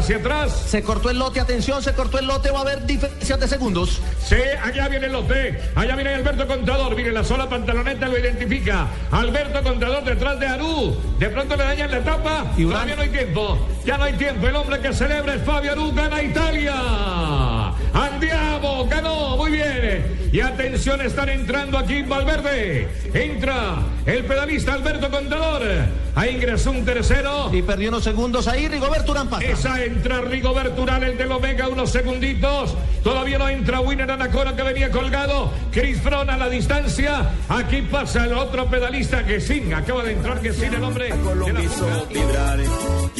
Hacia 0.00 0.16
atrás. 0.16 0.64
Se 0.66 0.82
cortó 0.82 1.10
el 1.10 1.18
lote, 1.18 1.40
atención, 1.40 1.82
se 1.82 1.92
cortó 1.92 2.18
el 2.18 2.26
lote, 2.26 2.50
va 2.50 2.58
a 2.58 2.62
haber 2.62 2.86
diferencias 2.86 3.38
de 3.38 3.46
segundos. 3.46 4.00
Sí, 4.24 4.36
allá 4.62 4.88
viene 4.88 5.06
el 5.06 5.12
lote. 5.12 5.60
Allá 5.74 5.94
viene 5.94 6.14
Alberto 6.14 6.46
Contador. 6.46 6.96
Mire, 6.96 7.12
la 7.12 7.22
sola 7.22 7.48
pantaloneta 7.48 8.08
lo 8.08 8.18
identifica. 8.18 8.88
Alberto 9.10 9.62
Contador 9.62 10.04
detrás 10.04 10.40
de 10.40 10.46
Arú. 10.46 10.96
De 11.18 11.28
pronto 11.28 11.56
le 11.56 11.64
dañan 11.64 11.90
la 11.90 11.98
etapa. 11.98 12.52
Y. 12.56 12.64
Todavía 12.64 12.96
no 12.96 13.02
hay 13.02 13.10
tiempo. 13.10 13.68
Ya 13.84 13.98
no 13.98 14.04
hay 14.04 14.14
tiempo. 14.14 14.46
El 14.46 14.56
hombre 14.56 14.80
que 14.80 14.92
celebra 14.92 15.34
es 15.34 15.42
Fabio 15.42 15.72
Arú. 15.72 15.92
Gana 15.94 16.22
Italia. 16.22 16.74
Andiamo. 17.92 18.86
Ganó. 18.86 19.36
Muy 19.36 19.52
bien. 19.52 20.30
Y 20.32 20.40
atención, 20.40 21.00
están 21.00 21.28
entrando 21.28 21.76
aquí 21.76 21.96
en 21.96 22.08
Valverde. 22.08 22.88
Entra 23.12 23.78
el 24.06 24.24
pedalista 24.24 24.74
Alberto 24.74 25.10
Contador. 25.10 25.62
Ahí 26.14 26.36
ingresó 26.36 26.70
un 26.70 26.84
tercero. 26.84 27.50
Y 27.52 27.62
perdió 27.62 27.88
unos 27.88 28.04
segundos 28.04 28.46
ahí, 28.46 28.68
Rigoberto 28.68 29.10
Urán 29.10 29.28
pasa. 29.28 29.44
Esa 29.44 29.82
entra 29.90 30.20
Rigoberto 30.20 30.82
Urán, 30.82 31.02
el 31.02 31.16
del 31.18 31.32
Omega, 31.32 31.68
unos 31.68 31.90
segunditos. 31.90 32.76
Todavía 33.02 33.38
no 33.38 33.48
entra 33.48 33.80
Winner 33.80 34.10
Anacona 34.10 34.54
que 34.54 34.62
venía 34.62 34.90
colgado. 34.90 35.50
Chris 35.72 36.00
Froome 36.00 36.32
a 36.32 36.36
la 36.36 36.48
distancia. 36.48 37.30
Aquí 37.48 37.82
pasa 37.82 38.24
el 38.24 38.34
otro 38.34 38.66
pedalista 38.66 39.24
que 39.24 39.40
sin 39.40 39.72
acaba 39.72 40.04
de 40.04 40.12
entrar 40.12 40.40
que 40.40 40.52
sin 40.52 40.74
el 40.74 40.84
hombre. 40.84 41.10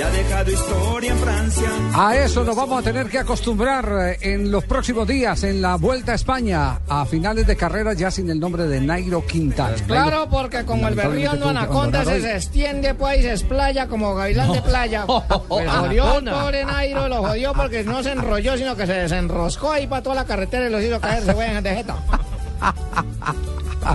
ha 0.02 0.10
dejado 0.10 0.50
historia 0.50 1.12
en 1.12 1.18
Francia. 1.18 1.68
A 1.94 2.16
eso 2.16 2.44
nos 2.44 2.56
vamos 2.56 2.80
a 2.80 2.82
tener 2.82 3.08
que 3.08 3.18
acostumbrar 3.18 3.88
eh, 4.00 4.18
en 4.20 4.50
los 4.50 4.64
próximos 4.64 5.06
días 5.06 5.42
en 5.44 5.60
la 5.60 5.76
Vuelta 5.76 6.12
a 6.12 6.14
España 6.14 6.80
a 6.88 7.04
finales 7.06 7.46
de 7.46 7.56
carrera 7.56 7.92
ya 7.94 8.10
sin 8.10 8.30
el 8.30 8.38
nombre 8.38 8.66
de 8.66 8.80
Nairo 8.80 9.26
Quintana. 9.26 9.76
Claro, 9.86 10.28
porque 10.30 10.64
como 10.64 10.88
el 10.88 10.94
berrío 10.94 11.34
no 11.34 11.48
anaconda 11.48 12.04
se, 12.04 12.20
se 12.20 12.36
extiende 12.36 12.94
pues 12.94 13.20
y 13.20 13.22
se 13.22 13.32
explaya 13.32 13.88
como 13.88 14.14
gavilán 14.14 14.52
de 14.52 14.62
playa. 14.62 15.04
Pues 15.48 15.68
jodió 15.68 16.18
el 16.18 16.59
pobre 16.60 16.72
Nairo, 16.72 17.08
lo 17.08 17.22
jodió 17.22 17.52
porque 17.52 17.84
no 17.84 18.02
se 18.02 18.12
enrolló, 18.12 18.56
sino 18.56 18.76
que 18.76 18.86
se 18.86 18.92
desenroscó 18.94 19.72
ahí 19.72 19.86
para 19.86 20.02
toda 20.02 20.16
la 20.16 20.24
carretera 20.24 20.66
y 20.66 20.70
los 20.70 20.82
hizo 20.82 21.00
caer, 21.00 21.22
se 21.22 21.32
vayan 21.32 21.62
de 21.62 21.74
jeta. 21.74 21.96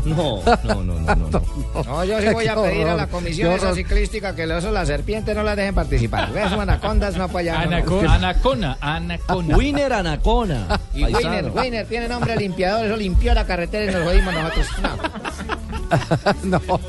No, 0.06 0.42
no, 0.64 0.84
no, 0.84 1.00
no, 1.00 1.16
no. 1.16 1.42
No, 1.86 2.06
yo 2.06 2.20
sí 2.20 2.28
voy 2.30 2.48
a 2.48 2.56
pedir 2.56 2.88
a 2.88 2.96
la 2.96 3.08
comisión 3.08 3.54
esa 3.54 3.74
ciclística 3.74 4.36
que 4.36 4.48
los 4.48 4.64
la 4.64 4.86
serpiente 4.86 5.36
no 5.36 5.44
la 5.44 5.56
dejen 5.56 5.76
participar. 5.76 6.32
Ves, 6.34 6.52
anacondas 6.52 7.16
no 7.16 7.28
para 7.28 7.40
allá. 7.40 7.62
Anacona, 7.62 8.78
Anacona. 8.82 9.58
Winner 9.58 9.94
Anacona. 9.94 10.80
Y 10.94 11.04
Weiner, 11.04 11.52
Weiner 11.52 11.86
tiene 11.86 12.08
nombre 12.08 12.36
limpiador, 12.36 12.86
eso 12.86 12.98
limpió 12.98 13.34
la 13.34 13.46
carretera 13.46 13.92
y 13.92 13.94
nos 13.94 14.04
jodimos 14.04 14.34
nosotros. 14.34 14.68
No. 14.82 15.75
No. 16.44 16.62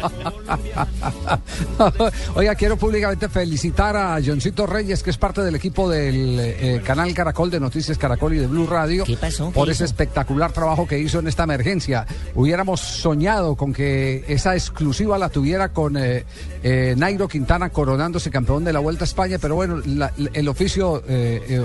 Oiga, 2.35 2.55
quiero 2.55 2.77
públicamente 2.77 3.29
felicitar 3.29 3.97
a 3.97 4.19
Johncito 4.25 4.67
Reyes, 4.67 5.03
que 5.03 5.11
es 5.11 5.19
parte 5.19 5.43
del 5.43 5.55
equipo 5.55 5.89
del 5.89 6.39
eh, 6.41 6.83
canal 6.85 7.13
Caracol 7.15 7.51
de 7.51 7.61
Noticias 7.61 7.99
Caracol 7.99 8.35
y 8.35 8.39
de 8.39 8.47
Blue 8.47 8.67
Radio, 8.67 9.05
¿Qué 9.05 9.17
pasó? 9.17 9.49
¿Qué 9.49 9.55
por 9.55 9.71
ese 9.71 9.85
espectacular 9.85 10.53
trabajo 10.53 10.87
que 10.87 10.99
hizo 10.99 11.19
en 11.19 11.29
esta 11.29 11.45
emergencia. 11.45 12.07
Hubiéramos 12.35 12.81
soñado 12.81 13.55
con 13.57 13.73
que 13.73 14.25
esa 14.29 14.55
exclusiva 14.55 15.19
la 15.19 15.29
tuviera 15.29 15.71
con 15.71 15.97
eh, 15.97 16.25
eh, 16.63 16.95
Nairo 16.97 17.29
Quintana 17.29 17.71
coronándose 17.71 18.31
campeón 18.31 18.65
de 18.65 18.73
la 18.73 18.81
Vuelta 18.81 19.05
a 19.05 19.07
España, 19.09 19.39
pero 19.41 19.55
bueno, 19.55 19.81
la- 19.87 20.13
el 20.33 20.49
oficio 20.49 21.03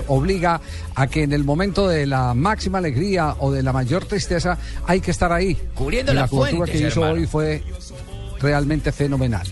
obliga 0.08 0.60
a 0.94 1.06
que 1.06 1.22
en 1.22 1.32
el 1.32 1.44
momento 1.44 1.88
de 1.88 2.06
la 2.06 2.34
máxima 2.34 2.78
alegría 2.78 3.34
o 3.38 3.50
de 3.50 3.62
la 3.62 3.72
mayor 3.72 4.04
tristeza 4.04 4.58
hay 4.86 5.00
que 5.00 5.10
estar 5.10 5.32
ahí. 5.32 5.56
Cubriendo 5.74 6.12
la 6.12 6.26
fuentes, 6.28 6.70
que 6.70 6.78
hizo 6.78 7.00
hermano. 7.00 7.12
hoy 7.14 7.21
fue 7.26 7.62
realmente 8.40 8.92
fenomenal. 8.92 9.46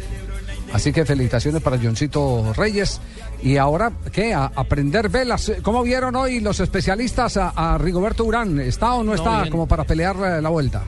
Así 0.73 0.93
que 0.93 1.05
felicitaciones 1.05 1.63
para 1.63 1.79
Johncito 1.79 2.53
Reyes. 2.55 3.01
Y 3.43 3.57
ahora, 3.57 3.91
¿qué? 4.13 4.35
A 4.35 4.53
aprender 4.55 5.09
velas. 5.09 5.53
¿Cómo 5.63 5.83
vieron 5.83 6.15
hoy 6.15 6.41
los 6.41 6.61
especialistas 6.61 7.37
a, 7.37 7.51
a 7.51 7.79
Rigoberto 7.79 8.25
Urán? 8.25 8.61
¿Está 8.61 8.95
o 8.95 9.03
no 9.03 9.15
está 9.15 9.41
bien. 9.43 9.51
como 9.51 9.67
para 9.67 9.85
pelear 9.85 10.17
la 10.17 10.49
vuelta? 10.49 10.85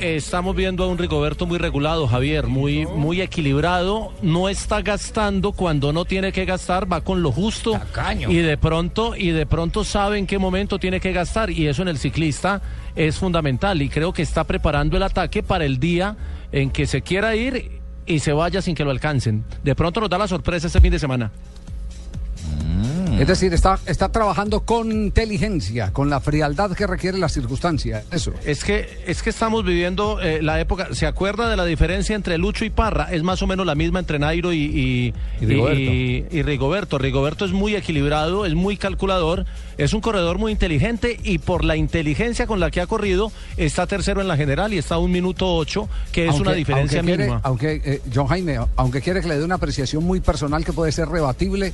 Estamos 0.00 0.54
viendo 0.54 0.84
a 0.84 0.88
un 0.88 0.98
Rigoberto 0.98 1.46
muy 1.46 1.58
regulado, 1.58 2.06
Javier, 2.06 2.46
muy, 2.46 2.86
muy 2.86 3.20
equilibrado. 3.20 4.12
No 4.22 4.48
está 4.48 4.82
gastando 4.82 5.52
cuando 5.52 5.92
no 5.92 6.04
tiene 6.04 6.32
que 6.32 6.44
gastar, 6.44 6.90
va 6.90 7.00
con 7.00 7.22
lo 7.22 7.32
justo. 7.32 7.72
Tacaño. 7.72 8.30
Y 8.30 8.36
de 8.36 8.56
pronto, 8.56 9.16
y 9.16 9.30
de 9.30 9.46
pronto 9.46 9.84
sabe 9.84 10.18
en 10.18 10.26
qué 10.26 10.38
momento 10.38 10.78
tiene 10.78 11.00
que 11.00 11.12
gastar. 11.12 11.50
Y 11.50 11.66
eso 11.66 11.82
en 11.82 11.88
el 11.88 11.98
ciclista 11.98 12.60
es 12.96 13.18
fundamental. 13.18 13.80
Y 13.82 13.88
creo 13.88 14.12
que 14.12 14.22
está 14.22 14.44
preparando 14.44 14.96
el 14.96 15.02
ataque 15.02 15.42
para 15.42 15.64
el 15.64 15.78
día 15.78 16.16
en 16.52 16.70
que 16.70 16.86
se 16.86 17.02
quiera 17.02 17.34
ir 17.36 17.80
y 18.06 18.18
se 18.18 18.32
vaya 18.32 18.62
sin 18.62 18.74
que 18.74 18.84
lo 18.84 18.90
alcancen. 18.90 19.44
De 19.62 19.74
pronto 19.74 20.00
nos 20.00 20.10
da 20.10 20.18
la 20.18 20.28
sorpresa 20.28 20.66
este 20.66 20.80
fin 20.80 20.90
de 20.90 20.98
semana. 20.98 21.30
Es 23.18 23.26
decir, 23.28 23.52
está, 23.54 23.78
está 23.86 24.10
trabajando 24.10 24.60
con 24.60 24.90
inteligencia, 24.92 25.92
con 25.92 26.10
la 26.10 26.20
frialdad 26.20 26.72
que 26.72 26.86
requiere 26.86 27.18
la 27.18 27.28
circunstancia. 27.28 28.02
Eso. 28.10 28.32
Es 28.44 28.64
que, 28.64 29.02
es 29.06 29.22
que 29.22 29.30
estamos 29.30 29.64
viviendo 29.64 30.20
eh, 30.20 30.42
la 30.42 30.60
época. 30.60 30.88
¿Se 30.92 31.06
acuerda 31.06 31.48
de 31.48 31.56
la 31.56 31.64
diferencia 31.64 32.16
entre 32.16 32.38
Lucho 32.38 32.64
y 32.64 32.70
Parra? 32.70 33.08
Es 33.12 33.22
más 33.22 33.40
o 33.42 33.46
menos 33.46 33.64
la 33.66 33.74
misma 33.74 34.00
entre 34.00 34.18
Nairo 34.18 34.52
y, 34.52 34.58
y, 34.58 35.14
Y 35.40 35.46
Rigoberto. 35.46 35.80
y- 35.80 36.26
y 36.30 36.42
Rigoberto. 36.42 36.98
Rigoberto 36.98 37.44
es 37.44 37.52
muy 37.52 37.76
equilibrado, 37.76 38.46
es 38.46 38.54
muy 38.54 38.76
calculador, 38.76 39.46
es 39.78 39.92
un 39.94 40.00
corredor 40.00 40.38
muy 40.38 40.52
inteligente 40.52 41.18
y 41.22 41.38
por 41.38 41.64
la 41.64 41.76
inteligencia 41.76 42.46
con 42.46 42.60
la 42.60 42.70
que 42.70 42.80
ha 42.80 42.86
corrido 42.86 43.32
está 43.56 43.86
tercero 43.86 44.20
en 44.20 44.28
la 44.28 44.36
general 44.36 44.72
y 44.72 44.78
está 44.78 44.96
a 44.96 44.98
un 44.98 45.10
minuto 45.12 45.54
ocho, 45.54 45.88
que 46.12 46.24
es 46.24 46.30
Aunque- 46.30 46.42
una 46.42 46.52
diferencia 46.52 46.98
aunque 47.00 47.10
quiere- 47.12 47.24
mínima. 47.24 47.40
aunque, 47.44 47.80
eh, 47.84 48.00
John 48.14 48.26
Jaime, 48.26 48.58
aunque 48.76 49.00
quiere 49.00 49.20
que 49.20 49.28
le 49.28 49.38
dé 49.38 49.44
una 49.44 49.56
apreciación 49.56 50.04
muy 50.04 50.20
personal 50.20 50.64
que 50.64 50.72
puede 50.72 50.92
ser 50.92 51.08
rebatible, 51.08 51.72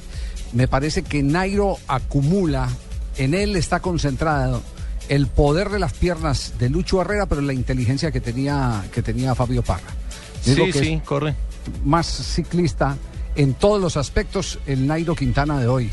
me 0.52 0.68
parece 0.68 1.02
que 1.02 1.22
Nairo 1.22 1.78
acumula, 1.88 2.68
en 3.16 3.34
él 3.34 3.56
está 3.56 3.80
concentrado 3.80 4.62
el 5.08 5.26
poder 5.26 5.70
de 5.70 5.78
las 5.78 5.92
piernas 5.92 6.54
de 6.58 6.70
Lucho 6.70 7.00
Herrera, 7.00 7.26
pero 7.26 7.40
la 7.40 7.52
inteligencia 7.52 8.12
que 8.12 8.20
tenía, 8.20 8.84
que 8.92 9.02
tenía 9.02 9.34
Fabio 9.34 9.62
Parra. 9.62 9.90
Digo 10.44 10.66
Sí, 10.66 10.72
que 10.72 10.78
sí, 10.78 11.02
corre. 11.04 11.34
más 11.84 12.06
ciclista 12.06 12.96
en 13.36 13.54
todos 13.54 13.80
los 13.80 13.96
aspectos 13.96 14.58
el 14.66 14.86
Nairo 14.86 15.14
Quintana 15.16 15.58
de 15.60 15.66
hoy. 15.66 15.90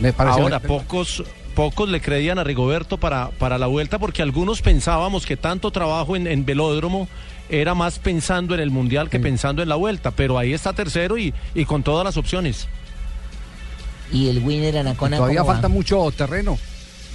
Me 0.00 0.12
parece 0.12 0.40
Ahora, 0.40 0.60
pocos, 0.60 1.24
pocos 1.54 1.88
le 1.88 2.00
creían 2.00 2.38
a 2.38 2.44
Rigoberto 2.44 2.98
para, 2.98 3.30
para 3.30 3.58
la 3.58 3.66
vuelta 3.66 3.98
porque 3.98 4.22
algunos 4.22 4.60
pensábamos 4.60 5.24
que 5.24 5.36
tanto 5.36 5.70
trabajo 5.70 6.16
en, 6.16 6.26
en 6.26 6.44
velódromo 6.44 7.08
era 7.48 7.74
más 7.74 7.98
pensando 7.98 8.54
en 8.54 8.60
el 8.60 8.70
mundial 8.70 9.08
que 9.10 9.20
pensando 9.20 9.62
en 9.62 9.68
la 9.68 9.74
vuelta, 9.76 10.10
pero 10.10 10.38
ahí 10.38 10.52
está 10.52 10.72
tercero 10.72 11.16
y, 11.18 11.32
y 11.54 11.64
con 11.64 11.82
todas 11.82 12.04
las 12.04 12.16
opciones. 12.16 12.66
Y 14.12 14.28
el 14.28 14.38
winner 14.40 14.78
Anacona. 14.78 15.16
todavía 15.16 15.40
¿cómo 15.40 15.48
va? 15.48 15.54
falta 15.54 15.68
mucho 15.68 16.10
terreno. 16.16 16.58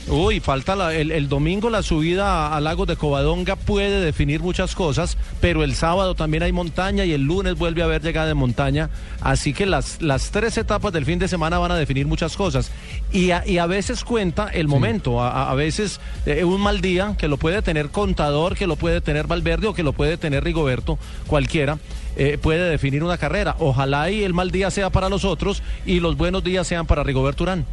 Uy, 0.07 0.39
falta 0.39 0.75
la- 0.75 0.95
el, 0.95 1.11
el 1.11 1.29
domingo 1.29 1.69
la 1.69 1.83
subida 1.83 2.47
a, 2.47 2.57
a 2.57 2.61
Lagos 2.61 2.87
de 2.87 2.95
Covadonga 2.95 3.55
puede 3.55 4.01
definir 4.01 4.39
muchas 4.41 4.73
cosas, 4.73 5.17
pero 5.39 5.63
el 5.63 5.75
sábado 5.75 6.15
también 6.15 6.41
hay 6.41 6.51
montaña 6.51 7.05
y 7.05 7.11
el 7.11 7.21
lunes 7.23 7.55
vuelve 7.55 7.83
a 7.83 7.85
haber 7.85 8.01
llegada 8.01 8.25
de 8.27 8.33
montaña, 8.33 8.89
así 9.21 9.53
que 9.53 9.67
las, 9.67 10.01
las 10.01 10.31
tres 10.31 10.57
etapas 10.57 10.93
del 10.93 11.05
fin 11.05 11.19
de 11.19 11.27
semana 11.27 11.59
van 11.59 11.71
a 11.73 11.75
definir 11.75 12.07
muchas 12.07 12.35
cosas. 12.37 12.71
Y 13.11 13.31
a, 13.31 13.45
y 13.45 13.59
a 13.59 13.67
veces 13.67 14.03
cuenta 14.03 14.47
el 14.47 14.67
momento, 14.67 15.21
a, 15.21 15.29
a- 15.29 15.51
a 15.51 15.53
veces 15.53 15.99
eh, 16.25 16.43
un 16.43 16.59
mal 16.61 16.81
día 16.81 17.15
que 17.19 17.27
lo 17.27 17.37
puede 17.37 17.61
tener 17.61 17.89
Contador, 17.89 18.55
que 18.55 18.65
lo 18.65 18.77
puede 18.77 19.01
tener 19.01 19.27
Valverde 19.27 19.67
o 19.67 19.73
que 19.75 19.83
lo 19.83 19.93
puede 19.93 20.17
tener 20.17 20.43
Rigoberto, 20.43 20.97
cualquiera. 21.27 21.77
Eh, 22.19 22.37
puede 22.37 22.69
definir 22.69 23.03
una 23.03 23.17
carrera. 23.17 23.55
Ojalá 23.59 24.11
y 24.11 24.23
el 24.23 24.33
mal 24.33 24.51
día 24.51 24.69
sea 24.69 24.89
para 24.89 25.09
los 25.09 25.23
otros 25.25 25.63
y 25.85 25.99
los 26.01 26.17
buenos 26.17 26.43
días 26.43 26.67
sean 26.67 26.85
para 26.85 27.01
Rigoberto 27.01 27.43
Urán. 27.43 27.65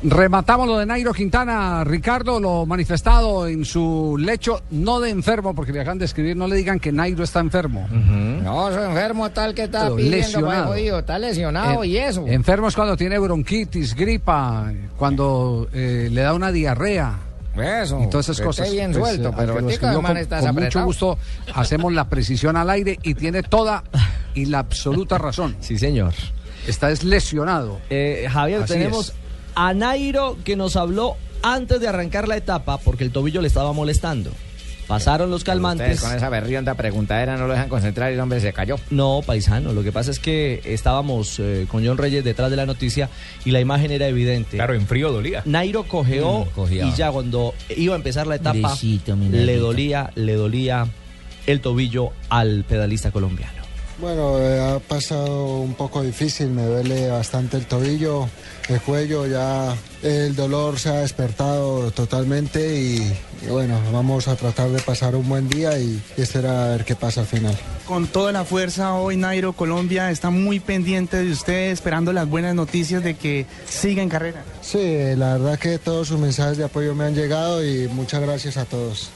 Rematamos 0.00 0.68
lo 0.68 0.78
de 0.78 0.86
Nairo 0.86 1.12
Quintana, 1.12 1.82
Ricardo, 1.82 2.38
lo 2.38 2.66
manifestado 2.66 3.48
en 3.48 3.64
su 3.64 4.16
lecho, 4.16 4.62
no 4.70 5.00
de 5.00 5.10
enfermo, 5.10 5.56
porque 5.56 5.72
le 5.72 5.80
acaban 5.80 5.98
de 5.98 6.04
escribir, 6.04 6.36
no 6.36 6.46
le 6.46 6.54
digan 6.54 6.78
que 6.78 6.92
Nairo 6.92 7.24
está 7.24 7.40
enfermo. 7.40 7.88
No, 7.90 8.72
soy 8.72 8.84
enfermo 8.84 9.28
tal 9.30 9.54
que 9.54 9.64
está 9.64 9.84
Pero 9.86 9.96
pidiendo, 9.96 10.16
lesionado. 10.18 10.66
pues, 10.66 10.78
jodido, 10.78 10.98
está 11.00 11.18
lesionado 11.18 11.82
y 11.82 11.96
eso. 11.96 12.24
Enfermo 12.28 12.68
es 12.68 12.76
cuando 12.76 12.96
tiene 12.96 13.18
bronquitis, 13.18 13.96
gripa, 13.96 14.72
cuando 14.96 15.68
eh, 15.72 16.08
le 16.12 16.20
da 16.20 16.32
una 16.32 16.52
diarrea. 16.52 17.14
Eso, 17.60 18.00
y 18.02 18.08
todas 18.10 18.26
esas 18.26 18.38
que 18.38 18.44
cosas. 18.46 18.66
esté 18.66 18.76
bien 18.78 18.92
Pues, 18.92 19.14
suelto, 19.16 19.28
eh, 19.28 19.32
pero 19.36 19.54
que 19.54 19.78
con, 19.78 20.16
estás 20.16 20.44
con 20.46 20.54
mucho 20.54 20.84
gusto 20.84 21.18
hacemos 21.54 21.92
la 21.92 22.08
precisión 22.08 22.56
al 22.56 22.70
aire 22.70 22.98
y 23.02 23.14
tiene 23.14 23.42
toda 23.42 23.84
y 24.34 24.46
la 24.46 24.60
absoluta 24.60 25.18
razón. 25.18 25.56
Sí, 25.60 25.78
señor. 25.78 26.14
Está 26.66 26.90
es 26.90 27.02
lesionado. 27.04 27.80
Eh, 27.90 28.28
Javier, 28.30 28.62
Así 28.62 28.74
tenemos 28.74 29.08
es. 29.10 29.14
a 29.54 29.72
Nairo 29.74 30.36
que 30.44 30.54
nos 30.56 30.76
habló 30.76 31.16
antes 31.42 31.80
de 31.80 31.88
arrancar 31.88 32.28
la 32.28 32.36
etapa 32.36 32.78
porque 32.78 33.04
el 33.04 33.10
tobillo 33.12 33.40
le 33.40 33.48
estaba 33.48 33.72
molestando. 33.72 34.30
Pasaron 34.88 35.30
los 35.30 35.44
calmantes. 35.44 35.86
Ustedes 35.86 36.00
con 36.00 36.16
esa 36.16 36.28
berrionda 36.30 36.74
preguntadera 36.74 37.36
no 37.36 37.46
lo 37.46 37.52
dejan 37.52 37.68
concentrar 37.68 38.10
y 38.10 38.14
el 38.14 38.20
hombre 38.20 38.40
se 38.40 38.52
cayó. 38.52 38.76
No, 38.90 39.20
paisano, 39.24 39.72
lo 39.72 39.82
que 39.82 39.92
pasa 39.92 40.10
es 40.10 40.18
que 40.18 40.62
estábamos 40.64 41.38
eh, 41.38 41.66
con 41.70 41.86
John 41.86 41.98
Reyes 41.98 42.24
detrás 42.24 42.50
de 42.50 42.56
la 42.56 42.66
noticia 42.66 43.10
y 43.44 43.50
la 43.50 43.60
imagen 43.60 43.90
era 43.90 44.08
evidente. 44.08 44.56
Claro, 44.56 44.74
en 44.74 44.86
frío 44.86 45.12
dolía. 45.12 45.42
Nairo 45.44 45.84
cojeó 45.84 46.48
Mm, 46.56 46.88
y 46.88 46.92
ya 46.94 47.10
cuando 47.10 47.54
iba 47.76 47.94
a 47.94 47.96
empezar 47.96 48.26
la 48.26 48.36
etapa 48.36 48.76
le 49.30 49.56
dolía, 49.58 50.10
le 50.14 50.34
dolía 50.34 50.86
el 51.46 51.60
tobillo 51.60 52.12
al 52.28 52.64
pedalista 52.64 53.10
colombiano. 53.10 53.57
Bueno, 54.00 54.38
eh, 54.38 54.60
ha 54.60 54.78
pasado 54.78 55.56
un 55.56 55.74
poco 55.74 56.02
difícil, 56.02 56.50
me 56.50 56.62
duele 56.62 57.08
bastante 57.08 57.56
el 57.56 57.66
tobillo, 57.66 58.28
el 58.68 58.80
cuello, 58.80 59.26
ya 59.26 59.74
el 60.04 60.36
dolor 60.36 60.78
se 60.78 60.90
ha 60.90 61.00
despertado 61.00 61.90
totalmente 61.90 62.78
y, 62.78 63.12
y 63.42 63.46
bueno, 63.50 63.76
vamos 63.92 64.28
a 64.28 64.36
tratar 64.36 64.70
de 64.70 64.80
pasar 64.80 65.16
un 65.16 65.28
buen 65.28 65.48
día 65.48 65.76
y, 65.80 66.00
y 66.16 66.22
esperar 66.22 66.56
a 66.56 66.68
ver 66.68 66.84
qué 66.84 66.94
pasa 66.94 67.22
al 67.22 67.26
final. 67.26 67.58
Con 67.86 68.06
toda 68.06 68.30
la 68.30 68.44
fuerza 68.44 68.94
hoy 68.94 69.16
Nairo 69.16 69.52
Colombia 69.52 70.12
está 70.12 70.30
muy 70.30 70.60
pendiente 70.60 71.16
de 71.16 71.32
usted, 71.32 71.72
esperando 71.72 72.12
las 72.12 72.28
buenas 72.28 72.54
noticias 72.54 73.02
de 73.02 73.16
que 73.16 73.46
siga 73.68 74.00
en 74.00 74.08
carrera. 74.08 74.44
Sí, 74.60 74.96
la 75.16 75.38
verdad 75.38 75.58
que 75.58 75.78
todos 75.78 76.06
sus 76.06 76.20
mensajes 76.20 76.56
de 76.56 76.64
apoyo 76.64 76.94
me 76.94 77.04
han 77.04 77.16
llegado 77.16 77.66
y 77.66 77.88
muchas 77.88 78.20
gracias 78.20 78.58
a 78.58 78.64
todos. 78.64 79.10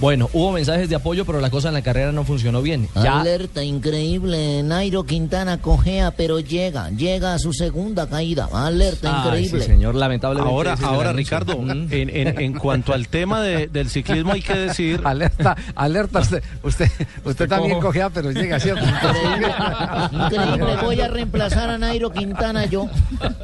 Bueno, 0.00 0.28
hubo 0.32 0.50
mensajes 0.52 0.88
de 0.88 0.96
apoyo, 0.96 1.24
pero 1.24 1.40
la 1.40 1.48
cosa 1.50 1.68
en 1.68 1.74
la 1.74 1.82
carrera 1.82 2.10
no 2.10 2.24
funcionó 2.24 2.60
bien. 2.60 2.88
Ya 2.96 3.20
Alerta 3.20 3.62
increíble, 3.62 4.62
Nairo 4.64 5.04
Quintana 5.04 5.60
cojea, 5.60 6.10
pero 6.10 6.40
llega, 6.40 6.90
llega 6.90 7.34
a 7.34 7.38
su 7.38 7.52
segunda 7.52 8.08
caída. 8.08 8.48
Alerta 8.52 9.10
Ay, 9.22 9.26
increíble. 9.44 9.60
sí, 9.60 9.66
señor, 9.66 9.94
lamentablemente. 9.94 10.52
Ahora, 10.52 10.76
ahora. 10.82 11.12
Ricardo, 11.12 11.56
Mm. 11.58 11.70
en, 11.92 12.10
en- 12.10 12.40
en 12.40 12.52
cuanto 12.54 12.92
al 12.92 13.06
tema 13.08 13.40
de- 13.42 13.68
del 13.68 13.90
ciclismo 13.90 14.32
hay 14.32 14.42
que 14.42 14.54
decir... 14.56 15.00
Alerta, 15.04 15.56
alerta, 15.76 16.20
usted, 16.20 16.42
usted, 16.62 16.90
usted 17.24 17.48
también 17.48 17.74
cojo. 17.74 17.88
cogea, 17.88 18.10
pero 18.10 18.32
llega, 18.32 18.58
¿cierto? 18.58 18.84
Increíble, 18.84 20.76
voy 20.82 21.00
a 21.00 21.08
reemplazar 21.08 21.70
a 21.70 21.78
Nairo 21.78 22.10
Quintana 22.10 22.64
yo. 22.66 22.88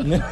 Mira, 0.04 0.26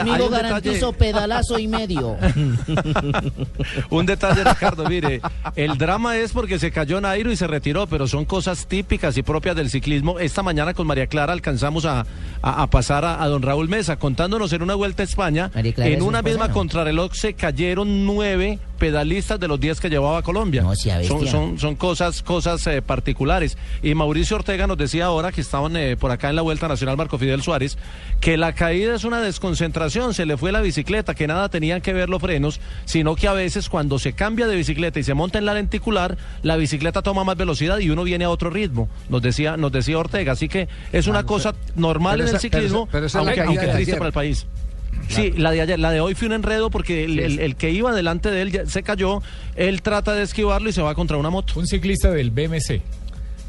Conmigo 0.00 0.28
garantizo 0.30 0.86
detalle. 0.92 1.12
pedalazo 1.12 1.58
y 1.58 1.68
medio. 1.68 2.16
Un 3.90 4.06
detalle, 4.06 4.42
Ricardo, 4.44 4.88
mire, 4.88 5.20
el 5.56 5.76
drama 5.78 6.16
es 6.16 6.32
porque 6.32 6.58
se 6.58 6.70
cayó 6.70 7.00
Nairo 7.00 7.30
y 7.30 7.36
se 7.36 7.46
retiró, 7.46 7.86
pero 7.86 8.06
son 8.06 8.24
cosas 8.24 8.66
típicas 8.66 9.16
y 9.16 9.22
propias 9.22 9.56
del 9.56 9.70
ciclismo. 9.70 10.18
Esta 10.18 10.42
mañana 10.42 10.74
con 10.74 10.86
María 10.86 11.06
Clara 11.06 11.32
alcanzamos 11.32 11.84
a, 11.84 12.06
a- 12.42 12.62
a 12.62 12.66
pasar 12.70 13.04
a, 13.04 13.22
a 13.22 13.28
don 13.28 13.42
Raúl 13.42 13.68
Mesa, 13.68 13.96
contándonos 13.96 14.52
en 14.52 14.62
una 14.62 14.74
vuelta 14.74 15.02
a 15.02 15.04
España, 15.04 15.50
en 15.94 16.02
una 16.02 16.22
misma 16.22 16.48
¿no? 16.48 16.54
contrarreloj 16.54 17.12
se 17.14 17.34
cayeron 17.34 18.06
nueve 18.06 18.58
pedalistas 18.78 19.38
de 19.40 19.48
los 19.48 19.58
10 19.60 19.80
que 19.80 19.88
llevaba 19.90 20.22
Colombia. 20.22 20.62
bestia. 20.64 21.02
son, 21.04 21.26
son, 21.26 21.58
son 21.58 21.74
cosas, 21.76 22.22
cosas 22.22 22.66
eh, 22.66 22.82
particulares. 22.82 23.56
Y 23.82 23.94
Mauricio 23.94 24.36
Ortega 24.36 24.66
nos 24.66 24.76
decía 24.78 25.06
ahora 25.06 25.32
que 25.32 25.40
estaban 25.40 25.76
eh, 25.76 25.96
por 25.96 26.10
acá 26.10 26.30
en 26.30 26.36
la 26.36 26.42
Vuelta 26.42 26.68
Nacional 26.68 26.96
Marco 26.96 27.18
Fidel 27.18 27.42
Suárez, 27.42 27.78
que 28.20 28.36
la 28.36 28.52
caída 28.54 28.94
es 28.94 29.04
una 29.04 29.20
desconcentración, 29.20 30.14
se 30.14 30.26
le 30.26 30.36
fue 30.36 30.52
la 30.52 30.60
bicicleta, 30.60 31.14
que 31.14 31.26
nada 31.26 31.48
tenían 31.48 31.80
que 31.80 31.92
ver 31.92 32.08
los 32.08 32.20
frenos, 32.20 32.60
sino 32.84 33.14
que 33.16 33.28
a 33.28 33.32
veces 33.32 33.68
cuando 33.68 33.98
se 33.98 34.12
cambia 34.12 34.46
de 34.46 34.56
bicicleta 34.56 34.98
y 34.98 35.02
se 35.04 35.14
monta 35.14 35.38
en 35.38 35.44
la 35.46 35.54
lenticular, 35.54 36.16
la 36.42 36.56
bicicleta 36.56 37.02
toma 37.02 37.24
más 37.24 37.36
velocidad 37.36 37.78
y 37.78 37.90
uno 37.90 38.04
viene 38.04 38.24
a 38.24 38.30
otro 38.30 38.50
ritmo, 38.50 38.88
nos 39.08 39.22
decía, 39.22 39.56
nos 39.56 39.72
decía 39.72 39.98
Ortega. 39.98 40.32
Así 40.32 40.48
que 40.48 40.68
es 40.92 41.06
una 41.06 41.24
cosa 41.24 41.54
normal 41.76 42.14
pero 42.18 42.28
en 42.28 42.34
el 42.34 42.40
pero 42.40 42.40
ciclismo, 42.40 42.82
esa- 42.84 42.92
pero 42.92 43.06
esa 43.06 43.18
aunque, 43.20 43.34
triste 43.42 43.70
ayer. 43.76 43.98
para 43.98 44.08
el 44.08 44.12
país. 44.12 44.46
Sí, 45.08 45.32
la 45.36 45.50
de 45.50 45.60
ayer, 45.60 45.78
la 45.78 45.90
de 45.90 46.00
hoy 46.00 46.14
fue 46.14 46.26
un 46.28 46.34
enredo 46.34 46.70
porque 46.70 47.04
el, 47.04 47.18
el- 47.18 47.38
el 47.40 47.56
que 47.56 47.70
iba 47.70 47.92
delante 47.94 48.30
de 48.30 48.42
él 48.42 48.52
ya 48.52 48.66
se 48.66 48.82
cayó, 48.82 49.22
él 49.56 49.82
trata 49.82 50.12
de 50.14 50.22
esquivarlo 50.22 50.68
y 50.68 50.72
se 50.72 50.82
va 50.82 50.94
contra 50.94 51.16
una 51.16 51.30
moto. 51.30 51.54
Un 51.56 51.66
ciclista 51.66 52.10
del 52.10 52.30
BMC. 52.30 52.80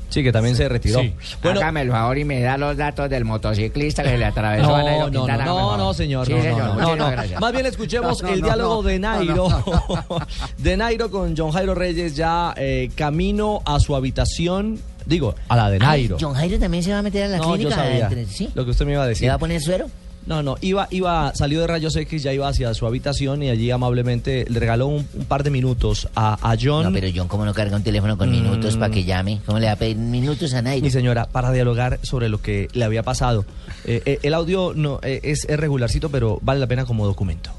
Sí, 0.07 0.23
que 0.23 0.31
también 0.31 0.55
se 0.55 0.69
retiró. 0.69 1.01
Sí. 1.01 1.13
Bueno, 1.41 1.59
Hágame 1.59 1.81
el 1.81 1.89
favor 1.91 2.17
y 2.17 2.23
me 2.23 2.39
da 2.39 2.57
los 2.57 2.77
datos 2.77 3.09
del 3.09 3.25
motociclista 3.25 4.03
que 4.03 4.09
se 4.09 4.17
le 4.17 4.25
atravesó 4.25 4.73
a 4.73 4.83
Nairo 4.83 5.09
No, 5.09 5.27
no, 5.27 5.37
no, 5.37 5.45
no, 5.45 5.77
no, 5.77 5.93
señor. 5.93 6.27
Sí, 6.27 6.33
no, 6.33 6.41
señor. 6.41 6.75
no, 6.77 6.95
no, 6.95 7.11
no. 7.11 7.39
Más 7.41 7.51
bien 7.51 7.65
escuchemos 7.65 8.21
No, 8.21 8.27
no, 8.29 8.33
el 8.35 8.39
no, 8.41 8.45
diálogo 8.47 8.75
no. 8.75 8.81
de 8.83 8.99
No, 8.99 9.09
Nairo. 9.17 9.49
no, 9.49 10.19
de 10.59 10.77
Nairo 10.77 11.11
con 11.11 11.35
John 11.35 11.51
Jairo 11.51 11.73
Reyes 11.75 12.15
ya 12.15 12.53
eh, 12.55 12.91
camino 12.95 13.61
a 13.65 13.79
su 13.79 13.95
habitación. 13.95 14.79
Digo, 15.05 15.35
a 15.49 15.55
la 15.55 15.69
de 15.69 15.79
Nairo. 15.79 16.15
Ay, 16.17 16.23
John 16.23 16.33
Jairo 16.35 16.59
también 16.59 16.83
se 16.83 16.91
va 16.93 16.99
a 16.99 17.01
meter 17.01 17.23
a 17.23 17.27
la 17.27 17.37
no, 17.37 17.43
yo 17.49 17.53
clínica. 17.69 17.75
sabía 17.75 18.09
¿sí? 18.29 18.49
lo 18.55 18.63
que 18.63 18.71
usted 18.71 18.85
me 18.85 18.93
iba 18.93 19.03
a 19.03 19.07
decir. 19.07 19.23
¿Le 19.23 19.29
va 19.29 19.35
a 19.35 19.39
poner 19.39 19.59
suero? 19.61 19.87
No, 20.25 20.41
no, 20.41 20.57
iba, 20.61 20.87
iba, 20.89 21.31
salió 21.35 21.61
de 21.61 21.67
Rayos 21.67 21.95
X, 21.95 22.23
ya 22.23 22.33
iba 22.33 22.47
hacia 22.47 22.73
su 22.73 22.87
habitación 22.87 23.43
y 23.43 23.49
allí 23.49 23.69
amablemente 23.69 24.45
le 24.49 24.59
regaló 24.59 24.87
un, 24.87 25.07
un 25.13 25.25
par 25.25 25.43
de 25.43 25.51
minutos 25.51 26.07
a, 26.15 26.33
a 26.51 26.55
John. 26.59 26.85
No, 26.85 26.91
pero 26.91 27.07
John, 27.15 27.27
¿cómo 27.27 27.45
no 27.45 27.53
carga 27.53 27.77
un 27.77 27.83
teléfono 27.83 28.17
con 28.17 28.31
minutos 28.31 28.75
Mm. 28.75 28.79
para 28.79 28.91
que 28.91 29.03
llame? 29.03 29.41
¿Cómo 29.45 29.59
le 29.59 29.67
va 29.67 29.73
a 29.73 29.75
pedir 29.75 29.97
minutos 29.97 30.53
a 30.55 30.63
Nairo? 30.63 30.83
Mi 30.83 30.89
señora, 30.89 31.27
para 31.27 31.51
dialogar 31.51 31.99
sobre 32.01 32.27
lo 32.29 32.41
que 32.41 32.69
le 32.73 32.83
había 32.83 33.03
pasado. 33.03 33.45
Eh, 33.85 34.01
eh, 34.05 34.19
el 34.23 34.33
audio 34.33 34.73
no 34.75 34.99
eh, 35.03 35.19
es, 35.21 35.45
es 35.47 35.59
regularcito, 35.59 36.09
pero 36.09 36.39
vale 36.41 36.59
la 36.59 36.65
pena 36.67 36.85
como 36.85 37.05
documento. 37.05 37.51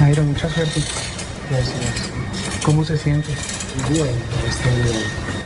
Nairo, 0.00 0.22
mucha 0.22 0.48
suerte. 0.48 0.80
Gracias. 1.50 2.10
¿Cómo 2.64 2.82
se 2.84 2.96
siente? 2.96 3.28
Bien, 3.90 4.06
estoy 4.48 4.82
bien. 4.84 5.02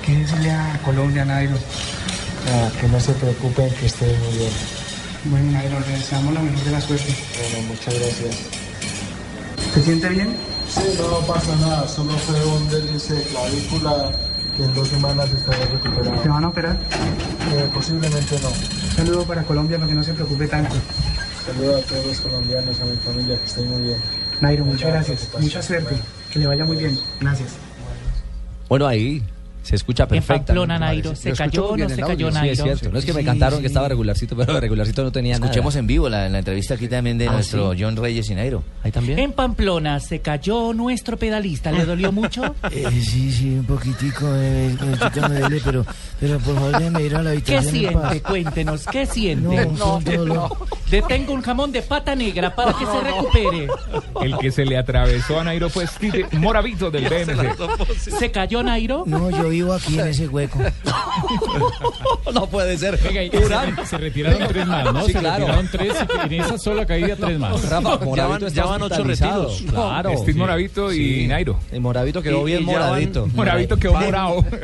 ¿Qué 0.07 0.17
decirle 0.17 0.51
a 0.53 0.81
Colombia, 0.85 1.25
Nairo? 1.25 1.57
Ah, 2.49 2.71
que 2.81 2.87
no 2.89 2.99
se 3.01 3.13
preocupen, 3.13 3.69
que 3.75 3.87
estoy 3.87 4.09
muy 4.09 4.39
bien. 4.39 4.53
Bueno, 5.25 5.53
Nairo, 5.53 5.79
le 5.81 5.99
deseamos 5.99 6.33
la 6.33 6.41
mejor 6.41 6.65
de 6.65 6.71
la 6.71 6.81
suerte. 6.81 7.15
Bueno, 7.53 7.69
muchas 7.69 7.95
gracias. 7.95 8.37
¿Se 9.75 9.83
siente 9.83 10.09
bien? 10.09 10.35
Sí, 10.69 10.81
no 10.99 11.27
pasa 11.27 11.55
nada, 11.57 11.87
solo 11.87 12.13
fue 12.13 12.43
un 12.45 12.69
deslice 12.71 13.15
de 13.15 13.23
clavícula 13.25 14.13
que 14.57 14.65
en 14.65 14.75
dos 14.75 14.89
semanas 14.89 15.31
estaré 15.31 15.67
recuperado. 15.67 16.23
¿Te 16.23 16.29
van 16.29 16.45
a 16.45 16.49
operar? 16.49 16.79
Eh, 17.53 17.69
posiblemente 17.75 18.39
no. 18.41 18.49
Un 18.49 18.97
saludo 18.97 19.25
para 19.25 19.43
Colombia 19.43 19.77
para 19.77 19.89
que 19.89 19.95
no 19.95 20.03
se 20.03 20.15
preocupe 20.15 20.47
tanto. 20.47 20.75
Saludo 21.45 21.77
a 21.77 21.81
todos 21.81 22.07
los 22.07 22.21
colombianos, 22.21 22.81
a 22.81 22.85
mi 22.85 22.97
familia, 22.97 23.39
que 23.39 23.45
estén 23.45 23.71
muy 23.71 23.83
bien. 23.83 23.99
Nairo, 24.41 24.65
muchas 24.65 24.91
gracias. 24.91 25.29
Mucha 25.39 25.63
suerte. 25.63 25.97
Que 26.33 26.39
le 26.39 26.47
vaya 26.47 26.65
muy 26.65 26.77
bien. 26.77 26.99
Gracias. 27.21 27.51
Bueno, 28.69 28.87
ahí 28.87 29.23
se 29.63 29.77
escucha 29.77 30.07
perfecto. 30.09 30.47
Pamplona, 30.47 30.79
Nairo, 30.79 31.15
¿se 31.15 31.33
cayó 31.33 31.69
o 31.69 31.77
no 31.77 31.89
se 31.89 32.01
cayó, 32.01 32.29
Sí, 32.29 32.35
Nairo? 32.35 32.53
es 32.53 32.63
cierto. 32.63 32.91
No 32.91 32.99
es 32.99 33.05
que 33.05 33.13
me 33.13 33.21
Sí, 33.21 33.27
cantaron 33.27 33.59
sí. 33.59 33.61
que 33.63 33.67
estaba 33.69 33.89
regularcito, 33.89 34.37
pero 34.37 34.59
regularcito 34.61 35.03
no 35.05 35.13
tenía 35.13 35.35
Escuchemos 35.35 35.75
nada. 35.75 35.81
en 35.81 35.87
vivo 35.87 36.09
la, 36.09 36.29
la 36.29 36.39
entrevista 36.39 36.75
aquí 36.75 36.89
también 36.89 37.19
de 37.19 37.29
Ah, 37.29 37.33
nuestro 37.33 37.73
¿sí? 37.75 37.83
John 37.83 37.97
Reyes 37.97 38.29
y 38.31 38.35
Nairo. 38.35 38.63
Ahí 38.83 38.91
también. 38.93 39.19
En 39.19 39.33
Pamplona 39.33 40.01
se 40.01 40.21
cayó 40.21 40.73
nuestro 40.73 41.17
pedalista, 41.17 41.71
¿le 41.73 41.85
dolió 41.85 42.11
mucho? 42.13 42.55
Eh, 42.71 42.87
sí, 43.03 43.31
sí, 43.33 43.49
un 43.59 43.65
poquitico, 43.67 44.27
eh, 44.35 44.75
me 45.29 45.39
duele, 45.41 45.61
pero, 45.65 45.87
pero 46.19 46.39
por 46.39 46.55
favor 46.55 46.79
déjeme 46.79 47.03
ir 47.03 47.17
a 47.17 47.23
la 47.23 47.31
¿Qué 47.41 47.57
habitación 47.57 47.85
en 47.85 47.93
paz. 47.93 48.11
siente? 48.11 48.23
Cuéntenos, 48.29 48.87
¿qué 48.87 49.07
siente? 49.07 49.67
No. 49.67 50.01
Detengo 50.91 51.35
un 51.35 51.43
jamón 51.43 51.71
de 51.71 51.83
pata 51.83 52.15
negra 52.17 52.55
para 52.55 52.73
que 52.73 52.85
se 52.85 53.01
recupere. 53.01 53.69
El 54.23 54.37
que 54.39 54.51
se 54.51 54.65
le 54.65 54.77
atravesó 54.77 55.39
a 55.39 55.45
Nairo 55.45 55.69
fue 55.71 55.87
Steve 55.87 56.27
Moravito 56.33 56.91
del 56.91 57.05
BMC. 57.05 57.57
¿Se 58.19 58.31
cayó 58.31 58.63
Nairo? 58.63 59.05
No, 59.07 59.31
yo 59.31 59.50
vivo 59.51 59.73
aquí 59.75 59.99
en 59.99 60.07
ese 60.09 60.29
hueco. 60.29 60.59
no 62.35 62.47
puede 62.47 62.79
ser. 62.79 62.99
Venga, 62.99 63.23
y 63.23 63.31
se, 63.31 63.87
se 63.87 63.99
retiraron 63.99 64.49
tres 64.49 64.67
más, 64.67 64.93
¿no? 64.93 65.05
Sí, 65.05 65.13
se 65.13 65.19
claro. 65.19 65.39
retiraron 65.47 65.69
tres 65.71 65.95
y 66.31 66.35
en 66.35 66.41
esa 66.43 66.59
sola 66.59 66.87
caída 66.87 67.17
tres 67.17 67.39
más. 67.39 67.69
Rafa, 67.69 67.99
Ya 68.01 68.05
Moravito 68.05 68.29
van- 68.31 68.43
está 68.49 68.61
ya 68.63 68.65
van 68.67 68.83
ocho 68.83 69.05
retiros. 69.05 69.63
Claro. 69.71 70.13
Steve 70.19 70.39
Moravito 70.39 70.93
y 70.93 70.97
Sí. 71.21 71.27
Nairo. 71.27 71.59
Y 71.73 71.81
Moravito 71.81 72.23
quedó 72.23 72.43
Y- 72.43 72.53
bien 72.53 72.63
y 72.63 72.67
van- 72.67 72.75
moradito. 72.77 73.27
Moravito 73.35 73.77
quedó 73.77 73.95
morado. 73.95 74.45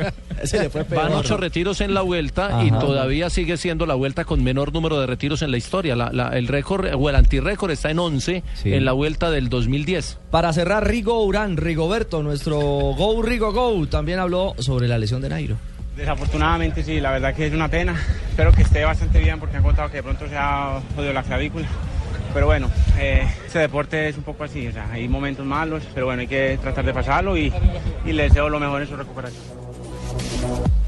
Se 0.43 0.59
le 0.59 0.69
fue 0.69 0.83
peor. 0.85 1.03
Van 1.03 1.13
ocho 1.13 1.37
retiros 1.37 1.81
en 1.81 1.93
la 1.93 2.01
vuelta 2.01 2.63
y 2.63 2.69
todavía 2.71 3.29
sigue 3.29 3.57
siendo 3.57 3.85
la 3.85 3.95
vuelta 3.95 4.25
con 4.25 4.43
menor 4.43 4.73
número 4.73 4.99
de 4.99 5.07
retiros 5.07 5.41
en 5.41 5.51
la 5.51 5.57
historia. 5.57 5.95
La- 5.95 6.11
la- 6.11 6.29
el 6.37 6.47
récord 6.47 6.85
o 6.93 7.09
el 7.09 7.15
antirrécord 7.15 7.71
está 7.71 7.89
en 7.91 7.99
11 7.99 8.43
Sí. 8.53 8.73
en 8.73 8.85
la 8.85 8.91
vuelta 8.91 9.31
del 9.31 9.49
2010. 9.49 10.17
Para 10.31 10.53
cerrar, 10.53 10.87
Rigo 10.87 11.23
Urán, 11.23 11.57
Rigoberto, 11.57 12.21
nuestro 12.23 12.59
Go 12.59 13.21
Rigo 13.21 13.51
Go, 13.51 13.87
también 13.87 14.19
habló 14.19 14.53
sobre 14.59 14.87
la 14.87 14.97
lesión 14.97 15.21
de 15.21 15.29
Nairo. 15.29 15.55
Desafortunadamente 15.95 16.83
sí, 16.83 16.99
la 17.01 17.11
verdad 17.11 17.33
que 17.33 17.47
es 17.47 17.53
una 17.53 17.69
pena. 17.69 17.95
Espero 18.29 18.51
que 18.51 18.61
esté 18.61 18.83
bastante 18.85 19.19
bien 19.19 19.39
porque 19.39 19.57
han 19.57 19.63
contado 19.63 19.89
que 19.89 19.97
de 19.97 20.03
pronto 20.03 20.27
se 20.27 20.35
ha 20.37 20.79
jodido 20.95 21.11
la 21.13 21.23
clavícula. 21.23 21.67
pero 22.33 22.45
bueno, 22.45 22.69
eh, 22.99 23.27
este 23.47 23.57
deporte 23.59 24.09
es 24.09 24.17
un 24.17 24.21
poco 24.23 24.43
así, 24.43 24.67
o 24.67 24.71
sea, 24.71 24.91
hay 24.91 25.07
momentos 25.07 25.43
malos, 25.43 25.81
pero 25.95 26.05
bueno, 26.05 26.21
hay 26.21 26.27
que 26.27 26.59
tratar 26.61 26.85
de 26.85 26.93
pasarlo 26.93 27.35
y, 27.35 27.51
y 28.05 28.11
le 28.13 28.23
deseo 28.23 28.47
lo 28.49 28.59
mejor 28.59 28.81
en 28.83 28.87
su 28.87 28.95
recuperación. 28.95 29.41
Thank 30.19 30.67
you. 30.71 30.86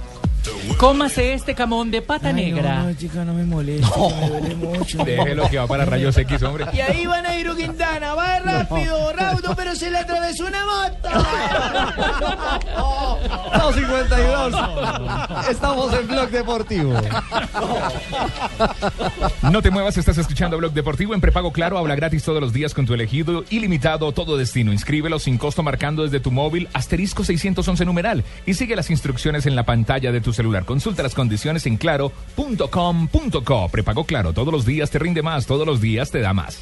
Cómase 0.78 1.34
este 1.34 1.56
camón 1.56 1.92
de 1.92 2.02
pata 2.02 2.32
negra. 2.32 2.84
No, 2.84 2.94
chica, 2.94 3.26
no 3.26 3.34
me 3.34 3.44
moleste, 3.44 4.00
me 4.00 4.30
duele 4.30 4.56
mucho. 4.56 4.98
Déjelo 5.06 5.50
que 5.50 5.58
va 5.58 5.68
para 5.68 5.84
rayos 5.86 6.18
X, 6.18 6.42
hombre. 6.44 6.66
Y 6.74 6.80
ahí 6.80 7.06
va 7.06 7.22
Nairo 7.22 7.56
Quintana, 7.56 8.16
va 8.16 8.40
rápido, 8.40 9.12
raudo, 9.14 9.56
pero 9.56 9.76
se 9.76 9.92
le 9.92 9.98
atravesó 9.98 10.46
una 10.46 10.66
moto. 10.66 11.10
252. 13.60 15.50
Estamos 15.50 15.94
en 15.94 16.08
Blog 16.08 16.30
Deportivo. 16.30 16.94
No 19.42 19.62
te 19.62 19.72
muevas, 19.72 19.98
estás 19.98 20.18
escuchando 20.18 20.58
Blog 20.58 20.74
Deportivo 20.74 21.14
en 21.14 21.22
prepago 21.22 21.52
claro, 21.52 21.78
habla 21.78 21.96
gratis 21.96 22.24
todos 22.24 22.42
los 22.42 22.54
días 22.54 22.74
con 22.74 22.86
tu 22.86 22.94
elegido 22.94 23.44
ilimitado 23.50 24.12
todo 24.12 24.38
destino. 24.38 24.72
Inscríbelo 24.72 25.20
sin 25.20 25.38
costo 25.38 25.64
marcando 25.64 26.04
desde 26.04 26.20
tu 26.20 26.32
móvil 26.32 26.68
asterisco 26.74 27.24
611 27.24 27.86
numeral 27.86 28.24
y 28.46 28.54
sigue 28.54 28.76
las 28.76 28.90
instrucciones 28.90 29.46
en 29.46 29.56
la 29.56 29.64
pantalla 29.64 30.12
de 30.12 30.22
tu 30.22 30.34
celular. 30.34 30.59
Consulta 30.66 31.04
las 31.04 31.16
condiciones 31.16 31.66
en 31.66 31.78
claro.com.co. 31.78 33.70
Prepago 33.70 34.04
claro, 34.06 34.34
todos 34.34 34.54
los 34.54 34.66
días 34.66 34.90
te 34.90 35.00
rinde 35.00 35.22
más, 35.22 35.46
todos 35.46 35.66
los 35.66 35.82
días 35.82 36.12
te 36.12 36.20
da 36.22 36.34
más. 36.34 36.60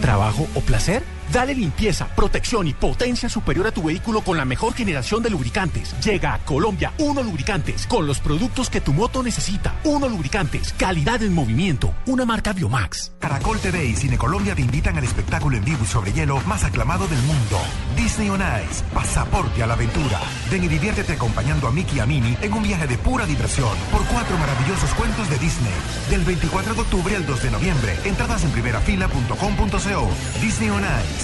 ¿Trabajo 0.00 0.46
o 0.54 0.60
placer? 0.60 1.02
Dale 1.34 1.52
limpieza, 1.52 2.06
protección 2.14 2.68
y 2.68 2.74
potencia 2.74 3.28
superior 3.28 3.66
a 3.66 3.72
tu 3.72 3.82
vehículo 3.82 4.20
con 4.20 4.36
la 4.36 4.44
mejor 4.44 4.72
generación 4.72 5.20
de 5.20 5.30
lubricantes. 5.30 5.92
Llega 6.00 6.32
a 6.32 6.38
Colombia 6.38 6.92
Uno 6.98 7.24
Lubricantes 7.24 7.88
con 7.88 8.06
los 8.06 8.20
productos 8.20 8.70
que 8.70 8.80
tu 8.80 8.92
moto 8.92 9.20
necesita. 9.20 9.74
Uno 9.82 10.08
Lubricantes, 10.08 10.72
calidad 10.74 11.24
en 11.24 11.34
movimiento, 11.34 11.92
una 12.06 12.24
marca 12.24 12.52
Biomax. 12.52 13.14
Caracol 13.18 13.58
TV 13.58 13.84
y 13.84 13.96
Cine 13.96 14.16
Colombia 14.16 14.54
te 14.54 14.62
invitan 14.62 14.96
al 14.96 15.02
espectáculo 15.02 15.56
en 15.56 15.64
vivo 15.64 15.80
y 15.82 15.86
sobre 15.88 16.12
hielo 16.12 16.38
más 16.46 16.62
aclamado 16.62 17.08
del 17.08 17.20
mundo. 17.22 17.58
Disney 17.96 18.30
on 18.30 18.40
Ice, 18.40 18.84
pasaporte 18.94 19.60
a 19.60 19.66
la 19.66 19.74
aventura. 19.74 20.20
Ven 20.52 20.62
y 20.62 20.68
diviértete 20.68 21.14
acompañando 21.14 21.66
a 21.66 21.72
Mickey 21.72 21.96
y 21.96 22.00
a 22.00 22.06
Minnie 22.06 22.38
en 22.42 22.52
un 22.52 22.62
viaje 22.62 22.86
de 22.86 22.96
pura 22.96 23.26
diversión 23.26 23.76
por 23.90 24.04
cuatro 24.06 24.38
maravillosos 24.38 24.94
cuentos 24.94 25.28
de 25.28 25.38
Disney. 25.38 25.74
Del 26.10 26.22
24 26.22 26.74
de 26.74 26.80
octubre 26.80 27.16
al 27.16 27.26
2 27.26 27.42
de 27.42 27.50
noviembre. 27.50 27.98
Entradas 28.04 28.44
en 28.44 28.52
primerafila.com.co. 28.52 30.10
Disney 30.40 30.70
on 30.70 30.84
Ice. 30.84 31.23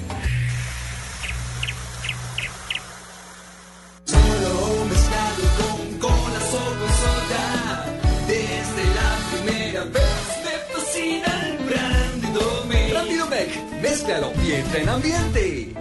ambiente. 14.91 15.73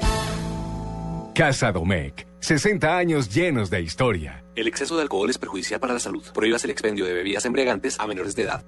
Casa 1.34 1.72
Domecq. 1.72 2.26
60 2.40 2.96
años 2.96 3.28
llenos 3.28 3.68
de 3.70 3.82
historia. 3.82 4.42
El 4.54 4.66
exceso 4.66 4.96
de 4.96 5.02
alcohol 5.02 5.28
es 5.28 5.38
perjudicial 5.38 5.78
para 5.78 5.92
la 5.92 6.00
salud. 6.00 6.24
Prohíbas 6.32 6.64
el 6.64 6.70
expendio 6.70 7.04
de 7.04 7.12
bebidas 7.12 7.44
embriagantes 7.44 8.00
a 8.00 8.06
menores 8.06 8.34
de 8.34 8.44
edad. 8.44 8.64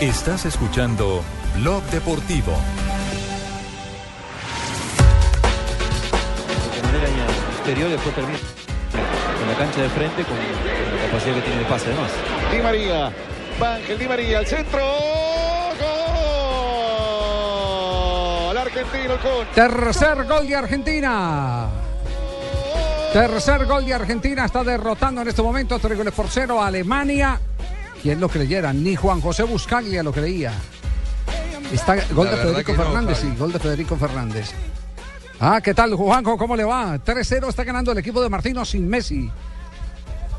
Estás 0.00 0.44
escuchando 0.44 1.22
Blog 1.58 1.82
Deportivo. 1.84 2.52
De 6.74 6.82
manera 6.82 7.08
exterior 7.54 7.90
después 7.90 8.14
termina 8.14 8.38
en 8.38 9.48
la 9.48 9.58
cancha 9.58 9.82
de 9.82 9.88
frente 9.90 10.24
con, 10.24 10.36
con 10.36 10.96
la 10.96 11.06
capacidad 11.06 11.34
que 11.36 11.40
tiene 11.42 11.58
de 11.60 11.64
pase 11.66 11.86
además. 11.86 12.10
Di 12.52 12.58
María, 12.60 13.12
va 13.62 13.74
Ángel 13.76 13.98
Di 13.98 14.08
María 14.08 14.38
al 14.38 14.46
centro. 14.46 15.21
Argentino 18.72 19.20
con. 19.20 19.46
Tercer 19.54 20.24
gol 20.24 20.48
de 20.48 20.56
Argentina. 20.56 21.68
Tercer 23.12 23.66
gol 23.66 23.84
de 23.84 23.92
Argentina. 23.92 24.46
Está 24.46 24.64
derrotando 24.64 25.20
en 25.20 25.28
este 25.28 25.42
momento 25.42 25.78
tres 25.78 25.98
goles 25.98 26.14
por 26.14 26.28
cero 26.28 26.62
a 26.62 26.68
Alemania. 26.68 27.38
¿Quién 28.02 28.18
lo 28.18 28.30
creyera? 28.30 28.72
Ni 28.72 28.96
Juan 28.96 29.20
José 29.20 29.42
Buscaglia 29.42 30.02
lo 30.02 30.10
creía. 30.10 30.52
Está 31.70 31.96
gol 32.14 32.30
de 32.30 32.36
Federico 32.36 32.72
no, 32.72 32.82
Fernández, 32.82 33.18
Javi. 33.18 33.30
sí, 33.30 33.36
gol 33.38 33.52
de 33.52 33.58
Federico 33.58 33.96
Fernández. 33.96 34.52
Ah, 35.38 35.60
¿qué 35.62 35.74
tal, 35.74 35.94
Juanjo? 35.94 36.38
¿Cómo 36.38 36.56
le 36.56 36.64
va? 36.64 36.96
3-0 36.98 37.48
está 37.48 37.64
ganando 37.64 37.92
el 37.92 37.98
equipo 37.98 38.22
de 38.22 38.30
Martino 38.30 38.64
sin 38.64 38.88
Messi. 38.88 39.30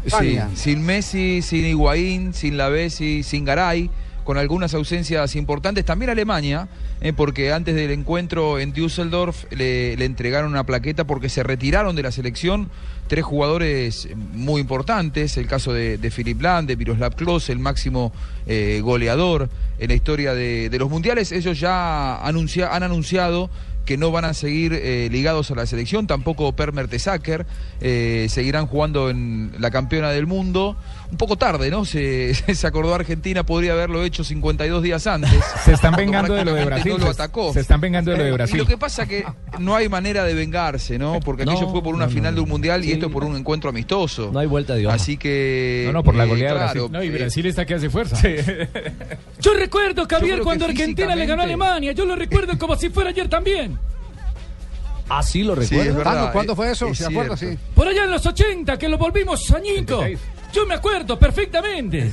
Sí, 0.08 0.40
sin 0.56 0.84
Messi, 0.84 1.42
sin 1.42 1.66
Higuaín, 1.66 2.34
sin 2.34 2.58
Lavesi, 2.58 3.24
sin 3.24 3.46
Garay, 3.46 3.90
con 4.24 4.38
algunas 4.38 4.74
ausencias 4.74 5.36
importantes. 5.36 5.86
También 5.86 6.10
Alemania, 6.10 6.68
eh, 7.02 7.14
porque 7.14 7.52
antes 7.52 7.76
del 7.76 7.92
encuentro 7.92 8.60
en 8.60 8.74
Düsseldorf 8.74 9.46
le, 9.52 9.94
entregaron 10.04 10.52
una 10.52 10.66
plaqueta 10.66 11.06
porque 11.06 11.30
se 11.30 11.44
retiraron 11.44 11.96
de 11.96 12.04
la 12.04 12.12
selección 12.12 12.70
tres 13.08 13.24
jugadores 13.26 14.08
muy 14.34 14.62
importantes. 14.62 15.38
El 15.38 15.48
caso 15.48 15.74
de, 15.74 15.98
de 15.98 16.12
Philipp 16.12 16.42
Lahm, 16.42 16.66
de 16.66 16.78
Miroslav 16.78 17.16
Klose, 17.16 17.52
el 17.52 17.60
máximo 17.60 18.12
eh, 18.46 18.82
goleador 18.84 19.50
en 19.80 19.88
la 19.88 19.94
historia 19.94 20.34
de, 20.34 20.70
los 20.78 20.90
mundiales. 20.90 21.32
Ellos 21.32 21.60
ya 21.60 22.16
han 22.24 22.84
anunciado 22.84 23.50
que 23.86 23.98
no 23.98 24.12
van 24.12 24.26
a 24.26 24.34
seguir 24.34 24.74
eh, 24.74 25.10
ligados 25.12 25.52
a 25.52 25.56
la 25.56 25.66
selección, 25.66 26.08
tampoco 26.08 26.54
Per 26.54 26.74
Mertesacker, 26.74 27.46
eh, 27.82 28.28
seguirán 28.30 28.66
jugando 28.68 29.10
en 29.10 29.54
la 29.60 29.72
campeona 29.72 30.10
del 30.10 30.26
mundo. 30.26 30.78
Un 31.14 31.18
poco 31.18 31.36
tarde, 31.38 31.70
¿no? 31.70 31.86
Se, 31.94 32.34
se 32.34 32.66
acordó 32.68 32.96
Argentina, 32.96 33.46
podría 33.46 33.74
haberlo 33.74 34.04
hecho 34.04 34.24
52 34.24 34.82
días 34.82 35.06
antes. 35.06 35.30
Se 35.64 35.74
están 35.74 35.96
vengando 35.96 36.34
de 36.34 36.44
lo 36.44 36.56
de 36.56 36.66
Brasil. 36.66 36.94
No 36.94 36.98
lo 36.98 37.06
se- 37.06 37.12
atacó. 37.12 37.54
Se 37.54 37.60
están 37.60 37.80
vengando 37.82 38.10
de 38.10 38.18
lo 38.18 38.24
de 38.24 38.30
Y 38.30 38.34
Brasil. 38.34 38.58
lo 38.58 38.66
que 38.66 38.78
pasa 38.80 39.06
que 39.06 39.24
no 39.60 39.76
hay 39.76 39.88
manera 39.90 40.24
de 40.24 40.34
vengarse, 40.34 40.98
¿no? 40.98 41.20
Porque 41.20 41.44
aquello 41.44 41.62
No, 41.62 41.70
fue 41.72 41.84
por 41.84 41.94
una 41.94 42.06
no, 42.06 42.10
no, 42.10 42.16
final 42.16 42.34
de 42.34 42.42
un 42.42 42.50
mundial 42.50 42.84
y 42.84 42.94
esto 42.94 43.12
por 43.12 43.24
un 43.26 43.36
encuentro 43.36 43.70
amistoso. 43.70 44.32
No 44.34 44.40
hay 44.40 44.48
vuelta 44.48 44.74
de 44.74 44.88
hoja. 44.88 44.96
Así 44.96 45.16
que. 45.18 45.84
No, 45.86 45.94
no, 45.94 46.04
por 46.04 46.16
la 46.16 46.24
eh, 46.24 46.28
goleada 46.30 46.54
de 46.54 46.58
claro, 46.66 46.90
Brasil. 46.90 46.92
No, 46.92 47.04
y 47.04 47.08
eh, 47.08 47.12
Brasil 47.20 47.46
está 47.46 47.64
que 47.66 47.76
hace 47.76 47.92
fuerza. 47.92 48.18
Yo 49.40 49.54
recuerdo, 49.54 50.08
Javier, 50.10 50.42
cuando 50.42 50.66
que 50.66 50.72
Argentina 50.72 51.16
le 51.16 51.28
ganó 51.28 51.44
a 51.44 51.46
Alemania. 51.46 51.92
Yo 51.92 52.06
lo 52.06 52.16
recuerdo 52.16 52.58
como 52.58 52.76
si 52.76 52.90
fuera 52.90 53.12
ayer 53.12 53.30
también. 53.30 53.78
Así 55.10 55.44
lo 55.44 55.56
Sí, 55.62 55.76
recuerdo. 55.76 56.00
es 56.00 56.04
Tano, 56.06 56.32
¿Cuándo 56.32 56.54
eh, 56.54 56.56
fue 56.56 56.72
eso? 56.72 56.88
es 56.88 56.98
¿Se 56.98 57.06
acuerda? 57.06 57.38
Sí. 57.38 57.56
Por 57.76 57.88
allá 57.88 58.06
en 58.06 58.12
los 58.12 58.26
80, 58.26 58.80
que 58.80 58.88
lo 58.90 58.98
volvimos 58.98 59.52
añico. 59.52 60.04
Yo 60.54 60.66
me 60.66 60.76
acuerdo 60.76 61.18
perfectamente. 61.20 62.12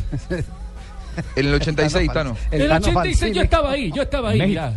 En 1.36 1.46
el 1.46 1.54
86, 1.54 2.10
Tano. 2.12 2.36
En 2.50 2.62
el 2.62 2.68
Tano 2.68 2.86
86 2.86 3.34
yo 3.34 3.42
estaba 3.42 3.70
ahí, 3.72 3.92
yo 3.94 4.02
estaba 4.02 4.30
ahí, 4.30 4.38
México. 4.38 4.48
mirá. 4.60 4.72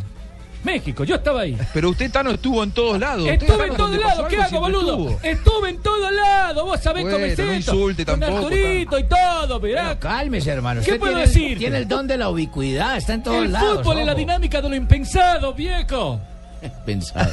México, 0.63 1.03
yo 1.03 1.15
estaba 1.15 1.41
ahí. 1.41 1.58
Pero 1.74 1.89
usted, 1.89 2.10
Tano, 2.10 2.32
estuvo 2.32 2.63
en 2.63 2.72
todos 2.72 2.98
lados. 2.98 3.27
Estuve 3.27 3.67
en 3.67 3.75
todos 3.75 3.98
lados, 3.98 4.27
¿qué 4.29 4.38
hago, 4.38 4.60
boludo? 4.62 5.10
estuvo. 5.10 5.20
Estuve 5.22 5.70
en 5.72 5.77
todos 5.82 6.12
lados, 6.13 6.63
vos 6.63 6.79
sabés 6.79 7.03
Bueno, 7.03 7.17
cómo 7.17 7.25
es 7.29 7.38
no 7.38 7.53
insulte 7.53 8.05
Con 8.05 8.20
tampoco, 8.22 8.46
Arturito 8.48 8.98
y 9.00 9.03
todo, 9.03 9.60
mirá. 9.60 10.00
Cálmese, 10.00 10.51
hermano. 10.51 10.79
¿Qué 10.82 10.91
Usted 10.91 11.00
puedo 11.00 11.12
tiene 11.15 11.24
el- 11.25 11.34
decir? 11.34 11.58
Tiene 11.58 11.77
el 11.79 11.88
don 11.88 12.08
de 12.08 12.17
la 12.17 12.29
ubicuidad, 12.29 12.96
está 12.96 13.13
en 13.13 13.24
todos 13.24 13.43
El 13.46 13.51
lados. 13.51 13.79
fútbol 13.79 14.00
es 14.00 14.05
la 14.05 14.15
dinámica 14.15 14.62
de 14.62 14.70
lo 14.70 14.75
impensado, 14.75 15.53
viejo. 15.53 16.22
Pensado. 16.86 17.32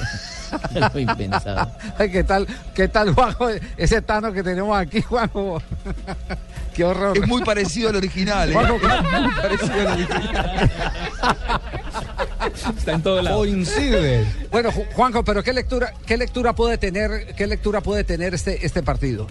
Impensado. 0.95 1.71
Ay, 1.99 2.11
¿Qué 2.11 2.25
tal, 2.25 2.47
qué 2.75 2.89
tal, 2.89 3.15
Juanjo? 3.15 3.49
Ese 3.77 4.03
Tano 4.03 4.33
que 4.33 4.43
tenemos 4.43 4.77
aquí, 4.79 5.01
Juanjo. 5.03 5.63
Qué 6.75 6.85
horror. 6.85 7.19
Es 7.19 7.27
muy 7.27 7.43
parecido 7.43 7.89
al 7.91 7.97
original, 7.97 8.51
¿eh? 8.51 8.53
Juanjo, 8.55 8.77
Es 8.77 9.21
muy 9.23 9.35
parecido 9.35 9.81
al 9.81 9.87
original. 9.89 10.71
Está 12.79 12.93
en 12.93 13.03
todo 13.03 13.21
lado. 13.23 13.39
Coincide. 13.39 14.25
Bueno, 14.51 14.71
Ju- 14.71 14.87
Juanjo, 14.95 15.25
pero 15.25 15.43
qué 15.43 15.53
lectura, 15.53 15.93
qué 16.07 16.17
lectura 16.17 16.55
puede 16.55 16.79
tener, 16.79 17.35
qué 17.37 17.47
lectura 17.47 17.81
puede 17.81 18.05
tener 18.05 18.35
este, 18.35 18.65
este 18.65 18.83
partido. 18.83 19.27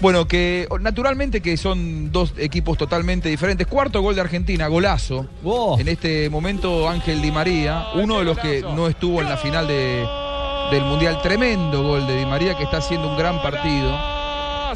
Bueno, 0.00 0.28
que 0.28 0.68
naturalmente 0.80 1.40
que 1.40 1.56
son 1.56 2.12
dos 2.12 2.32
equipos 2.38 2.78
totalmente 2.78 3.28
diferentes. 3.28 3.66
Cuarto 3.66 4.00
gol 4.00 4.14
de 4.14 4.20
Argentina, 4.20 4.68
golazo. 4.68 5.26
Oh. 5.42 5.76
En 5.78 5.88
este 5.88 6.30
momento 6.30 6.88
Ángel 6.88 7.20
Di 7.20 7.32
María, 7.32 7.86
uno 7.94 8.18
de 8.18 8.24
los 8.24 8.38
que 8.38 8.62
no 8.62 8.86
estuvo 8.86 9.20
en 9.20 9.28
la 9.28 9.36
final 9.36 9.66
de, 9.66 10.06
del 10.70 10.84
Mundial. 10.84 11.20
Tremendo 11.20 11.82
gol 11.82 12.06
de 12.06 12.16
Di 12.16 12.26
María 12.26 12.56
que 12.56 12.62
está 12.62 12.76
haciendo 12.76 13.10
un 13.10 13.18
gran 13.18 13.42
partido. 13.42 14.18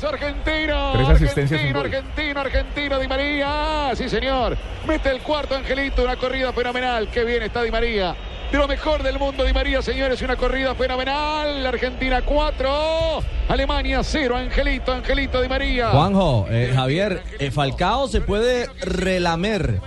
Argentino. 0.05 0.93
Tres 0.95 1.09
asistencias 1.09 1.73
gol. 1.73 1.87
argentino, 1.87 2.41
argentino, 2.41 2.99
Di 2.99 3.07
María. 3.07 3.93
Sí, 3.95 4.09
señor. 4.09 4.57
Mete 4.87 5.11
el 5.11 5.21
cuarto, 5.21 5.55
Angelito. 5.55 6.03
Una 6.03 6.17
corrida 6.17 6.53
fenomenal. 6.53 7.09
Qué 7.09 7.25
bien 7.25 7.43
está 7.43 7.63
Di 7.63 7.71
María. 7.71 8.17
De 8.53 8.59
lo 8.59 8.69
mejor 8.69 9.03
del 9.03 9.19
mundo. 9.19 9.45
Di 9.45 9.53
María, 9.55 9.81
señores, 9.81 10.21
una 10.21 10.37
corrida 10.37 10.75
fenomenal. 10.75 11.67
Argentina 11.67 12.21
4, 12.21 13.23
Alemania 13.49 14.03
0. 14.05 14.37
Angelito, 14.37 14.93
Angelito 14.93 15.41
Di 15.41 15.49
María. 15.49 15.89
Juanjo, 15.89 16.47
eh, 16.51 16.71
Javier, 16.75 17.23
eh, 17.39 17.51
Falcao 17.51 18.09
se 18.09 18.21
puede 18.21 18.69
relamer. 18.83 19.81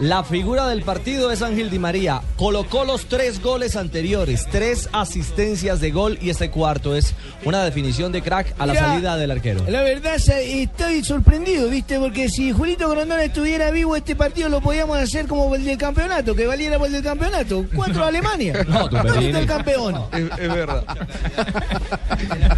La 0.00 0.24
figura 0.24 0.66
del 0.66 0.82
partido 0.82 1.30
es 1.30 1.42
Ángel 1.42 1.68
Di 1.68 1.78
María. 1.78 2.22
Colocó 2.36 2.86
los 2.86 3.04
tres 3.04 3.42
goles 3.42 3.76
anteriores, 3.76 4.46
tres 4.50 4.88
asistencias 4.92 5.78
de 5.78 5.90
gol 5.90 6.16
y 6.22 6.30
este 6.30 6.48
cuarto 6.48 6.96
es 6.96 7.14
una 7.44 7.62
definición 7.62 8.10
de 8.10 8.22
crack 8.22 8.54
a 8.58 8.64
la 8.64 8.74
salida 8.74 9.18
del 9.18 9.30
arquero. 9.30 9.62
La 9.68 9.82
verdad, 9.82 10.16
estoy 10.16 11.04
sorprendido, 11.04 11.68
¿viste? 11.68 11.98
Porque 11.98 12.30
si 12.30 12.50
Julito 12.50 12.88
Grondona 12.88 13.22
estuviera 13.22 13.70
vivo, 13.70 13.94
este 13.94 14.16
partido 14.16 14.48
lo 14.48 14.62
podíamos 14.62 14.96
hacer 14.96 15.26
como 15.26 15.54
el 15.54 15.66
del 15.66 15.76
campeonato, 15.76 16.34
que 16.34 16.46
valiera 16.46 16.78
por 16.78 16.86
el 16.86 16.94
del 16.94 17.02
campeonato. 17.02 17.66
Cuatro 17.74 18.02
a 18.04 18.08
Alemania. 18.08 18.64
No, 18.66 18.88
tú 18.88 18.96
¿Dónde 18.96 19.26
está 19.26 19.40
el 19.40 19.46
campeón? 19.46 20.00
Es, 20.12 20.38
es 20.38 20.54
verdad. 20.54 20.84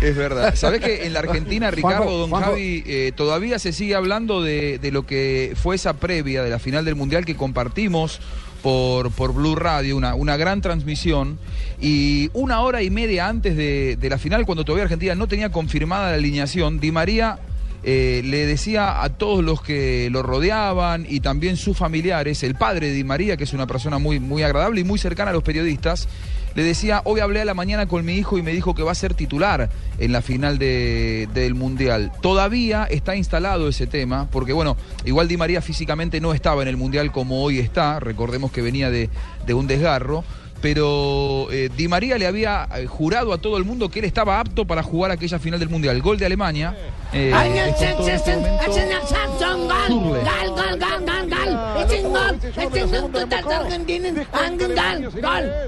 es 0.00 0.16
verdad. 0.16 0.54
¿Sabés 0.54 0.80
que 0.80 1.06
en 1.06 1.12
la 1.12 1.20
Argentina, 1.20 1.70
Ricardo, 1.70 2.04
Juanjo, 2.04 2.18
don 2.18 2.30
Juanjo. 2.30 2.50
Javi, 2.50 2.84
eh, 2.86 3.12
todavía 3.14 3.58
se 3.58 3.72
sigue 3.72 3.94
hablando 3.94 4.42
de, 4.42 4.78
de 4.78 4.90
lo 4.92 5.06
que 5.06 5.54
fue 5.60 5.74
esa 5.74 5.94
previa 5.94 6.42
de 6.42 6.50
la 6.50 6.58
final 6.58 6.84
del 6.84 6.94
Mundial 6.94 7.24
que 7.24 7.31
compartimos 7.36 8.20
por, 8.62 9.10
por 9.10 9.34
Blue 9.34 9.56
Radio, 9.56 9.96
una, 9.96 10.14
una 10.14 10.36
gran 10.36 10.60
transmisión. 10.60 11.38
Y 11.80 12.30
una 12.32 12.60
hora 12.60 12.82
y 12.82 12.90
media 12.90 13.28
antes 13.28 13.56
de, 13.56 13.96
de 13.96 14.08
la 14.10 14.18
final, 14.18 14.46
cuando 14.46 14.64
todavía 14.64 14.84
Argentina 14.84 15.14
no 15.14 15.26
tenía 15.26 15.50
confirmada 15.50 16.10
la 16.10 16.16
alineación, 16.16 16.78
Di 16.78 16.92
María 16.92 17.40
eh, 17.84 18.22
le 18.24 18.46
decía 18.46 19.02
a 19.02 19.08
todos 19.08 19.42
los 19.42 19.60
que 19.60 20.08
lo 20.10 20.22
rodeaban 20.22 21.04
y 21.08 21.18
también 21.18 21.56
sus 21.56 21.76
familiares, 21.76 22.44
el 22.44 22.54
padre 22.54 22.88
de 22.88 22.92
Di 22.94 23.04
María, 23.04 23.36
que 23.36 23.42
es 23.42 23.52
una 23.52 23.66
persona 23.66 23.98
muy, 23.98 24.20
muy 24.20 24.44
agradable 24.44 24.80
y 24.80 24.84
muy 24.84 25.00
cercana 25.00 25.30
a 25.30 25.34
los 25.34 25.42
periodistas, 25.42 26.08
le 26.54 26.62
decía, 26.62 27.00
hoy 27.04 27.20
hablé 27.20 27.40
a 27.40 27.44
la 27.44 27.54
mañana 27.54 27.86
con 27.86 28.04
mi 28.04 28.14
hijo 28.14 28.38
y 28.38 28.42
me 28.42 28.52
dijo 28.52 28.74
que 28.74 28.82
va 28.82 28.92
a 28.92 28.94
ser 28.94 29.14
titular 29.14 29.70
en 29.98 30.12
la 30.12 30.22
final 30.22 30.58
de- 30.58 31.28
del 31.34 31.54
Mundial. 31.54 32.12
Todavía 32.20 32.84
está 32.84 33.16
instalado 33.16 33.68
ese 33.68 33.86
tema, 33.86 34.28
porque 34.30 34.52
bueno, 34.52 34.76
igual 35.04 35.28
Di 35.28 35.36
María 35.36 35.62
físicamente 35.62 36.20
no 36.20 36.34
estaba 36.34 36.62
en 36.62 36.68
el 36.68 36.76
Mundial 36.76 37.12
como 37.12 37.42
hoy 37.42 37.58
está, 37.58 38.00
recordemos 38.00 38.52
que 38.52 38.62
venía 38.62 38.90
de 38.90 39.08
un 39.54 39.66
desgarro. 39.66 40.24
Pero 40.62 41.48
eh, 41.50 41.68
Di 41.76 41.88
María 41.88 42.16
le 42.16 42.26
había 42.26 42.68
eh, 42.76 42.86
jurado 42.86 43.32
a 43.32 43.38
todo 43.38 43.58
el 43.58 43.64
mundo 43.64 43.88
que 43.88 43.98
él 43.98 44.04
estaba 44.04 44.38
apto 44.38 44.64
para 44.64 44.82
jugar 44.84 45.10
aquella 45.10 45.40
final 45.40 45.58
del 45.58 45.68
Mundial. 45.68 46.00
Gol 46.00 46.18
de 46.18 46.24
Alemania. 46.24 46.74
eh, 47.12 47.32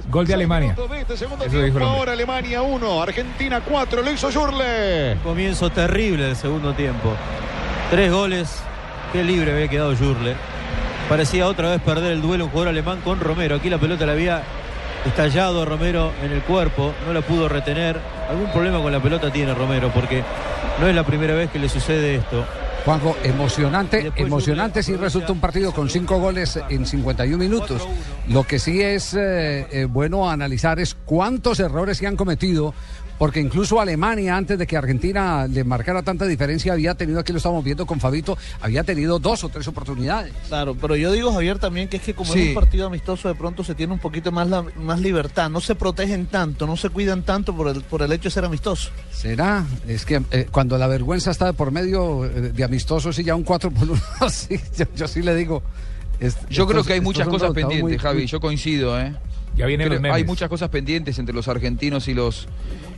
Gol 0.08 0.26
de 0.26 0.34
Alemania. 0.34 0.76
Segundo 1.16 1.44
Eso 1.44 1.60
dijo 1.60 1.78
ahora 1.80 2.12
Alemania 2.12 2.62
1, 2.62 3.02
Argentina 3.02 3.60
4, 3.60 4.02
lo 4.02 4.12
hizo 4.12 4.30
Jurle. 4.32 5.16
Comienzo 5.24 5.70
terrible 5.70 6.24
del 6.26 6.36
segundo 6.36 6.72
tiempo. 6.72 7.12
Tres 7.90 8.12
goles. 8.12 8.62
Qué 9.12 9.24
libre 9.24 9.52
había 9.52 9.68
quedado 9.68 9.96
Jurle. 9.96 10.34
Parecía 11.08 11.48
otra 11.48 11.70
vez 11.70 11.80
perder 11.82 12.12
el 12.12 12.22
duelo 12.22 12.44
un 12.44 12.50
jugador 12.50 12.68
alemán 12.68 13.00
con 13.04 13.20
Romero. 13.20 13.56
Aquí 13.56 13.68
la 13.68 13.78
pelota 13.78 14.06
le 14.06 14.12
había 14.12 14.42
estallado 15.04 15.64
Romero 15.64 16.12
en 16.22 16.32
el 16.32 16.42
cuerpo. 16.42 16.92
No 17.06 17.12
la 17.12 17.22
pudo 17.22 17.48
retener. 17.48 17.98
Algún 18.28 18.50
problema 18.52 18.80
con 18.82 18.92
la 18.92 19.02
pelota 19.02 19.32
tiene 19.32 19.54
Romero 19.54 19.90
porque 19.92 20.22
no 20.80 20.86
es 20.88 20.94
la 20.94 21.04
primera 21.04 21.34
vez 21.34 21.50
que 21.50 21.58
le 21.58 21.68
sucede 21.68 22.16
esto. 22.16 22.44
Juanjo, 22.84 23.16
emocionante, 23.22 24.12
emocionante 24.16 24.82
si 24.82 24.94
resulta 24.94 25.32
un 25.32 25.40
partido 25.40 25.72
con 25.72 25.88
cinco 25.88 26.18
goles 26.18 26.60
en 26.68 26.84
51 26.84 27.38
minutos. 27.38 27.88
Lo 28.28 28.44
que 28.44 28.58
sí 28.58 28.82
es 28.82 29.14
eh, 29.14 29.66
eh, 29.70 29.84
bueno 29.86 30.28
analizar 30.28 30.78
es 30.78 30.94
cuántos 30.94 31.60
errores 31.60 31.96
se 31.96 32.06
han 32.06 32.16
cometido, 32.16 32.74
porque 33.18 33.40
incluso 33.40 33.80
Alemania, 33.80 34.36
antes 34.36 34.58
de 34.58 34.66
que 34.66 34.76
Argentina 34.76 35.46
le 35.46 35.62
marcara 35.64 36.02
tanta 36.02 36.26
diferencia, 36.26 36.72
había 36.72 36.94
tenido, 36.94 37.20
aquí 37.20 37.32
lo 37.32 37.38
estamos 37.38 37.62
viendo 37.64 37.86
con 37.86 38.00
Fabito, 38.00 38.36
había 38.60 38.82
tenido 38.84 39.18
dos 39.18 39.44
o 39.44 39.48
tres 39.48 39.66
oportunidades. 39.68 40.32
Claro, 40.48 40.74
pero 40.74 40.96
yo 40.96 41.12
digo, 41.12 41.32
Javier, 41.32 41.58
también 41.58 41.88
que 41.88 41.98
es 41.98 42.02
que 42.02 42.14
como 42.14 42.32
Sí. 42.32 42.40
es 42.42 42.48
un 42.48 42.54
partido 42.54 42.86
amistoso, 42.88 43.28
de 43.28 43.34
pronto 43.34 43.62
se 43.64 43.74
tiene 43.74 43.92
un 43.92 43.98
poquito 44.00 44.32
más, 44.32 44.48
la- 44.48 44.64
más 44.76 45.00
libertad. 45.00 45.48
No 45.48 45.60
se 45.60 45.74
protegen 45.74 46.26
tanto, 46.26 46.66
no 46.66 46.76
se 46.76 46.88
cuidan 46.90 47.22
tanto 47.22 47.54
por 47.56 47.68
el, 47.68 47.82
por 47.82 48.02
el 48.02 48.12
hecho 48.12 48.24
de 48.24 48.30
ser 48.32 48.44
amistoso. 48.44 48.90
¿Será? 49.12 49.64
Es 49.86 50.04
que 50.04 50.20
eh, 50.32 50.46
cuando 50.50 50.76
la 50.76 50.86
vergüenza 50.86 51.30
está 51.30 51.46
de 51.46 51.52
por 51.52 51.70
medio 51.70 52.24
eh, 52.24 52.52
de 52.54 52.64
amistosos 52.64 53.18
y 53.18 53.24
ya 53.24 53.34
un 53.36 53.44
4 53.44 53.70
por 53.70 53.88
1, 53.90 54.00
sí, 54.30 54.58
yo, 54.76 54.86
yo 54.96 55.06
sí 55.08 55.22
le 55.22 55.34
digo. 55.36 55.62
es- 56.20 56.36
Yo 56.50 56.66
creo 56.66 56.82
que 56.84 56.94
hay 56.94 57.00
muchas 57.00 57.28
cosas 57.28 57.52
pendientes, 57.52 57.82
muy- 57.82 57.98
Javi. 57.98 58.26
Yo 58.26 58.40
coincido, 58.40 58.98
¿eh? 59.00 59.14
Ya 59.56 59.66
vienen 59.66 59.88
los 59.88 59.92
Creo- 59.98 60.02
memes. 60.02 60.16
Hay 60.16 60.24
muchas 60.24 60.48
cosas 60.48 60.68
pendientes 60.68 61.18
entre 61.18 61.34
los 61.34 61.46
argentinos 61.48 62.08
y 62.08 62.14
los 62.14 62.48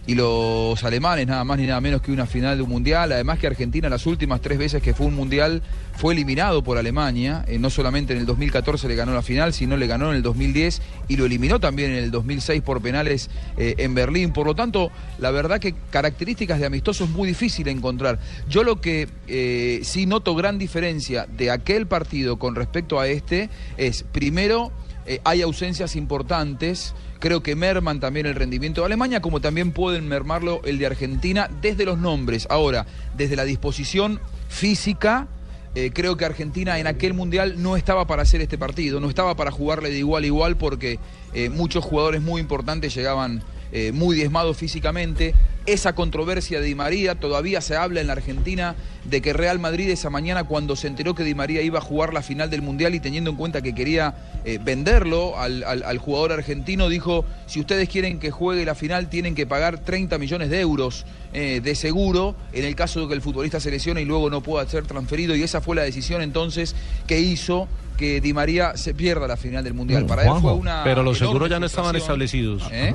y 0.08 0.14
los 0.14 0.84
alemanes, 0.84 1.26
nada 1.26 1.42
más 1.42 1.58
ni 1.58 1.66
nada 1.66 1.80
menos 1.80 2.00
que 2.00 2.12
una 2.12 2.26
final 2.26 2.56
de 2.56 2.62
un 2.62 2.68
mundial. 2.70 3.10
Además 3.10 3.40
que 3.40 3.48
Argentina 3.48 3.88
las 3.88 4.06
últimas 4.06 4.40
tres 4.40 4.56
veces 4.56 4.80
que 4.80 4.94
fue 4.94 5.06
un 5.06 5.16
mundial 5.16 5.62
fue 5.96 6.14
eliminado 6.14 6.62
por 6.62 6.78
Alemania. 6.78 7.44
Eh, 7.48 7.58
no 7.58 7.70
solamente 7.70 8.12
en 8.12 8.20
el 8.20 8.26
2014 8.26 8.86
le 8.86 8.94
ganó 8.94 9.12
la 9.12 9.22
final, 9.22 9.52
sino 9.52 9.76
le 9.76 9.88
ganó 9.88 10.10
en 10.10 10.16
el 10.16 10.22
2010 10.22 10.80
y 11.08 11.16
lo 11.16 11.26
eliminó 11.26 11.58
también 11.58 11.90
en 11.90 12.04
el 12.04 12.12
2006 12.12 12.62
por 12.62 12.80
penales 12.80 13.30
eh, 13.56 13.74
en 13.78 13.94
Berlín. 13.96 14.32
Por 14.32 14.46
lo 14.46 14.54
tanto, 14.54 14.92
la 15.18 15.32
verdad 15.32 15.58
que 15.58 15.74
características 15.90 16.60
de 16.60 16.66
amistoso 16.66 17.02
es 17.02 17.10
muy 17.10 17.26
difícil 17.26 17.66
encontrar. 17.66 18.20
Yo 18.48 18.62
lo 18.62 18.80
que 18.80 19.08
eh, 19.26 19.80
sí 19.82 20.06
noto 20.06 20.36
gran 20.36 20.56
diferencia 20.56 21.26
de 21.26 21.50
aquel 21.50 21.88
partido 21.88 22.38
con 22.38 22.54
respecto 22.54 23.00
a 23.00 23.08
este 23.08 23.50
es, 23.76 24.04
primero, 24.04 24.70
eh, 25.06 25.20
hay 25.24 25.42
ausencias 25.42 25.96
importantes. 25.96 26.94
Creo 27.18 27.42
que 27.42 27.54
merman 27.56 28.00
también 28.00 28.26
el 28.26 28.34
rendimiento 28.34 28.80
de 28.82 28.86
Alemania, 28.86 29.20
como 29.20 29.40
también 29.40 29.72
pueden 29.72 30.08
mermarlo 30.08 30.60
el 30.64 30.78
de 30.78 30.86
Argentina 30.86 31.48
desde 31.62 31.84
los 31.84 31.98
nombres. 31.98 32.46
Ahora, 32.50 32.86
desde 33.16 33.36
la 33.36 33.44
disposición 33.44 34.20
física, 34.48 35.28
eh, 35.74 35.90
creo 35.92 36.16
que 36.16 36.24
Argentina 36.24 36.78
en 36.78 36.86
aquel 36.86 37.12
mundial 37.12 37.62
no 37.62 37.76
estaba 37.76 38.06
para 38.06 38.22
hacer 38.22 38.40
este 38.40 38.56
partido, 38.56 38.98
no 38.98 39.10
estaba 39.10 39.36
para 39.36 39.50
jugarle 39.50 39.90
de 39.90 39.98
igual 39.98 40.24
a 40.24 40.26
igual 40.26 40.56
porque 40.56 40.98
eh, 41.34 41.50
muchos 41.50 41.84
jugadores 41.84 42.22
muy 42.22 42.40
importantes 42.40 42.94
llegaban 42.94 43.42
eh, 43.72 43.92
muy 43.92 44.16
diezmados 44.16 44.56
físicamente. 44.56 45.34
Esa 45.66 45.94
controversia 45.96 46.60
de 46.60 46.66
Di 46.66 46.76
María, 46.76 47.16
todavía 47.16 47.60
se 47.60 47.74
habla 47.74 48.00
en 48.00 48.06
la 48.06 48.12
Argentina 48.12 48.76
de 49.04 49.20
que 49.20 49.32
Real 49.32 49.58
Madrid 49.58 49.90
esa 49.90 50.10
mañana 50.10 50.44
cuando 50.44 50.76
se 50.76 50.86
enteró 50.86 51.16
que 51.16 51.24
Di 51.24 51.34
María 51.34 51.60
iba 51.62 51.78
a 51.80 51.82
jugar 51.82 52.14
la 52.14 52.22
final 52.22 52.50
del 52.50 52.62
Mundial 52.62 52.94
y 52.94 53.00
teniendo 53.00 53.30
en 53.30 53.36
cuenta 53.36 53.62
que 53.62 53.74
quería 53.74 54.14
eh, 54.44 54.60
venderlo 54.62 55.36
al, 55.36 55.64
al- 55.64 55.82
al 55.82 55.98
jugador 55.98 56.30
argentino, 56.30 56.88
dijo, 56.88 57.24
si 57.46 57.58
ustedes 57.58 57.88
quieren 57.88 58.20
que 58.20 58.30
juegue 58.30 58.64
la 58.64 58.76
final 58.76 59.08
tienen 59.08 59.34
que 59.34 59.44
pagar 59.44 59.78
30 59.80 60.18
millones 60.18 60.50
de 60.50 60.60
euros 60.60 61.04
eh, 61.32 61.60
de 61.60 61.74
seguro 61.74 62.36
en 62.52 62.64
el 62.64 62.76
caso 62.76 63.00
de 63.00 63.08
que 63.08 63.14
el 63.14 63.20
futbolista 63.22 63.58
se 63.58 63.72
lesione 63.72 64.02
y 64.02 64.04
luego 64.04 64.30
no 64.30 64.42
pueda 64.42 64.64
ser 64.68 64.86
transferido 64.86 65.34
y 65.34 65.42
esa 65.42 65.60
fue 65.60 65.74
la 65.74 65.82
decisión 65.82 66.22
entonces 66.22 66.76
que 67.08 67.18
hizo 67.20 67.66
que 67.96 68.20
Di 68.20 68.32
María 68.32 68.76
se 68.76 68.94
pierda 68.94 69.26
la 69.26 69.36
final 69.36 69.64
del 69.64 69.74
Mundial. 69.74 70.06
Para 70.06 70.22
él 70.22 70.28
fue 70.40 70.52
una 70.52 70.84
Pero 70.84 71.02
los 71.02 71.18
seguros 71.18 71.50
ya 71.50 71.58
no 71.58 71.66
estaban 71.66 71.96
establecidos. 71.96 72.62
¿Eh? 72.70 72.94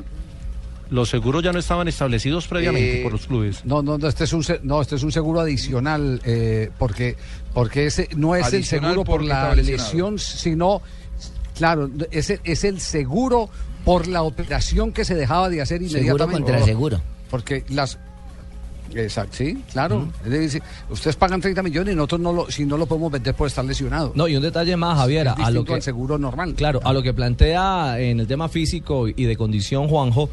Los 0.92 1.08
seguros 1.08 1.42
ya 1.42 1.52
no 1.52 1.58
estaban 1.58 1.88
establecidos 1.88 2.46
previamente 2.46 3.00
Eh, 3.00 3.02
por 3.02 3.12
los 3.12 3.26
clubes. 3.26 3.64
No, 3.64 3.82
no, 3.82 3.96
no, 3.98 4.06
este 4.06 4.24
es 4.24 4.32
un, 4.32 4.44
se- 4.44 4.60
no, 4.62 4.80
este 4.82 4.96
es 4.96 5.02
un 5.02 5.10
seguro 5.10 5.40
adicional, 5.40 6.20
eh, 6.24 6.70
porque, 6.78 7.16
porque 7.54 7.86
ese 7.86 8.08
no 8.14 8.36
es 8.36 8.52
el 8.52 8.64
seguro 8.64 9.02
por 9.02 9.22
la 9.24 9.54
lesión, 9.54 10.18
sino, 10.18 10.82
claro, 11.56 11.90
es, 12.10 12.28
el- 12.30 12.40
es 12.44 12.64
el 12.64 12.78
seguro 12.80 13.48
por 13.84 14.06
la 14.06 14.22
operación 14.22 14.92
que 14.92 15.04
se 15.04 15.14
dejaba 15.14 15.48
de 15.48 15.60
hacer 15.62 15.78
Seguro 15.80 15.98
inmediatamente. 15.98 16.42
contra 16.52 16.64
seguro. 16.64 17.00
Porque 17.30 17.64
las... 17.70 17.98
Exacto, 18.94 19.36
sí, 19.38 19.62
claro. 19.72 20.06
Es 20.22 20.30
decir, 20.30 20.62
ustedes 20.90 21.16
pagan 21.16 21.40
30 21.40 21.62
millones 21.62 21.94
y 21.94 21.96
nosotros 21.96 22.20
no 22.20 22.32
lo, 22.34 22.50
si 22.50 22.66
no 22.66 22.76
lo 22.76 22.84
podemos 22.84 23.10
vender 23.10 23.34
por 23.34 23.46
estar 23.46 23.64
lesionado. 23.64 24.12
No, 24.14 24.28
y 24.28 24.36
un 24.36 24.42
detalle 24.42 24.76
más, 24.76 24.98
Javier, 24.98 25.28
Es 25.38 25.46
a 25.46 25.50
lo 25.50 25.64
que 25.64 25.72
al 25.72 25.80
seguro 25.82 26.18
normal. 26.18 26.54
Claro, 26.54 26.80
a 26.84 26.92
lo 26.92 27.02
que 27.02 27.14
plantea 27.14 27.98
en 28.00 28.20
el 28.20 28.26
tema 28.26 28.50
físico 28.50 29.08
y 29.08 29.24
de 29.24 29.34
condición 29.36 29.88
Juanjo, 29.88 30.28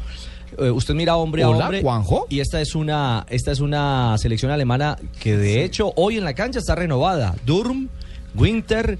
eh, 0.58 0.70
usted 0.70 0.94
mira 0.94 1.16
hombre 1.16 1.42
a 1.42 1.48
Hola, 1.48 1.64
hombre 1.64 1.82
Juanjo. 1.82 2.26
y 2.28 2.40
esta 2.40 2.60
es 2.60 2.74
una 2.74 3.26
esta 3.28 3.52
es 3.52 3.60
una 3.60 4.16
selección 4.18 4.50
alemana 4.50 4.96
que 5.20 5.36
de 5.36 5.64
hecho 5.64 5.92
hoy 5.96 6.16
en 6.18 6.24
la 6.24 6.34
cancha 6.34 6.58
está 6.58 6.74
renovada. 6.74 7.34
Durm, 7.44 7.88
Winter, 8.34 8.98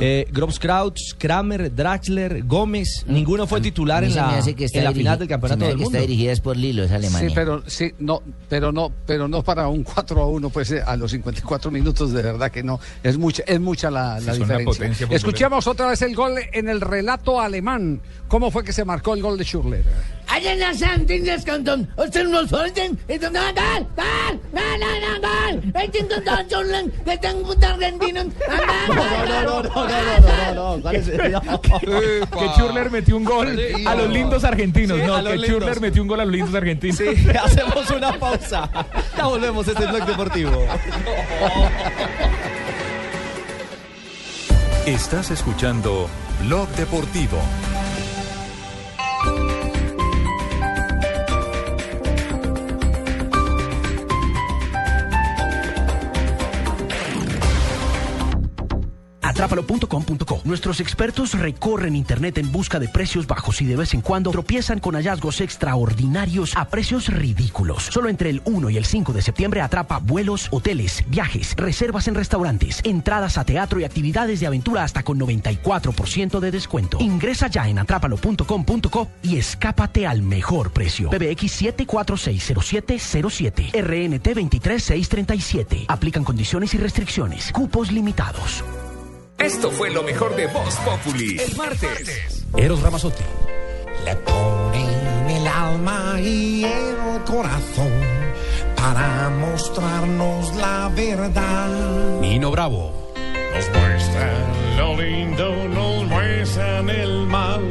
eh, 0.00 0.26
Grobskraut, 0.30 0.96
Kramer, 1.18 1.74
Draxler, 1.74 2.44
Gómez, 2.44 3.04
ninguno 3.08 3.46
fue 3.46 3.60
titular 3.60 4.04
en 4.04 4.14
la, 4.14 4.40
en 4.40 4.84
la 4.84 4.92
final 4.92 5.18
del 5.18 5.26
se 5.26 5.30
campeonato 5.30 5.64
del 5.64 5.76
que 5.76 5.82
mundo. 5.82 5.98
está 5.98 6.00
dirigida 6.00 6.32
es 6.32 6.40
por 6.40 6.56
Lilo, 6.56 6.84
es 6.84 6.92
Alemania. 6.92 7.28
Sí, 7.28 7.34
pero 7.34 7.62
sí, 7.66 7.92
no, 7.98 8.22
pero 8.48 8.70
no, 8.70 8.92
pero 9.04 9.26
no 9.26 9.42
para 9.42 9.66
un 9.68 9.82
4 9.82 10.22
a 10.22 10.26
1, 10.26 10.50
pues 10.50 10.70
eh, 10.70 10.82
a 10.84 10.96
los 10.96 11.10
54 11.10 11.70
minutos, 11.72 12.12
de 12.12 12.22
verdad 12.22 12.50
que 12.52 12.62
no. 12.62 12.78
Es 13.02 13.18
mucha, 13.18 13.42
es 13.46 13.60
mucha 13.60 13.90
la, 13.90 14.20
Sí, 14.20 14.26
la 14.26 14.58
diferencia. 14.58 15.08
Escuchemos 15.10 15.66
otra 15.66 15.88
vez 15.88 16.02
el 16.02 16.14
gol 16.14 16.34
en 16.52 16.68
el 16.68 16.80
relato 16.80 17.40
alemán. 17.40 18.00
¿Cómo 18.28 18.50
fue 18.50 18.64
que 18.64 18.72
se 18.72 18.84
marcó 18.84 19.14
el 19.14 19.22
gol 19.22 19.38
de 19.38 19.44
Schürrle? 19.44 19.84
Allá 20.28 20.52
en 20.52 20.60
las 20.60 20.82
Antillas, 20.82 21.44
Cantón. 21.44 21.88
Usted 21.96 22.24
no 22.24 22.46
suelten. 22.48 22.98
Esto 23.06 23.30
no. 23.30 23.40
Este. 23.48 23.60
No, 28.88 29.26
no, 29.26 29.62
no, 29.62 29.62
no, 29.62 29.86
no, 29.86 30.54
no, 30.54 30.76
no, 30.76 30.82
cálese. 30.82 31.12
Que 31.84 32.46
Churler 32.56 32.90
metió 32.90 33.16
un 33.16 33.24
gol 33.24 33.58
a 33.86 33.94
los 33.94 34.10
lindos 34.10 34.44
argentinos. 34.44 34.98
No, 34.98 35.16
a 35.16 35.22
que 35.22 35.36
lindos. 35.36 35.50
Churler 35.50 35.80
metió 35.80 36.02
un 36.02 36.08
gol 36.08 36.20
a 36.20 36.24
los 36.24 36.32
lindos 36.34 36.54
argentinos. 36.54 36.96
Sí, 36.96 37.06
hacemos 37.44 37.90
una 37.90 38.18
pausa. 38.18 38.68
Ya 39.16 39.26
volvemos, 39.26 39.68
este 39.68 39.84
es 39.84 39.90
Blog 39.90 40.06
Deportivo. 40.06 40.66
Estás 44.86 45.30
escuchando 45.30 46.08
Blog 46.42 46.68
Deportivo. 46.70 47.38
Bye. 49.24 49.53
Nuestros 60.44 60.80
expertos 60.80 61.38
recorren 61.38 61.96
Internet 61.96 62.38
en 62.38 62.50
busca 62.50 62.78
de 62.78 62.88
precios 62.88 63.26
bajos 63.26 63.60
y 63.62 63.66
de 63.66 63.76
vez 63.76 63.94
en 63.94 64.00
cuando 64.00 64.30
tropiezan 64.30 64.80
con 64.80 64.94
hallazgos 64.94 65.40
extraordinarios 65.40 66.56
a 66.56 66.68
precios 66.68 67.08
ridículos. 67.08 67.84
Solo 67.84 68.08
entre 68.08 68.30
el 68.30 68.42
1 68.44 68.70
y 68.70 68.76
el 68.76 68.84
5 68.84 69.12
de 69.12 69.22
septiembre 69.22 69.60
atrapa 69.60 69.98
vuelos, 69.98 70.48
hoteles, 70.50 71.04
viajes, 71.08 71.54
reservas 71.56 72.08
en 72.08 72.14
restaurantes, 72.14 72.80
entradas 72.84 73.38
a 73.38 73.44
teatro 73.44 73.80
y 73.80 73.84
actividades 73.84 74.40
de 74.40 74.46
aventura 74.46 74.82
hasta 74.82 75.02
con 75.02 75.20
94% 75.20 76.40
de 76.40 76.50
descuento. 76.50 76.98
Ingresa 77.00 77.48
ya 77.48 77.68
en 77.68 77.78
atrápalo.com.co 77.78 79.08
y 79.22 79.36
escápate 79.36 80.06
al 80.06 80.22
mejor 80.22 80.72
precio. 80.72 81.10
PBX 81.10 81.62
7460707 81.62 83.72
RNT 83.72 84.34
23637. 84.34 85.84
Aplican 85.88 86.24
condiciones 86.24 86.74
y 86.74 86.78
restricciones. 86.78 87.52
Cupos 87.52 87.92
limitados. 87.92 88.64
Esto 89.38 89.70
fue 89.70 89.90
lo 89.90 90.02
mejor 90.02 90.36
de 90.36 90.46
Voz 90.46 90.76
Populi. 90.76 91.38
El 91.38 91.56
martes. 91.56 92.44
Eros 92.56 92.82
Ramazotti. 92.82 93.24
Le 94.04 94.16
ponen 94.16 95.30
el 95.30 95.46
alma 95.46 96.20
y 96.20 96.64
el 96.64 97.24
corazón 97.26 97.92
para 98.76 99.30
mostrarnos 99.30 100.54
la 100.56 100.90
verdad. 100.94 102.20
Nino 102.20 102.50
Bravo. 102.50 102.92
Nos 103.54 103.68
muestran 103.70 104.76
lo 104.76 105.00
lindo, 105.00 105.68
nos 105.68 106.04
muestran 106.06 106.90
el 106.90 107.26
mal, 107.26 107.62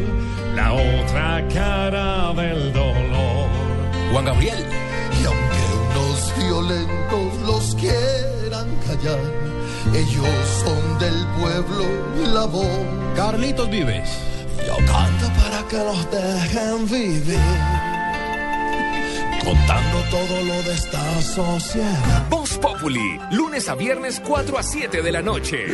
la 0.55 0.73
otra 0.73 1.47
cara 1.53 2.33
del 2.33 2.73
dolor. 2.73 3.47
Juan 4.11 4.25
Gabriel. 4.25 4.65
Y 5.21 5.25
aunque 5.25 5.63
unos 5.99 6.33
violentos 6.37 7.47
los 7.47 7.75
quieran 7.75 8.69
callar, 8.87 9.19
ellos 9.95 10.27
son 10.63 10.99
del 10.99 11.25
pueblo 11.39 11.85
y 12.21 12.25
la 12.27 12.45
voz. 12.45 12.67
Carlitos 13.15 13.69
Vives. 13.69 14.09
Yo 14.65 14.75
canto 14.85 15.27
para 15.39 15.67
que 15.67 15.77
los 15.77 16.11
dejen 16.11 16.87
vivir, 16.87 17.39
contando 19.43 19.99
todo 20.09 20.43
lo 20.43 20.63
de 20.63 20.73
esta 20.73 21.21
sociedad. 21.21 22.27
Voz 22.29 22.57
Populi. 22.57 23.19
Lunes 23.31 23.67
a 23.67 23.75
viernes 23.75 24.21
4 24.25 24.57
a 24.57 24.63
7 24.63 25.01
de 25.01 25.11
la 25.11 25.21
noche. 25.21 25.67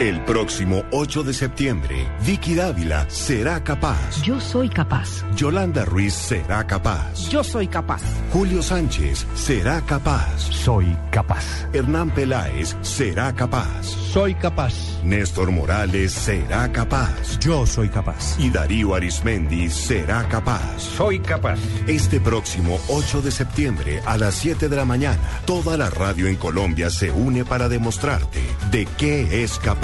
El 0.00 0.24
próximo 0.24 0.82
8 0.90 1.22
de 1.22 1.32
septiembre, 1.32 2.08
Vicky 2.26 2.56
Dávila 2.56 3.08
será 3.08 3.62
capaz. 3.62 4.20
Yo 4.22 4.40
soy 4.40 4.68
capaz. 4.68 5.24
Yolanda 5.36 5.84
Ruiz 5.84 6.14
será 6.14 6.66
capaz. 6.66 7.28
Yo 7.30 7.44
soy 7.44 7.68
capaz. 7.68 8.02
Julio 8.32 8.60
Sánchez 8.60 9.24
será 9.36 9.80
capaz. 9.82 10.40
Soy 10.50 10.96
capaz. 11.12 11.68
Hernán 11.72 12.10
Peláez 12.10 12.76
será 12.82 13.32
capaz. 13.36 13.84
Soy 13.84 14.34
capaz. 14.34 14.74
Néstor 15.04 15.52
Morales 15.52 16.10
será 16.10 16.72
capaz. 16.72 17.38
Yo 17.38 17.64
soy 17.64 17.88
capaz. 17.88 18.36
Y 18.40 18.50
Darío 18.50 18.96
Arismendi 18.96 19.70
será 19.70 20.26
capaz. 20.28 20.80
Soy 20.80 21.20
capaz. 21.20 21.60
Este 21.86 22.18
próximo 22.18 22.80
8 22.88 23.22
de 23.22 23.30
septiembre 23.30 24.02
a 24.06 24.18
las 24.18 24.34
7 24.34 24.68
de 24.68 24.74
la 24.74 24.84
mañana, 24.84 25.20
toda 25.44 25.76
la 25.76 25.88
radio 25.88 26.26
en 26.26 26.34
Colombia 26.34 26.90
se 26.90 27.12
une 27.12 27.44
para 27.44 27.68
demostrarte 27.68 28.42
de 28.72 28.86
qué 28.98 29.44
es 29.44 29.56
capaz. 29.60 29.83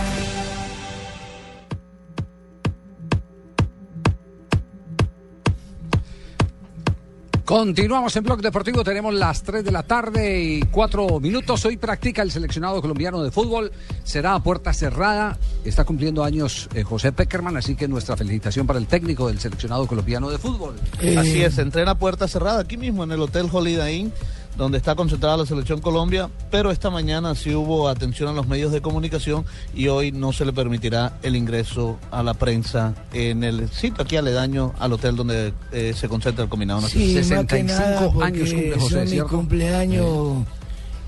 Continuamos 7.51 8.15
en 8.15 8.23
Blog 8.23 8.41
Deportivo, 8.41 8.81
tenemos 8.81 9.13
las 9.13 9.43
3 9.43 9.65
de 9.65 9.71
la 9.71 9.83
tarde 9.83 10.41
y 10.41 10.61
4 10.61 11.19
minutos. 11.19 11.65
Hoy 11.65 11.75
practica 11.75 12.21
el 12.21 12.31
seleccionado 12.31 12.81
colombiano 12.81 13.21
de 13.21 13.29
fútbol, 13.29 13.73
será 14.05 14.35
a 14.35 14.39
puerta 14.41 14.71
cerrada. 14.71 15.37
Está 15.65 15.83
cumpliendo 15.83 16.23
años 16.23 16.69
eh, 16.73 16.83
José 16.83 17.11
Peckerman, 17.11 17.57
así 17.57 17.75
que 17.75 17.89
nuestra 17.89 18.15
felicitación 18.15 18.65
para 18.65 18.79
el 18.79 18.87
técnico 18.87 19.27
del 19.27 19.41
seleccionado 19.41 19.85
colombiano 19.85 20.29
de 20.29 20.37
fútbol. 20.37 20.75
Así 21.17 21.43
es, 21.43 21.57
entrena 21.57 21.91
a 21.91 21.95
puerta 21.95 22.25
cerrada 22.29 22.61
aquí 22.61 22.77
mismo 22.77 23.03
en 23.03 23.11
el 23.11 23.19
Hotel 23.19 23.49
Holiday 23.51 23.97
Inn, 23.97 24.13
donde 24.61 24.77
está 24.77 24.93
concentrada 24.93 25.37
la 25.37 25.45
selección 25.47 25.81
Colombia, 25.81 26.29
pero 26.51 26.69
esta 26.69 26.91
mañana 26.91 27.33
sí 27.33 27.55
hubo 27.55 27.89
atención 27.89 28.29
a 28.29 28.31
los 28.31 28.47
medios 28.47 28.71
de 28.71 28.79
comunicación 28.79 29.43
y 29.73 29.87
hoy 29.87 30.11
no 30.11 30.33
se 30.33 30.45
le 30.45 30.53
permitirá 30.53 31.17
el 31.23 31.35
ingreso 31.35 31.97
a 32.11 32.21
la 32.21 32.35
prensa 32.35 32.93
en 33.11 33.43
el 33.43 33.69
sitio 33.69 34.03
aquí 34.03 34.17
aledaño 34.17 34.73
al 34.77 34.93
hotel 34.93 35.15
donde 35.15 35.55
eh, 35.71 35.95
se 35.97 36.07
concentra 36.07 36.43
el 36.43 36.49
combinado 36.49 36.81
nacional. 36.81 37.23
Sí, 37.23 37.33
más 37.33 37.45
que 37.47 37.63
nada 37.63 38.11
porque 38.11 38.77
son 38.87 39.09
mi 39.09 39.19
cumpleaños 39.21 40.45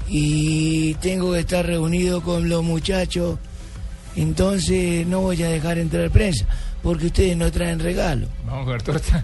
y 0.09 0.95
tengo 0.95 1.33
que 1.33 1.41
estar 1.41 1.63
reunido 1.63 2.23
con 2.23 2.49
los 2.49 2.63
muchachos, 2.63 3.37
entonces 4.15 5.05
no 5.05 5.21
voy 5.21 5.43
a 5.43 5.49
dejar 5.49 5.77
entrar 5.77 6.09
prensa 6.09 6.47
porque 6.81 7.05
ustedes 7.05 7.37
no 7.37 7.51
traen 7.51 7.77
regalo. 7.77 8.25
Vamos 8.47 8.63
a 8.63 8.65
comer 8.65 8.81
torta. 8.81 9.23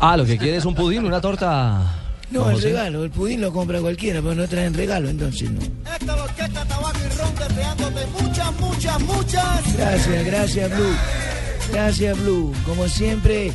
Ah, 0.00 0.16
lo 0.16 0.24
que 0.24 0.38
quiere 0.38 0.56
es 0.56 0.64
un 0.64 0.74
pudín, 0.74 1.04
una 1.04 1.20
torta. 1.20 2.01
No, 2.32 2.48
el 2.48 2.54
José. 2.56 2.68
regalo, 2.68 3.04
el 3.04 3.10
pudín 3.10 3.40
lo 3.40 3.52
compra 3.52 3.80
cualquiera, 3.80 4.20
pero 4.22 4.34
no 4.34 4.48
traen 4.48 4.72
regalo, 4.74 5.08
entonces 5.08 5.50
no. 5.50 5.60
Esta 5.60 6.22
orquesta 6.22 6.64
tabaco 6.64 6.98
y 6.98 7.18
ron 7.18 7.48
deseándote 7.48 8.06
muchas, 8.20 8.52
muchas, 8.60 9.00
muchas. 9.02 9.76
Gracias, 9.76 10.24
gracias 10.26 10.70
Blue. 10.70 10.94
Gracias 11.72 12.18
Blue. 12.22 12.52
Como 12.66 12.88
siempre, 12.88 13.52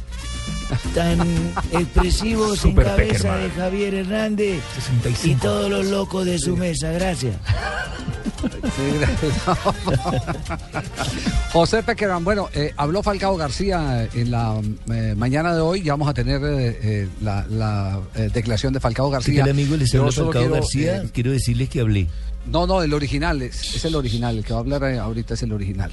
tan 0.94 1.20
expresivos 1.72 2.64
en 2.66 2.76
cabeza 2.76 2.96
Peckerman. 2.96 3.42
de 3.44 3.50
Javier 3.52 3.94
Hernández 3.96 4.60
y 5.24 5.36
todos 5.36 5.70
los 5.70 5.86
locos 5.88 6.26
de 6.26 6.38
su 6.40 6.56
mesa. 6.56 6.92
Gracias. 6.92 7.36
José 11.54 11.84
Peckerman, 11.84 12.24
bueno, 12.24 12.50
eh, 12.54 12.74
habló 12.78 13.02
Falcao 13.04 13.36
García 13.38 14.08
en 14.14 14.32
la 14.32 14.60
eh, 14.92 15.14
mañana 15.18 15.54
de 15.56 15.62
hoy. 15.62 15.82
Ya 15.84 15.94
vamos 15.94 16.10
a 16.10 16.14
tener 16.14 16.42
eh, 16.44 16.80
eh, 16.82 17.08
la, 17.22 17.46
la, 17.50 18.00
eh, 18.16 18.30
declaración 18.34 18.74
de 18.74 18.80
Falcao 18.80 19.10
¿Qué 19.10 19.14
García. 19.14 19.42
tal, 19.44 19.52
amigo? 19.52 19.74
Habla 19.76 19.88
solo 19.88 20.12
Falcao 20.12 20.32
quiero, 20.32 20.54
García. 20.56 20.98
eh, 21.04 21.10
Quiero 21.14 21.32
decirles 21.32 21.70
que 21.70 21.80
hablé. 21.82 22.08
no, 22.52 22.68
no, 22.68 22.82
el 22.84 22.94
original, 22.94 23.42
es, 23.42 23.76
es 23.76 23.86
el 23.86 23.96
original. 23.96 24.38
El 24.38 24.44
que 24.46 24.54
va 24.54 24.60
a 24.60 24.62
hablar 24.62 24.84
eh, 24.84 25.00
ahorita 25.00 25.34
es 25.36 25.44
el 25.44 25.54
original. 25.54 25.92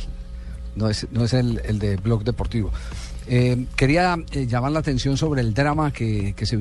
No 0.76 0.88
es, 0.88 1.06
no 1.12 1.24
es 1.24 1.32
el, 1.34 1.60
el 1.64 1.78
de 1.78 1.96
Blog 1.96 2.24
Deportivo. 2.24 2.72
Eh, 3.26 3.66
quería 3.76 4.16
eh, 4.32 4.46
llamar 4.46 4.72
la 4.72 4.80
atención 4.80 5.16
sobre 5.16 5.40
el 5.40 5.54
drama 5.54 5.92
que, 5.92 6.34
que 6.36 6.44
se 6.46 6.58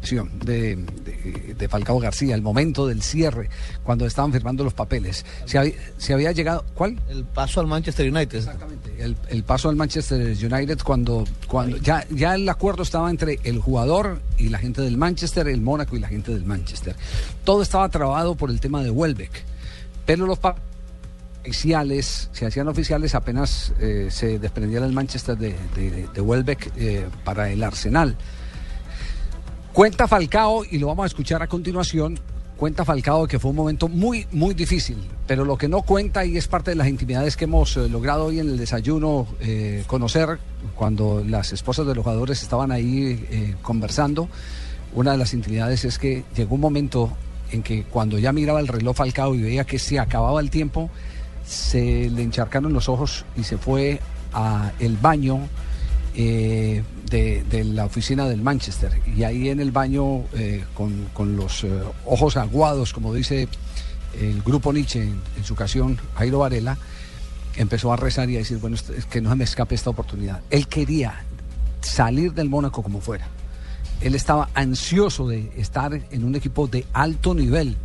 de, 0.00 0.76
de, 0.76 1.54
de 1.58 1.68
Falcao 1.68 1.98
García, 1.98 2.34
el 2.34 2.42
momento 2.42 2.86
del 2.86 3.02
cierre, 3.02 3.50
cuando 3.82 4.06
estaban 4.06 4.32
firmando 4.32 4.64
los 4.64 4.74
papeles. 4.74 5.24
Se 5.44 5.58
había, 5.58 5.74
se 5.96 6.14
había 6.14 6.32
llegado. 6.32 6.64
¿Cuál? 6.74 6.98
El 7.08 7.24
paso 7.24 7.60
al 7.60 7.66
Manchester 7.66 8.10
United. 8.10 8.38
Exactamente. 8.38 8.94
El, 8.98 9.16
el 9.28 9.44
paso 9.44 9.68
al 9.68 9.76
Manchester 9.76 10.20
United 10.20 10.78
cuando, 10.82 11.24
cuando 11.46 11.76
ya, 11.78 12.06
ya 12.10 12.34
el 12.34 12.48
acuerdo 12.48 12.82
estaba 12.82 13.10
entre 13.10 13.38
el 13.44 13.58
jugador 13.60 14.20
y 14.36 14.48
la 14.48 14.58
gente 14.58 14.82
del 14.82 14.96
Manchester, 14.96 15.48
el 15.48 15.60
Mónaco 15.60 15.96
y 15.96 16.00
la 16.00 16.08
gente 16.08 16.32
del 16.32 16.44
Manchester. 16.44 16.96
Todo 17.44 17.62
estaba 17.62 17.88
trabado 17.88 18.34
por 18.34 18.50
el 18.50 18.60
tema 18.60 18.82
de 18.82 18.90
Welbeck. 18.90 19.44
Pero 20.06 20.26
los 20.26 20.38
papeles 20.38 20.68
oficiales, 21.42 22.28
se 22.32 22.44
hacían 22.46 22.68
oficiales 22.68 23.14
apenas 23.14 23.72
eh, 23.80 24.08
se 24.10 24.38
desprendía 24.38 24.84
el 24.84 24.92
Manchester 24.92 25.36
de, 25.36 25.54
de, 25.74 26.06
de 26.12 26.20
Welbeck 26.20 26.72
eh, 26.76 27.06
para 27.24 27.50
el 27.50 27.62
Arsenal. 27.62 28.16
Cuenta 29.72 30.08
Falcao, 30.08 30.64
y 30.64 30.78
lo 30.78 30.88
vamos 30.88 31.04
a 31.04 31.06
escuchar 31.06 31.42
a 31.42 31.46
continuación, 31.46 32.18
cuenta 32.56 32.84
Falcao 32.84 33.28
que 33.28 33.38
fue 33.38 33.50
un 33.50 33.56
momento 33.56 33.88
muy, 33.88 34.26
muy 34.32 34.54
difícil, 34.54 34.98
pero 35.26 35.44
lo 35.44 35.56
que 35.56 35.68
no 35.68 35.82
cuenta 35.82 36.24
y 36.24 36.36
es 36.36 36.48
parte 36.48 36.72
de 36.72 36.74
las 36.74 36.88
intimidades 36.88 37.36
que 37.36 37.44
hemos 37.44 37.76
eh, 37.76 37.88
logrado 37.88 38.26
hoy 38.26 38.40
en 38.40 38.48
el 38.48 38.58
desayuno 38.58 39.28
eh, 39.40 39.84
conocer 39.86 40.38
cuando 40.74 41.22
las 41.24 41.52
esposas 41.52 41.86
de 41.86 41.94
los 41.94 42.02
jugadores 42.02 42.42
estaban 42.42 42.72
ahí 42.72 43.24
eh, 43.30 43.54
conversando, 43.62 44.28
una 44.94 45.12
de 45.12 45.18
las 45.18 45.32
intimidades 45.34 45.84
es 45.84 45.98
que 45.98 46.24
llegó 46.34 46.56
un 46.56 46.62
momento 46.62 47.12
en 47.52 47.62
que 47.62 47.84
cuando 47.84 48.18
ya 48.18 48.32
miraba 48.32 48.58
el 48.58 48.66
reloj 48.66 48.96
Falcao 48.96 49.34
y 49.34 49.42
veía 49.42 49.64
que 49.64 49.78
se 49.78 50.00
acababa 50.00 50.40
el 50.40 50.50
tiempo, 50.50 50.90
se 51.46 52.10
le 52.10 52.22
encharcaron 52.22 52.72
los 52.72 52.88
ojos 52.88 53.24
y 53.36 53.44
se 53.44 53.56
fue 53.56 54.00
a 54.32 54.72
el 54.80 54.96
baño 54.96 55.40
de, 57.10 57.44
la 57.64 57.84
oficina 57.84 58.28
del 58.28 58.42
Manchester. 58.42 59.00
Y 59.16 59.24
ahí 59.24 59.48
en 59.48 59.60
el 59.60 59.72
baño, 59.72 60.24
eh, 60.34 60.64
con, 60.74 61.06
con 61.12 61.36
los 61.36 61.64
eh, 61.64 61.70
ojos 62.06 62.36
aguados, 62.36 62.92
como 62.92 63.14
dice 63.14 63.48
el 64.18 64.42
grupo 64.42 64.72
Nietzsche 64.72 65.02
en, 65.02 65.44
su 65.44 65.54
ocasión, 65.54 65.98
Jairo 66.16 66.40
Varela, 66.40 66.76
empezó 67.56 67.92
a 67.92 67.96
rezar 67.96 68.28
y 68.30 68.36
a 68.36 68.38
decir, 68.38 68.58
bueno, 68.58 68.76
es 68.76 69.06
que 69.06 69.20
no 69.20 69.34
me 69.36 69.44
escape 69.44 69.74
esta 69.74 69.90
oportunidad. 69.90 70.40
Él 70.50 70.68
quería 70.68 71.24
salir 71.80 72.32
del 72.32 72.48
Mónaco 72.48 72.82
como 72.82 73.00
fuera. 73.00 73.28
Él 74.00 74.14
estaba 74.14 74.48
ansioso 74.54 75.28
de 75.28 75.50
estar 75.56 75.92
en 76.10 76.24
un 76.24 76.34
equipo 76.36 76.66
de 76.68 76.86
alto 76.92 77.34
nivel, 77.34 77.76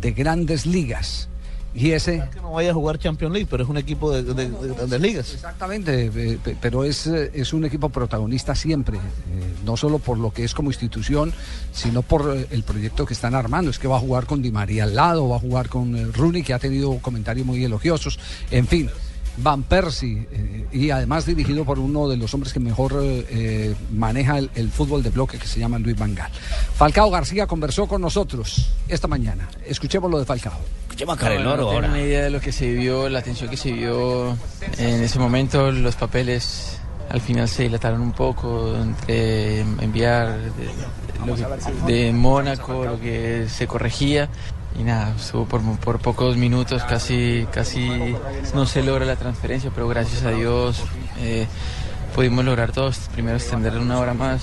de 0.00 0.12
grandes 0.12 0.66
ligas. 0.66 1.28
Y 1.74 1.92
ese... 1.92 2.24
Que 2.32 2.40
no 2.40 2.52
vaya 2.52 2.70
a 2.70 2.74
jugar 2.74 2.98
Champions 2.98 3.32
League, 3.32 3.46
pero 3.48 3.62
es 3.62 3.68
un 3.68 3.76
equipo 3.76 4.10
de, 4.10 4.22
de- 4.22 4.98
ligas. 4.98 5.32
Exactamente, 5.34 6.06
eh, 6.06 6.38
pe- 6.42 6.56
pero 6.60 6.82
es, 6.82 7.06
eh, 7.06 7.30
es 7.34 7.52
un 7.52 7.64
equipo 7.66 7.88
protagonista 7.90 8.54
siempre, 8.54 8.96
eh, 8.96 9.00
no 9.64 9.76
solo 9.76 9.98
por 9.98 10.18
lo 10.18 10.32
que 10.32 10.44
es 10.44 10.54
como 10.54 10.70
institución, 10.70 11.32
sino 11.72 12.02
por 12.02 12.36
el 12.50 12.62
proyecto 12.62 13.04
que 13.06 13.14
están 13.14 13.34
armando. 13.34 13.70
Es 13.70 13.78
que 13.78 13.86
va 13.86 13.96
a 13.96 14.00
jugar 14.00 14.26
con 14.26 14.42
Di 14.42 14.50
María 14.50 14.84
al 14.84 14.94
lado, 14.96 15.28
va 15.28 15.36
a 15.36 15.40
jugar 15.40 15.68
con 15.68 16.12
Rooney, 16.12 16.42
que 16.42 16.54
ha 16.54 16.58
tenido 16.58 16.98
comentarios 16.98 17.46
muy 17.46 17.62
elogiosos, 17.62 18.18
en 18.50 18.66
fin. 18.66 18.90
Van 19.40 19.62
Persie, 19.62 20.26
eh, 20.32 20.66
y 20.72 20.90
además 20.90 21.24
dirigido 21.26 21.64
por 21.64 21.78
uno 21.78 22.08
de 22.08 22.16
los 22.16 22.32
hombres 22.34 22.52
que 22.52 22.60
mejor 22.60 22.94
eh, 23.02 23.26
eh, 23.30 23.74
maneja 23.92 24.38
el, 24.38 24.50
el 24.54 24.70
fútbol 24.70 25.02
de 25.02 25.10
bloque, 25.10 25.38
que 25.38 25.46
se 25.46 25.60
llama 25.60 25.78
Luis 25.78 25.96
Vangal. 25.98 26.30
Falcao 26.76 27.10
García 27.10 27.46
conversó 27.46 27.86
con 27.86 28.00
nosotros 28.00 28.70
esta 28.88 29.06
mañana. 29.08 29.48
Escuchemos 29.66 30.10
lo 30.10 30.18
de 30.18 30.24
Falcao. 30.24 30.58
No, 31.44 31.50
no 31.50 31.68
tengo 31.70 31.78
una 31.94 32.02
idea 32.02 32.24
de 32.24 32.30
lo 32.30 32.40
que 32.40 32.50
se 32.52 32.66
vivió, 32.68 33.08
la 33.08 33.22
tensión 33.22 33.48
que 33.48 33.56
se 33.56 33.70
vivió 33.72 34.36
en 34.78 35.02
ese 35.02 35.18
momento, 35.18 35.70
los 35.70 35.94
papeles 35.94 36.78
al 37.08 37.20
final 37.22 37.48
se 37.48 37.62
dilataron 37.62 38.00
un 38.02 38.12
poco 38.12 38.76
entre 38.76 39.60
enviar 39.60 40.36
de, 40.38 40.66
lo 41.26 41.34
que- 41.36 41.42
de 41.86 42.12
Mónaco, 42.12 42.84
lo 42.84 43.00
que 43.00 43.46
se 43.48 43.66
corregía 43.66 44.28
y 44.78 44.84
nada, 44.84 45.14
estuvo 45.16 45.44
por, 45.44 45.60
por 45.80 45.98
pocos 45.98 46.36
minutos, 46.36 46.84
casi, 46.84 47.46
casi 47.52 48.14
no 48.54 48.64
se 48.66 48.82
logra 48.82 49.04
la 49.04 49.16
transferencia, 49.16 49.70
pero 49.74 49.88
gracias 49.88 50.22
a 50.24 50.30
Dios 50.30 50.82
eh, 51.18 51.46
pudimos 52.14 52.44
lograr 52.44 52.72
todo, 52.72 52.90
primero 53.12 53.36
extender 53.36 53.76
una 53.76 53.98
hora 53.98 54.14
más 54.14 54.42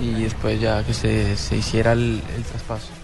y 0.00 0.22
después 0.22 0.60
ya 0.60 0.82
que 0.84 0.94
se, 0.94 1.36
se 1.36 1.56
hiciera 1.56 1.92
el 1.92 2.22
traspaso. 2.50 3.03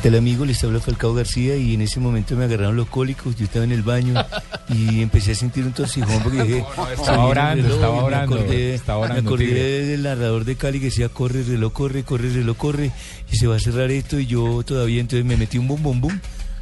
¿Qué 0.00 0.10
tal 0.10 0.18
amigo? 0.18 0.44
Les 0.44 0.62
habla 0.62 0.78
Falcao 0.78 1.12
García 1.12 1.56
y 1.56 1.74
en 1.74 1.80
ese 1.80 1.98
momento 1.98 2.36
me 2.36 2.44
agarraron 2.44 2.76
los 2.76 2.86
cólicos, 2.88 3.34
yo 3.34 3.44
estaba 3.46 3.64
en 3.64 3.72
el 3.72 3.82
baño 3.82 4.14
y 4.68 5.02
empecé 5.02 5.32
a 5.32 5.34
sentir 5.34 5.64
un 5.64 5.72
torcijón 5.72 6.22
porque 6.22 6.42
dije... 6.44 6.58
estaba 6.58 6.96
"Salí 7.04 7.18
el 7.18 7.26
orando, 7.26 7.62
reloj", 7.64 7.74
estaba 7.74 7.94
y 7.96 7.98
me 7.98 8.04
orando, 8.04 8.36
acordé- 8.38 8.74
estaba 8.74 8.98
orando, 9.00 9.22
Me 9.22 9.28
acordé 9.28 9.86
del 9.86 10.02
narrador 10.04 10.44
de 10.44 10.54
Cali 10.54 10.78
que 10.78 10.84
decía, 10.86 11.08
corre, 11.08 11.42
reloj, 11.42 11.72
corre, 11.72 12.04
corre, 12.04 12.30
reloj, 12.30 12.56
corre 12.56 12.92
y 13.32 13.36
se 13.36 13.48
va 13.48 13.56
a 13.56 13.58
cerrar 13.58 13.90
esto 13.90 14.20
y 14.20 14.26
yo 14.26 14.62
todavía 14.62 15.00
entonces 15.00 15.24
me 15.26 15.36
metí 15.36 15.58
un 15.58 15.66
bum 15.66 15.82
bum 15.82 16.00
bum 16.00 16.20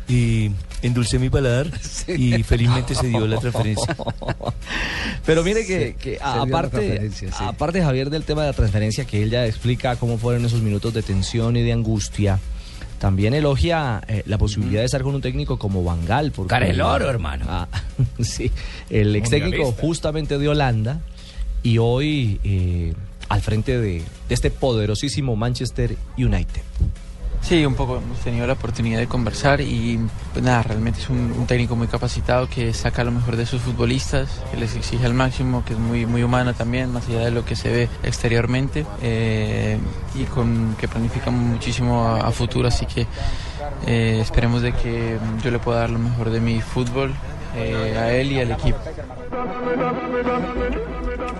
y 0.09 0.51
endulcé 0.81 1.19
mi 1.19 1.29
paladar 1.29 1.67
y 2.09 2.43
felizmente 2.43 2.95
se 2.95 3.09
dio 3.09 3.27
la 3.27 3.39
transferencia. 3.39 3.95
Pero 5.27 5.45
mire 5.45 5.67
que, 5.67 5.95
que 6.01 6.13
dio 6.13 6.21
la 6.23 6.43
aparte, 6.43 7.11
sí. 7.11 7.27
aparte 7.39 7.83
Javier 7.83 8.09
del 8.09 8.23
tema 8.25 8.43
de 8.43 8.49
la 8.49 8.53
transferencia, 8.55 9.05
que 9.05 9.23
él 9.23 9.29
ya 9.31 9.45
explica 9.45 9.97
cómo 9.97 10.17
fueron 10.17 10.47
esos 10.47 10.63
minutos 10.63 10.95
de 10.95 11.03
tensión 11.03 11.57
y 11.59 11.63
de 11.63 11.73
angustia, 11.75 12.39
también 13.07 13.35
elogia 13.35 14.03
eh, 14.09 14.25
la 14.27 14.37
posibilidad 14.37 14.81
de 14.81 14.87
estar 14.87 15.01
con 15.05 15.15
un 15.15 15.21
técnico 15.21 15.61
como 15.61 15.85
Bangal. 15.85 16.33
Porque, 16.33 16.51
Cara 16.51 16.67
el 16.67 16.81
oro, 16.81 17.09
hermano. 17.09 17.45
Ah, 17.49 17.69
sí, 18.19 18.51
el 18.91 19.15
ex 19.15 19.31
técnico 19.31 19.71
justamente 19.71 20.39
de 20.39 20.49
Holanda 20.49 20.99
y 21.63 21.79
hoy 21.79 22.41
eh, 22.43 22.95
al 23.29 23.43
frente 23.43 23.79
de, 23.79 24.03
de 24.29 24.35
este 24.35 24.51
poderosísimo 24.51 25.37
Manchester 25.37 25.97
United. 26.19 26.63
Sí, 27.43 27.65
un 27.65 27.75
poco 27.75 27.99
hemos 27.99 28.19
tenido 28.19 28.47
la 28.47 28.55
oportunidad 28.55 28.99
de 28.99 29.07
conversar 29.07 29.61
y 29.61 30.01
pues 30.33 30.45
nada, 30.45 30.65
realmente 30.65 31.01
es 31.01 31.09
un, 31.09 31.47
técnico 31.47 31.77
muy 31.77 31.87
capacitado 31.87 32.49
que 32.49 32.75
saca 32.75 33.05
lo 33.05 33.13
mejor 33.13 33.37
de 33.37 33.47
sus 33.47 33.63
futbolistas, 33.63 34.43
que 34.51 34.57
les 34.57 34.75
exige 34.75 35.07
al 35.07 35.15
máximo, 35.15 35.65
que 35.65 35.75
es 35.75 35.79
muy, 35.79 36.07
muy 36.07 36.25
humano 36.25 36.55
también, 36.55 36.93
más 36.93 37.07
allá 37.09 37.21
de 37.21 37.31
lo 37.31 37.45
que 37.45 37.55
se 37.55 37.71
ve 37.71 37.89
exteriormente 38.03 38.85
eh, 39.01 39.79
y 40.17 40.25
con 40.25 40.75
que 40.77 40.89
planifica 40.89 41.31
muchísimo 41.31 42.05
a, 42.05 42.27
a 42.27 42.33
futuro, 42.33 42.67
así 42.67 42.85
que 42.87 43.07
eh, 43.87 44.19
esperemos 44.21 44.63
de 44.63 44.73
que 44.73 45.17
yo 45.45 45.51
le 45.51 45.61
pueda 45.61 45.81
dar 45.81 45.91
lo 45.91 46.01
mejor 46.01 46.31
de 46.31 46.41
mi 46.41 46.61
fútbol 46.61 47.15
eh, 47.57 47.99
a 47.99 48.13
él 48.13 48.33
y 48.33 48.41
al 48.41 48.53
equipo. 48.53 48.79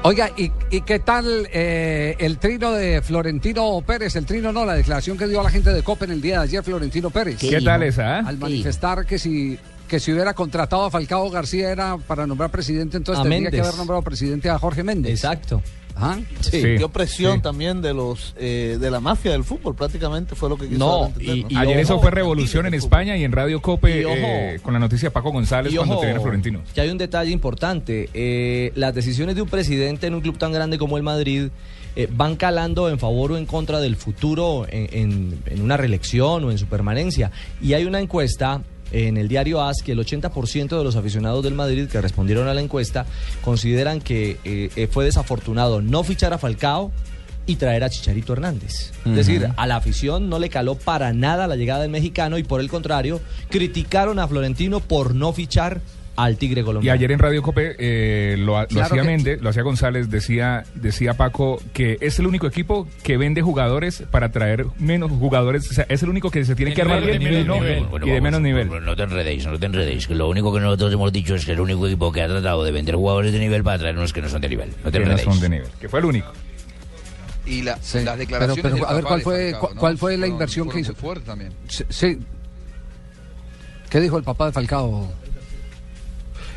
Oiga, 0.03 0.31
¿y, 0.37 0.53
y 0.71 0.81
qué 0.83 1.01
tal 1.01 1.49
eh, 1.53 2.15
el 2.19 2.39
trino 2.39 2.73
de 2.73 3.03
Florentino 3.03 3.83
Pérez? 3.85 4.15
El 4.17 4.25
trino 4.25 4.53
no, 4.53 4.65
la 4.65 4.75
declaración 4.75 5.19
que 5.19 5.27
dio 5.27 5.41
a 5.41 5.45
la 5.45 5.51
gente 5.51 5.73
de 5.73 5.83
Copa 5.83 6.05
en 6.05 6.13
el 6.13 6.21
día 6.21 6.39
de 6.39 6.45
ayer, 6.45 6.63
Florentino 6.63 7.11
Pérez. 7.11 7.39
¿Qué 7.39 7.51
¿Qué 7.51 7.61
tal 7.61 7.83
esa, 7.83 8.19
ah? 8.19 8.25
Al 8.27 8.37
¿Qué 8.37 8.41
manifestar 8.41 9.05
que 9.05 9.19
si, 9.19 9.59
que 9.89 9.99
si 9.99 10.13
hubiera 10.13 10.33
contratado 10.35 10.85
a 10.85 10.91
Falcao 10.91 11.29
García 11.31 11.71
era 11.71 11.97
para 11.97 12.27
nombrar 12.27 12.51
presidente, 12.51 12.97
entonces 12.97 13.25
A 13.25 13.29
tendría 13.29 13.51
que 13.51 13.61
haber 13.61 13.75
nombrado 13.75 14.03
presidente 14.03 14.49
a 14.49 14.59
Jorge 14.59 14.85
Méndez. 14.85 15.13
Exacto. 15.13 15.61
Ajá. 15.97 16.21
Sí, 16.41 16.61
dio 16.77 16.91
presión 16.91 17.41
también 17.41 17.81
de 17.81 17.95
los 17.95 18.35
eh, 18.39 18.77
de 18.79 18.91
la 18.91 19.01
mafia 19.01 19.33
del 19.33 19.45
fútbol, 19.45 19.75
prácticamente 19.75 20.35
fue 20.35 20.49
lo 20.51 20.57
que 20.59 20.69
quiso 20.69 20.79
No, 20.79 21.07
entender, 21.07 21.53
¿no? 21.53 21.59
Ayer 21.61 21.79
eso 21.79 21.99
fue 22.01 22.11
revolución 22.11 22.67
en 22.67 22.75
España 22.75 23.17
y 23.17 23.25
en 23.25 23.33
Radio 23.33 23.63
Cope 23.63 24.03
Y 24.03 24.05
ojo. 24.05 24.15
eh, 24.17 24.61
con 24.63 24.75
la 24.75 24.79
noticia 24.79 25.09
de 25.09 25.11
Paco 25.11 25.33
González 25.33 25.73
Y 25.73 25.77
cuando 25.77 25.95
ojo, 25.95 26.03
tenía 26.03 26.19
a 26.19 26.21
Florentino. 26.21 26.61
Que 26.75 26.81
hay 26.83 26.91
un 26.91 26.99
detalle 26.99 27.31
importante. 27.33 28.11
eh, 28.13 28.73
las 28.75 28.95
decisiones 28.95 29.35
de 29.37 29.43
un 29.43 29.49
presidente 29.49 30.07
en 30.07 30.15
un 30.15 30.21
club 30.21 30.37
tan 30.39 30.53
grande 30.53 30.77
como 30.79 30.97
el 30.99 31.03
Madrid 31.03 31.49
eh, 31.97 32.09
van 32.13 32.37
calando 32.37 32.91
en 32.91 32.99
favor 32.99 33.33
o 33.33 33.39
en 33.39 33.47
contra 33.47 33.81
del 33.81 33.97
futuro 33.97 34.67
en, 34.69 34.89
en- 34.93 35.43
en 35.47 35.63
una 35.63 35.79
reelección 35.79 36.45
o 36.45 36.51
en 36.51 36.59
su 36.59 36.67
permanencia. 36.67 37.31
Y 37.63 37.73
hay 37.73 37.87
una 37.87 38.01
encuesta 38.01 38.61
en 38.93 39.17
el 39.17 39.29
diario 39.29 39.63
AS 39.63 39.83
que 39.83 39.93
el 39.93 39.99
80% 39.99 40.79
de 40.79 40.85
los 40.85 40.97
aficionados 40.97 41.43
del 41.45 41.55
Madrid 41.55 41.89
que 41.89 42.01
respondieron 42.01 42.49
a 42.49 42.55
la 42.55 42.61
encuesta 42.61 43.07
consideran 43.43 44.01
que 44.01 44.39
eh, 44.45 44.71
eh, 44.77 44.89
fue 44.91 45.05
desafortunado 45.05 45.81
no 45.83 46.05
fichar 46.05 46.33
a 46.33 46.39
Falcao 46.39 46.93
y 47.47 47.57
traer 47.57 47.85
a 47.85 47.91
Chicharito 47.91 48.33
Hernández. 48.33 48.93
Es 49.05 49.15
decir, 49.15 49.49
a 49.57 49.67
la 49.69 49.77
afición 49.77 50.29
no 50.29 50.41
le 50.41 50.49
caló 50.49 50.75
para 50.75 51.13
nada 51.13 51.47
la 51.47 51.55
llegada 51.55 51.83
del 51.83 51.91
mexicano 51.91 52.39
y 52.39 52.43
por 52.43 52.61
el 52.61 52.69
contrario, 52.69 53.21
criticaron 53.51 54.19
a 54.19 54.27
Florentino 54.27 54.81
por 54.81 55.15
no 55.15 55.33
fichar 55.33 55.81
al 56.17 56.37
Tigre 56.39 56.63
Y 56.63 56.65
colombiano. 56.65 56.95
ayer 56.99 57.13
en 57.13 57.19
Radio 57.19 57.43
Cope 57.43 57.77
eh, 57.79 58.37
lo, 58.39 58.61
lo 58.61 58.67
Claro 58.67 58.87
hacía 58.87 59.03
que- 59.03 59.07
Méndez, 59.09 59.41
lo 59.43 59.51
hacía 59.51 59.63
González, 59.63 60.09
decía, 60.11 60.65
decía 60.75 61.15
Paco 61.15 61.59
que 61.73 61.99
es 62.01 62.19
el 62.19 62.27
único 62.27 62.47
equipo 62.47 62.89
que 63.03 63.17
vende 63.17 63.43
jugadores 63.43 64.03
para 64.11 64.31
traer 64.33 64.67
menos 64.79 65.11
jugadores, 65.11 65.71
o 65.71 65.75
sea, 65.75 65.87
es 65.89 66.03
el 66.03 66.09
único 66.09 66.31
que 66.31 66.45
se 66.45 66.55
tiene 66.55 66.73
que 66.75 66.83
armar 66.83 67.05
bien 67.05 67.21
y, 67.23 67.45
no- 67.45 67.57
y 67.65 68.11
de 68.11 68.21
menos 68.21 68.41
nivel. 68.41 68.69
No 68.85 68.97
te 68.97 69.03
enredéis, 69.03 69.47
no 69.47 69.59
te 69.59 69.67
enredéis. 69.67 70.07
que 70.07 70.15
Lo 70.15 70.29
único 70.29 70.53
que 70.55 70.61
nosotros 70.61 70.93
hemos 70.93 71.13
dicho 71.13 71.35
es 71.35 71.45
que 71.45 71.53
es 71.53 71.57
el 71.57 71.61
único 71.63 71.87
equipo 71.87 72.11
que 72.13 72.23
ha 72.23 72.29
tratado 72.29 72.65
de 72.65 72.73
vender 72.73 72.95
jugadores 72.95 73.33
de 73.33 73.39
nivel 73.39 73.63
para 73.63 73.79
traer 73.79 73.97
unos 73.97 74.13
que 74.13 74.23
no 74.23 74.29
son 74.29 74.41
de 74.41 74.49
nivel. 74.49 74.71
No 74.85 74.91
te 74.91 74.99
Que 74.99 75.05
no 75.07 75.19
son 75.19 75.39
de 75.41 75.49
nivel, 75.49 75.69
que 75.81 75.89
fue 75.89 75.99
el 76.01 76.07
único. 76.07 76.33
Y 77.45 77.63
la- 77.63 77.79
Sí, 77.81 78.01
las 78.03 78.19
declaraciones 78.19 78.63
pero, 78.73 78.89
a 78.89 78.95
ver, 78.95 79.05
¿cuál 79.05 79.23
fue, 79.23 79.51
Falcao, 79.53 79.69
cu- 79.69 79.75
¿no? 79.75 79.81
cuál 79.81 79.99
fue 79.99 80.13
la 80.13 80.19
Fueron- 80.21 80.33
inversión 80.33 80.69
que 80.69 80.81
hizo? 80.81 80.93
muy 80.93 81.01
fuertes 81.01 81.27
también. 81.27 81.53
Sí, 81.69 81.85
sí. 81.91 82.19
¿Qué 83.91 84.01
dijo 84.01 84.19
el 84.19 84.25
papá 84.25 84.47
de 84.47 84.53
Falcao? 84.53 85.09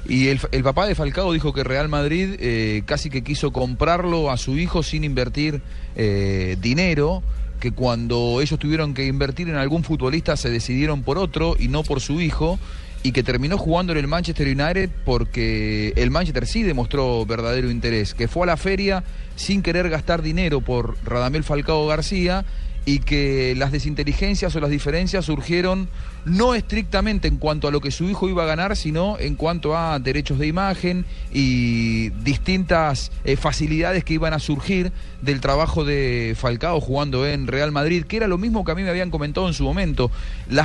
Y 0.09 0.29
el, 0.29 0.39
papá 0.63 0.87
de 0.87 0.95
Falcao 0.95 1.31
dijo 1.31 1.53
que 1.53 1.63
Real 1.63 1.87
Madrid 1.87 2.35
eh, 2.39 2.81
casi 2.87 3.11
que 3.11 3.23
quiso 3.23 3.53
comprarlo 3.53 4.31
a 4.31 4.37
su 4.37 4.57
hijo 4.57 4.81
sin 4.81 5.03
invertir 5.03 5.61
eh, 5.95 6.57
dinero, 6.59 7.21
que 7.59 7.71
cuando 7.71 8.41
ellos 8.41 8.57
tuvieron 8.57 8.95
que 8.95 9.05
invertir 9.05 9.49
en 9.49 9.55
algún 9.55 9.83
futbolista 9.83 10.35
se 10.35 10.49
decidieron 10.49 11.03
por 11.03 11.19
otro 11.19 11.55
y 11.59 11.67
no 11.67 11.83
por 11.83 12.01
su 12.01 12.21
hijo, 12.21 12.57
y 13.03 13.11
que 13.11 13.21
terminó 13.21 13.59
jugando 13.59 13.91
en 13.91 13.99
el 13.99 14.07
Manchester 14.07 14.47
United 14.47 14.89
porque 15.05 15.93
el 15.95 16.09
Manchester 16.09 16.47
sí 16.47 16.63
demostró 16.63 17.23
verdadero 17.27 17.69
interés, 17.69 18.15
que 18.15 18.27
fue 18.27 18.43
a 18.43 18.47
la 18.47 18.57
feria 18.57 19.03
sin 19.35 19.61
querer 19.61 19.91
gastar 19.91 20.23
dinero 20.23 20.59
por 20.59 20.97
Radamel 21.05 21.43
Falcao 21.43 21.85
García 21.85 22.45
y 22.89 22.97
que 22.99 23.53
las 23.55 23.71
desinteligencias 23.71 24.55
o 24.55 24.59
las 24.59 24.71
diferencias 24.71 25.25
surgieron 25.25 25.89
no 26.25 26.55
estrictamente 26.55 27.27
en 27.27 27.37
cuanto 27.37 27.67
a 27.67 27.71
lo 27.71 27.81
que 27.81 27.91
su 27.91 28.09
hijo 28.09 28.27
iba 28.29 28.41
a 28.43 28.47
ganar, 28.47 28.75
sino 28.75 29.19
en 29.19 29.35
cuanto 29.35 29.77
a 29.77 29.99
derechos 29.99 30.39
de 30.39 30.47
imagen 30.47 31.05
y 31.31 32.09
distintas 32.23 33.11
eh, 33.25 33.35
facilidades 33.35 34.03
que 34.03 34.15
iban 34.15 34.33
a 34.33 34.39
surgir 34.39 34.91
del 35.21 35.39
trabajo 35.39 35.85
de 35.85 36.35
Falcao 36.35 36.81
jugando 36.81 37.27
en 37.27 37.45
Real 37.45 37.71
Madrid, 37.71 38.05
que 38.05 38.17
era 38.17 38.27
lo 38.27 38.39
mismo 38.39 38.65
que 38.65 38.71
a 38.71 38.75
mí 38.75 38.81
me 38.81 38.89
habían 38.89 39.11
comentado 39.11 39.47
en 39.47 39.53
su 39.53 39.63
momento. 39.63 40.09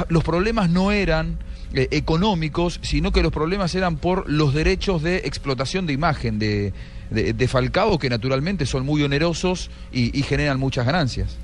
Los 0.09 0.25
problemas 0.25 0.71
no 0.71 0.93
eran 0.93 1.37
eh, 1.75 1.89
económicos, 1.91 2.81
sino 2.83 3.13
que 3.13 3.23
los 3.23 3.33
problemas 3.33 3.75
eran 3.75 3.97
por 3.99 4.31
los 4.31 4.55
derechos 4.55 5.03
de 5.03 5.17
explotación 5.27 5.85
de 5.87 5.93
imagen 5.93 6.39
de, 6.39 6.73
de- 7.11 7.49
Falcao, 7.49 7.99
que 7.99 8.09
naturalmente 8.09 8.65
son 8.65 8.87
muy 8.87 9.03
onerosos 9.03 9.71
y 9.93 10.23
generan 10.23 10.59
muchas 10.59 10.87
ganancias. 10.87 11.37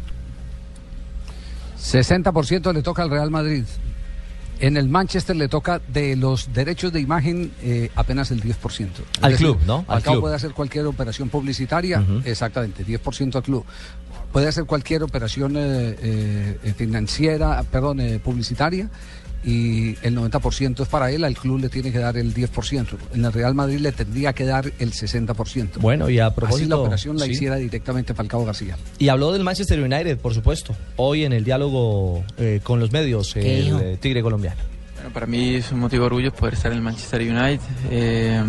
60% 1.81 2.73
le 2.73 2.83
toca 2.83 3.03
al 3.03 3.11
Real 3.11 3.31
Madrid. 3.31 3.65
En 4.61 4.77
el 4.77 4.91
Manchester 4.91 5.35
le 5.37 5.49
toca 5.49 5.81
de 5.89 6.17
los 6.17 6.53
derechos 6.53 6.93
de 6.93 7.01
imagen 7.01 7.51
eh, 7.63 7.91
apenas 7.97 8.31
el 8.31 8.43
10%. 8.43 8.53
Es 8.81 8.89
Al 9.23 9.33
decir, 9.33 9.47
club, 9.47 9.59
¿no? 9.67 9.79
Al 9.79 9.87
Falcao 9.87 10.13
club. 10.15 10.23
puede 10.25 10.35
hacer 10.37 10.53
cualquier 10.53 10.85
operación 10.87 11.31
publicitaria, 11.31 12.05
exactamente, 12.27 12.85
10% 12.85 13.37
al 13.37 13.43
club. 13.43 13.65
Puede 14.33 14.49
hacer 14.49 14.67
cualquier 14.67 15.03
operación 15.03 15.57
eh, 15.57 15.97
eh, 16.63 16.75
financiera, 16.77 17.63
perdón, 17.71 18.01
eh, 18.01 18.21
publicitaria 18.23 18.91
y 19.45 19.97
el 20.03 20.17
90% 20.17 20.83
es 20.83 20.89
para 20.89 21.11
él, 21.11 21.25
al 21.25 21.35
club 21.35 21.61
le 21.61 21.69
tiene 21.69 21.91
que 21.93 21.99
dar 21.99 22.17
el 22.17 22.35
10%. 22.35 22.87
En 23.15 23.25
el 23.25 23.33
Real 23.33 23.55
Madrid 23.55 23.79
le 23.79 23.93
tendría 23.93 24.33
que 24.33 24.45
dar 24.45 24.71
el 24.79 24.93
60%. 24.93 25.79
Bueno, 25.79 26.11
y 26.11 26.19
a 26.19 26.27
Así 26.27 26.31
la 26.31 26.35
propósito, 26.35 26.83
operación 26.83 27.19
la 27.19 27.25
sí. 27.25 27.33
hiciera 27.33 27.57
directamente 27.57 28.15
Falcao 28.15 28.45
García. 28.45 28.77
Y 28.99 29.09
habló 29.09 29.33
del 29.33 29.45
Manchester 29.45 29.81
United, 29.81 30.19
por 30.19 30.35
supuesto, 30.35 30.75
hoy 30.97 31.25
en 31.25 31.33
el 31.33 31.45
diálogo 31.45 32.25
eh, 32.39 32.61
con 32.63 32.81
los 32.81 32.93
medios, 32.93 33.35
¿Qué 33.35 33.61
el 33.61 33.81
eh, 33.81 33.99
Tigre 34.01 34.23
colombiano. 34.23 34.61
Bueno, 34.97 35.15
para 35.15 35.27
mí 35.27 35.55
es 35.55 35.73
un 35.73 35.81
motivo 35.81 36.03
de 36.03 36.07
orgullo 36.09 36.33
poder 36.33 36.55
estar 36.55 36.73
en 36.73 36.79
el 36.79 36.85
Manchester 36.85 37.23
United. 37.23 37.61
Eh, 37.91 38.45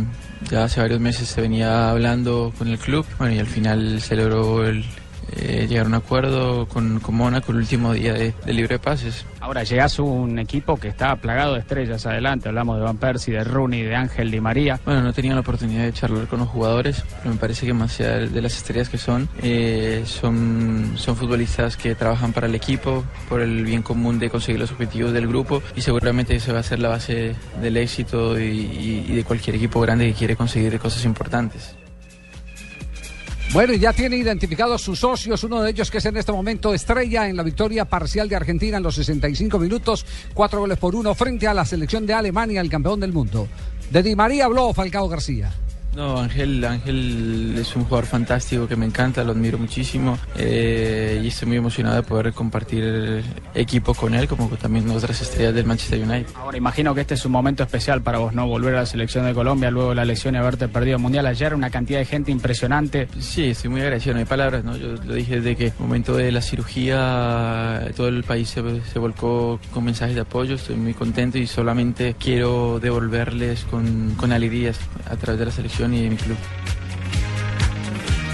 ya 0.50 0.66
hace 0.66 0.82
varios 0.82 1.00
meses 1.00 1.30
se 1.30 1.40
venía 1.40 1.90
hablando 1.90 2.52
con 2.58 2.68
el 2.68 2.78
club 2.78 3.06
bueno, 3.18 3.34
y 3.34 3.40
al 3.40 3.48
final 3.48 4.02
se 4.02 4.16
logró 4.16 4.66
el, 4.66 4.84
eh, 5.36 5.66
llegar 5.68 5.86
a 5.86 5.90
un 5.90 5.96
acuerdo 5.96 6.68
con, 6.68 7.00
con 7.00 7.16
Mónaco 7.16 7.52
el 7.52 7.60
último 7.60 7.94
día 7.94 8.14
de, 8.14 8.34
de 8.46 8.54
libre 8.54 8.80
pases. 8.80 9.26
Ahora 9.40 9.64
llegas 9.64 9.98
a 10.00 10.04
un 10.04 10.38
equipo 10.40 10.78
que 10.78 10.88
está 10.88 11.16
plagado 11.16 11.54
de 11.56 11.60
estrellas 11.62 12.06
adelante. 12.06 12.50
Hablamos 12.50 12.78
de 12.78 12.84
Van 12.84 12.98
Persie, 12.98 13.34
de 13.34 13.44
Rooney, 13.44 13.82
de 13.84 13.96
Ángel 13.96 14.30
Di 14.32 14.40
María. 14.40 14.80
Bueno, 14.86 15.02
no 15.02 15.14
tenía 15.14 15.34
la 15.34 15.40
oportunidad 15.42 15.84
de 15.84 15.94
charlar 15.94 16.28
con 16.28 16.40
los 16.40 16.50
jugadores, 16.50 17.04
pero 17.22 17.34
me 17.34 17.40
parece 17.40 17.66
que 17.66 17.74
más 17.74 18.00
allá 18.00 18.20
de 18.20 18.42
las 18.42 18.56
estrellas 18.56 18.90
que 18.90 18.98
son, 18.98 19.28
eh, 19.42 20.04
son, 20.06 20.94
son 20.96 21.16
futbolistas 21.16 21.76
que 21.78 21.96
trabajan 21.96 22.34
para 22.34 22.48
el 22.48 22.56
equipo, 22.56 23.04
por 23.30 23.42
el 23.42 23.64
bien 23.66 23.82
común 23.82 24.20
de 24.20 24.30
conseguir 24.30 24.60
los 24.60 24.72
objetivos 24.72 25.12
del 25.14 25.28
grupo 25.28 25.62
y 25.76 25.82
seguramente 25.82 26.36
eso 26.36 26.54
va 26.54 26.60
a 26.60 26.64
ser 26.64 26.80
la 26.80 26.90
base 26.90 27.36
del 27.62 27.78
éxito 27.78 28.40
y, 28.40 28.44
y- 28.44 29.06
y 29.10 29.16
de 29.16 29.24
cualquier 29.24 29.56
equipo 29.56 29.80
grande 29.82 30.08
que 30.08 30.14
quiere 30.14 30.36
conseguir 30.36 30.78
cosas 30.80 31.04
importantes. 31.06 31.76
Bueno, 33.54 33.74
y 33.74 33.80
ya 33.80 33.92
tiene 33.92 34.16
identificados 34.16 34.82
sus 34.82 35.00
socios, 35.00 35.44
uno 35.44 35.62
de 35.62 35.72
ellos 35.72 35.92
que 35.92 35.98
es 35.98 36.06
en 36.06 36.16
este 36.16 36.32
momento 36.32 36.74
estrella 36.74 37.28
en 37.28 37.36
la 37.36 37.44
victoria 37.44 37.84
parcial 37.84 38.30
de 38.30 38.38
Argentina 38.38 38.78
en 38.78 38.84
los 38.84 38.96
65 38.96 39.60
minutos, 39.60 40.06
cuatro 40.34 40.62
goles 40.62 40.78
por 40.78 40.96
uno 40.96 41.14
frente 41.16 41.48
a 41.48 41.54
la 41.54 41.66
selección 41.66 42.06
de 42.06 42.14
Alemania, 42.14 42.62
el 42.62 42.70
campeón 42.70 43.02
del 43.02 43.12
mundo. 43.12 43.50
De 43.90 44.02
Di 44.04 44.16
María 44.16 44.46
habló 44.46 44.74
Falcao 44.74 45.10
García. 45.10 45.52
No, 45.96 46.20
Ángel, 46.20 46.64
Ángel 46.64 47.56
es 47.58 47.76
un 47.76 47.84
jugador 47.84 48.06
fantástico 48.06 48.66
que 48.66 48.78
me 48.78 48.86
encanta, 48.86 49.26
lo 49.26 49.34
admiro 49.34 49.58
muchísimo 49.58 50.18
eh, 50.38 51.20
y 51.22 51.28
estoy 51.28 51.50
muy 51.50 51.58
emocionado 51.58 51.98
de 51.98 52.04
poder 52.04 52.32
compartir 52.32 53.24
equipo 53.54 53.94
con 53.94 54.14
él, 54.14 54.28
como 54.28 54.48
también 54.50 54.90
otras 54.90 55.22
estrellas 55.22 55.54
del 55.54 55.66
Manchester 55.66 56.02
United. 56.02 56.28
Ahora 56.36 56.58
imagino 56.58 56.96
que 56.96 57.02
este 57.02 57.16
es 57.16 57.26
un 57.26 57.34
momento 57.34 57.64
especial 57.64 58.02
para 58.02 58.20
vos, 58.20 58.34
¿no? 58.34 58.48
Volver 58.48 58.76
a 58.76 58.80
la 58.80 58.86
selección 58.86 59.26
de 59.26 59.34
Colombia 59.34 59.70
luego 59.70 59.90
de 59.90 59.96
la 59.96 60.06
lesión 60.06 60.36
y 60.36 60.38
haberte 60.38 60.70
perdido 60.70 60.96
el 60.96 61.02
Mundial 61.02 61.26
ayer, 61.26 61.54
una 61.54 61.70
cantidad 61.70 62.00
de 62.00 62.06
gente 62.06 62.32
impresionante. 62.32 63.10
Sí, 63.20 63.50
estoy 63.50 63.70
muy 63.70 63.82
agradecido, 63.82 64.14
no 64.14 64.20
hay 64.20 64.26
palabras, 64.26 64.64
¿no? 64.64 64.78
Yo 64.78 64.94
lo 64.94 65.14
dije 65.14 65.42
desde 65.42 65.58
que 65.58 65.68
el 65.68 65.74
momento 65.78 66.16
de 66.16 66.32
la 66.32 66.42
cirugía 66.42 67.86
todo 67.98 68.08
el 68.08 68.24
país 68.24 68.50
se, 68.50 68.62
se 68.82 69.00
volcó 69.00 69.60
con 69.74 69.84
mensajes 69.84 70.16
de 70.16 70.22
apoyo, 70.22 70.56
estoy 70.56 70.78
muy 70.78 70.94
contento 70.94 71.38
y 71.38 71.48
solamente 71.48 72.16
quiero 72.18 72.80
devolverles 72.80 73.66
con, 73.66 74.16
con 74.16 74.32
alegrías 74.32 74.80
a 75.10 75.18
través 75.18 75.40
de 75.40 75.46
la 75.46 75.52
selección 75.52 75.81
y 75.94 76.04
de 76.04 76.10
mi 76.10 76.16
club. 76.18 76.38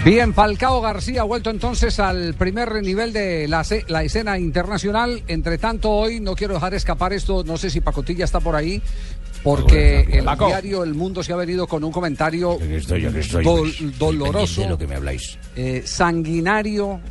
Bien, 0.06 0.34
Falcao 0.34 0.80
García 0.80 1.22
ha 1.22 1.26
vuelto 1.26 1.50
entonces 1.50 2.00
al 2.00 2.34
primer 2.36 2.82
nivel 2.82 3.12
de 3.12 3.46
la, 3.48 3.66
la 3.90 4.04
escena 4.04 4.40
internacional. 4.40 5.22
Entre 5.28 5.58
tanto, 5.58 5.92
hoy 5.92 6.20
no 6.22 6.34
quiero 6.36 6.54
dejar 6.54 6.74
escapar 6.76 7.12
esto, 7.12 7.44
no 7.44 7.58
sé 7.58 7.70
si 7.70 7.82
Pacotilla 7.82 8.24
está 8.24 8.40
por 8.40 8.56
ahí, 8.56 8.82
porque 9.44 10.02
el 10.10 10.24
Paco. 10.24 10.48
diario 10.48 10.84
El 10.84 10.94
Mundo 10.94 11.24
se 11.24 11.34
ha 11.34 11.36
venido 11.36 11.68
con 11.68 11.84
un 11.84 11.92
comentario 11.92 12.58
estoy, 12.62 13.06
aquí 13.06 13.18
estoy. 13.18 13.44
dol- 13.44 13.70
Estoy 13.70 13.94
doloroso, 14.00 14.38
pendiente 14.40 14.62
de 14.62 14.70
lo 14.70 14.78
que 14.78 14.88
me 14.88 14.96
habláis. 14.96 15.38
eh, 15.58 15.82
sanguinario. 15.86 17.02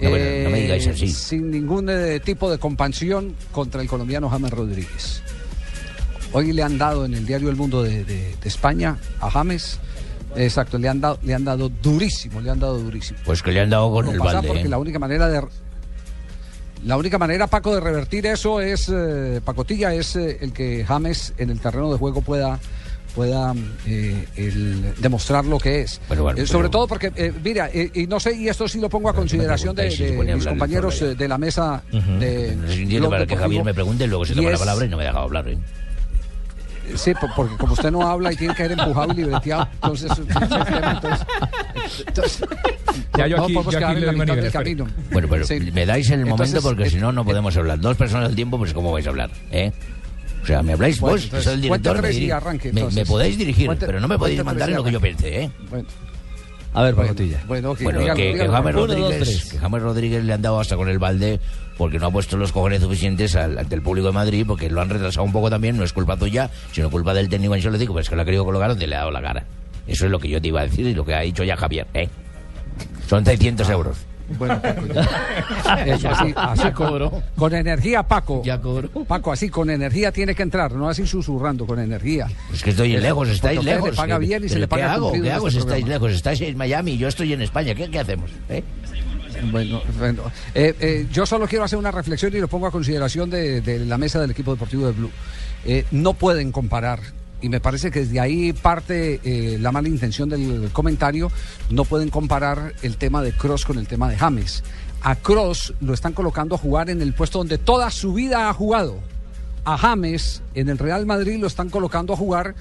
No, 0.00 0.10
bueno, 0.10 0.24
no 0.44 0.50
me 0.50 0.60
digáis 0.62 0.86
así. 0.88 1.06
Sin 1.08 1.48
ningún 1.48 1.88
eh, 1.90 2.18
tipo 2.18 2.50
de 2.50 2.58
compasión 2.58 3.36
contra 3.52 3.80
el 3.82 3.86
colombiano 3.88 4.28
James 4.28 4.50
Rodríguez. 4.50 5.22
Hoy 6.32 6.52
le 6.52 6.62
han 6.62 6.78
dado 6.78 7.04
en 7.04 7.14
el 7.14 7.26
diario 7.26 7.50
El 7.50 7.56
Mundo 7.56 7.82
de, 7.82 8.04
de- 8.04 8.34
de 8.40 8.48
España 8.48 8.96
a 9.20 9.30
James. 9.30 9.78
Exacto, 10.34 10.78
le 10.78 10.88
han 10.88 11.00
dado, 11.00 11.18
le 11.22 11.34
han 11.34 11.44
dado 11.44 11.68
durísimo, 11.68 12.40
le 12.40 12.50
han 12.50 12.58
dado 12.58 12.78
durísimo. 12.78 13.18
Pues 13.24 13.42
que 13.42 13.52
le 13.52 13.60
han 13.60 13.68
dado 13.70 13.90
con 13.92 14.06
No 14.06 14.12
el 14.12 14.18
balde. 14.18 14.46
porque 14.48 14.62
¿eh? 14.62 14.68
la 14.68 14.78
única 14.78 14.98
manera 14.98 15.28
de 15.28 15.42
la 16.84 16.96
única 16.96 17.16
manera 17.18 17.46
Paco 17.46 17.74
de 17.74 17.80
revertir 17.80 18.26
eso 18.26 18.60
es 18.60 18.90
eh, 18.92 19.40
Pacotilla 19.44 19.94
es 19.94 20.16
eh, 20.16 20.38
el 20.40 20.52
que 20.52 20.84
James 20.84 21.32
en 21.38 21.50
el 21.50 21.60
terreno 21.60 21.92
de 21.92 21.98
juego 21.98 22.22
pueda 22.22 22.58
pueda 23.14 23.54
eh, 23.86 24.26
el 24.36 24.94
demostrar 24.98 25.44
lo 25.44 25.58
que 25.58 25.82
es 25.82 26.00
Pero 26.08 26.22
bueno, 26.24 26.40
Eh, 26.40 26.46
sobre 26.46 26.62
pero- 26.68 26.70
todo 26.70 26.88
porque 26.88 27.12
eh, 27.14 27.32
mira 27.44 27.70
y 27.72 28.06
no 28.08 28.18
sé 28.18 28.34
y 28.34 28.48
esto 28.48 28.66
sí 28.66 28.80
lo 28.80 28.88
pongo 28.88 29.10
a 29.10 29.12
consideración 29.14 29.76
de, 29.76 29.90
si 29.90 30.02
de 30.04 30.34
mis 30.34 30.46
compañeros 30.46 30.98
de 30.98 31.28
la 31.28 31.36
mesa 31.38 31.82
de 31.92 32.48
se 32.48 32.52
entiende 32.82 32.98
Blog 33.00 33.10
para 33.10 33.26
que. 33.26 33.36
Javier 33.36 33.64
me 33.64 33.74
pregunte 33.74 34.04
y 34.04 34.08
luego 34.08 34.24
se 34.24 34.34
toma 34.34 34.50
la 34.50 34.58
palabra 34.58 34.86
y 34.86 34.88
no 34.88 34.96
me 34.96 35.04
deja 35.04 35.18
hablar. 35.20 35.44
¿Eh? 36.86 36.92
Sí, 36.96 37.12
po- 37.14 37.28
porque 37.36 37.56
como 37.56 37.72
usted 37.74 37.90
no 37.90 38.02
habla 38.08 38.32
y 38.32 38.36
tiene 38.36 38.54
que 38.54 38.62
ser 38.68 38.72
empujado 38.72 39.12
y 39.12 39.16
libreteado, 39.16 39.68
entonces, 39.74 40.10
entonces, 40.18 41.26
entonces 42.06 42.44
Ya 43.16 43.26
yo 43.26 43.36
no 43.36 43.44
aquí- 43.44 43.54
podemos 43.54 43.72
yo 43.72 43.78
aquí 43.78 43.78
quedar 43.78 43.94
en 43.96 44.00
le 44.00 44.06
la 44.06 44.12
doy 44.12 44.20
mitad 44.20 44.36
del 44.36 44.52
camino. 44.52 44.86
Bueno, 45.12 45.28
pero 45.30 45.46
Sí. 45.46 45.60
me 45.72 45.86
dais 45.86 46.10
el 46.10 46.20
momento 46.20 46.44
Entonces, 46.44 46.62
porque 46.62 46.84
eh, 46.84 46.90
si 46.90 46.96
no, 46.96 47.12
no 47.12 47.24
podemos 47.24 47.56
hablar. 47.56 47.78
Dos 47.80 47.96
personas 47.96 48.28
al 48.30 48.34
tiempo, 48.34 48.58
pues 48.58 48.72
¿cómo 48.72 48.92
vais 48.92 49.06
a 49.06 49.10
hablar? 49.10 49.30
¿Eh? 49.50 49.72
O 50.42 50.46
sea, 50.46 50.62
me 50.62 50.72
habláis 50.72 50.98
Bueno, 50.98 51.12
vos, 51.14 51.20
que 51.20 51.26
entonces, 51.26 51.44
soy 51.44 51.54
el 51.54 51.60
director. 51.62 52.02
me, 52.02 52.10
y 52.12 52.20
diri- 52.28 52.32
arranque, 52.32 52.72
me- 52.72 52.80
entonces. 52.80 52.96
me 53.02 53.06
podéis 53.06 53.38
dirigir, 53.38 53.66
Cuente- 53.66 53.86
pero 53.86 54.00
no 54.00 54.08
me 54.08 54.18
podéis 54.18 54.42
mandar 54.44 54.68
en 54.70 54.76
lo 54.76 54.82
que 54.84 54.90
yo 54.92 55.00
piense, 55.00 55.42
¿eh? 55.44 55.50
Bueno, 55.70 55.86
A 56.74 56.82
ver, 56.82 56.94
Pacotilla. 56.94 57.42
bueno, 57.46 57.74
Bueno, 57.82 57.98
dígalo, 58.00 58.16
que, 58.16 58.22
que 58.22 58.32
dígalo. 58.32 58.52
James 58.52 58.74
Uno, 58.74 58.86
dos, 58.86 58.96
Rodríguez, 58.98 59.50
que 59.50 59.58
James 59.58 59.82
Rodríguez 59.82 60.24
le 60.24 60.32
han 60.32 60.40
dado 60.42 60.58
hasta 60.60 60.76
con 60.76 60.88
el 60.88 60.98
balde 60.98 61.38
porque 61.76 61.98
no 61.98 62.06
ha 62.06 62.10
puesto 62.10 62.36
los 62.38 62.50
cojones 62.52 62.80
suficientes 62.80 63.36
al- 63.36 63.58
ante 63.58 63.74
el 63.74 63.82
público 63.82 64.06
de 64.08 64.12
Madrid, 64.14 64.44
porque 64.46 64.70
lo 64.70 64.80
han 64.80 64.88
retrasado 64.88 65.24
un 65.24 65.32
poco 65.32 65.50
también, 65.50 65.76
no 65.76 65.84
es 65.84 65.92
culpa 65.92 66.16
tuya, 66.16 66.48
sino 66.72 66.90
culpa 66.90 67.12
del 67.12 67.28
técnico 67.28 67.54
Ancelotti, 67.54 67.86
pues 67.86 68.08
que 68.08 68.16
lo 68.16 68.22
ha 68.22 68.24
querido 68.24 68.44
colocar 68.44 68.68
donde 68.70 68.86
le 68.86 68.94
ha 68.96 69.00
dado 69.00 69.10
la 69.10 69.20
cara. 69.20 69.44
Eso 69.86 70.06
es 70.06 70.10
lo 70.10 70.18
que 70.18 70.28
yo 70.28 70.40
te 70.40 70.48
iba 70.48 70.60
a 70.60 70.64
decir 70.64 70.86
y 70.86 70.94
lo 70.94 71.04
que 71.04 71.14
ha 71.14 71.20
dicho 71.20 71.44
ya 71.44 71.56
Javier, 71.56 71.86
¿eh? 71.92 72.08
Son 73.06 73.24
600 73.24 73.68
euros. 73.68 73.98
Bueno, 74.38 74.60
Paco, 74.62 74.86
ya. 74.86 75.84
Eso, 75.86 76.08
así, 76.08 76.32
así 76.36 76.70
con, 76.72 77.10
con 77.36 77.54
energía, 77.54 78.02
Paco. 78.02 78.42
Ya 78.44 78.60
cobró. 78.60 78.88
Paco, 79.04 79.32
así 79.32 79.48
con 79.48 79.70
energía 79.70 80.12
tiene 80.12 80.34
que 80.34 80.42
entrar, 80.42 80.72
no 80.72 80.88
así 80.88 81.06
susurrando, 81.06 81.66
con 81.66 81.78
energía. 81.78 82.28
Pues 82.48 82.62
que 82.62 82.70
estoy 82.70 82.96
lejos, 82.96 83.28
estáis 83.28 83.62
lejos. 83.62 83.90
le 83.90 83.96
paga 83.96 84.18
que- 84.18 84.26
bien 84.26 84.44
y 84.44 84.48
se 84.48 84.58
le 84.58 84.68
paga 84.68 84.84
¿Qué 84.86 84.90
hago? 84.90 85.12
¿Qué 85.12 85.30
hago 85.32 85.48
este 85.48 85.60
si 85.60 85.66
estáis 85.66 85.82
programa. 85.84 86.04
lejos? 86.06 86.16
Estáis 86.16 86.40
en 86.42 86.56
Miami 86.56 86.92
y 86.92 86.98
yo 86.98 87.08
estoy 87.08 87.32
en 87.32 87.42
España. 87.42 87.74
¿Qué, 87.74 87.90
qué 87.90 87.98
hacemos? 87.98 88.30
¿Eh? 88.48 88.62
Bueno, 89.50 89.80
bueno. 89.98 90.22
Eh, 90.54 90.74
eh, 90.78 91.06
yo 91.12 91.26
solo 91.26 91.48
quiero 91.48 91.64
hacer 91.64 91.78
una 91.78 91.90
reflexión 91.90 92.32
y 92.34 92.38
lo 92.38 92.46
pongo 92.48 92.66
a 92.66 92.70
consideración 92.70 93.28
de, 93.30 93.60
de 93.60 93.80
la 93.84 93.98
mesa 93.98 94.20
del 94.20 94.30
equipo 94.30 94.52
deportivo 94.52 94.86
de 94.86 94.92
Blue. 94.92 95.10
Eh, 95.64 95.84
no 95.90 96.12
pueden 96.14 96.52
comparar, 96.52 97.00
y 97.42 97.48
me 97.48 97.60
parece 97.60 97.90
que 97.90 98.00
desde 98.00 98.20
ahí 98.20 98.52
parte 98.52 99.20
eh, 99.24 99.58
la 99.58 99.72
mala 99.72 99.88
intención 99.88 100.28
del 100.28 100.70
comentario, 100.72 101.30
no 101.68 101.84
pueden 101.84 102.08
comparar 102.08 102.72
el 102.82 102.96
tema 102.96 103.20
de 103.20 103.32
Cross 103.32 103.64
con 103.64 103.78
el 103.78 103.86
tema 103.86 104.08
de 104.08 104.16
James. 104.16 104.62
A 105.02 105.16
Cross 105.16 105.74
lo 105.80 105.92
están 105.92 106.12
colocando 106.12 106.54
a 106.54 106.58
jugar 106.58 106.88
en 106.88 107.02
el 107.02 107.12
puesto 107.12 107.38
donde 107.38 107.58
toda 107.58 107.90
su 107.90 108.14
vida 108.14 108.48
ha 108.48 108.54
jugado. 108.54 109.00
A 109.64 109.76
James 109.76 110.42
en 110.54 110.68
el 110.68 110.78
Real 110.78 111.04
Madrid 111.04 111.38
lo 111.40 111.48
están 111.48 111.68
colocando 111.68 112.14
a 112.14 112.16
jugar 112.16 112.54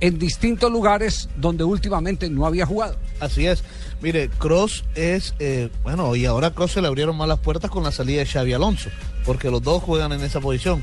en 0.00 0.18
distintos 0.18 0.70
lugares 0.70 1.28
donde 1.36 1.64
últimamente 1.64 2.28
no 2.28 2.46
había 2.46 2.66
jugado. 2.66 2.96
Así 3.20 3.46
es. 3.46 3.62
Mire, 4.02 4.30
Cross 4.38 4.84
es, 4.94 5.34
eh, 5.38 5.70
bueno, 5.82 6.16
y 6.16 6.24
ahora 6.26 6.52
Cross 6.52 6.72
se 6.72 6.80
le 6.82 6.88
abrieron 6.88 7.16
más 7.16 7.28
las 7.28 7.38
puertas 7.38 7.70
con 7.70 7.84
la 7.84 7.92
salida 7.92 8.20
de 8.20 8.26
Xavi 8.26 8.52
Alonso, 8.52 8.90
porque 9.24 9.50
los 9.50 9.62
dos 9.62 9.82
juegan 9.82 10.12
en 10.12 10.22
esa 10.22 10.40
posición. 10.40 10.82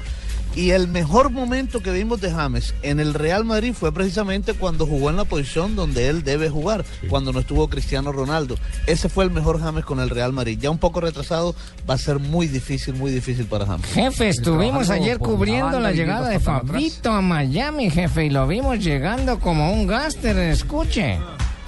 Y 0.56 0.72
el 0.72 0.88
mejor 0.88 1.30
momento 1.30 1.82
que 1.82 1.92
vimos 1.92 2.20
de 2.20 2.32
James 2.32 2.74
en 2.82 3.00
el 3.00 3.14
Real 3.14 3.46
Madrid 3.46 3.74
fue 3.74 3.92
precisamente 3.92 4.54
cuando 4.54 4.88
jugó 4.88 5.10
en 5.10 5.18
la 5.18 5.26
posición 5.26 5.76
donde 5.76 6.08
él 6.10 6.24
debe 6.24 6.50
jugar, 6.50 6.84
cuando 7.10 7.32
no 7.32 7.40
estuvo 7.40 7.68
Cristiano 7.70 8.12
Ronaldo. 8.12 8.58
Ese 8.88 9.08
fue 9.10 9.24
el 9.24 9.32
mejor 9.32 9.60
James 9.60 9.86
con 9.86 10.00
el 10.00 10.10
Real 10.10 10.34
Madrid. 10.34 10.58
Ya 10.60 10.72
un 10.72 10.80
poco 10.80 11.02
retrasado, 11.02 11.56
va 11.88 11.94
a 11.94 11.98
ser 11.98 12.20
muy 12.20 12.48
difícil, 12.48 12.96
muy 12.96 13.12
difícil 13.12 13.46
para 13.46 13.66
James. 13.66 13.86
Jefe, 13.88 14.30
estuvimos 14.30 14.90
ayer 14.90 15.20
cubriendo 15.20 15.80
la 15.80 15.92
llegada 15.92 16.30
de 16.30 16.40
Fabito 16.40 17.12
a 17.12 17.22
Miami, 17.22 17.90
jefe, 17.90 18.26
y 18.26 18.30
lo 18.30 18.48
vimos 18.48 18.80
llegando 18.80 19.40
como 19.40 19.72
un 19.72 19.86
gáster, 19.86 20.38
escuche. 20.38 21.20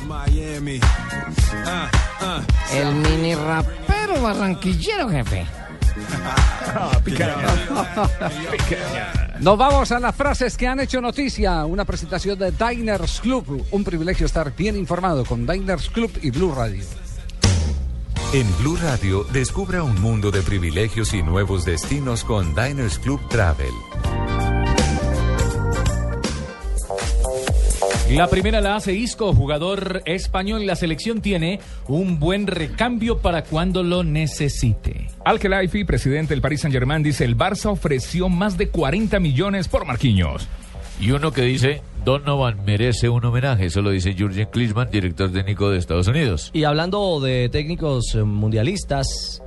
Miami. 0.07 0.79
Ah, 1.65 1.91
ah. 2.21 2.41
El 2.73 2.95
mini 2.95 3.35
rapero 3.35 4.21
barranquillero, 4.21 5.09
jefe. 5.09 5.45
Nos 9.39 9.57
vamos 9.57 9.91
a 9.91 9.99
las 9.99 10.15
frases 10.15 10.57
que 10.57 10.67
han 10.67 10.79
hecho 10.79 11.01
noticia. 11.01 11.65
Una 11.65 11.85
presentación 11.85 12.37
de 12.37 12.51
Diners 12.51 13.21
Club. 13.21 13.65
Un 13.71 13.83
privilegio 13.83 14.25
estar 14.25 14.55
bien 14.55 14.75
informado 14.75 15.25
con 15.25 15.47
Diners 15.47 15.89
Club 15.89 16.11
y 16.21 16.31
Blue 16.31 16.53
Radio. 16.53 16.83
En 18.31 18.47
Blue 18.59 18.77
Radio, 18.77 19.23
descubra 19.31 19.81
un 19.81 19.99
mundo 19.99 20.29
de 20.29 20.43
privilegios 20.43 21.15
y 21.15 21.23
nuevos 21.23 21.65
destinos 21.65 22.23
con 22.23 22.53
Diners 22.53 22.99
Club 22.99 23.19
Travel. 23.27 23.88
La 28.15 28.27
primera 28.27 28.59
la 28.59 28.75
hace 28.75 28.93
Isco, 28.93 29.33
jugador 29.33 30.01
español. 30.05 30.65
La 30.65 30.75
selección 30.75 31.21
tiene 31.21 31.59
un 31.87 32.19
buen 32.19 32.47
recambio 32.47 33.19
para 33.19 33.43
cuando 33.43 33.83
lo 33.83 34.03
necesite. 34.03 35.07
Al 35.23 35.39
Khelaifi, 35.39 35.83
presidente 35.83 36.33
del 36.33 36.41
Paris 36.41 36.61
Saint-Germain, 36.61 37.03
dice 37.03 37.23
el 37.23 37.37
Barça 37.37 37.67
ofreció 37.69 38.27
más 38.27 38.57
de 38.57 38.69
40 38.69 39.19
millones 39.19 39.67
por 39.67 39.85
Marquinhos. 39.85 40.47
Y 40.99 41.11
uno 41.11 41.31
que 41.31 41.43
dice, 41.43 41.81
Donovan 42.03 42.65
merece 42.65 43.09
un 43.09 43.23
homenaje, 43.23 43.67
eso 43.67 43.81
lo 43.81 43.91
dice 43.91 44.15
Jurgen 44.17 44.47
Klinsmann, 44.51 44.89
director 44.89 45.31
técnico 45.31 45.69
de 45.69 45.77
Estados 45.77 46.07
Unidos. 46.07 46.49
Y 46.51 46.63
hablando 46.63 47.19
de 47.21 47.47
técnicos 47.49 48.15
mundialistas. 48.25 49.41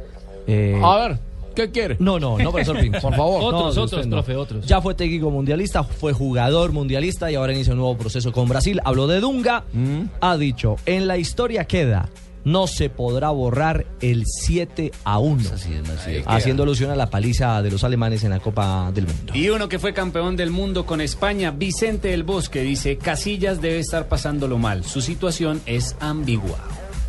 eh, 0.46 0.80
A 0.82 0.96
ver, 1.08 1.18
¿qué 1.54 1.70
quiere? 1.70 1.96
No, 1.98 2.18
no, 2.18 2.38
no, 2.38 2.50
profesor 2.50 2.78
Pin, 2.80 2.92
por 2.92 3.14
favor. 3.14 3.42
Otros, 3.42 3.76
No, 3.76 3.82
otros, 3.82 4.06
no. 4.06 4.16
profe, 4.16 4.36
otros. 4.36 4.66
Ya 4.66 4.80
fue 4.80 4.94
técnico 4.94 5.30
mundialista, 5.30 5.84
fue 5.84 6.12
jugador 6.12 6.72
mundialista 6.72 7.30
y 7.30 7.34
ahora 7.34 7.52
inicia 7.52 7.72
un 7.72 7.78
nuevo 7.80 7.96
proceso 7.96 8.32
con 8.32 8.48
Brasil. 8.48 8.80
Habló 8.84 9.06
de 9.06 9.20
Dunga, 9.20 9.64
Mm. 9.72 10.02
ha 10.20 10.36
dicho, 10.36 10.76
en 10.86 11.06
la 11.06 11.16
historia 11.18 11.64
queda, 11.64 12.08
no 12.44 12.66
se 12.66 12.90
podrá 12.90 13.30
borrar 13.30 13.86
el 14.00 14.24
7 14.26 14.90
a 15.04 15.18
1. 15.20 15.42
Haciendo 16.26 16.64
alusión 16.64 16.90
a 16.90 16.96
la 16.96 17.08
paliza 17.08 17.62
de 17.62 17.70
los 17.70 17.84
alemanes 17.84 18.24
en 18.24 18.30
la 18.30 18.40
Copa 18.40 18.90
del 18.92 19.06
Mundo. 19.06 19.32
Y 19.36 19.48
uno 19.48 19.68
que 19.68 19.78
fue 19.78 19.92
campeón 19.94 20.36
del 20.36 20.50
mundo 20.50 20.84
con 20.84 21.00
España, 21.00 21.52
Vicente 21.52 22.08
del 22.08 22.24
Bosque, 22.24 22.62
dice, 22.62 22.96
Casillas 22.98 23.60
debe 23.62 23.78
estar 23.78 24.08
pasándolo 24.08 24.58
mal. 24.58 24.84
Su 24.84 25.00
situación 25.00 25.60
es 25.66 25.94
ambigua. 26.00 26.58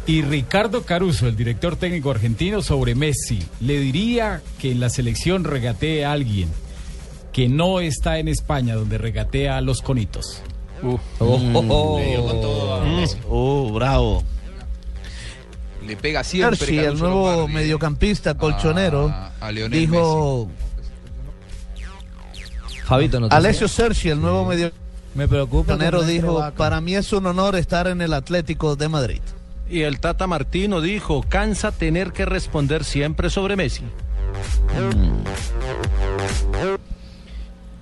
Y 0.06 0.22
Ricardo 0.22 0.84
Caruso, 0.84 1.28
el 1.28 1.36
director 1.38 1.78
técnico 1.78 2.12
argentino, 2.12 2.62
sobre 2.62 2.94
Messi, 2.94 3.40
le 3.62 3.80
diría 3.80 4.42
que 4.60 4.72
en 4.72 4.80
la 4.82 4.90
selección 4.90 5.46
regatee 5.46 6.04
a 6.04 6.12
alguien 6.12 6.50
que 7.32 7.48
no 7.48 7.80
está 7.80 8.20
en 8.20 8.28
España, 8.28 8.76
donde 8.76 8.98
regatea 8.98 9.58
a 9.58 9.62
los 9.62 9.82
conitos. 9.82 10.42
Oh, 10.84 11.00
oh, 11.20 11.98
Le 12.00 12.06
dio 12.10 12.26
con 12.28 12.42
todo 12.42 12.74
a 12.76 12.86
Messi. 12.86 13.18
Oh, 13.30 13.72
bravo. 13.72 14.24
Le 15.88 15.96
pega 15.96 16.24
siempre. 16.24 16.58
Hershey, 16.60 16.80
el 16.80 17.00
nuevo 17.00 17.30
Lombardi. 17.32 17.54
mediocampista 17.54 18.36
colchonero, 18.36 19.08
A- 19.10 19.32
a 19.40 19.52
Lionel 19.52 19.80
dijo 19.80 20.50
Fabito, 22.86 23.20
no 23.20 23.30
te 23.30 23.36
Alessio 23.36 23.68
Sergi, 23.70 24.10
el 24.10 24.22
nuevo 24.22 24.46
medio 24.46 24.72
Me 25.16 25.28
preocupa. 25.28 25.74
colchonero, 25.74 26.04
dijo, 26.04 26.52
para 26.58 26.82
mí 26.82 26.96
es 26.96 27.12
un 27.14 27.26
honor 27.26 27.56
estar 27.56 27.88
en 27.88 28.02
el 28.02 28.14
Atlético 28.14 28.76
de 28.76 28.90
Madrid. 28.90 29.22
Y 29.70 29.82
el 29.82 30.00
Tata 30.00 30.28
Martino 30.28 30.82
dijo, 30.82 31.24
cansa 31.28 31.72
tener 31.72 32.12
que 32.12 32.26
responder 32.26 32.84
siempre 32.84 33.30
sobre 33.30 33.56
Messi. 33.56 33.84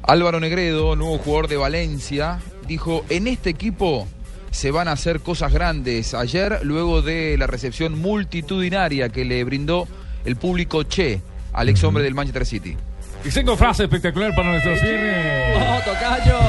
Álvaro 0.03 0.39
Negredo, 0.39 0.95
nuevo 0.95 1.17
jugador 1.17 1.47
de 1.47 1.57
Valencia, 1.57 2.39
dijo, 2.67 3.05
en 3.09 3.27
este 3.27 3.49
equipo 3.49 4.07
se 4.51 4.71
van 4.71 4.87
a 4.87 4.93
hacer 4.93 5.21
cosas 5.21 5.53
grandes. 5.53 6.13
Ayer, 6.13 6.59
luego 6.63 7.01
de 7.01 7.37
la 7.37 7.47
recepción 7.47 7.99
multitudinaria 7.99 9.09
que 9.09 9.25
le 9.25 9.43
brindó 9.43 9.87
el 10.25 10.35
público 10.35 10.83
Che 10.83 11.21
al 11.53 11.69
ex 11.69 11.83
hombre 11.83 12.03
del 12.03 12.13
Manchester 12.13 12.45
City. 12.45 12.77
Y 13.23 13.29
tengo 13.29 13.55
frase 13.55 13.83
espectacular 13.83 14.35
para 14.35 14.51
nuestro 14.51 14.75
cierre. 14.77 15.55
¡Oh, 15.55 15.79
tocayo! 15.85 16.39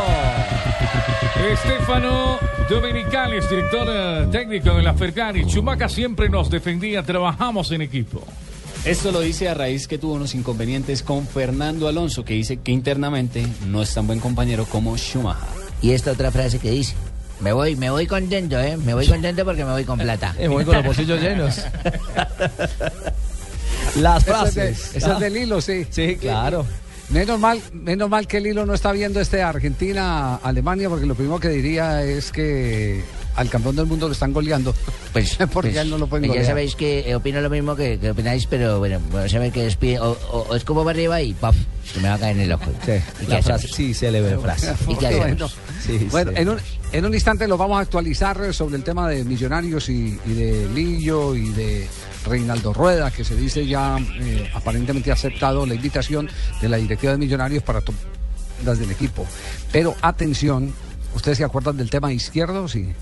Estefano 1.50 2.38
Dominicales, 2.68 3.48
director 3.50 3.86
eh, 3.90 4.28
técnico 4.30 4.74
de 4.74 4.82
la 4.82 4.94
Ferrari. 4.94 5.44
Chumaca 5.46 5.88
siempre 5.88 6.28
nos 6.28 6.48
defendía, 6.50 7.02
trabajamos 7.02 7.70
en 7.72 7.82
equipo. 7.82 8.22
Esto 8.84 9.10
lo 9.12 9.20
dice 9.20 9.48
a 9.48 9.54
raíz 9.54 9.86
que 9.88 9.98
tuvo 9.98 10.14
unos 10.14 10.34
inconvenientes 10.34 11.02
con 11.02 11.26
Fernando 11.26 11.88
Alonso, 11.88 12.24
que 12.24 12.34
dice 12.34 12.58
que 12.58 12.70
internamente 12.72 13.44
no 13.66 13.82
es 13.82 13.92
tan 13.92 14.06
buen 14.06 14.20
compañero 14.20 14.64
como 14.66 14.96
Schumacher. 14.96 15.48
Y 15.82 15.90
esta 15.92 16.12
otra 16.12 16.30
frase 16.30 16.58
que 16.60 16.70
dice, 16.70 16.94
me 17.40 17.52
voy, 17.52 17.74
me 17.76 17.90
voy 17.90 18.06
contento, 18.06 18.58
¿eh? 18.60 18.76
Me 18.76 18.94
voy 18.94 19.06
contento 19.08 19.44
porque 19.44 19.64
me 19.64 19.72
voy 19.72 19.84
con 19.84 19.98
plata. 19.98 20.34
Me 20.38 20.48
voy 20.48 20.64
con 20.64 20.76
los 20.76 20.84
bolsillos 20.84 21.20
llenos. 21.20 21.60
Las 23.96 24.22
Esa 24.26 24.44
es 24.48 24.54
de- 24.54 24.62
frases. 24.74 24.96
esa 24.96 25.12
es 25.14 25.18
del 25.20 25.36
hilo, 25.36 25.60
sí. 25.60 25.86
Sí, 25.90 26.16
claro. 26.16 26.64
Menos 27.12 27.38
mal, 27.38 27.60
menos 27.72 28.08
mal 28.08 28.26
que 28.26 28.38
el 28.38 28.46
hilo 28.46 28.64
no 28.64 28.72
está 28.74 28.90
viendo 28.92 29.20
este 29.20 29.42
Argentina-Alemania, 29.42 30.88
porque 30.88 31.04
lo 31.06 31.14
primero 31.14 31.38
que 31.38 31.48
diría 31.50 32.02
es 32.04 32.32
que 32.32 33.02
al 33.36 33.48
campeón 33.50 33.76
del 33.76 33.86
mundo 33.86 34.06
lo 34.06 34.12
están 34.12 34.32
goleando. 34.32 34.74
Pues, 35.12 35.36
porque 35.36 35.52
pues, 35.68 35.74
ya 35.74 35.84
no 35.84 35.98
lo 35.98 36.06
pueden 36.06 36.22
ya 36.24 36.28
golear. 36.28 36.46
sabéis 36.46 36.74
que 36.74 37.00
eh, 37.00 37.14
opino 37.14 37.38
lo 37.42 37.50
mismo 37.50 37.76
que, 37.76 37.98
que 37.98 38.12
opináis, 38.12 38.46
pero 38.46 38.78
bueno, 38.78 38.98
bueno 39.10 39.28
sabéis 39.28 39.52
que 39.52 39.64
despide, 39.64 39.98
o, 40.00 40.12
o, 40.12 40.46
o 40.48 40.56
escupo 40.56 40.80
para 40.84 40.92
arriba 40.96 41.20
y 41.20 41.34
¡paf! 41.34 41.54
Se 41.84 42.00
me 42.00 42.08
va 42.08 42.14
a 42.14 42.18
caer 42.18 42.36
en 42.36 42.44
el 42.44 42.52
ojo. 42.52 42.64
¿Y 42.70 42.86
qué 42.86 43.02
La 43.28 43.36
hacemos? 43.36 43.44
frase, 43.44 43.68
sí, 43.76 43.92
célebre 43.92 44.38
frase. 44.38 44.72
¿Y 44.88 44.94
qué 44.96 45.16
Bueno? 45.16 45.50
Sí, 45.84 46.08
bueno, 46.10 46.30
sí. 46.30 46.36
en 46.40 46.48
un, 46.48 46.58
en 46.92 47.04
un 47.04 47.12
instante 47.12 47.46
lo 47.46 47.58
vamos 47.58 47.76
a 47.76 47.80
actualizar 47.82 48.54
sobre 48.54 48.76
el 48.76 48.84
tema 48.84 49.06
de 49.10 49.22
Millonarios 49.24 49.90
y, 49.90 50.18
y 50.24 50.32
de 50.32 50.66
Lillo 50.74 51.36
y 51.36 51.50
de 51.50 51.86
Reinaldo 52.24 52.72
Rueda, 52.72 53.10
que 53.10 53.24
se 53.24 53.34
dice 53.36 53.66
ya 53.66 53.98
eh, 54.20 54.50
aparentemente 54.54 55.10
ha 55.10 55.14
aceptado 55.14 55.66
la 55.66 55.74
invitación 55.74 56.28
de 56.60 56.68
la 56.68 56.76
directiva 56.76 57.12
de 57.12 57.18
Millonarios 57.18 57.62
para 57.62 57.80
tomar 57.80 58.00
las 58.64 58.78
del 58.78 58.90
equipo. 58.90 59.26
Pero 59.72 59.94
atención, 60.02 60.72
¿ustedes 61.14 61.38
se 61.38 61.44
acuerdan 61.44 61.76
del 61.76 61.90
tema 61.90 62.12
izquierdo? 62.12 62.68
Sí. 62.68 62.92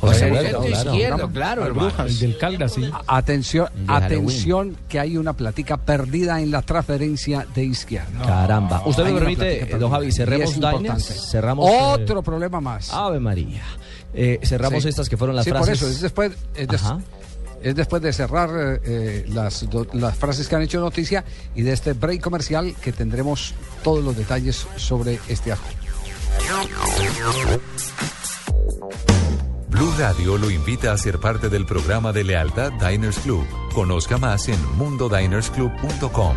José 0.00 0.26
habíamos 0.34 0.66
Izquierdo, 0.70 1.28
claro, 1.30 1.66
El. 1.66 1.72
Brujas. 1.74 2.06
El 2.10 2.18
del 2.20 2.38
Calda, 2.38 2.68
sí. 2.70 2.90
Atención, 3.06 3.68
atención 3.86 4.76
que 4.88 4.98
hay 4.98 5.18
una 5.18 5.34
platica 5.34 5.76
perdida 5.76 6.40
en 6.40 6.50
la 6.50 6.62
transferencia 6.62 7.46
de 7.54 7.64
izquierda. 7.64 8.24
Caramba. 8.24 8.82
Usted 8.86 9.04
me 9.04 9.12
permite, 9.12 9.62
eh, 9.74 9.78
don 9.78 9.90
Javi, 9.90 10.10
cerremos 10.10 10.54
Diners, 10.54 11.28
cerramos, 11.30 11.70
eh, 11.70 11.78
Otro 11.82 12.22
problema 12.22 12.62
más. 12.62 12.90
Ave 12.94 13.20
María. 13.20 13.62
Eh, 14.14 14.40
cerramos 14.42 14.82
Sí. 14.82 14.88
estas 14.88 15.08
que 15.08 15.16
fueron 15.18 15.36
las 15.36 15.44
Sí, 15.44 15.50
frases. 15.50 15.66
por 15.66 15.74
eso, 15.74 15.88
es 15.88 16.00
después, 16.00 16.32
es, 16.54 16.66
des- 16.68 16.82
Ajá. 16.82 16.98
Es 17.62 17.74
después 17.74 18.02
de 18.02 18.12
cerrar 18.12 18.50
eh, 18.50 18.80
eh, 18.84 19.24
las, 19.28 19.66
frases 20.16 20.48
que 20.48 20.56
han 20.56 20.62
hecho 20.62 20.80
noticia 20.80 21.24
y 21.54 21.62
de 21.62 21.72
este 21.72 21.92
break 21.92 22.20
comercial 22.20 22.74
que 22.80 22.92
tendremos 22.92 23.54
todos 23.82 24.04
los 24.04 24.16
detalles 24.16 24.66
sobre 24.76 25.18
este 25.28 25.52
ajo. 25.52 25.66
Blue 29.68 29.92
Radio 29.98 30.36
lo 30.36 30.50
invita 30.50 30.92
a 30.92 30.98
ser 30.98 31.18
parte 31.18 31.48
del 31.48 31.64
programa 31.66 32.12
de 32.12 32.24
lealtad 32.24 32.72
Diners 32.72 33.18
Club. 33.20 33.46
Conozca 33.74 34.18
más 34.18 34.48
en 34.48 34.58
mundodinersclub.com. 34.76 36.36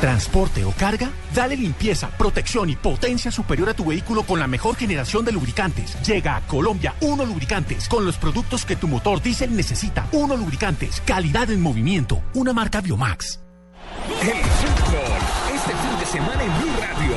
Transporte 0.00 0.64
o 0.64 0.72
carga, 0.72 1.10
dale 1.34 1.56
limpieza, 1.56 2.08
protección 2.08 2.70
y 2.70 2.76
potencia 2.76 3.30
superior 3.30 3.68
a 3.68 3.74
tu 3.74 3.86
vehículo 3.86 4.22
con 4.22 4.38
la 4.38 4.46
mejor 4.46 4.76
generación 4.76 5.24
de 5.24 5.32
lubricantes. 5.32 5.96
Llega 6.06 6.36
a 6.36 6.40
Colombia 6.42 6.94
Uno 7.00 7.24
Lubricantes 7.24 7.88
con 7.88 8.04
los 8.04 8.16
productos 8.16 8.64
que 8.64 8.76
tu 8.76 8.88
motor 8.88 9.22
diésel 9.22 9.54
necesita. 9.54 10.06
Uno 10.12 10.36
Lubricantes, 10.36 11.02
calidad 11.04 11.50
en 11.50 11.60
movimiento, 11.60 12.22
una 12.34 12.52
marca 12.52 12.80
Biomax. 12.80 13.40
El 14.22 14.28
este 14.28 15.72
fin 15.72 15.98
de 15.98 16.06
semana 16.06 16.42
en 16.42 16.58
Blue 16.58 16.72
Radio, 16.80 17.16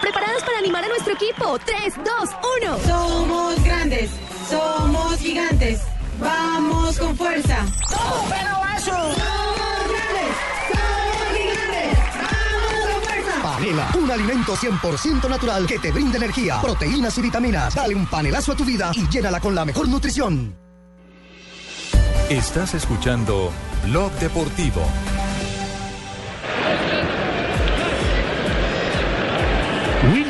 ¿Preparados 0.00 0.42
para 0.44 0.58
animar 0.58 0.84
a 0.84 0.88
nuestro 0.88 1.12
equipo? 1.14 1.58
3, 1.58 1.94
2, 1.96 2.30
1. 2.62 2.78
Somos 2.86 3.64
grandes, 3.64 4.10
somos 4.48 5.16
gigantes. 5.18 5.80
Vamos 6.20 6.98
con 6.98 7.16
fuerza. 7.16 7.64
¡Todo 7.88 8.24
pero 8.28 8.60
vaso! 8.60 8.90
Somos 8.90 9.88
grandes, 9.88 10.34
somos 10.68 11.36
gigantes. 11.36 11.98
Vamos 12.14 12.92
con 12.92 13.02
fuerza. 13.02 13.42
Panela, 13.42 13.90
un 13.94 14.10
alimento 14.10 14.56
100% 14.56 15.28
natural 15.28 15.66
que 15.66 15.78
te 15.78 15.92
brinda 15.92 16.16
energía, 16.16 16.60
proteínas 16.60 17.18
y 17.18 17.22
vitaminas. 17.22 17.74
Dale 17.74 17.94
un 17.94 18.06
panelazo 18.06 18.52
a 18.52 18.56
tu 18.56 18.64
vida 18.64 18.90
y 18.94 19.08
llénala 19.08 19.40
con 19.40 19.54
la 19.54 19.64
mejor 19.64 19.88
nutrición. 19.88 20.56
Estás 22.30 22.74
escuchando 22.74 23.50
Blog 23.84 24.12
Deportivo. 24.20 24.82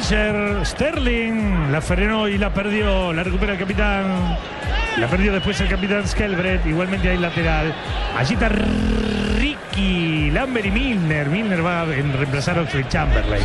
Sterling 0.09 1.71
la 1.71 1.83
frenó 1.83 2.29
y 2.29 2.39
la 2.39 2.55
perdió, 2.55 3.13
la 3.13 3.23
recupera 3.23 3.53
el 3.53 3.59
capitán. 3.59 4.39
La 4.97 5.07
perdió 5.07 5.35
después 5.35 5.61
el 5.61 5.69
capitán 5.69 6.09
Skelbred, 6.09 6.65
igualmente 6.65 7.11
hay 7.11 7.19
lateral. 7.19 7.75
Allí 8.17 8.33
está 8.33 8.49
Ricky, 8.49 10.31
Lambert 10.31 10.65
y 10.65 10.71
Milner. 10.71 11.29
Milner 11.29 11.63
va 11.63 11.83
a 11.83 11.85
reemplazar 11.85 12.59
a 12.59 12.63
Oxley 12.63 12.87
Chamberlain. 12.89 13.45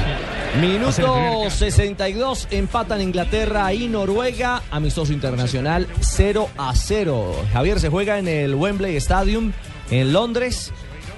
Minuto 0.61 1.49
62, 1.49 2.47
empatan 2.51 3.01
Inglaterra 3.01 3.73
y 3.73 3.89
Noruega, 3.89 4.61
amistoso 4.71 5.11
internacional 5.11 5.85
0 5.99 6.47
a 6.57 6.73
0. 6.73 7.45
Javier 7.51 7.81
se 7.81 7.89
juega 7.89 8.19
en 8.19 8.29
el 8.29 8.55
Wembley 8.55 8.95
Stadium 8.95 9.51
en 9.91 10.13
Londres. 10.13 10.71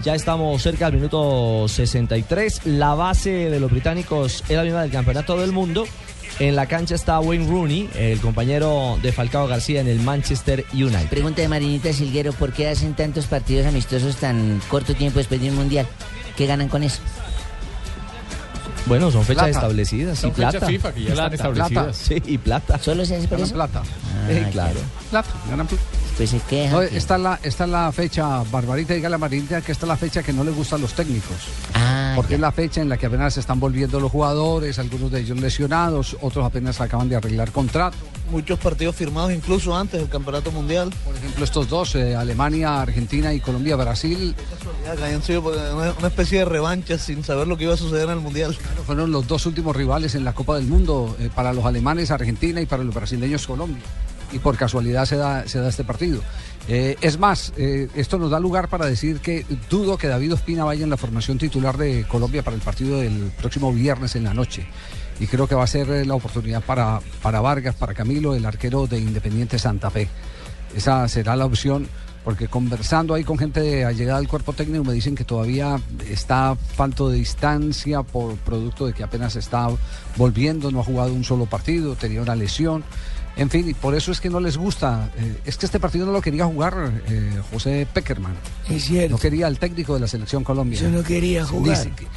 Ya 0.05 0.13
estamos 0.13 0.61
cerca 0.61 0.85
del 0.85 0.95
minuto 0.97 1.67
63. 1.67 2.67
La 2.67 2.93
base 2.93 3.31
de 3.49 3.59
los 3.59 3.71
británicos 3.71 4.43
es 4.47 4.55
la 4.55 4.61
misma 4.63 4.83
del 4.83 4.91
campeonato 4.91 5.35
del 5.37 5.51
mundo. 5.51 5.85
En 6.37 6.55
la 6.55 6.67
cancha 6.67 6.93
está 6.93 7.19
Wayne 7.19 7.47
Rooney, 7.47 7.89
el 7.95 8.19
compañero 8.19 8.99
de 9.01 9.11
Falcao 9.11 9.47
García 9.47 9.81
en 9.81 9.87
el 9.87 9.99
Manchester 10.01 10.63
United. 10.73 11.07
Pregunta 11.09 11.41
de 11.41 11.47
Marinita 11.47 11.91
Silguero, 11.91 12.33
¿por 12.33 12.53
qué 12.53 12.67
hacen 12.69 12.93
tantos 12.93 13.25
partidos 13.25 13.65
amistosos 13.65 14.17
tan 14.17 14.61
corto 14.69 14.93
tiempo 14.93 15.17
después 15.17 15.41
de 15.41 15.49
un 15.49 15.55
mundial? 15.55 15.87
¿Qué 16.37 16.45
ganan 16.45 16.67
con 16.67 16.83
eso? 16.83 16.99
Bueno, 18.85 19.09
son 19.09 19.23
fechas 19.23 19.45
Plata. 19.45 19.57
establecidas 19.59 20.19
Son 20.19 20.29
y 20.29 20.33
plata. 20.33 20.51
fechas 20.51 20.69
FIFA 20.69 20.93
que 20.93 21.03
ya 21.03 21.09
están 21.13 21.29
Plata. 21.29 21.35
establecidas. 21.35 21.97
Sí, 21.97 22.21
y 22.27 22.37
plata. 22.37 22.77
¿Solo 22.79 23.05
se 23.05 23.15
hace 23.15 23.27
por 23.27 23.39
Ganan 23.39 23.45
eso? 23.47 23.55
plata. 23.55 23.81
Ah, 23.81 24.49
claro. 24.51 24.79
Plata, 25.09 25.29
ganan 25.49 25.65
plata. 25.67 25.83
Pues. 26.17 26.71
No, 26.71 26.79
que- 26.79 26.97
esta, 26.97 27.15
es 27.15 27.21
la, 27.21 27.39
esta 27.43 27.63
es 27.65 27.69
la 27.69 27.91
fecha, 27.91 28.43
Barbarita, 28.51 28.93
diga 28.93 29.09
la 29.09 29.17
Marinita, 29.17 29.61
que 29.61 29.71
esta 29.71 29.85
es 29.85 29.87
la 29.89 29.97
fecha 29.97 30.23
que 30.23 30.31
no 30.33 30.43
le 30.43 30.51
gustan 30.51 30.81
los 30.81 30.93
técnicos. 30.93 31.35
Ah, 31.73 32.13
porque 32.15 32.35
es 32.35 32.39
la 32.39 32.51
fecha 32.51 32.81
en 32.81 32.87
la 32.89 32.97
que 32.97 33.05
apenas 33.07 33.33
se 33.33 33.41
están 33.41 33.59
volviendo 33.59 33.99
los 33.99 34.11
jugadores, 34.11 34.79
algunos 34.79 35.11
de 35.11 35.19
ellos 35.21 35.39
lesionados, 35.39 36.15
otros 36.21 36.45
apenas 36.45 36.79
acaban 36.79 37.09
de 37.09 37.17
arreglar 37.17 37.51
contrato. 37.51 37.97
Muchos 38.31 38.57
partidos 38.59 38.95
firmados 38.95 39.31
incluso 39.33 39.75
antes 39.75 39.99
del 39.99 40.09
Campeonato 40.09 40.51
Mundial. 40.51 40.91
Por 41.03 41.15
ejemplo, 41.15 41.43
estos 41.43 41.67
dos, 41.69 41.95
eh, 41.95 42.15
Alemania, 42.15 42.81
Argentina 42.81 43.33
y 43.33 43.39
Colombia, 43.39 43.75
Brasil, 43.75 44.33
Ya 44.85 44.95
que 44.95 45.03
hayan 45.03 45.21
sido 45.21 45.43
pues, 45.43 45.57
una, 45.73 45.91
una 45.97 46.07
especie 46.07 46.39
de 46.39 46.45
revancha 46.45 46.97
sin 46.97 47.23
saber 47.23 47.47
lo 47.47 47.57
que 47.57 47.65
iba 47.65 47.73
a 47.73 47.77
suceder 47.77 48.05
en 48.05 48.11
el 48.11 48.19
Mundial. 48.21 48.57
fueron 48.85 49.11
los 49.11 49.27
dos 49.27 49.45
últimos 49.45 49.75
rivales 49.75 50.15
en 50.15 50.23
la 50.23 50.33
Copa 50.33 50.55
del 50.55 50.65
Mundo 50.65 51.15
eh, 51.19 51.29
para 51.35 51.53
los 51.53 51.65
alemanes, 51.65 52.09
Argentina 52.09 52.61
y 52.61 52.65
para 52.65 52.83
los 52.83 52.95
brasileños, 52.95 53.45
Colombia. 53.45 53.83
Y 54.31 54.39
por 54.39 54.57
casualidad 54.57 55.05
se 55.05 55.17
da, 55.17 55.47
se 55.47 55.59
da 55.59 55.69
este 55.69 55.83
partido. 55.83 56.21
Eh, 56.67 56.97
es 57.01 57.19
más, 57.19 57.53
eh, 57.57 57.89
esto 57.95 58.17
nos 58.17 58.31
da 58.31 58.39
lugar 58.39 58.69
para 58.69 58.87
decir 58.87 59.19
que 59.19 59.45
dudo 59.69 59.97
que 59.97 60.07
David 60.07 60.33
Ospina 60.33 60.63
vaya 60.63 60.83
en 60.83 60.89
la 60.89 60.97
formación 60.97 61.37
titular 61.37 61.77
de 61.77 62.05
Colombia 62.07 62.41
para 62.41 62.55
el 62.55 62.61
partido 62.61 62.99
del 62.99 63.31
próximo 63.37 63.71
viernes 63.71 64.15
en 64.15 64.23
la 64.23 64.33
noche. 64.33 64.65
Y 65.19 65.27
creo 65.27 65.47
que 65.47 65.55
va 65.55 65.63
a 65.63 65.67
ser 65.67 65.89
eh, 65.91 66.05
la 66.05 66.15
oportunidad 66.15 66.63
para, 66.63 66.99
para 67.21 67.39
Vargas, 67.39 67.75
para 67.75 67.93
Camilo, 67.93 68.33
el 68.33 68.45
arquero 68.45 68.87
de 68.87 68.99
Independiente 68.99 69.59
Santa 69.59 69.91
Fe. 69.91 70.09
Esa 70.75 71.07
será 71.07 71.35
la 71.35 71.45
opción, 71.45 71.87
porque 72.25 72.47
conversando 72.47 73.13
ahí 73.13 73.23
con 73.23 73.37
gente 73.37 73.61
de 73.61 73.85
allegada 73.85 74.17
al 74.17 74.27
cuerpo 74.27 74.51
técnico 74.51 74.83
me 74.83 74.93
dicen 74.93 75.15
que 75.15 75.23
todavía 75.23 75.79
está 76.09 76.55
falto 76.55 77.09
de 77.09 77.19
distancia 77.19 78.01
por 78.01 78.35
producto 78.37 78.87
de 78.87 78.93
que 78.93 79.03
apenas 79.03 79.35
está 79.35 79.69
volviendo, 80.17 80.71
no 80.71 80.79
ha 80.79 80.83
jugado 80.83 81.13
un 81.13 81.23
solo 81.23 81.45
partido, 81.45 81.95
tenía 81.95 82.23
una 82.23 82.35
lesión. 82.35 82.83
En 83.37 83.49
fin, 83.49 83.67
y 83.69 83.73
por 83.73 83.95
eso 83.95 84.11
es 84.13 84.21
que 84.21 84.29
no 84.29 84.39
les 84.39 84.55
gusta. 84.57 85.11
eh, 85.17 85.37
es 85.45 85.57
que 85.57 85.65
este 85.65 85.79
partido 85.79 86.05
no 86.05 86.11
lo 86.13 86.21
quería 86.21 86.45
jugar 86.45 87.01
eh, 87.07 87.41
José 87.51 87.85
Peckerman. 87.93 88.33
Es 88.69 88.85
cierto. 88.85 89.15
No 89.15 89.19
quería 89.19 89.47
el 89.47 89.59
técnico 89.59 89.93
de 89.93 89.99
la 89.99 90.07
selección 90.07 90.43
Colombia. 90.43 90.79
Yo 90.79 90.89
no 90.89 91.03
quería 91.03 91.43
jugar. 91.45 91.77
Dice 91.77 91.91
que- 91.95 92.07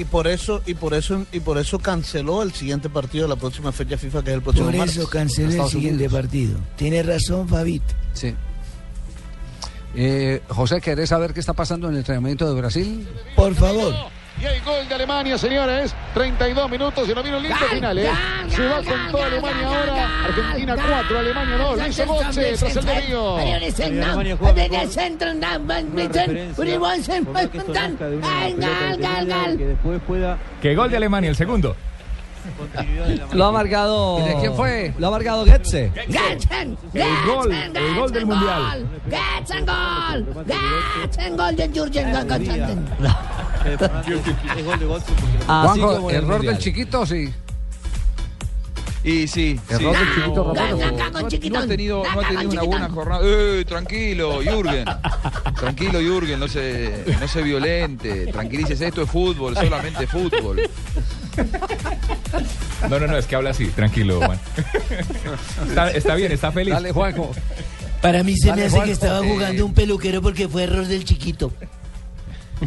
Y 0.00 0.04
por 0.04 0.26
eso, 0.28 0.62
y 0.64 0.74
por 0.74 0.94
eso, 0.94 1.26
y 1.32 1.40
por 1.40 1.58
eso 1.58 1.78
canceló 1.80 2.42
el 2.42 2.52
siguiente 2.52 2.88
partido 2.88 3.24
de 3.24 3.28
la 3.30 3.36
próxima 3.36 3.72
fecha 3.72 3.98
FIFA, 3.98 4.22
que 4.22 4.30
es 4.30 4.34
el 4.36 4.42
próximo 4.42 4.66
Por 4.68 4.76
martes. 4.76 4.96
eso 4.96 5.08
cancelé 5.10 5.56
el 5.60 5.68
siguiente 5.68 6.04
Unidos. 6.04 6.12
partido. 6.12 6.58
Tiene 6.76 7.02
razón, 7.02 7.48
Fabito. 7.48 7.92
Sí. 8.14 8.34
Eh, 9.94 10.40
José, 10.48 10.80
¿querés 10.80 11.10
saber 11.10 11.34
qué 11.34 11.40
está 11.40 11.52
pasando 11.52 11.88
en 11.88 11.94
el 11.94 11.98
entrenamiento 11.98 12.48
de 12.52 12.58
Brasil? 12.58 13.06
Por 13.36 13.54
favor. 13.54 13.92
Y 14.40 14.44
hay 14.44 14.60
gol 14.60 14.88
de 14.88 14.94
Alemania, 14.94 15.38
señores. 15.38 15.94
32 16.14 16.70
minutos 16.70 17.08
y 17.08 17.14
no 17.14 17.22
vino 17.22 17.36
un 17.36 17.42
lindo 17.42 17.58
final, 17.58 17.98
¿eh? 17.98 18.10
Se 18.48 18.66
va 18.66 18.76
con 18.82 19.12
toda 19.12 19.26
Alemania 19.26 19.66
ahora. 19.66 20.24
Argentina 20.24 20.76
4, 20.76 21.18
Alemania 21.18 21.58
2. 21.58 21.78
Luis 21.78 22.06
Gotze 22.06 22.56
tras 22.56 22.76
el 22.76 22.84
desvío. 22.84 23.36
que 30.60 30.74
gol 30.74 30.90
de 30.90 30.96
Alemania, 30.96 31.30
el 31.30 31.36
segundo. 31.36 31.76
Lo 33.32 33.46
ha 33.46 33.52
marcado. 33.52 34.18
¿Y 34.18 34.28
de 34.28 34.34
quién 34.40 34.54
fue? 34.54 34.92
Lo 34.98 35.08
ha 35.08 35.10
marcado 35.10 35.44
Goetze. 35.44 35.92
Getsen, 35.94 36.76
El 36.92 37.26
gol, 37.26 37.52
el 37.52 37.94
gol 37.94 38.12
del 38.12 38.26
mundial. 38.26 38.86
Getsen 39.08 39.64
gol, 39.66 40.44
Getsen 41.02 41.36
gol 41.36 41.56
de 41.56 41.68
Jürgen 41.68 42.12
Götze. 42.12 42.76
Es 43.66 44.64
gol 44.64 44.78
de 44.78 44.86
Juanjo, 45.46 46.10
el 46.10 46.16
error 46.16 46.42
del 46.42 46.58
chiquito, 46.58 47.06
sí. 47.06 47.32
Y 49.04 49.26
sí, 49.26 49.58
Error 49.68 49.96
sí. 49.96 50.04
del 50.04 50.14
chiquito 50.14 50.34
No, 50.36 50.44
Romero. 50.44 50.76
no, 50.76 50.90
no, 50.92 51.10
no 51.10 51.58
ha 51.58 51.66
tenido, 51.66 52.02
no 52.14 52.20
ha 52.20 52.28
tenido 52.28 52.50
una 52.50 52.62
buena 52.62 52.88
jornada. 52.88 53.20
Eh, 53.24 53.64
tranquilo, 53.66 54.40
Jürgen. 54.42 54.84
Tranquilo, 55.58 55.98
Jürgen, 56.00 56.38
no 56.38 56.46
se, 56.46 57.04
no 57.20 57.26
se 57.26 57.42
violente. 57.42 58.26
Tranquilícese, 58.28 58.86
esto 58.86 59.02
es 59.02 59.10
fútbol, 59.10 59.56
solamente 59.56 60.06
fútbol. 60.06 60.60
No, 62.88 63.00
no, 63.00 63.06
no, 63.08 63.16
es 63.16 63.26
que 63.26 63.34
habla 63.34 63.50
así, 63.50 63.66
tranquilo, 63.68 64.18
Juan. 64.24 64.38
Está, 65.68 65.90
está 65.90 66.14
bien, 66.14 66.30
está 66.30 66.52
feliz. 66.52 66.72
Dale, 66.74 66.92
Juanjo. 66.92 67.32
Para 68.00 68.22
mí 68.22 68.36
se 68.36 68.48
Dale, 68.50 68.62
me 68.62 68.66
hace 68.66 68.76
Juanjo. 68.76 68.86
que 68.86 68.92
estaba 68.92 69.18
jugando 69.26 69.66
un 69.66 69.74
peluquero 69.74 70.22
porque 70.22 70.48
fue 70.48 70.62
error 70.64 70.86
del 70.86 71.04
chiquito. 71.04 71.52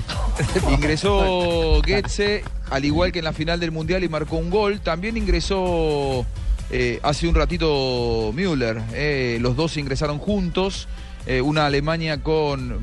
Ingresó 0.71 1.81
Goetze, 1.85 2.43
al 2.69 2.85
igual 2.85 3.11
que 3.11 3.19
en 3.19 3.25
la 3.25 3.33
final 3.33 3.59
del 3.59 3.71
Mundial, 3.71 4.03
y 4.03 4.09
marcó 4.09 4.37
un 4.37 4.49
gol. 4.49 4.79
También 4.81 5.17
ingresó 5.17 6.25
eh, 6.71 6.99
hace 7.03 7.27
un 7.27 7.35
ratito 7.35 8.31
Müller. 8.33 8.81
eh, 8.93 9.37
los 9.41 9.55
dos 9.55 9.77
ingresaron 9.77 10.19
juntos. 10.19 10.87
Eh, 11.27 11.41
una 11.41 11.65
Alemania 11.65 12.21
con 12.21 12.79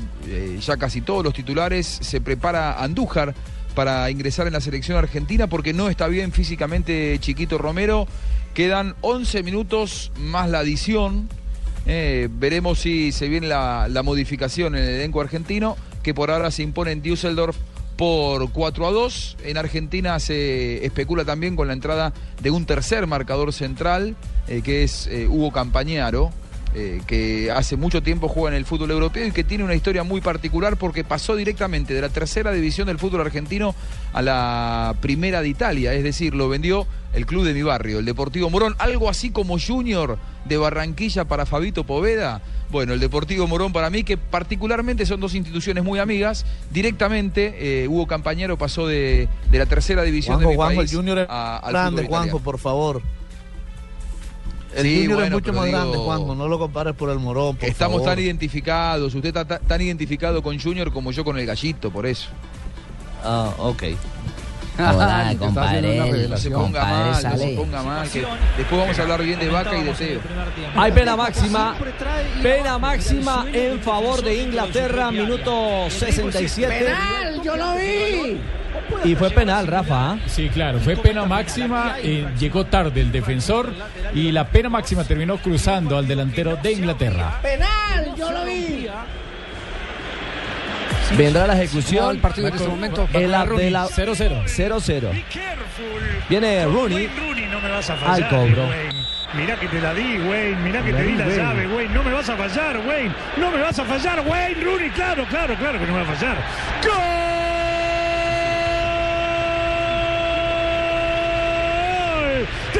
ya 0.59 0.77
casi 0.77 1.01
todos 1.01 1.23
los 1.23 1.33
titulares. 1.33 1.99
Se 2.01 2.19
prepara 2.19 2.83
Andújar 2.83 3.33
para 3.73 4.09
ingresar 4.11 4.47
en 4.47 4.53
la 4.53 4.61
selección 4.61 4.97
argentina 4.97 5.47
porque 5.47 5.73
no 5.73 5.89
está 5.89 6.07
bien 6.07 6.31
físicamente 6.31 7.17
Chiquito 7.19 7.57
Romero. 7.57 8.05
Quedan 8.53 8.95
11 9.01 9.43
minutos 9.43 10.11
más 10.17 10.49
la 10.49 10.59
adición. 10.59 11.29
Veremos 11.85 12.79
si 12.79 13.11
se 13.11 13.29
viene 13.29 13.47
la, 13.47 13.87
la 13.89 14.03
modificación 14.03 14.75
en 14.75 14.83
el 14.83 14.89
elenco 14.89 15.21
argentino. 15.21 15.77
Que 16.03 16.13
por 16.13 16.29
ahora 16.29 16.51
se 16.51 16.61
impone 16.61 16.91
en 16.91 17.01
Düsseldorf 17.01 17.57
por 17.95 18.51
4 18.51 18.87
a 18.87 18.91
2. 18.91 19.37
En 19.45 19.57
Argentina 19.57 20.19
se 20.19 20.85
especula 20.85 21.25
también 21.25 21.55
con 21.55 21.67
la 21.67 21.73
entrada 21.73 22.13
de 22.41 22.51
un 22.51 22.65
tercer 22.65 23.07
marcador 23.07 23.53
central, 23.53 24.15
eh, 24.47 24.61
que 24.63 24.83
es 24.83 25.07
eh, 25.07 25.27
Hugo 25.27 25.51
Campañaro. 25.51 26.31
Eh, 26.75 27.01
que 27.05 27.51
hace 27.51 27.75
mucho 27.77 28.01
tiempo 28.01 28.27
juega 28.27 28.49
en 28.49 28.55
el 28.55 28.65
fútbol 28.65 28.91
europeo 28.91 29.25
y 29.27 29.31
que 29.31 29.43
tiene 29.43 29.63
una 29.63 29.75
historia 29.75 30.03
muy 30.03 30.21
particular 30.21 30.77
porque 30.77 31.03
pasó 31.03 31.35
directamente 31.35 31.93
de 31.93 32.01
la 32.01 32.09
tercera 32.09 32.51
división 32.51 32.87
del 32.87 32.97
fútbol 32.99 33.21
argentino 33.21 33.75
a 34.13 34.21
la 34.21 34.95
primera 35.01 35.41
de 35.41 35.49
Italia, 35.49 35.93
es 35.93 36.03
decir, 36.03 36.33
lo 36.33 36.49
vendió 36.49 36.87
el 37.13 37.25
club 37.27 37.43
de 37.45 37.53
mi 37.53 37.61
barrio, 37.61 37.99
el 37.99 38.05
Deportivo 38.05 38.49
Morón, 38.49 38.75
algo 38.79 39.07
así 39.09 39.29
como 39.29 39.57
Junior 39.59 40.17
de 40.45 40.57
Barranquilla 40.57 41.25
para 41.25 41.45
Fabito 41.45 41.83
Poveda. 41.83 42.41
Bueno, 42.71 42.93
el 42.93 42.99
Deportivo 42.99 43.45
Morón 43.45 43.71
para 43.71 43.91
mí, 43.91 44.03
que 44.03 44.17
particularmente 44.17 45.05
son 45.05 45.19
dos 45.19 45.35
instituciones 45.35 45.83
muy 45.83 45.99
amigas, 45.99 46.43
directamente 46.71 47.83
eh, 47.83 47.87
Hugo 47.87 48.07
Campañero 48.07 48.57
pasó 48.57 48.87
de, 48.87 49.29
de 49.51 49.57
la 49.59 49.67
tercera 49.67 50.01
división 50.03 50.37
Juanjo, 50.37 50.49
de 50.49 50.53
mi 50.53 50.57
Juanjo, 50.57 50.75
país 50.79 50.91
el 50.91 50.97
Junior 50.97 51.27
a- 51.29 51.57
al 51.57 51.71
grande, 51.71 52.07
Juanjo, 52.07 52.39
por 52.39 52.57
favor. 52.57 53.01
El 54.75 54.83
Sí, 54.83 54.95
Junior 55.01 55.13
bueno, 55.19 55.25
es 55.37 55.43
mucho 55.43 55.53
más 55.53 55.65
digo- 55.65 55.77
grande, 55.77 55.97
Juanjo. 55.97 56.35
No 56.35 56.47
lo 56.47 56.57
compares 56.59 56.93
por 56.95 57.09
el 57.09 57.19
Morón, 57.19 57.55
por 57.55 57.69
Estamos 57.69 57.97
favor. 58.01 58.15
tan 58.15 58.19
identificados, 58.23 59.13
usted 59.13 59.27
está 59.29 59.45
ta- 59.45 59.59
tan 59.59 59.81
identificado 59.81 60.41
con 60.41 60.59
Junior 60.59 60.91
como 60.91 61.11
yo 61.11 61.23
con 61.23 61.37
el 61.37 61.45
gallito, 61.45 61.91
por 61.91 62.05
eso. 62.07 62.29
Ah, 63.23 63.51
ok. 63.57 63.77
Te 64.75 64.81
está 64.81 65.35
compadre. 65.37 66.27
No 66.27 66.35
se 66.37 66.49
ponga 66.49 66.79
compadre 66.79 67.11
mal, 67.11 67.23
no 67.23 67.37
se 67.37 67.47
ponga 67.55 67.83
mal, 67.83 68.09
que 68.09 68.25
después 68.57 68.81
vamos 68.81 68.97
a 68.97 69.01
hablar 69.03 69.21
bien 69.23 69.39
de 69.39 69.47
Vaca 69.49 69.77
y 69.77 69.83
de 69.83 69.91
Teo. 69.93 70.19
Hay 70.75 70.91
pena 70.91 71.15
máxima. 71.15 71.75
Pena 72.41 72.79
máxima 72.79 73.45
en 73.53 73.79
favor 73.81 74.23
de 74.23 74.41
Inglaterra, 74.41 75.11
minuto 75.11 75.85
67. 75.91 76.73
¡Penal! 76.85 77.41
¡Yo 77.43 77.55
lo 77.55 77.75
vi! 77.75 78.41
Y 79.03 79.15
fue 79.15 79.29
penal, 79.31 79.67
Rafa. 79.67 80.11
¿ah? 80.11 80.17
Sí, 80.27 80.49
claro, 80.49 80.79
fue 80.79 80.95
pena 80.95 81.25
máxima, 81.25 81.95
eh, 82.01 82.25
llegó 82.39 82.65
tarde 82.65 83.01
el 83.01 83.11
defensor 83.11 83.73
y 84.13 84.31
la 84.31 84.47
pena 84.47 84.69
máxima 84.69 85.03
terminó 85.03 85.37
cruzando 85.37 85.97
al 85.97 86.07
delantero 86.07 86.55
de 86.55 86.71
Inglaterra. 86.71 87.39
¡Penal! 87.41 88.13
¡Yo 88.17 88.31
lo 88.31 88.45
vi! 88.45 88.87
Vendrá 91.17 91.45
la 91.45 91.53
ejecución. 91.61 92.15
El 92.15 92.21
partido 92.21 92.47
en 92.47 92.55
este 92.55 92.67
momento. 92.67 93.07
El 93.13 93.31
Va 93.33 93.45
con 93.45 93.57
de 93.57 93.69
la- 93.69 93.85
0-0. 93.87 94.43
0-0. 94.47 95.09
Viene 96.29 96.65
Rooney. 96.65 97.09
Al 98.07 98.27
cobro. 98.29 98.69
Mirá 99.35 99.55
que 99.59 99.67
te 99.67 99.81
la 99.81 99.93
di, 99.93 100.17
Wayne. 100.19 100.55
Mirá 100.63 100.83
que 100.83 100.93
te 100.93 101.01
di 101.03 101.11
di, 101.11 101.17
la 101.17 101.25
Wayne. 101.25 101.37
llave, 101.43 101.67
Wayne. 101.67 101.93
No 101.93 102.03
me 102.03 102.13
vas 102.13 102.29
a 102.29 102.35
fallar, 102.37 102.77
Wayne. 102.87 103.11
No 103.37 103.51
me 103.51 103.61
vas 103.61 103.77
a 103.79 103.83
fallar, 103.85 104.23
Wayne. 104.27 104.63
Rooney, 104.63 104.89
claro, 104.91 105.25
claro, 105.27 105.55
claro 105.55 105.79
que 105.79 105.85
no 105.85 105.93
me 105.93 106.03
va 106.03 106.11
a 106.11 106.15
fallar. 106.15 106.37
¡Gol! 106.83 107.32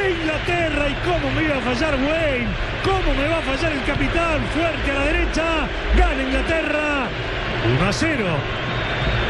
De 0.04 0.10
Inglaterra. 0.10 0.88
¿Y 0.90 0.94
cómo 1.08 1.30
me 1.34 1.44
iba 1.44 1.56
a 1.56 1.60
fallar 1.60 1.94
Wayne? 1.94 2.48
¿Cómo 2.84 3.14
me 3.14 3.26
va 3.26 3.38
a 3.38 3.42
fallar 3.42 3.72
el 3.72 3.84
capitán? 3.84 4.42
Fuerte 4.52 4.90
a 4.90 4.94
la 4.94 5.04
derecha. 5.06 5.44
Gana 5.96 6.22
Inglaterra. 6.22 7.08
1 7.78 7.88
a 7.88 7.92
0. 7.92 8.24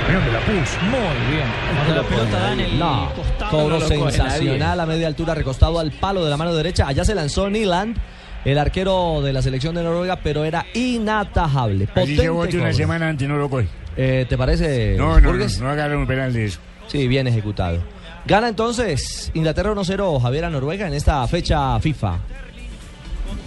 Mirá 0.09 0.19
dónde 0.19 0.33
la 0.33 0.41
puso. 0.41 0.81
Muy 0.83 1.35
bien. 1.35 1.47
Cuando 1.77 1.95
la 1.95 2.09
pelota 2.09 2.41
da 2.41 2.53
en 2.53 2.61
el 2.61 2.79
no, 2.79 3.13
cobro 3.51 3.79
no 3.79 3.89
lo 3.89 3.97
coge 3.99 4.13
sensacional 4.13 4.81
a 4.81 4.87
media 4.87 5.07
altura, 5.07 5.35
recostado 5.35 5.79
al 5.79 5.93
palo 5.93 6.25
de 6.25 6.31
la 6.31 6.37
mano 6.37 6.53
derecha. 6.55 6.89
Allá 6.89 7.05
se 7.05 7.15
lanzó 7.15 7.49
Nyland, 7.49 7.97
el 8.45 8.59
arquero 8.59 9.23
de 9.23 9.33
la 9.33 9.43
selección 9.43 9.77
de 9.77 9.85
Noruega, 9.85 10.17
pero 10.25 10.45
era 10.45 10.67
inatajable. 10.75 11.89
Así 11.95 12.17
se 12.17 12.31
una 12.31 12.73
semana 12.73 13.11
antes, 13.11 13.29
no 13.29 13.37
lo. 13.37 13.49
Eh, 13.97 14.27
¿Te 14.29 14.37
parece? 14.37 14.97
No, 14.99 15.21
no, 15.21 15.33
no, 15.35 15.47
no 15.61 15.71
agarren 15.71 15.99
un 15.99 16.07
penal 16.07 16.33
de 16.33 16.47
eso. 16.47 16.59
Sí, 16.89 17.07
bien 17.07 17.29
ejecutado. 17.29 17.94
Gana 18.27 18.49
entonces 18.49 19.31
Inglaterra 19.35 19.75
1-0 19.75 20.21
Javier 20.21 20.45
a 20.47 20.51
Noruega 20.51 20.87
en 20.87 20.95
esta 20.95 21.27
fecha 21.29 21.79
FIFA. 21.79 22.19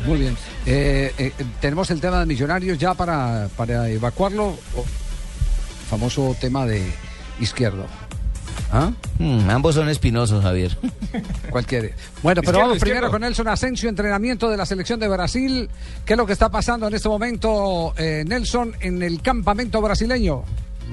Muy 0.05 0.19
bien. 0.19 0.37
Eh, 0.65 1.11
eh, 1.17 1.31
tenemos 1.59 1.89
el 1.91 1.99
tema 1.99 2.19
de 2.19 2.25
millonarios 2.25 2.77
ya 2.77 2.93
para, 2.93 3.49
para 3.57 3.89
evacuarlo. 3.89 4.55
Famoso 5.89 6.35
tema 6.39 6.65
de 6.65 6.83
izquierdo. 7.39 7.85
¿Ah? 8.71 8.91
Mm, 9.17 9.49
ambos 9.49 9.75
son 9.75 9.89
espinosos, 9.89 10.43
Javier. 10.43 10.77
Cualquiera. 11.49 11.87
Bueno, 12.21 12.41
pero 12.41 12.51
Izquierdo, 12.51 12.59
vamos 12.59 12.77
primero 12.79 12.97
izquierdo. 12.97 13.11
con 13.11 13.21
Nelson 13.21 13.47
Asensio, 13.47 13.89
entrenamiento 13.89 14.49
de 14.49 14.57
la 14.57 14.65
selección 14.65 14.99
de 14.99 15.07
Brasil. 15.07 15.69
¿Qué 16.05 16.13
es 16.13 16.17
lo 16.17 16.25
que 16.25 16.33
está 16.33 16.49
pasando 16.49 16.87
en 16.87 16.93
este 16.93 17.07
momento, 17.07 17.93
eh, 17.97 18.23
Nelson, 18.27 18.75
en 18.81 19.01
el 19.01 19.21
campamento 19.21 19.81
brasileño? 19.81 20.43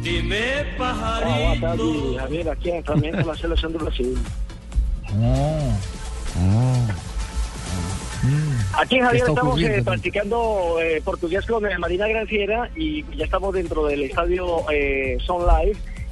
Dime, 0.03 0.65
pajarito. 0.77 2.15
Javier. 2.15 2.49
Aqui 2.49 2.71
é 2.71 2.79
entrenamento 2.79 3.27
da 3.27 3.37
seleção 3.37 3.71
do 3.71 3.79
Brasil. 3.79 4.17
Aquí, 8.75 8.99
Javier, 8.99 9.29
estamos 9.29 9.63
eh, 9.63 9.83
practicando 9.83 10.81
eh, 10.81 11.01
portugués 11.05 11.47
con 11.47 11.65
eh, 11.67 11.79
Marina 11.79 12.09
Granciera 12.09 12.71
y 12.75 13.05
ya 13.17 13.27
estamos 13.27 13.55
dentro 13.55 13.87
del 13.87 14.03
estadio 14.03 14.65
eh, 14.71 15.19
Sun 15.25 15.43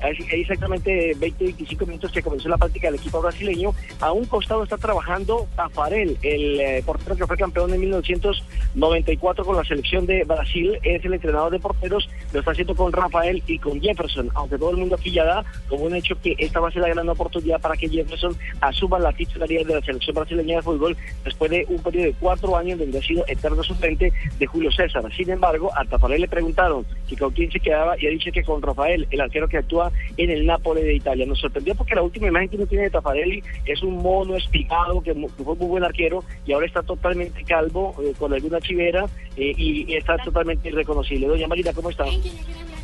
Exactamente 0.02 1.16
20-25 1.16 1.86
minutos 1.86 2.12
que 2.12 2.22
comenzó 2.22 2.48
la 2.48 2.58
práctica 2.58 2.88
del 2.88 2.96
equipo 2.96 3.20
brasileño. 3.20 3.72
A 4.00 4.12
un 4.12 4.24
costado 4.24 4.64
está 4.64 4.76
trabajando 4.76 5.46
Tafarel, 5.54 6.18
el 6.22 6.60
eh, 6.60 6.82
portero 6.84 7.16
que 7.16 7.26
fue 7.26 7.36
campeón 7.36 7.72
en 7.72 7.80
1994 7.80 9.44
con 9.44 9.56
la 9.56 9.64
selección 9.64 10.06
de 10.06 10.24
Brasil. 10.24 10.78
Es 10.82 11.04
el 11.04 11.14
entrenador 11.14 11.52
de 11.52 11.60
porteros. 11.60 12.08
Lo 12.32 12.40
está 12.40 12.50
haciendo 12.50 12.74
con 12.74 12.92
Rafael 12.92 13.42
y 13.46 13.58
con 13.58 13.80
Jefferson. 13.80 14.30
Aunque 14.34 14.58
todo 14.58 14.70
el 14.70 14.78
mundo 14.78 14.96
aquí 14.96 15.12
ya 15.12 15.24
da 15.24 15.44
como 15.68 15.84
un 15.84 15.94
hecho 15.94 16.16
que 16.20 16.34
esta 16.38 16.60
va 16.60 16.68
a 16.68 16.72
ser 16.72 16.82
la 16.82 16.88
gran 16.88 17.08
oportunidad 17.08 17.60
para 17.60 17.76
que 17.76 17.88
Jefferson 17.88 18.36
asuma 18.60 18.98
la 18.98 19.12
titularidad 19.12 19.66
de 19.66 19.74
la 19.74 19.82
selección 19.82 20.14
brasileña 20.14 20.56
de 20.56 20.62
fútbol 20.62 20.96
después 21.24 21.50
de 21.50 21.64
un 21.68 21.80
periodo 21.82 22.06
de 22.06 22.14
cuatro 22.18 22.56
años 22.56 22.78
donde 22.78 22.98
ha 22.98 23.02
sido 23.02 23.24
eterno 23.28 23.62
suplente 23.62 24.12
de 24.38 24.46
Julio 24.46 24.72
César. 24.72 25.04
Sin 25.16 25.30
embargo, 25.30 25.70
a 25.76 25.84
Tafarel 25.84 26.20
le 26.20 26.28
preguntaron 26.28 26.84
que 27.08 27.16
con 27.16 27.30
quién 27.32 27.50
se 27.52 27.60
quedaba 27.60 27.94
y 27.98 28.06
ha 28.06 28.10
dicho 28.10 28.32
que 28.32 28.42
con 28.42 28.60
Rafael, 28.62 29.06
el 29.10 29.20
arquero 29.20 29.48
que 29.48 29.58
actúa 29.58 29.91
en 30.16 30.30
el 30.30 30.46
Nápoles 30.46 30.84
de 30.84 30.94
Italia. 30.94 31.26
Nos 31.26 31.40
sorprendió 31.40 31.74
porque 31.74 31.94
la 31.94 32.02
última 32.02 32.28
imagen 32.28 32.48
que 32.48 32.56
uno 32.56 32.66
tiene 32.66 32.84
de 32.84 32.90
Tafarelli 32.90 33.42
es 33.66 33.82
un 33.82 33.96
mono 33.96 34.36
espigado 34.36 35.02
que, 35.02 35.12
fue 35.14 35.56
muy 35.56 35.66
buen 35.66 35.84
arquero 35.84 36.22
y 36.46 36.52
ahora 36.52 36.66
está 36.66 36.82
totalmente 36.82 37.42
calvo, 37.44 37.94
eh, 38.02 38.12
con 38.18 38.32
alguna 38.32 38.60
chivera 38.60 39.06
eh, 39.36 39.52
y, 39.56 39.94
está 39.94 40.16
totalmente 40.18 40.68
irreconocible. 40.68 41.26
Doña 41.26 41.46
Marina, 41.48 41.72
¿cómo 41.72 41.90
está? 41.90 42.04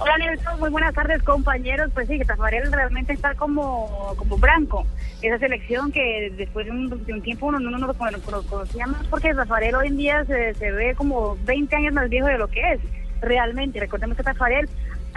Hola 0.00 0.16
Nelson, 0.18 0.60
muy 0.60 0.70
buenas 0.70 0.94
tardes 0.94 1.22
compañeros. 1.22 1.90
Pues 1.92 2.06
sí, 2.08 2.18
que 2.18 2.24
realmente 2.70 3.12
está 3.12 3.34
como, 3.34 4.14
como 4.16 4.38
Branco. 4.38 4.86
Esa 5.22 5.38
selección 5.38 5.90
que 5.90 6.32
después 6.36 6.66
de 6.66 6.72
un, 6.72 7.04
de 7.04 7.20
tiempo 7.20 7.46
uno 7.46 7.58
no 7.58 7.76
lo 7.76 7.92
cono- 7.94 8.18
cono- 8.24 8.42
conocía 8.42 8.86
más 8.86 9.04
porque 9.08 9.34
Tafarel 9.34 9.74
hoy 9.74 9.88
en 9.88 9.96
día 9.96 10.24
se, 10.24 10.54
se 10.54 10.70
ve 10.70 10.94
como 10.94 11.36
20 11.44 11.74
años 11.74 11.92
más 11.94 12.08
viejo 12.08 12.28
de 12.28 12.38
lo 12.38 12.46
que 12.48 12.60
es. 12.74 12.80
Realmente, 13.20 13.80
recordemos 13.80 14.16
que 14.16 14.22
Tafarel 14.22 14.68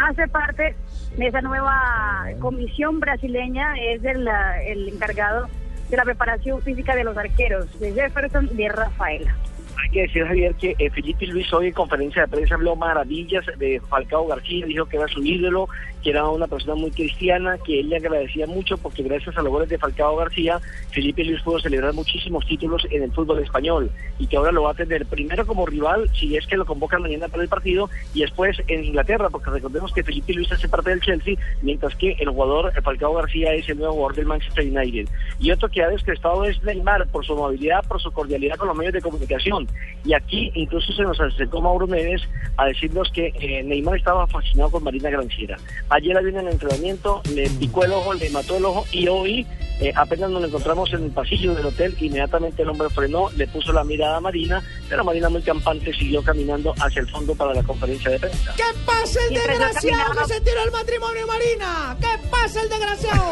hace 0.08 0.28
parte 0.28 0.76
de 1.18 1.28
esa 1.28 1.42
nueva 1.42 2.26
comisión 2.40 3.00
brasileña, 3.00 3.76
es 3.80 4.04
el, 4.04 4.28
el 4.66 4.90
encargado 4.90 5.48
de 5.90 5.98
la 5.98 6.04
preparación 6.04 6.62
física 6.62 6.96
de 6.96 7.04
los 7.04 7.18
arqueros, 7.18 7.80
de 7.80 7.94
Jefferson 7.94 8.50
y 8.52 8.56
de 8.56 8.70
Rafaela. 8.70 9.36
Hay 9.78 9.90
que 9.90 10.02
decir, 10.02 10.26
Javier, 10.26 10.56
que 10.56 10.76
eh, 10.78 10.90
Felipe 10.90 11.26
Luis 11.28 11.52
hoy 11.54 11.68
en 11.68 11.74
conferencia 11.74 12.24
de 12.24 12.28
prensa 12.28 12.56
habló 12.56 12.76
maravillas 12.76 13.46
de 13.58 13.82
Falcao 13.90 14.28
García, 14.28 14.66
dijo 14.66 14.86
que 14.86 14.98
era 14.98 15.08
su 15.08 15.24
ídolo, 15.24 15.68
que 16.02 16.10
era 16.10 16.28
una 16.28 16.48
persona 16.48 16.76
muy 16.76 16.92
cristiana, 16.92 17.58
que 17.58 17.80
él 17.80 17.90
le 17.90 17.98
agradecía 17.98 18.48
mucho 18.48 18.78
porque 18.78 19.04
gracias 19.04 19.38
a 19.38 19.42
los 19.42 19.52
goles 19.52 19.70
de 19.70 19.78
Falcao 19.78 20.16
García, 20.16 20.60
Felipe 20.92 21.24
Luis 21.24 21.42
pudo 21.42 21.60
celebrar 21.60 21.94
muchísimos 21.94 22.46
títulos 22.46 22.86
en 22.90 23.04
el 23.04 23.12
fútbol 23.12 23.40
español 23.40 23.92
y 24.20 24.28
que 24.28 24.38
ahora 24.38 24.52
lo 24.52 24.64
va 24.64 24.72
a 24.72 24.76
tener 24.76 25.06
primero 25.06 25.46
como 25.46 25.66
rival, 25.66 26.10
si 26.14 26.36
es 26.36 26.46
que 26.48 26.58
lo 26.58 26.66
convocan 26.66 27.02
mañana 27.02 27.28
para 27.28 27.44
el 27.44 27.50
partido, 27.50 27.90
y 28.14 28.22
después 28.22 28.58
en 28.68 28.84
Inglaterra, 28.86 29.30
porque 29.30 29.50
recordemos 29.50 29.94
que 29.94 30.04
Felipe 30.04 30.34
Luis 30.34 30.52
hace 30.52 30.68
parte 30.68 30.90
del 30.90 31.02
Chelsea, 31.02 31.36
mientras 31.62 31.96
que 31.96 32.16
el 32.20 32.30
jugador 32.30 32.72
Falcao 32.82 33.14
García 33.14 33.54
es 33.54 33.68
el 33.70 33.78
nuevo 33.78 33.94
jugador 33.94 34.16
del 34.16 34.26
Manchester 34.26 34.66
United. 34.66 35.08
Y 35.40 35.52
otro 35.52 35.70
que 35.70 35.84
ha 35.84 35.90
descrestado 35.90 36.46
es 36.46 36.62
Neymar 36.64 37.08
por 37.08 37.26
su 37.26 37.34
amabilidad, 37.34 37.84
por 37.88 38.02
su 38.02 38.12
cordialidad 38.12 38.58
con 38.58 38.68
los 38.68 38.78
medios 38.78 38.94
de 38.94 39.02
comunicación. 39.02 39.68
Y 40.04 40.14
aquí 40.14 40.52
incluso 40.56 40.94
se 40.94 41.04
nos 41.04 41.20
acercó 41.20 41.62
Mauro 41.62 41.86
Neves 41.86 42.22
a 42.58 42.66
decirnos 42.66 43.12
que 43.12 43.34
eh, 43.40 43.64
Neymar 43.64 43.98
estaba 43.98 44.26
fascinado 44.28 44.72
con 44.72 44.84
Marina 44.84 45.10
Granciera. 45.10 45.58
Ayer 45.90 46.18
había 46.18 46.32
en 46.32 46.48
el 46.48 46.54
entrenamiento, 46.54 47.22
le 47.34 47.50
picó 47.52 47.84
el 47.84 47.92
ojo, 47.92 48.14
le 48.14 48.30
mató 48.32 48.58
el 48.58 48.66
ojo 48.66 48.86
y 48.92 49.08
hoy 49.08 49.46
eh, 49.80 49.92
apenas 49.96 50.30
nos 50.30 50.44
encontramos 50.44 50.92
en 50.94 51.06
el 51.06 51.12
pasillo 51.12 51.54
del 51.56 51.68
hotel, 51.68 51.96
inmediatamente 52.00 52.64
el 52.64 52.70
hombre 52.70 52.90
frenó, 52.90 53.30
le 53.32 53.48
puso 53.48 53.72
la 53.74 53.84
mirada 53.84 54.18
a 54.18 54.22
Marina, 54.22 54.62
pero 54.90 55.04
Marina 55.04 55.30
muy 55.30 55.42
campante 55.42 55.94
siguió 55.94 56.24
caminando 56.24 56.74
hacia 56.80 57.02
el 57.02 57.10
fondo 57.10 57.36
para 57.36 57.54
la 57.54 57.64
conferencia 57.64 58.12
de 58.12 58.20
prensa. 58.20 58.54
¿Qué 58.58 58.64
pasa 58.86 59.20
el 59.28 59.36
desgraciado 59.36 60.14
que 60.14 60.34
se 60.34 60.42
tiró 60.42 60.64
el 60.64 60.72
matrimonio, 60.72 61.28
Marina? 61.28 61.98
¿Qué 62.00 62.28
pasa 62.30 62.62
el 62.62 62.70
desgraciado? 62.70 63.32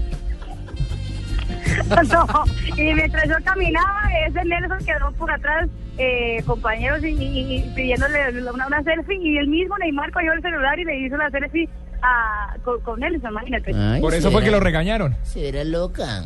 no, 2.12 2.26
y 2.76 2.94
mientras 2.94 3.28
yo 3.28 3.34
caminaba, 3.44 4.02
ese 4.26 4.44
Nelson 4.44 4.78
quedó 4.84 5.12
por 5.12 5.30
atrás 5.30 5.68
eh, 5.98 6.42
compañeros 6.46 7.02
y, 7.04 7.08
y- 7.08 7.56
y 7.56 7.72
pidiéndole 7.74 8.42
una, 8.50 8.66
una 8.66 8.82
selfie 8.82 9.16
y 9.20 9.38
el 9.38 9.48
mismo 9.48 9.76
Neymar 9.78 10.10
cogió 10.12 10.32
el 10.32 10.42
celular 10.42 10.78
y 10.78 10.84
le 10.84 10.98
hizo 11.06 11.16
la 11.16 11.30
selfie 11.30 11.68
a, 12.02 12.54
con, 12.64 12.80
con 12.82 13.02
él, 13.02 13.16
imagínate. 13.16 13.72
Por 14.00 14.14
eso 14.14 14.30
fue 14.30 14.42
que 14.42 14.50
lo 14.50 14.60
regañaron. 14.60 15.16
Se 15.22 15.40
verá 15.42 15.64
loca. 15.64 16.22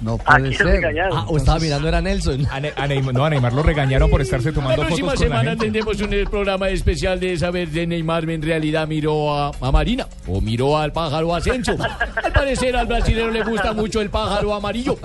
No 0.00 0.18
puede 0.18 0.54
ser. 0.54 0.84
Ah, 1.12 1.24
o 1.28 1.36
estaba 1.36 1.58
mirando 1.58 1.88
era 1.88 2.00
Nelson. 2.00 2.46
A, 2.50 2.60
Ne- 2.60 2.72
a 2.76 2.86
Neymar, 2.86 3.14
no, 3.14 3.24
a 3.24 3.30
Neymar 3.30 3.52
lo 3.52 3.62
regañaron 3.62 4.10
por 4.10 4.20
estarse 4.20 4.48
La 4.48 4.54
tomando 4.54 4.82
próxima 4.82 5.08
fotos 5.12 5.20
con 5.22 5.28
la 5.30 5.36
semana 5.36 5.50
gente. 5.52 5.64
tendremos 5.64 6.00
un 6.00 6.12
eh, 6.12 6.24
programa 6.30 6.68
especial 6.68 7.18
de 7.18 7.36
saber 7.38 7.68
de 7.70 7.86
Neymar 7.86 8.28
en 8.28 8.42
realidad 8.42 8.86
miró 8.86 9.34
a, 9.34 9.52
a 9.60 9.72
Marina 9.72 10.06
o 10.26 10.40
miró 10.40 10.76
al 10.78 10.92
pájaro 10.92 11.34
Asensio. 11.34 11.76
Al 12.22 12.32
parecer 12.32 12.76
al 12.76 12.86
brasileño 12.86 13.30
le 13.30 13.42
gusta 13.42 13.72
mucho 13.72 14.00
el 14.00 14.10
pájaro 14.10 14.52
amarillo 14.54 14.98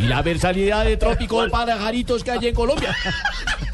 y 0.00 0.06
la 0.06 0.20
versalidad 0.22 0.84
de 0.84 0.96
trópico 0.96 1.42
de 1.42 1.50
pajaritos 1.50 2.22
que 2.22 2.30
hay 2.32 2.48
en 2.48 2.54
Colombia. 2.54 2.94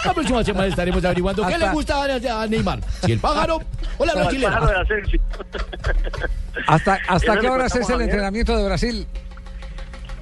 La 0.04 0.12
próxima 0.14 0.42
semana 0.44 0.66
estaremos 0.66 1.04
averiguando 1.04 1.46
qué 1.46 1.54
Hasta- 1.54 1.66
le 1.66 1.72
gusta 1.72 2.04
a, 2.04 2.42
a 2.42 2.46
Neymar, 2.46 2.80
si 3.04 3.12
el 3.12 3.18
pájaro 3.20 3.60
o 3.98 4.04
la 4.04 4.12
No, 4.14 4.18
el 4.20 4.24
brasilera. 4.26 4.52
pájaro 4.52 4.66
de 4.72 4.78
la 4.78 4.86
selfie. 4.86 5.20
¿Hasta, 6.66 6.98
hasta 7.08 7.34
qué 7.36 7.42
le 7.42 7.50
horas 7.50 7.74
es 7.76 7.88
el 7.88 8.00
entrenamiento 8.00 8.56
de 8.56 8.64
Brasil? 8.64 9.06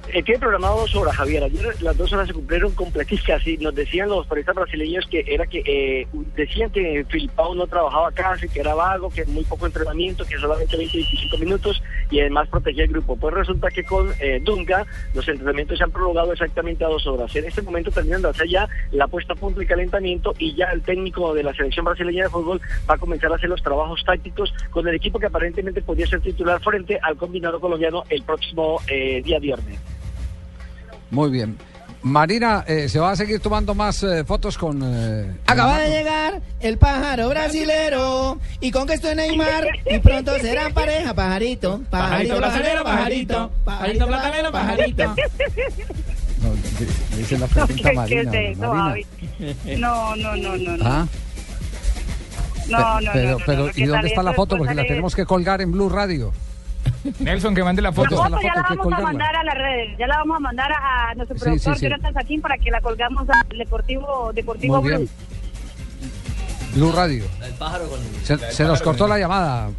Eh, 0.07 0.23
tiene 0.23 0.39
programado 0.39 0.81
dos 0.81 0.95
horas, 0.95 1.15
Javier. 1.15 1.43
Ayer 1.43 1.81
las 1.81 1.97
dos 1.97 2.11
horas 2.11 2.27
se 2.27 2.33
cumplieron 2.33 2.73
completísimas 2.73 3.45
y 3.47 3.57
nos 3.57 3.73
decían 3.73 4.09
los 4.09 4.27
periodistas 4.27 4.55
brasileños 4.55 5.07
que 5.07 5.23
era 5.25 5.45
que 5.45 5.63
eh, 5.65 6.07
decían 6.35 6.69
que 6.71 7.05
Filipao 7.07 7.55
no 7.55 7.67
trabajaba 7.67 8.11
casi, 8.11 8.49
que 8.49 8.59
era 8.59 8.73
vago, 8.73 9.09
que 9.09 9.25
muy 9.25 9.43
poco 9.45 9.67
entrenamiento, 9.67 10.25
que 10.25 10.37
solamente 10.37 10.75
20 10.75 10.97
25 10.97 11.37
minutos 11.37 11.81
y 12.09 12.19
además 12.19 12.49
protegía 12.49 12.83
el 12.83 12.91
grupo. 12.91 13.15
Pues 13.15 13.33
resulta 13.33 13.69
que 13.69 13.83
con 13.83 14.11
eh, 14.19 14.41
Dunga 14.43 14.85
los 15.13 15.27
entrenamientos 15.27 15.77
se 15.77 15.83
han 15.83 15.91
prolongado 15.91 16.33
exactamente 16.33 16.83
a 16.83 16.89
dos 16.89 17.07
horas. 17.07 17.33
En 17.35 17.45
este 17.45 17.61
momento 17.61 17.91
terminan 17.91 18.21
de 18.21 18.29
hacer 18.29 18.49
ya 18.49 18.67
la 18.91 19.07
puesta 19.07 19.33
a 19.33 19.35
punto 19.37 19.61
y 19.61 19.65
calentamiento 19.65 20.33
y 20.37 20.55
ya 20.55 20.65
el 20.71 20.81
técnico 20.81 21.33
de 21.33 21.43
la 21.43 21.53
selección 21.53 21.85
brasileña 21.85 22.23
de 22.23 22.29
fútbol 22.29 22.59
va 22.89 22.95
a 22.95 22.97
comenzar 22.97 23.31
a 23.31 23.35
hacer 23.35 23.49
los 23.49 23.63
trabajos 23.63 24.03
tácticos 24.03 24.53
con 24.71 24.87
el 24.87 24.95
equipo 24.95 25.19
que 25.19 25.27
aparentemente 25.27 25.81
podría 25.81 26.07
ser 26.07 26.21
titular 26.21 26.61
frente 26.61 26.99
al 27.01 27.15
combinado 27.15 27.59
colombiano 27.59 28.03
el 28.09 28.23
próximo 28.23 28.81
eh, 28.87 29.21
día 29.23 29.39
viernes. 29.39 29.79
Muy 31.11 31.29
bien. 31.29 31.57
Marina, 32.03 32.63
eh, 32.67 32.89
¿se 32.89 32.97
va 32.99 33.11
a 33.11 33.15
seguir 33.15 33.39
tomando 33.39 33.75
más 33.75 34.01
eh, 34.01 34.23
fotos 34.23 34.57
con... 34.57 34.81
eh, 34.83 35.35
Acaba 35.45 35.77
de 35.81 35.89
llegar 35.91 36.41
el 36.59 36.79
pájaro 36.79 37.29
brasilero 37.29 38.39
y 38.59 38.71
con 38.71 38.87
que 38.87 38.95
esto 38.95 39.07
es 39.09 39.15
Neymar 39.15 39.67
y 39.85 39.99
pronto 39.99 40.35
serán 40.39 40.73
pareja, 40.73 41.13
pajarito, 41.13 41.79
pajarito, 41.91 42.41
pajarero, 42.41 42.83
pajarito, 42.83 43.51
pajarito, 43.63 44.07
platanero, 44.07 44.51
pajarito. 44.51 45.03
No, 46.41 46.53
di- 46.79 47.17
dice 47.17 47.37
la 47.37 47.45
No, 47.55 47.67
pregunta 47.67 47.89
¿qué, 47.89 47.95
Marina. 47.95 48.39
es? 48.39 48.57
No, 48.57 50.15
no, 50.15 50.35
no, 50.35 50.57
no. 50.57 50.77
no. 50.77 50.85
Ah, 50.87 51.07
No, 52.67 52.79
no, 52.79 53.01
no, 53.01 53.11
pero, 53.13 53.29
no, 53.31 53.37
no, 53.37 53.45
pero 53.45 53.63
no, 53.65 53.69
¿y 53.69 53.73
¿qué 53.73 53.85
dónde 53.87 54.07
está 54.07 54.23
la 54.23 54.33
foto? 54.33 54.57
Porque 54.57 54.73
la 54.73 54.83
tenemos 54.87 55.13
que 55.15 55.25
colgar 55.25 55.61
en 55.61 55.71
Blue 55.71 55.87
Radio. 55.89 56.31
Nelson, 57.19 57.55
que 57.55 57.63
mande 57.63 57.81
la 57.81 57.89
La 57.89 57.93
foto. 57.93 58.15
foto, 58.15 58.29
la 58.29 58.41
ya 58.41 58.53
foto, 58.53 58.61
la 58.61 58.61
hay 58.69 58.77
que 58.77 58.77
vamos 58.83 58.99
a 58.99 59.01
mandar 59.03 59.35
a 59.35 59.43
las 59.43 59.55
redes, 59.55 59.97
ya 59.97 60.07
la 60.07 60.17
vamos 60.17 60.37
a 60.37 60.39
mandar 60.39 60.71
a, 60.71 61.09
a 61.09 61.15
nuestro 61.15 61.37
Sí, 61.37 61.43
productor 61.43 61.73
sí, 61.75 61.79
sí. 61.79 61.85
Jonathan 61.89 62.13
Saquín 62.13 62.41
para 62.41 62.57
que 62.57 62.69
la 62.71 62.81
colgamos 62.81 63.27
al 63.29 63.57
Deportivo, 63.57 64.31
Deportivo 64.33 64.81
Muy 64.81 64.89
bien. 64.89 65.09
Blue. 66.75 66.85
Blue 66.87 66.91
Radio. 66.95 67.25
El 67.43 67.53
pájaro 67.53 67.87
con... 67.89 67.99
Se, 68.23 68.37
se 68.51 68.63
nos 68.65 68.81
cortó 68.81 69.07
la 69.07 69.17
llamada. 69.19 69.69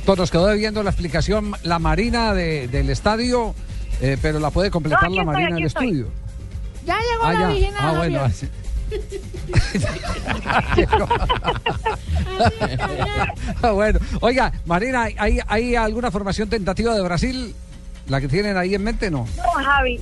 Entonces 0.00 0.18
nos 0.20 0.30
quedó 0.30 0.46
debiendo 0.46 0.82
la 0.82 0.90
explicación 0.90 1.52
la 1.62 1.78
Marina 1.78 2.34
de- 2.34 2.68
del 2.68 2.90
estadio, 2.90 3.54
eh, 4.02 4.18
pero 4.20 4.38
la 4.40 4.50
puede 4.50 4.70
completar 4.70 5.04
No, 5.04 5.08
la 5.16 5.22
estoy, 5.22 5.26
Marina 5.34 5.54
del 5.56 5.64
estoy. 5.64 5.86
estudio. 5.86 6.08
Ya 6.84 6.98
llegó 6.98 7.24
Ah, 7.24 7.32
la 7.32 7.38
ya. 7.40 7.48
original. 7.48 7.74
Ah, 7.80 7.92
bueno. 7.96 8.20
Así. 8.22 8.48
Ah, 13.62 13.70
bueno, 13.72 13.98
oiga, 14.20 14.52
Marina, 14.66 15.08
¿hay, 15.18 15.38
¿hay 15.46 15.74
alguna 15.76 16.10
formación 16.10 16.48
tentativa 16.48 16.94
de 16.94 17.02
Brasil? 17.02 17.54
¿La 18.08 18.20
que 18.20 18.28
tienen 18.28 18.56
ahí 18.56 18.74
en 18.74 18.82
mente? 18.84 19.10
No. 19.10 19.26
No, 19.36 19.42
Javi. 19.64 19.98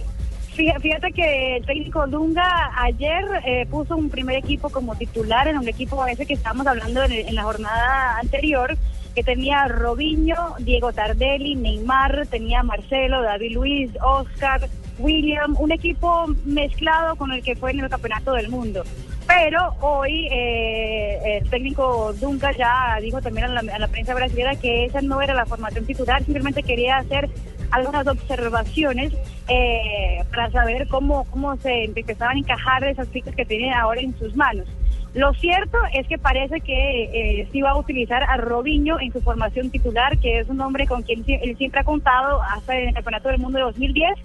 fí- 0.56 0.80
Fíjate 0.80 1.12
que 1.12 1.56
el 1.56 1.66
técnico 1.66 2.06
Dunga 2.06 2.70
ayer 2.76 3.24
eh, 3.46 3.66
puso 3.70 3.96
un 3.96 4.10
primer 4.10 4.36
equipo 4.36 4.70
como 4.70 4.94
titular 4.96 5.46
en 5.48 5.58
un 5.58 5.68
equipo 5.68 6.04
ese 6.06 6.26
que 6.26 6.34
estábamos 6.34 6.66
hablando 6.66 7.02
en, 7.04 7.12
en 7.12 7.34
la 7.34 7.42
jornada 7.44 8.18
anterior, 8.18 8.76
que 9.14 9.22
tenía 9.22 9.68
Robinho, 9.68 10.54
Diego 10.58 10.92
Tardelli, 10.92 11.54
Neymar, 11.54 12.26
tenía 12.28 12.62
Marcelo, 12.62 13.22
David 13.22 13.52
Luis, 13.54 13.90
Oscar, 14.02 14.68
William, 14.98 15.56
un 15.58 15.72
equipo 15.72 16.26
mezclado 16.44 17.16
con 17.16 17.32
el 17.32 17.42
que 17.42 17.56
fue 17.56 17.72
en 17.72 17.80
el 17.80 17.88
Campeonato 17.88 18.32
del 18.32 18.48
Mundo. 18.48 18.82
Pero 19.26 19.74
hoy 19.80 20.28
eh, 20.30 21.38
el 21.38 21.48
técnico 21.48 22.12
Dunga 22.14 22.52
ya 22.52 22.98
dijo 23.00 23.20
también 23.22 23.46
a 23.46 23.62
la, 23.62 23.88
prensa 23.88 24.14
brasileña 24.14 24.56
que 24.56 24.84
esa 24.84 25.00
no 25.00 25.22
era 25.22 25.34
la 25.34 25.46
formación 25.46 25.86
titular, 25.86 26.22
simplemente 26.24 26.62
quería 26.62 26.98
hacer 26.98 27.30
algunas 27.70 28.06
observaciones 28.06 29.12
eh, 29.48 30.22
para 30.30 30.50
saber 30.50 30.86
cómo, 30.88 31.24
cómo 31.30 31.56
se 31.56 31.84
empezaban 31.84 32.36
a 32.36 32.40
encajar 32.40 32.84
esas 32.84 33.08
fichas 33.08 33.34
que 33.34 33.46
tiene 33.46 33.72
ahora 33.72 34.00
en 34.00 34.16
sus 34.18 34.36
manos. 34.36 34.66
Lo 35.14 35.32
cierto 35.34 35.78
es 35.92 36.06
que 36.08 36.18
parece 36.18 36.60
que 36.60 37.40
eh, 37.40 37.48
sí 37.52 37.60
va 37.60 37.70
a 37.70 37.78
utilizar 37.78 38.22
a 38.22 38.38
Robinho 38.38 38.98
en 38.98 39.12
su 39.12 39.20
formación 39.20 39.70
titular, 39.70 40.18
que 40.18 40.40
es 40.40 40.48
un 40.48 40.60
hombre 40.60 40.86
con 40.86 41.02
quien 41.02 41.22
él 41.26 41.56
siempre 41.58 41.80
ha 41.80 41.84
contado 41.84 42.42
hasta 42.42 42.78
en 42.78 42.88
el 42.88 42.94
Campeonato 42.94 43.28
del 43.28 43.38
Mundo 43.38 43.58
de 43.58 43.64
2010 43.64 44.18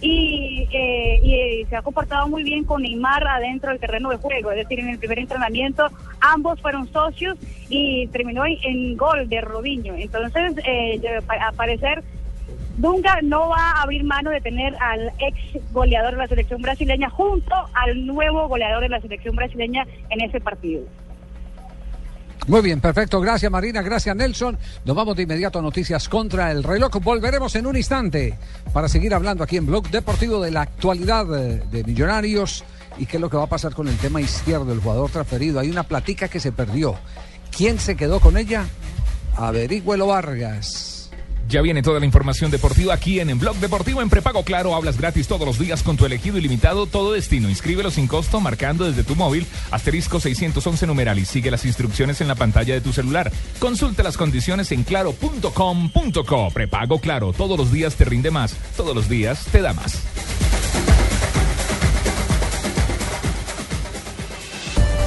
y, 0.00 0.68
eh, 0.72 1.20
y, 1.22 1.34
eh, 1.34 1.66
se 1.68 1.76
ha 1.76 1.82
comportado 1.82 2.28
muy 2.28 2.42
bien 2.42 2.64
con 2.64 2.82
Neymar 2.82 3.26
adentro 3.26 3.70
del 3.70 3.80
terreno 3.80 4.10
de 4.10 4.16
juego, 4.16 4.52
es 4.52 4.58
decir, 4.58 4.80
en 4.80 4.90
el 4.90 4.98
primer 4.98 5.18
entrenamiento 5.18 5.88
ambos 6.20 6.60
fueron 6.60 6.86
socios 6.92 7.36
y 7.68 8.06
terminó 8.08 8.44
en, 8.46 8.96
gol 8.96 9.28
de 9.28 9.40
Robinho. 9.40 9.94
Entonces, 9.96 10.54
eh, 10.64 11.00
a 11.40 11.52
parecer, 11.52 12.02
Dunga 12.76 13.20
no 13.22 13.48
va 13.48 13.72
a 13.72 13.82
abrir 13.82 14.04
mano 14.04 14.30
de 14.30 14.40
tener 14.40 14.76
al 14.80 15.10
ex 15.18 15.72
goleador 15.72 16.12
de 16.12 16.18
la 16.18 16.28
selección 16.28 16.62
brasileña 16.62 17.10
junto 17.10 17.54
al 17.74 18.06
nuevo 18.06 18.46
goleador 18.46 18.82
de 18.82 18.88
la 18.88 19.00
selección 19.00 19.34
brasileña 19.34 19.84
en 20.10 20.20
ese 20.20 20.40
partido. 20.40 20.82
Muy 22.48 22.62
bien, 22.62 22.80
perfecto. 22.80 23.20
Gracias 23.20 23.52
Marina, 23.52 23.82
gracias 23.82 24.16
Nelson. 24.16 24.58
Nos 24.86 24.96
vamos 24.96 25.14
de 25.14 25.24
inmediato 25.24 25.58
a 25.58 25.62
noticias 25.62 26.08
contra 26.08 26.50
el 26.50 26.64
reloj. 26.64 26.92
Volveremos 27.02 27.54
en 27.56 27.66
un 27.66 27.76
instante 27.76 28.38
para 28.72 28.88
seguir 28.88 29.12
hablando 29.12 29.44
aquí 29.44 29.58
en 29.58 29.66
Blog 29.66 29.90
Deportivo 29.90 30.40
de 30.40 30.50
la 30.50 30.62
actualidad 30.62 31.26
eh, 31.38 31.62
de 31.70 31.84
Millonarios 31.84 32.64
y 32.96 33.04
qué 33.04 33.18
es 33.18 33.20
lo 33.20 33.28
que 33.28 33.36
va 33.36 33.44
a 33.44 33.48
pasar 33.48 33.74
con 33.74 33.86
el 33.86 33.98
tema 33.98 34.22
izquierdo, 34.22 34.72
el 34.72 34.80
jugador 34.80 35.10
transferido. 35.10 35.60
Hay 35.60 35.68
una 35.68 35.82
platica 35.82 36.28
que 36.28 36.40
se 36.40 36.50
perdió. 36.50 36.96
¿Quién 37.54 37.78
se 37.78 37.96
quedó 37.96 38.18
con 38.18 38.38
ella? 38.38 38.64
Averígüelo 39.36 40.06
Vargas. 40.06 40.97
Ya 41.48 41.62
viene 41.62 41.82
toda 41.82 41.98
la 41.98 42.04
información 42.04 42.50
deportiva 42.50 42.92
aquí 42.92 43.20
en, 43.20 43.30
en 43.30 43.38
Blog 43.38 43.56
Deportivo 43.56 44.02
en 44.02 44.10
prepago 44.10 44.42
claro. 44.42 44.74
Hablas 44.74 44.98
gratis 44.98 45.26
todos 45.26 45.46
los 45.46 45.58
días 45.58 45.82
con 45.82 45.96
tu 45.96 46.04
elegido 46.04 46.36
ilimitado 46.36 46.86
todo 46.86 47.12
destino. 47.12 47.48
Inscríbelo 47.48 47.90
sin 47.90 48.06
costo 48.06 48.38
marcando 48.40 48.84
desde 48.84 49.02
tu 49.02 49.16
móvil 49.16 49.46
asterisco 49.70 50.20
611 50.20 50.86
numeral 50.86 51.18
y 51.18 51.24
sigue 51.24 51.50
las 51.50 51.64
instrucciones 51.64 52.20
en 52.20 52.28
la 52.28 52.34
pantalla 52.34 52.74
de 52.74 52.82
tu 52.82 52.92
celular. 52.92 53.32
Consulta 53.58 54.02
las 54.02 54.18
condiciones 54.18 54.72
en 54.72 54.84
claro.com.co. 54.84 56.50
Prepago 56.52 57.00
claro. 57.00 57.32
Todos 57.32 57.58
los 57.58 57.72
días 57.72 57.96
te 57.96 58.04
rinde 58.04 58.30
más. 58.30 58.54
Todos 58.76 58.94
los 58.94 59.08
días 59.08 59.46
te 59.50 59.62
da 59.62 59.72
más. 59.72 60.02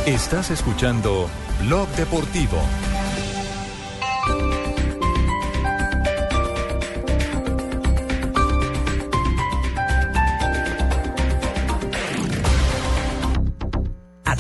Estás 0.08 0.50
escuchando 0.50 1.30
Blog 1.62 1.88
Deportivo. 1.90 2.58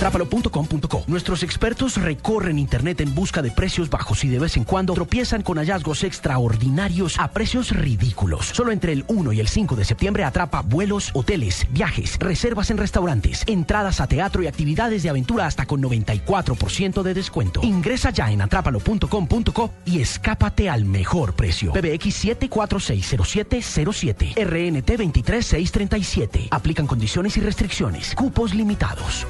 Atrápalo.com.co. 0.01 1.03
Nuestros 1.05 1.43
expertos 1.43 1.97
recorren 1.97 2.57
Internet 2.57 3.01
en 3.01 3.13
busca 3.13 3.43
de 3.43 3.51
precios 3.51 3.87
bajos 3.87 4.23
y 4.23 4.29
de 4.29 4.39
vez 4.39 4.57
en 4.57 4.63
cuando 4.63 4.95
tropiezan 4.95 5.43
con 5.43 5.59
hallazgos 5.59 6.03
extraordinarios 6.03 7.19
a 7.19 7.27
precios 7.27 7.69
ridículos. 7.69 8.47
Solo 8.47 8.71
entre 8.71 8.93
el 8.93 9.05
1 9.07 9.33
y 9.33 9.39
el 9.39 9.47
5 9.47 9.75
de 9.75 9.85
septiembre 9.85 10.23
atrapa 10.23 10.63
vuelos, 10.63 11.11
hoteles, 11.13 11.67
viajes, 11.69 12.17
reservas 12.17 12.71
en 12.71 12.77
restaurantes, 12.77 13.43
entradas 13.45 14.01
a 14.01 14.07
teatro 14.07 14.41
y 14.41 14.47
actividades 14.47 15.03
de 15.03 15.11
aventura 15.11 15.45
hasta 15.45 15.67
con 15.67 15.83
94% 15.83 17.03
de 17.03 17.13
descuento. 17.13 17.61
Ingresa 17.61 18.09
ya 18.09 18.31
en 18.31 18.41
atrápalo.com.co 18.41 19.69
y 19.85 20.01
escápate 20.01 20.67
al 20.67 20.83
mejor 20.83 21.35
precio. 21.35 21.73
PBX 21.73 22.25
7460707. 22.25 24.33
RNT 24.35 24.97
23637. 24.97 26.47
Aplican 26.49 26.87
condiciones 26.87 27.37
y 27.37 27.41
restricciones. 27.41 28.15
Cupos 28.15 28.55
limitados. 28.55 29.27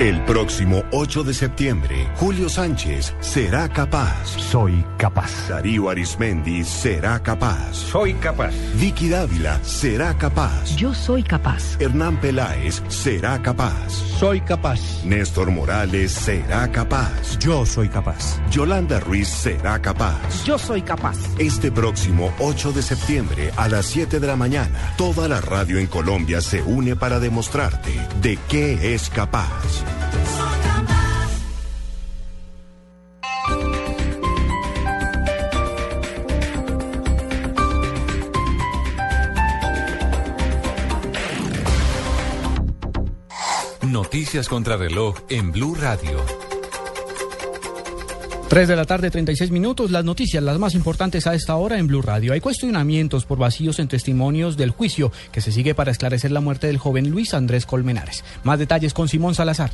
El 0.00 0.22
próximo 0.24 0.82
8 0.92 1.24
de 1.24 1.32
septiembre, 1.32 2.06
Julio 2.16 2.50
Sánchez 2.50 3.14
será 3.20 3.66
capaz. 3.66 4.28
Soy 4.28 4.84
capaz. 4.98 5.48
Darío 5.48 5.88
Arismendi 5.88 6.64
será 6.64 7.18
capaz. 7.22 7.74
Soy 7.74 8.12
capaz. 8.14 8.52
Vicky 8.74 9.08
Dávila 9.08 9.58
será 9.64 10.12
capaz. 10.18 10.76
Yo 10.76 10.92
soy 10.92 11.22
capaz. 11.22 11.80
Hernán 11.80 12.20
Peláez 12.20 12.82
será 12.88 13.40
capaz. 13.40 13.92
Soy 14.18 14.40
capaz. 14.40 15.04
Néstor 15.04 15.50
Morales 15.50 16.10
será 16.10 16.72
capaz. 16.72 17.38
Yo 17.38 17.66
soy 17.66 17.90
capaz. 17.90 18.40
Yolanda 18.50 18.98
Ruiz 18.98 19.28
será 19.28 19.82
capaz. 19.82 20.42
Yo 20.46 20.56
soy 20.56 20.80
capaz. 20.80 21.18
Este 21.38 21.70
próximo 21.70 22.32
8 22.38 22.72
de 22.72 22.80
septiembre 22.80 23.50
a 23.58 23.68
las 23.68 23.84
7 23.84 24.18
de 24.18 24.26
la 24.26 24.36
mañana, 24.36 24.94
toda 24.96 25.28
la 25.28 25.42
radio 25.42 25.78
en 25.78 25.86
Colombia 25.86 26.40
se 26.40 26.62
une 26.62 26.96
para 26.96 27.20
demostrarte 27.20 27.92
de 28.22 28.38
qué 28.48 28.94
es 28.94 29.10
capaz. 29.10 29.84
Noticias 44.16 44.48
contra 44.48 44.78
reloj 44.78 45.14
en 45.28 45.52
Blue 45.52 45.74
Radio. 45.74 46.24
3 48.48 48.66
de 48.66 48.74
la 48.74 48.86
tarde, 48.86 49.10
36 49.10 49.50
minutos. 49.50 49.90
Las 49.90 50.06
noticias, 50.06 50.42
las 50.42 50.58
más 50.58 50.74
importantes 50.74 51.26
a 51.26 51.34
esta 51.34 51.54
hora 51.56 51.76
en 51.78 51.86
Blue 51.86 52.00
Radio. 52.00 52.32
Hay 52.32 52.40
cuestionamientos 52.40 53.26
por 53.26 53.36
vacíos 53.36 53.78
en 53.78 53.88
testimonios 53.88 54.56
del 54.56 54.70
juicio 54.70 55.12
que 55.32 55.42
se 55.42 55.52
sigue 55.52 55.74
para 55.74 55.90
esclarecer 55.90 56.30
la 56.30 56.40
muerte 56.40 56.66
del 56.66 56.78
joven 56.78 57.10
Luis 57.10 57.34
Andrés 57.34 57.66
Colmenares. 57.66 58.24
Más 58.42 58.58
detalles 58.58 58.94
con 58.94 59.06
Simón 59.06 59.34
Salazar. 59.34 59.72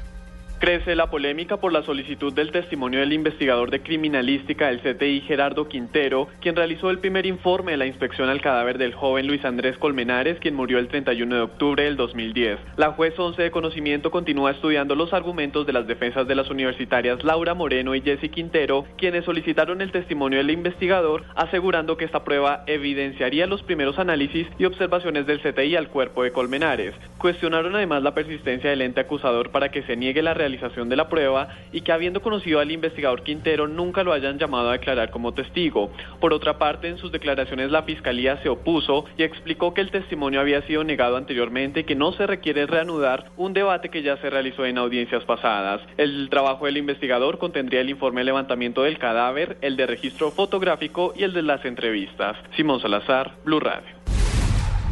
Crece 0.63 0.95
la 0.95 1.11
polémica 1.11 1.57
por 1.57 1.73
la 1.73 1.83
solicitud 1.83 2.33
del 2.33 2.53
testimonio 2.53 3.01
del 3.01 3.13
investigador 3.13 3.73
de 3.73 3.83
criminalística 3.83 4.69
del 4.69 4.79
CTI 4.79 5.23
Gerardo 5.23 5.67
Quintero, 5.67 6.29
quien 6.41 6.55
realizó 6.55 6.89
el 6.91 7.01
primer 7.01 7.27
informe 7.27 7.73
de 7.73 7.79
la 7.79 7.87
inspección 7.87 8.29
al 8.29 8.41
cadáver 8.41 8.79
del 8.79 8.95
joven 8.95 9.27
Luis 9.27 9.45
Andrés 9.45 9.77
Colmenares, 9.77 10.39
quien 10.39 10.55
murió 10.55 10.79
el 10.79 10.87
31 10.87 11.35
de 11.35 11.41
octubre 11.41 11.83
del 11.83 11.97
2010. 11.97 12.61
La 12.77 12.93
juez 12.93 13.13
11 13.19 13.43
de 13.43 13.51
conocimiento 13.51 14.13
continúa 14.13 14.53
estudiando 14.53 14.95
los 14.95 15.13
argumentos 15.13 15.67
de 15.67 15.73
las 15.73 15.89
defensas 15.89 16.29
de 16.29 16.37
las 16.37 16.49
universitarias 16.49 17.25
Laura 17.25 17.55
Moreno 17.55 17.97
y 17.97 18.01
Jessy 18.01 18.29
Quintero, 18.29 18.85
quienes 18.97 19.25
solicitaron 19.25 19.81
el 19.81 19.91
testimonio 19.91 20.39
del 20.39 20.53
investigador, 20.53 21.25
asegurando 21.35 21.97
que 21.97 22.05
esta 22.05 22.23
prueba 22.23 22.63
evidenciaría 22.69 23.49
los 23.49 23.65
primeros 23.65 23.99
análisis 23.99 24.47
y 24.61 24.65
observaciones 24.65 25.27
del 25.27 25.41
CTI 25.41 25.75
al 25.75 25.89
cuerpo 25.89 26.23
de 26.23 26.31
Colmenares. 26.31 26.95
Cuestionaron 27.19 27.75
además 27.75 28.05
la 28.05 28.15
persistencia 28.15 28.71
del 28.71 28.83
ente 28.83 29.01
acusador 29.01 29.51
para 29.51 29.73
que 29.73 29.83
se 29.83 29.97
niegue 29.97 30.23
la 30.23 30.35
de 30.61 30.97
la 30.97 31.09
prueba 31.09 31.49
y 31.73 31.81
que 31.81 31.93
habiendo 31.93 32.21
conocido 32.21 32.61
al 32.61 32.71
investigador 32.71 33.23
Quintero 33.23 33.67
nunca 33.67 34.03
lo 34.03 34.13
hayan 34.13 34.39
llamado 34.39 34.69
a 34.69 34.73
declarar 34.73 35.11
como 35.11 35.33
testigo. 35.33 35.91
Por 36.21 36.33
otra 36.33 36.59
parte, 36.59 36.89
en 36.89 36.99
sus 36.99 37.11
declaraciones 37.11 37.71
la 37.71 37.83
Fiscalía 37.83 38.41
se 38.43 38.49
opuso 38.49 39.07
y 39.17 39.23
explicó 39.23 39.75
que 39.75 39.81
el 39.81 39.91
testimonio 39.91 40.41
había 40.41 40.63
sido 40.63 40.85
negado 40.85 41.17
anteriormente 41.17 41.81
y 41.81 41.85
que 41.85 41.95
no 41.95 42.13
se 42.13 42.27
requiere 42.27 42.67
reanudar 42.67 43.31
un 43.37 43.53
debate 43.53 43.89
que 43.89 44.03
ya 44.03 44.17
se 44.19 44.31
realizó 44.31 44.67
en 44.67 44.79
audiencias 44.79 45.25
pasadas. 45.25 45.81
El 45.97 46.29
trabajo 46.29 46.67
del 46.67 46.77
investigador 46.77 47.39
contendría 47.39 47.81
el 47.81 47.91
informe 47.91 48.21
de 48.21 48.27
levantamiento 48.27 48.83
del 48.83 48.99
cadáver, 48.99 49.57
el 49.63 49.77
de 49.77 49.87
registro 49.87 50.31
fotográfico 50.31 51.13
y 51.17 51.25
el 51.25 51.33
de 51.33 51.43
las 51.43 51.65
entrevistas. 51.65 52.37
Simón 52.57 52.81
Salazar, 52.81 53.37
Blue 53.45 53.61
Radio. 53.61 54.22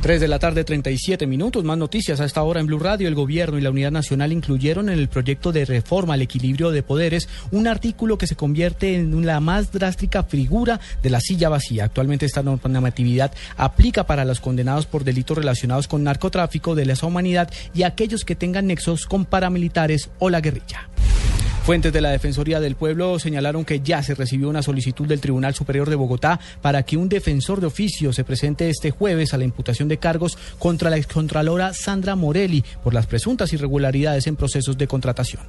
3 0.00 0.18
de 0.18 0.28
la 0.28 0.38
tarde, 0.38 0.64
37 0.64 1.26
minutos. 1.26 1.62
Más 1.62 1.76
noticias 1.76 2.20
a 2.20 2.24
esta 2.24 2.42
hora 2.42 2.60
en 2.60 2.66
Blue 2.66 2.78
Radio. 2.78 3.06
El 3.06 3.14
gobierno 3.14 3.58
y 3.58 3.60
la 3.60 3.70
Unidad 3.70 3.90
Nacional 3.90 4.32
incluyeron 4.32 4.88
en 4.88 4.98
el 4.98 5.08
proyecto 5.08 5.52
de 5.52 5.66
reforma 5.66 6.14
al 6.14 6.22
equilibrio 6.22 6.70
de 6.70 6.82
poderes 6.82 7.28
un 7.50 7.66
artículo 7.66 8.16
que 8.16 8.26
se 8.26 8.34
convierte 8.34 8.94
en 8.94 9.26
la 9.26 9.40
más 9.40 9.72
drástica 9.72 10.22
figura 10.22 10.80
de 11.02 11.10
la 11.10 11.20
silla 11.20 11.50
vacía. 11.50 11.84
Actualmente 11.84 12.24
esta 12.24 12.42
normatividad 12.42 13.32
aplica 13.58 14.06
para 14.06 14.24
los 14.24 14.40
condenados 14.40 14.86
por 14.86 15.04
delitos 15.04 15.36
relacionados 15.36 15.86
con 15.86 16.02
narcotráfico, 16.02 16.74
de 16.74 16.86
lesa 16.86 17.06
humanidad 17.06 17.50
y 17.74 17.82
aquellos 17.82 18.24
que 18.24 18.34
tengan 18.34 18.68
nexos 18.68 19.04
con 19.04 19.26
paramilitares 19.26 20.08
o 20.18 20.30
la 20.30 20.40
guerrilla. 20.40 20.88
Fuentes 21.64 21.92
de 21.92 22.00
la 22.00 22.10
Defensoría 22.10 22.58
del 22.58 22.74
Pueblo 22.74 23.18
señalaron 23.18 23.64
que 23.64 23.80
ya 23.80 24.02
se 24.02 24.14
recibió 24.14 24.48
una 24.48 24.62
solicitud 24.62 25.06
del 25.06 25.20
Tribunal 25.20 25.54
Superior 25.54 25.88
de 25.90 25.94
Bogotá 25.94 26.40
para 26.62 26.82
que 26.82 26.96
un 26.96 27.08
defensor 27.08 27.60
de 27.60 27.66
oficio 27.66 28.12
se 28.12 28.24
presente 28.24 28.70
este 28.70 28.90
jueves 28.90 29.34
a 29.34 29.38
la 29.38 29.44
imputación 29.44 29.86
de 29.86 29.98
cargos 29.98 30.38
contra 30.58 30.90
la 30.90 30.96
excontralora 30.96 31.72
Sandra 31.74 32.16
Morelli 32.16 32.64
por 32.82 32.94
las 32.94 33.06
presuntas 33.06 33.52
irregularidades 33.52 34.26
en 34.26 34.36
procesos 34.36 34.78
de 34.78 34.88
contratación. 34.88 35.42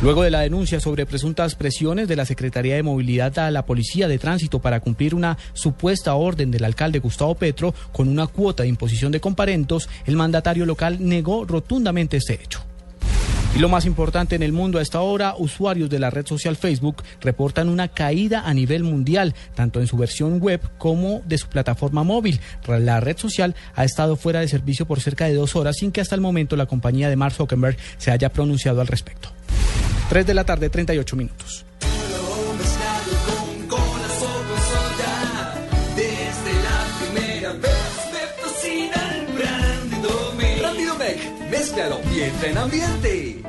Luego 0.00 0.22
de 0.22 0.30
la 0.30 0.40
denuncia 0.40 0.80
sobre 0.80 1.04
presuntas 1.04 1.56
presiones 1.56 2.08
de 2.08 2.16
la 2.16 2.24
Secretaría 2.24 2.76
de 2.76 2.82
Movilidad 2.82 3.38
a 3.40 3.50
la 3.50 3.66
Policía 3.66 4.08
de 4.08 4.18
Tránsito 4.18 4.60
para 4.60 4.80
cumplir 4.80 5.14
una 5.14 5.36
supuesta 5.52 6.14
orden 6.14 6.50
del 6.50 6.64
alcalde 6.64 7.00
Gustavo 7.00 7.34
Petro 7.34 7.74
con 7.92 8.08
una 8.08 8.26
cuota 8.26 8.62
de 8.62 8.70
imposición 8.70 9.12
de 9.12 9.20
comparentos, 9.20 9.90
el 10.06 10.16
mandatario 10.16 10.64
local 10.64 10.96
negó 11.00 11.44
rotundamente 11.44 12.16
este 12.16 12.40
hecho. 12.42 12.69
Y 13.54 13.58
lo 13.58 13.68
más 13.68 13.84
importante 13.84 14.36
en 14.36 14.42
el 14.42 14.52
mundo 14.52 14.78
a 14.78 14.82
esta 14.82 15.00
hora, 15.00 15.34
usuarios 15.36 15.90
de 15.90 15.98
la 15.98 16.10
red 16.10 16.24
social 16.24 16.56
Facebook 16.56 17.02
reportan 17.20 17.68
una 17.68 17.88
caída 17.88 18.42
a 18.46 18.54
nivel 18.54 18.84
mundial, 18.84 19.34
tanto 19.54 19.80
en 19.80 19.88
su 19.88 19.96
versión 19.96 20.38
web 20.38 20.60
como 20.78 21.20
de 21.26 21.36
su 21.36 21.48
plataforma 21.48 22.04
móvil. 22.04 22.40
La 22.66 23.00
red 23.00 23.18
social 23.18 23.56
ha 23.74 23.84
estado 23.84 24.16
fuera 24.16 24.40
de 24.40 24.48
servicio 24.48 24.86
por 24.86 25.00
cerca 25.00 25.26
de 25.26 25.34
dos 25.34 25.56
horas 25.56 25.76
sin 25.78 25.90
que 25.90 26.00
hasta 26.00 26.14
el 26.14 26.20
momento 26.20 26.54
la 26.54 26.66
compañía 26.66 27.08
de 27.08 27.16
Mark 27.16 27.34
Zuckerberg 27.34 27.76
se 27.98 28.12
haya 28.12 28.28
pronunciado 28.28 28.80
al 28.80 28.86
respecto. 28.86 29.30
3 30.10 30.26
de 30.26 30.34
la 30.34 30.44
tarde, 30.44 30.70
38 30.70 31.16
minutos. 31.16 31.64
Mézclalo 41.70 42.00
y 42.12 42.22
entra 42.22 42.50
en 42.50 42.58
ambiente. 42.58 43.42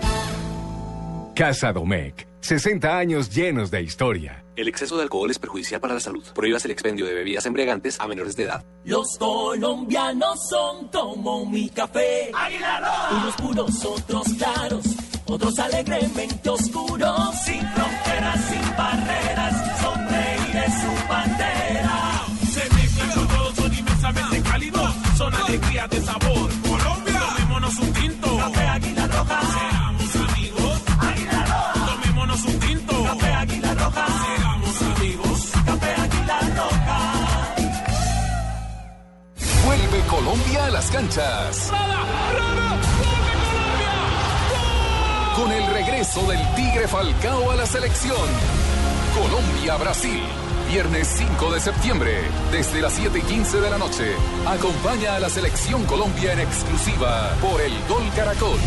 Casa 1.35 1.73
Domecq. 1.73 2.27
60 2.41 2.97
años 2.97 3.29
llenos 3.29 3.71
de 3.71 3.81
historia. 3.81 4.43
El 4.55 4.67
exceso 4.67 4.95
de 4.97 5.03
alcohol 5.03 5.31
es 5.31 5.39
perjudicial 5.39 5.81
para 5.81 5.95
la 5.95 5.99
salud. 5.99 6.23
Prohíbas 6.35 6.63
el 6.65 6.71
expendio 6.71 7.05
de 7.05 7.13
bebidas 7.13 7.45
embriagantes 7.47 7.99
a 7.99 8.07
menores 8.07 8.35
de 8.35 8.43
edad. 8.43 8.63
Los 8.83 9.17
colombianos 9.17 10.39
son 10.49 10.87
como 10.89 11.45
mi 11.47 11.69
café. 11.69 12.31
Unos 13.11 13.35
puros, 13.35 13.85
otros 13.85 14.27
claros, 14.37 14.85
otros 15.25 15.57
alegremente 15.57 16.49
oscuros. 16.49 17.35
Sin 17.43 17.61
fronteras, 17.69 18.45
sin 18.49 18.77
barreras, 18.77 19.81
sonreír 19.81 20.63
es 20.67 20.73
su 20.81 21.09
bandera. 21.09 22.25
Se 22.51 22.75
mezclan 22.75 23.27
todos, 23.27 23.55
son 23.55 23.73
inmensamente 23.73 24.41
cálidos, 24.43 24.95
son 25.17 25.33
alegría 25.33 25.87
de 25.87 26.01
sabor. 26.01 26.60
Tomémonos 27.71 27.79
un 27.79 27.93
tinto. 27.93 28.37
Café 28.37 28.67
Águila 28.67 29.07
Roja. 29.07 29.41
Seamos 29.41 30.15
amigos. 30.15 30.81
Águila 30.99 31.45
Roja. 31.45 31.85
Tomémonos 31.85 32.43
un 32.43 32.59
tinto. 32.59 33.03
Café 33.03 33.33
Águila 33.33 33.73
Roja. 33.73 34.05
Seamos 34.07 34.81
amigos. 34.81 35.51
Café 35.65 35.93
Águila 36.01 36.39
Roja. 36.57 36.99
Vuelve 39.65 39.99
Colombia 40.09 40.65
a 40.65 40.71
las 40.71 40.91
canchas. 40.91 41.71
Con 45.35 45.51
el 45.51 45.67
regreso 45.67 46.27
del 46.27 46.55
Tigre 46.55 46.87
Falcao 46.87 47.51
a 47.51 47.55
la 47.55 47.65
selección. 47.65 48.27
Colombia-Brasil. 49.15 50.50
Viernes 50.71 51.05
5 51.17 51.53
de 51.53 51.59
septiembre, 51.59 52.11
desde 52.49 52.81
las 52.81 52.93
7 52.93 53.19
y 53.19 53.21
15 53.21 53.59
de 53.59 53.69
la 53.69 53.77
noche. 53.77 54.13
Acompaña 54.47 55.17
a 55.17 55.19
la 55.19 55.29
selección 55.29 55.83
Colombia 55.83 56.31
en 56.31 56.39
exclusiva 56.39 57.35
por 57.41 57.59
el 57.59 57.73
Gol 57.89 58.03
Caracol. 58.15 58.57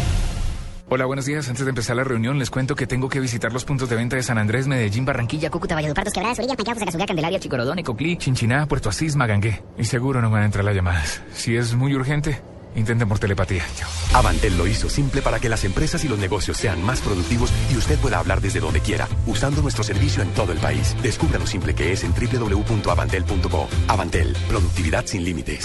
Hola, 0.90 1.06
buenos 1.06 1.24
días. 1.24 1.48
Antes 1.48 1.64
de 1.64 1.70
empezar 1.70 1.96
la 1.96 2.04
reunión, 2.04 2.38
les 2.38 2.50
cuento 2.50 2.74
que 2.74 2.86
tengo 2.86 3.08
que 3.08 3.20
visitar 3.20 3.54
los 3.54 3.64
puntos 3.64 3.88
de 3.88 3.96
venta 3.96 4.16
de 4.16 4.22
San 4.22 4.36
Andrés, 4.36 4.66
Medellín, 4.66 5.06
Barranquilla, 5.06 5.48
Cúcuta, 5.48 5.74
Valledupar, 5.74 6.04
Dos 6.04 6.12
Quebradas, 6.12 6.38
Orilla, 6.38 6.56
Payaco, 6.56 6.74
Fusagasugá, 6.74 7.06
Candelaria, 7.06 7.40
Chicorodón, 7.40 7.78
Ecoclí, 7.78 8.18
Chinchiná, 8.18 8.66
Puerto 8.66 8.90
Asís, 8.90 9.16
Magangué. 9.16 9.62
Y 9.78 9.84
seguro 9.84 10.20
no 10.20 10.28
van 10.28 10.42
a 10.42 10.44
entrar 10.44 10.62
las 10.62 10.74
llamadas. 10.74 11.22
Si 11.32 11.56
es 11.56 11.74
muy 11.74 11.94
urgente, 11.94 12.42
intenten 12.74 13.08
por 13.08 13.18
telepatía. 13.18 13.64
Avantel 14.12 14.56
lo 14.56 14.66
hizo 14.66 14.88
simple 14.88 15.22
para 15.22 15.40
que 15.40 15.48
las 15.48 15.64
empresas 15.64 16.04
y 16.04 16.08
los 16.08 16.18
negocios 16.18 16.56
sean 16.56 16.82
más 16.82 17.00
productivos 17.00 17.50
y 17.72 17.76
usted 17.76 17.98
pueda 17.98 18.18
hablar 18.18 18.40
desde 18.40 18.60
donde 18.60 18.80
quiera, 18.80 19.08
usando 19.26 19.62
nuestro 19.62 19.84
servicio 19.84 20.22
en 20.22 20.30
todo 20.34 20.52
el 20.52 20.58
país. 20.58 20.96
Descubra 21.02 21.38
lo 21.38 21.46
simple 21.46 21.74
que 21.74 21.92
es 21.92 22.04
en 22.04 22.12
www.avantel.co. 22.12 23.68
Avantel, 23.88 24.36
productividad 24.48 25.06
sin 25.06 25.24
límites. 25.24 25.64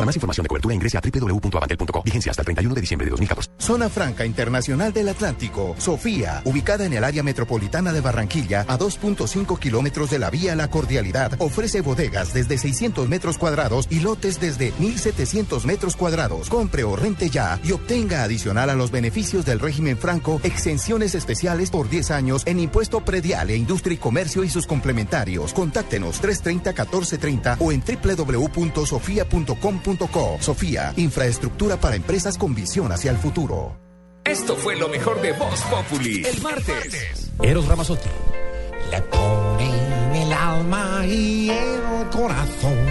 Para 0.00 0.06
más 0.06 0.16
información 0.16 0.44
de 0.44 0.48
cobertura 0.48 0.74
ingrese 0.74 0.96
a 0.96 1.02
www.avantel.co. 1.02 2.02
Vigencia 2.02 2.30
hasta 2.30 2.40
el 2.40 2.46
31 2.46 2.74
de 2.74 2.80
diciembre 2.80 3.04
de 3.04 3.10
2014. 3.10 3.50
Zona 3.58 3.90
Franca 3.90 4.24
Internacional 4.24 4.94
del 4.94 5.10
Atlántico, 5.10 5.74
Sofía, 5.76 6.40
ubicada 6.46 6.86
en 6.86 6.94
el 6.94 7.04
área 7.04 7.22
metropolitana 7.22 7.92
de 7.92 8.00
Barranquilla, 8.00 8.64
a 8.66 8.78
2.5 8.78 9.58
kilómetros 9.58 10.08
de 10.08 10.18
la 10.18 10.30
vía 10.30 10.56
La 10.56 10.70
Cordialidad, 10.70 11.34
ofrece 11.38 11.82
bodegas 11.82 12.32
desde 12.32 12.56
600 12.56 13.10
metros 13.10 13.36
cuadrados 13.36 13.88
y 13.90 14.00
lotes 14.00 14.40
desde 14.40 14.72
1.700 14.72 15.66
metros 15.66 15.96
cuadrados. 15.96 16.48
Compre 16.48 16.82
o 16.84 16.96
rente 16.96 17.28
ya 17.28 17.60
y 17.62 17.72
obtenga 17.72 18.22
adicional 18.22 18.70
a 18.70 18.76
los 18.76 18.90
beneficios 18.90 19.44
del 19.44 19.60
régimen 19.60 19.98
franco 19.98 20.40
exenciones 20.44 21.14
especiales 21.14 21.68
por 21.68 21.90
10 21.90 22.10
años 22.12 22.42
en 22.46 22.58
impuesto 22.58 23.04
predial 23.04 23.50
e 23.50 23.56
industria 23.56 23.96
y 23.96 23.98
comercio 23.98 24.44
y 24.44 24.48
sus 24.48 24.66
complementarios. 24.66 25.52
Contáctenos 25.52 26.22
330-1430 26.22 27.58
o 27.60 27.70
en 27.70 27.82
Sofía, 30.40 30.92
infraestructura 30.96 31.76
para 31.76 31.96
empresas 31.96 32.38
con 32.38 32.54
visión 32.54 32.92
hacia 32.92 33.10
el 33.10 33.16
futuro. 33.16 33.76
Esto 34.24 34.54
fue 34.54 34.76
lo 34.76 34.88
mejor 34.88 35.20
de 35.20 35.32
Voz 35.32 35.60
Populi. 35.62 36.24
El 36.24 36.40
martes. 36.42 37.30
Eros 37.42 37.66
Ramazotti. 37.66 38.08
Le 38.90 39.02
ponen 39.02 40.14
el 40.14 40.32
alma 40.32 41.04
y 41.06 41.50
el 41.50 42.08
corazón 42.10 42.86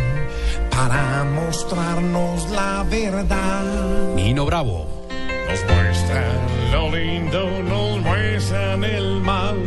para 0.70 1.24
mostrarnos 1.24 2.50
la 2.52 2.84
verdad. 2.90 4.16
Nino 4.16 4.46
Bravo. 4.46 5.08
Nos 5.48 5.64
muestran 5.64 6.72
lo 6.72 6.96
lindo, 6.96 7.64
nos 7.64 8.02
muestran 8.02 8.84
el 8.84 9.22
mal, 9.22 9.58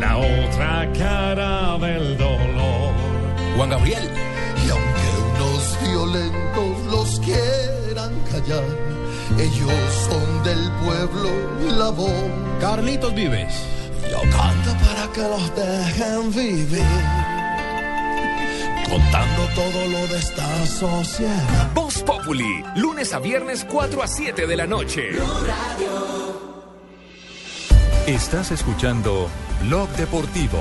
la 0.00 0.16
otra 0.16 0.92
cara 0.96 1.78
del 1.78 2.16
dolor. 2.16 2.92
Juan 3.56 3.70
Gabriel. 3.70 4.27
Quieran 7.28 8.12
callar, 8.30 8.64
ellos 9.38 9.72
son 10.08 10.44
del 10.44 10.70
pueblo 10.84 11.30
la 11.78 11.90
voz. 11.90 12.12
Carlitos 12.60 13.14
Vives. 13.14 13.54
Yo 14.10 14.20
canto 14.30 14.70
para 14.84 15.12
que 15.12 15.20
los 15.20 15.54
dejen 15.54 16.32
vivir, 16.32 16.82
contando 18.88 19.42
todo 19.54 19.86
lo 19.86 20.06
de 20.08 20.18
esta 20.18 20.66
sociedad. 20.66 21.70
Voz 21.74 22.02
Populi, 22.02 22.64
lunes 22.76 23.12
a 23.12 23.18
viernes 23.18 23.66
4 23.70 24.02
a 24.02 24.06
7 24.06 24.46
de 24.46 24.56
la 24.56 24.66
noche. 24.66 25.10
Estás 28.06 28.50
escuchando 28.50 29.28
Blog 29.62 29.88
Deportivo. 29.90 30.58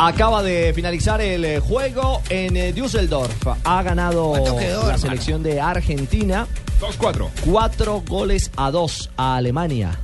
Acaba 0.00 0.44
de 0.44 0.72
finalizar 0.74 1.20
el 1.20 1.44
eh, 1.44 1.58
juego 1.60 2.22
en 2.28 2.56
eh, 2.56 2.72
Düsseldorf. 2.72 3.34
Ha 3.64 3.82
ganado 3.82 4.28
¿Cuánto 4.30 4.56
quedó, 4.56 4.76
la 4.82 4.94
hermano? 4.94 4.98
selección 4.98 5.42
de 5.42 5.60
Argentina. 5.60 6.46
2-4. 6.80 7.28
Cuatro 7.44 8.02
goles 8.06 8.52
a 8.56 8.70
dos 8.70 9.10
a 9.16 9.36
Alemania. 9.36 9.98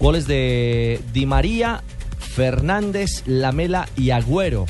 Goles 0.00 0.26
de 0.26 1.00
Di 1.12 1.26
María, 1.26 1.82
Fernández, 2.18 3.22
Lamela 3.26 3.88
y 3.96 4.10
Agüero. 4.10 4.66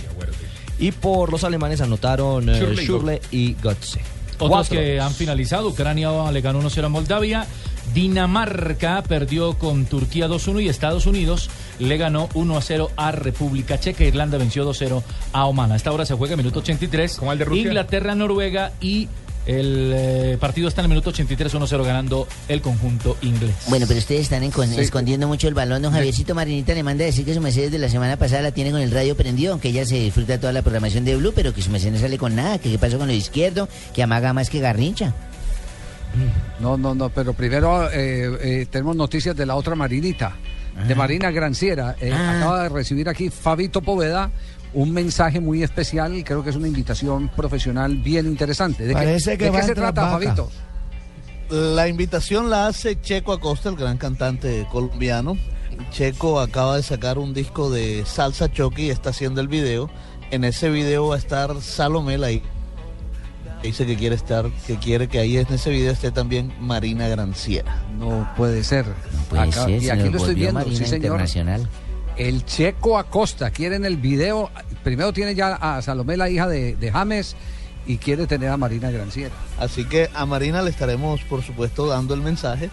Y 0.79 0.93
por 0.93 1.33
los 1.33 1.45
alemanes 1.45 1.81
anotaron 1.81 2.51
eh, 2.51 2.55
Schürrle 2.57 2.75
y 2.83 2.85
Schürrle 2.85 3.21
y 3.31 3.55
Götze. 3.55 4.01
Otros 4.35 4.51
Cuatro. 4.51 4.79
que 4.79 5.01
han 5.01 5.13
finalizado, 5.13 5.69
Ucrania 5.69 6.31
le 6.31 6.41
ganó 6.43 6.63
1-0 6.63 6.85
a 6.85 6.89
Moldavia, 6.89 7.47
Dinamarca 7.93 9.03
perdió 9.03 9.55
con 9.59 9.87
Turquía 9.87 10.29
2-1 10.29 10.63
y 10.63 10.69
Estados 10.69 11.07
Unidos 11.07 11.51
le 11.79 11.97
ganó 11.97 12.29
1-0 12.31 12.91
a 12.97 13.13
República 13.13 13.79
Checa. 13.79 14.05
Irlanda 14.05 14.39
venció 14.39 14.69
2-0 14.69 15.03
a 15.33 15.47
Oman. 15.47 15.73
A 15.73 15.77
esta 15.77 15.93
hora 15.93 16.05
se 16.05 16.15
juega 16.15 16.37
minuto 16.37 16.61
83. 16.61 17.21
el 17.31 17.39
de 17.39 17.45
Rusia? 17.45 17.63
Inglaterra, 17.63 18.15
Noruega 18.15 18.73
y 18.81 19.09
el 19.47 19.93
eh, 19.97 20.37
partido 20.39 20.69
está 20.69 20.83
en 20.83 20.87
el 20.87 20.89
minuto 20.91 21.09
83 21.11 21.55
1-0 21.55 21.85
ganando 21.85 22.29
el 22.49 22.61
conjunto 22.61 23.17
inglés. 23.23 23.55
Bueno, 23.69 23.87
pero 23.89 23.99
ustedes 23.99 24.23
están 24.23 24.43
Sí. 24.43 24.81
escondiendo 24.81 25.27
mucho 25.27 25.49
el 25.49 25.55
balón. 25.55 25.81
Don 25.81 25.93
Javiercito 25.93 26.35
Marinita 26.35 26.75
le 26.75 26.83
manda 26.83 27.05
a 27.05 27.07
decir 27.07 27.25
que 27.25 27.33
su 27.33 27.41
Mercedes 27.41 27.73
de 27.73 27.79
la 27.79 27.89
semana 27.89 28.19
pasada 28.19 28.43
la 28.43 28.53
tiene 28.53 28.73
con 28.73 28.81
el 28.81 28.91
radio 28.91 29.17
prendido, 29.17 29.53
aunque 29.53 29.69
ella 29.69 29.87
se 29.87 29.97
disfruta 29.99 30.39
toda 30.39 30.53
la 30.53 30.61
programación 30.63 31.05
de 31.07 31.17
Blue, 31.17 31.33
pero 31.35 31.55
que 31.55 31.63
su 31.63 31.71
Mercedes 31.71 31.95
no 31.95 32.01
sale 32.01 32.19
con 32.19 32.37
nada. 32.37 32.59
Que 32.59 32.71
qué 32.71 32.79
pasó 32.79 32.99
con 32.99 33.07
lo 33.07 33.15
izquierdo, 33.15 33.69
que 33.95 34.03
amaga 34.03 34.35
más 34.35 34.51
que 34.51 34.61
garrincha. 34.61 35.15
No, 36.61 36.77
no, 36.77 36.95
no, 36.95 37.09
pero 37.11 37.33
primero 37.33 37.89
eh, 37.91 38.31
eh, 38.41 38.67
tenemos 38.71 38.97
noticias 38.97 39.37
de 39.37 39.47
la 39.47 39.55
otra 39.55 39.75
Marinita, 39.75 40.37
de 40.87 40.95
Marina 40.95 41.31
Granciera. 41.31 41.97
Eh, 42.01 42.11
Ah. 42.13 42.37
Acaba 42.37 42.63
de 42.65 42.69
recibir 42.69 43.09
aquí 43.09 43.31
Fabito 43.31 43.81
Poveda 43.83 44.31
un 44.75 44.93
mensaje 44.93 45.41
muy 45.41 45.63
especial 45.63 46.15
y 46.15 46.23
creo 46.23 46.45
que 46.45 46.51
es 46.51 46.57
una 46.57 46.69
invitación 46.69 47.29
profesional 47.29 47.97
bien 47.97 48.27
interesante. 48.27 48.83
¿De 48.85 48.89
qué- 48.91 48.95
Parece 48.95 49.39
que 49.39 49.45
de 49.45 49.51
va 49.51 49.61
qué 49.61 49.67
se 49.67 49.75
trata. 49.75 50.11
Fabito? 50.11 50.51
La 51.51 51.89
invitación 51.89 52.51
la 52.51 52.67
hace 52.67 53.01
Checo 53.01 53.33
Acosta, 53.33 53.71
el 53.71 53.77
gran 53.77 53.97
cantante 53.97 54.67
colombiano. 54.71 55.39
Checo 55.91 56.41
acaba 56.41 56.77
de 56.77 56.83
sacar 56.83 57.19
un 57.19 57.33
disco 57.33 57.71
de 57.71 58.05
salsa 58.05 58.53
choque 58.53 58.83
y 58.83 58.91
está 58.91 59.11
haciendo 59.11 59.41
el 59.41 59.49
video. 59.49 59.89
En 60.31 60.45
ese 60.45 60.69
video 60.69 61.09
va 61.09 61.15
a 61.15 61.19
estar 61.19 61.61
Salomé 61.63 62.23
ahí. 62.23 62.43
Dice 63.63 63.87
que 63.87 63.97
quiere 63.97 64.15
estar, 64.15 64.51
que 64.67 64.77
quiere 64.77 65.09
que 65.09 65.19
ahí 65.19 65.37
en 65.39 65.47
ese 65.53 65.71
video 65.71 65.91
esté 65.93 66.11
también 66.13 66.53
Marina 66.61 67.09
Granciera. 67.09 67.83
No 67.99 68.29
puede 68.37 68.63
ser. 68.63 68.85
Puede 69.29 69.43
Acá- 69.43 69.65
ser, 69.65 69.83
y 69.83 69.91
aquí 69.91 70.09
lo 70.09 70.17
estoy 70.19 70.35
viendo, 70.35 70.61
Marina 70.61 70.77
sí 70.77 70.85
señor. 70.85 70.97
Internacional. 71.05 71.69
El 72.17 72.45
Checo 72.45 72.99
Acosta 72.99 73.51
quiere 73.51 73.77
en 73.77 73.85
el 73.85 73.97
video, 73.97 74.51
primero 74.83 75.13
tiene 75.13 75.35
ya 75.35 75.55
a 75.55 75.81
Salomé, 75.83 76.17
la 76.17 76.29
hija 76.29 76.49
de, 76.49 76.75
de 76.77 76.91
James, 76.91 77.37
y 77.87 77.99
quiere 77.99 78.27
tener 78.27 78.51
a 78.51 78.57
Marina 78.57 78.91
Granciera. 78.91 79.35
Así 79.59 79.85
que 79.85 80.11
a 80.15 80.27
Marina 80.27 80.63
le 80.63 80.71
estaremos, 80.71 81.21
por 81.23 81.43
supuesto, 81.43 81.87
dando 81.87 82.15
el 82.15 82.21
mensaje 82.21 82.71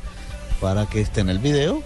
para 0.59 0.87
que 0.87 1.01
esté 1.01 1.21
en 1.21 1.29
el 1.29 1.39
video. 1.39 1.81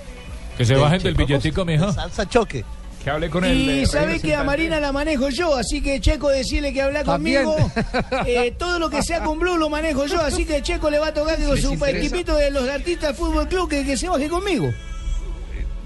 Que 0.57 0.65
se 0.65 0.75
bajen 0.75 1.01
del 1.03 1.15
billetico, 1.15 1.63
mijo. 1.65 1.87
de 1.87 1.93
Salsa 1.93 2.27
choque. 2.27 2.63
Que 3.03 3.09
hable 3.09 3.29
con 3.29 3.45
Y 3.45 3.85
sabe 3.85 4.19
que 4.19 4.35
a 4.35 4.43
Marina 4.43 4.79
la 4.81 4.91
manejo 4.91 5.29
yo, 5.29 5.55
así 5.55 5.81
que 5.81 6.01
Checo 6.01 6.27
decirle 6.29 6.73
que 6.73 6.81
habla 6.81 7.03
conmigo. 7.03 7.55
Eh, 8.25 8.53
todo 8.57 8.77
lo 8.79 8.89
que 8.89 9.01
sea 9.01 9.23
con 9.23 9.39
Blue 9.39 9.57
lo 9.57 9.69
manejo 9.69 10.05
yo, 10.05 10.19
así 10.21 10.45
que 10.45 10.61
Checo 10.61 10.89
le 10.89 10.99
va 10.99 11.07
a 11.07 11.13
tocar 11.13 11.37
que 11.37 11.45
con 11.45 11.55
¿Les 11.55 11.63
su 11.63 11.73
interesa? 11.73 11.97
equipito 11.97 12.35
de 12.35 12.51
los 12.51 12.67
artistas 12.67 13.09
del 13.09 13.15
fútbol 13.15 13.47
club 13.47 13.69
que, 13.69 13.85
que 13.85 13.95
se 13.97 14.09
baje 14.09 14.27
conmigo. 14.27 14.69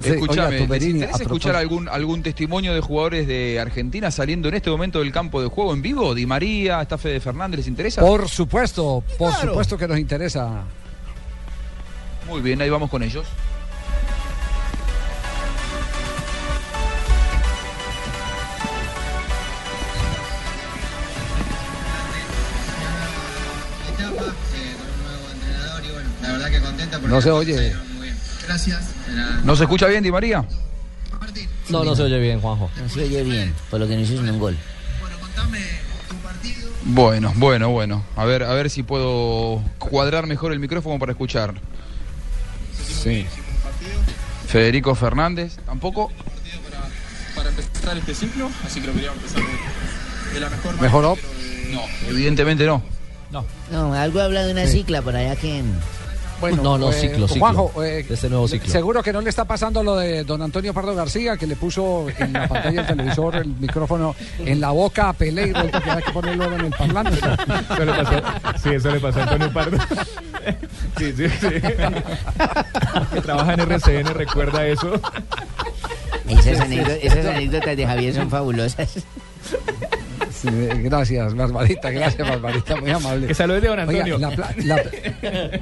Sí, 0.02 0.10
Escúchame, 0.10 0.40
oiga, 0.42 0.50
¿les 0.50 0.60
Tumberini, 0.62 0.90
interesa 0.92 1.16
a 1.16 1.20
propósito- 1.20 1.24
escuchar 1.50 1.56
algún, 1.56 1.88
algún 1.88 2.24
testimonio 2.24 2.74
de 2.74 2.82
jugadores 2.82 3.28
de 3.28 3.60
Argentina 3.60 4.10
saliendo 4.12 4.50
en 4.50 4.56
este 4.56 4.70
momento 4.70 5.00
del 5.00 5.12
campo 5.14 5.42
de 5.42 5.48
juego 5.48 5.74
en 5.74 5.82
vivo? 5.82 6.14
Di 6.16 6.26
María, 6.26 6.82
está 6.82 6.98
Fede 6.98 7.20
Fernández, 7.20 7.60
¿les 7.60 7.68
interesa? 7.68 8.02
Por 8.02 8.28
supuesto, 8.28 9.04
por 9.18 9.30
Claro. 9.32 9.50
supuesto 9.50 9.78
que 9.78 9.88
nos 9.88 10.00
interesa. 10.00 10.64
Muy 12.28 12.42
bien, 12.42 12.62
ahí 12.62 12.70
vamos 12.70 12.90
con 12.90 13.04
ellos. 13.04 13.26
Verdad 26.44 26.60
que 26.60 26.66
contenta 26.66 27.00
porque 27.00 27.14
No 27.14 27.22
se 27.22 27.32
oye. 27.32 27.74
muy 27.94 28.04
bien. 28.08 28.18
Gracias. 28.48 28.82
Era- 29.12 29.42
¿No 29.44 29.56
se 29.56 29.64
escucha 29.64 29.88
bien, 29.88 30.04
Di 30.04 30.12
María? 30.12 30.46
No, 31.70 31.84
no 31.84 31.96
se 31.96 32.04
oye 32.04 32.20
bien, 32.20 32.42
Juanjo. 32.42 32.70
No 32.78 32.90
se 32.90 33.04
oye 33.04 33.24
bien, 33.24 33.54
por 33.70 33.80
lo 33.80 33.88
que 33.88 33.96
no 33.96 34.32
un 34.32 34.40
gol. 34.40 34.58
Bueno, 36.86 37.32
bueno, 37.38 37.70
bueno. 37.70 38.04
A 38.18 38.26
ver, 38.26 38.44
a 38.44 38.54
ver 38.54 38.70
si 38.70 38.84
puedo 38.84 39.62
cuadrar 39.80 40.28
mejor 40.28 40.52
el 40.52 40.60
micrófono 40.60 41.00
para 41.00 41.14
escuchar. 41.14 41.54
Sí. 43.02 43.26
Federico 44.48 44.94
Fernández, 44.94 45.58
tampoco. 45.66 46.12
para 47.36 47.50
empezar 47.50 47.98
este 47.98 48.14
ciclo, 48.14 48.50
así 48.66 48.82
que 48.82 48.88
lo 48.88 48.94
queríamos 48.94 49.18
empezar 49.20 49.42
de, 49.42 50.34
de 50.34 50.40
la 50.42 50.50
mejor 50.50 50.66
manera. 50.76 50.82
¿Mejoró? 50.84 51.18
No, 51.72 51.82
evidentemente 52.10 52.66
no. 52.66 52.84
No, 53.72 53.94
algo 53.96 54.20
habla 54.22 54.44
de 54.46 54.52
una 54.52 54.68
cicla 54.68 55.02
por 55.02 55.16
allá 55.16 55.36
que... 55.36 55.64
no, 56.62 56.78
no, 56.78 56.90
eh, 56.90 56.94
ciclo, 56.94 57.28
ciclo. 57.28 57.40
Juanjo, 57.40 57.84
eh, 57.84 58.04
de 58.04 58.14
este 58.14 58.30
nuevo 58.30 58.48
ciclo. 58.48 58.70
Seguro 58.70 59.04
que 59.04 59.14
no 59.14 59.22
le 59.22 59.30
está 59.30 59.46
pasando 59.46 59.84
lo 59.84 59.96
de 59.96 60.24
don 60.24 60.42
Antonio 60.42 60.74
Pardo 60.74 60.96
García, 60.96 61.38
que 61.38 61.48
le 61.48 61.56
puso 61.56 62.08
en 62.18 62.34
la 62.34 62.48
pantalla 62.48 62.84
del 62.84 62.88
televisor 62.88 63.36
el 63.36 63.48
micrófono 63.48 64.16
en 64.40 64.60
la 64.60 64.72
boca 64.72 65.10
a 65.10 65.14
Pelé 65.14 65.48
y 65.48 65.54
resulta 65.54 65.82
que 65.82 65.92
hay 65.92 66.04
que 66.04 66.12
ponerlo 66.12 66.54
en 66.54 66.66
el 66.66 66.72
parlante. 66.72 67.18
Eso 67.18 67.86
le 67.86 67.94
pasó, 67.94 68.22
sí, 68.62 68.70
eso 68.70 68.92
le 68.92 69.00
pasó 69.00 69.20
a 69.20 69.24
Antonio 69.24 69.54
Pardo. 69.54 69.78
Sí, 70.98 71.14
sí, 71.16 71.30
sí. 71.30 71.48
Que 73.14 73.22
trabaja 73.22 73.54
en 73.54 73.60
RCN, 73.62 74.14
recuerda 74.14 74.68
eso. 74.68 75.00
Esas, 76.28 76.62
anécdotas, 76.62 76.98
esas 77.02 77.26
anécdotas 77.26 77.78
de 77.78 77.86
Javier 77.86 78.14
son 78.14 78.30
fabulosas. 78.30 79.06
Sí, 80.44 80.50
gracias, 80.84 81.34
Barbarita, 81.36 81.90
gracias, 81.90 82.28
Barbarita, 82.28 82.76
muy 82.76 82.92
amable. 82.92 83.28
Que 83.28 83.34
salude 83.34 83.62
de 83.62 83.68
don 83.70 83.80
Oiga, 83.88 84.06
la, 84.20 84.30
pla- 84.32 84.54
la- 84.64 84.84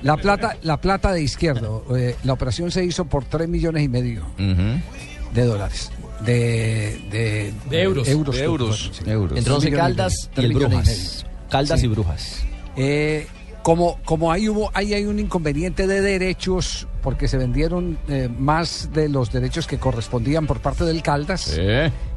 la 0.01 0.17
plata, 0.17 0.57
la 0.63 0.82
plata 0.82 1.13
de 1.13 1.21
izquierdo, 1.21 1.86
eh, 1.95 2.15
la 2.23 2.34
operación 2.34 2.71
se 2.71 2.84
hizo 2.84 3.05
por 3.05 3.23
3 3.25 3.47
millones 3.47 3.84
y 3.84 3.88
medio 3.88 4.25
de 4.38 5.43
dólares. 5.45 5.91
de, 6.25 6.99
de, 7.11 7.53
De 7.69 7.82
euros. 7.82 8.07
euros, 8.07 8.36
De 8.36 8.43
euros. 8.43 8.91
sí. 8.93 9.09
Euros. 9.09 9.34
Millones 9.39 9.73
Caldas 9.75 10.29
y 10.38 10.47
Brujas. 10.47 11.25
Caldas 11.49 11.84
y 11.84 11.88
Brujas. 11.88 12.43
Eh, 12.75 13.27
como, 13.64 13.99
como 14.03 14.32
ahí 14.32 14.49
hubo, 14.49 14.72
ahí 14.74 14.93
hay 14.93 15.05
un 15.05 15.20
inconveniente 15.20 15.88
de 15.88 16.01
derechos, 16.01 16.88
porque 17.01 17.28
se 17.28 17.38
vendieron 17.38 17.97
eh, 18.07 18.30
más 18.30 18.89
de 18.91 19.09
los 19.09 19.32
derechos 19.32 19.68
que 19.68 19.78
correspondían 19.78 20.47
por 20.47 20.59
parte 20.59 20.84
del 20.84 21.01
Caldas. 21.01 21.59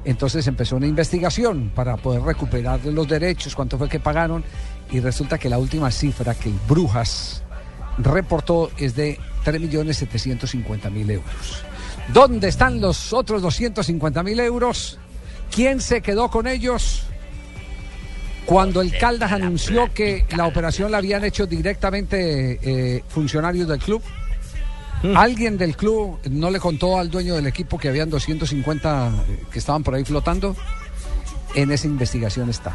Entonces 0.05 0.47
empezó 0.47 0.77
una 0.77 0.87
investigación 0.87 1.71
para 1.75 1.97
poder 1.97 2.23
recuperar 2.23 2.85
los 2.87 3.09
derechos, 3.09 3.55
cuánto 3.55 3.79
fue 3.79 3.89
que 3.89 4.01
pagaron, 4.01 4.45
y 4.91 5.01
resulta 5.01 5.39
que 5.39 5.49
la 5.49 5.59
última 5.59 5.91
cifra 5.91 6.35
que 6.35 6.49
el 6.49 6.59
Brujas 6.69 7.43
reportó 7.99 8.71
es 8.79 8.95
de 8.95 9.19
3.750.000 9.45 11.11
euros. 11.11 11.65
¿Dónde 12.13 12.49
están 12.49 12.81
los 12.81 13.13
otros 13.13 13.43
250.000 13.43 14.41
euros? 14.43 14.99
¿Quién 15.51 15.81
se 15.81 16.01
quedó 16.01 16.31
con 16.31 16.47
ellos? 16.47 17.07
Cuando 18.47 18.83
el 18.83 18.97
Caldas 18.99 19.33
anunció 19.33 19.93
que 19.95 20.27
la 20.37 20.47
operación 20.47 20.91
la 20.91 20.99
habían 20.99 21.25
hecho 21.25 21.47
directamente 21.47 22.59
eh, 22.63 23.03
funcionarios 23.09 23.67
del 23.67 23.79
club, 23.79 24.03
alguien 25.15 25.57
del 25.57 25.77
club 25.77 26.19
no 26.31 26.51
le 26.51 26.61
contó 26.61 26.99
al 26.99 27.11
dueño 27.11 27.35
del 27.35 27.47
equipo 27.47 27.79
que 27.79 27.89
habían 27.89 28.11
250 28.11 29.13
que 29.51 29.59
estaban 29.59 29.83
por 29.83 29.95
ahí 29.95 30.05
flotando. 30.05 30.55
En 31.55 31.71
esa 31.71 31.87
investigación 31.87 32.51
está. 32.51 32.73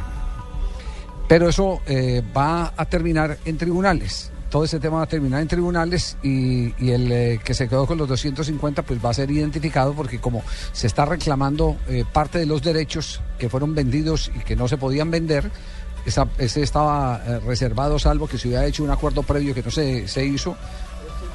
Pero 1.27 1.49
eso 1.49 1.81
eh, 1.85 2.23
va 2.35 2.73
a 2.75 2.85
terminar 2.85 3.37
en 3.45 3.57
tribunales. 3.57 4.31
Todo 4.49 4.63
ese 4.63 4.79
tema 4.79 4.97
va 4.97 5.03
a 5.03 5.07
terminar 5.07 5.41
en 5.41 5.47
tribunales 5.47 6.17
y, 6.23 6.73
el 6.91 7.11
eh, 7.11 7.39
que 7.43 7.53
se 7.53 7.69
quedó 7.69 7.85
con 7.85 7.97
los 7.97 8.07
250 8.07 8.81
pues 8.81 9.03
va 9.03 9.11
a 9.11 9.13
ser 9.13 9.29
identificado 9.29 9.93
porque 9.93 10.19
como 10.19 10.43
se 10.71 10.87
está 10.87 11.05
reclamando 11.05 11.77
eh, 11.87 12.03
parte 12.11 12.39
de 12.39 12.45
los 12.47 12.63
derechos 12.63 13.21
que 13.37 13.47
fueron 13.47 13.75
vendidos 13.75 14.31
y 14.35 14.39
que 14.39 14.55
no 14.55 14.67
se 14.67 14.77
podían 14.77 15.11
vender, 15.11 15.51
ese 16.37 16.61
estaba 16.61 17.21
eh, 17.25 17.39
reservado 17.41 17.99
salvo 17.99 18.27
que 18.27 18.37
se 18.37 18.47
hubiera 18.47 18.65
hecho 18.65 18.83
un 18.83 18.89
acuerdo 18.89 19.21
previo 19.23 19.53
que 19.53 19.61
no 19.61 19.71
se, 19.71 20.07
se 20.07 20.25
hizo. 20.25 20.55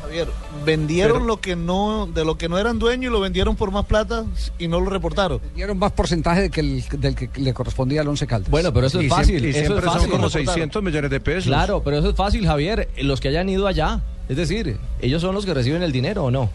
Javier, 0.05 0.28
vendieron 0.64 1.12
Pero- 1.18 1.24
lo 1.26 1.40
que 1.40 1.57
no, 1.57 2.07
de 2.07 2.24
lo 2.24 2.36
que 2.38 2.48
no 2.48 2.59
eran 2.59 2.78
dueños 2.78 3.11
y 3.11 3.12
lo 3.12 3.20
vendieron 3.20 3.57
por 3.57 3.70
más 3.70 3.84
plata 3.86 4.24
y 4.59 4.68
no 4.68 4.80
lo 4.80 4.90
reportaron. 4.90 5.40
Dieron 5.55 5.78
más 5.78 5.92
porcentaje 5.92 6.42
de 6.42 6.50
que 6.50 6.61
el- 6.61 6.84
del 6.98 7.14
que 7.14 7.28
le 7.40 7.52
correspondía 7.55 8.00
al 8.02 8.09
Once 8.09 8.26
Caldas. 8.26 8.50
Bueno, 8.50 8.72
pero 8.72 8.86
eso 8.86 9.00
es 9.00 9.09
fácil. 9.09 9.40
siempre- 9.40 9.46
y 9.48 9.50
eso 9.50 9.59
siempre 9.61 9.78
es 9.78 9.84
son 9.84 9.92
fácil. 9.94 10.11
como 10.11 10.22
Reportaron. 10.26 10.46
600 10.46 10.82
millones 10.82 11.11
de 11.11 11.20
pesos. 11.20 11.44
Claro, 11.46 11.82
pero 11.82 11.98
eso 11.98 12.11
es 12.11 12.16
fácil, 12.16 12.46
Javier. 12.46 12.88
Los 13.02 13.20
que 13.20 13.28
hayan 13.28 13.48
ido 13.48 13.66
allá. 13.66 14.00
Es 14.28 14.36
decir, 14.36 14.78
ellos 15.00 15.20
son 15.22 15.34
los 15.34 15.44
que 15.44 15.52
reciben 15.55 15.82
el 15.82 15.92
dinero 15.92 16.24
o 16.24 16.30
no. 16.30 16.50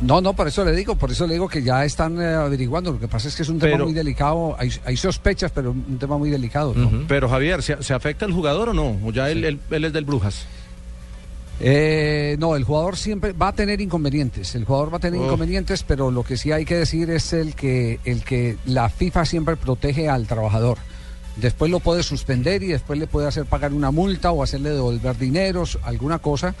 No, 0.00 0.22
no, 0.22 0.32
por 0.32 0.48
eso 0.48 0.64
le 0.64 0.72
digo, 0.72 0.96
por 0.96 1.10
eso 1.10 1.26
le 1.26 1.34
digo 1.34 1.46
que 1.46 1.62
ya 1.62 1.84
están 1.84 2.20
eh, 2.20 2.26
averiguando. 2.34 2.92
Lo 2.92 2.98
que 2.98 3.06
pasa 3.08 3.28
es 3.28 3.36
que 3.36 3.42
es 3.42 3.48
un 3.50 3.58
tema 3.58 3.72
Pero- 3.72 3.84
muy 3.84 3.92
delicado. 3.94 4.56
Hay, 4.58 4.70
hay 4.86 4.96
sospechas, 4.96 5.52
pero 5.54 5.72
un 5.72 5.98
tema 5.98 6.16
muy 6.16 6.30
delicado. 6.30 6.72
¿no? 6.74 7.04
Pero 7.06 7.28
Javier, 7.28 7.62
¿se, 7.62 7.82
se 7.82 7.92
afecta 7.92 8.24
el 8.24 8.32
jugador 8.32 8.70
o 8.70 8.72
no? 8.72 8.96
¿O 9.04 9.12
ya 9.12 9.30
él, 9.30 9.44
él- 9.44 9.60
él 9.70 9.84
es 9.84 9.92
del 9.92 10.04
Brujas? 10.06 10.46
Eh, 11.60 12.36
no, 12.38 12.56
el 12.56 12.64
jugador 12.64 12.96
siempre 12.96 13.32
va 13.32 13.48
a 13.48 13.52
tener 13.54 13.80
inconvenientes. 13.80 14.54
El 14.54 14.64
jugador 14.64 14.92
va 14.92 14.96
a 14.96 15.00
tener 15.00 15.20
inconvenientes, 15.20 15.82
pero 15.84 16.10
lo 16.10 16.24
que 16.24 16.36
sí 16.36 16.52
hay 16.52 16.64
que 16.64 16.76
decir 16.76 17.10
es 17.10 17.32
el 17.32 17.54
que 17.54 18.00
el 18.04 18.24
que 18.24 18.56
la 18.66 18.88
FIFA 18.88 19.24
siempre 19.24 19.56
protege 19.56 20.08
al 20.08 20.26
trabajador. 20.26 20.78
Después 21.36 21.70
lo 21.70 21.80
puede 21.80 22.02
suspender 22.02 22.62
y 22.62 22.68
después 22.68 22.98
le 22.98 23.06
puede 23.06 23.26
hacer 23.28 23.44
pagar 23.46 23.72
una 23.72 23.90
multa 23.90 24.30
o 24.30 24.42
hacerle 24.42 24.70
devolver 24.70 25.16
dineros, 25.16 25.78
alguna 25.84 26.18
cosa, 26.18 26.54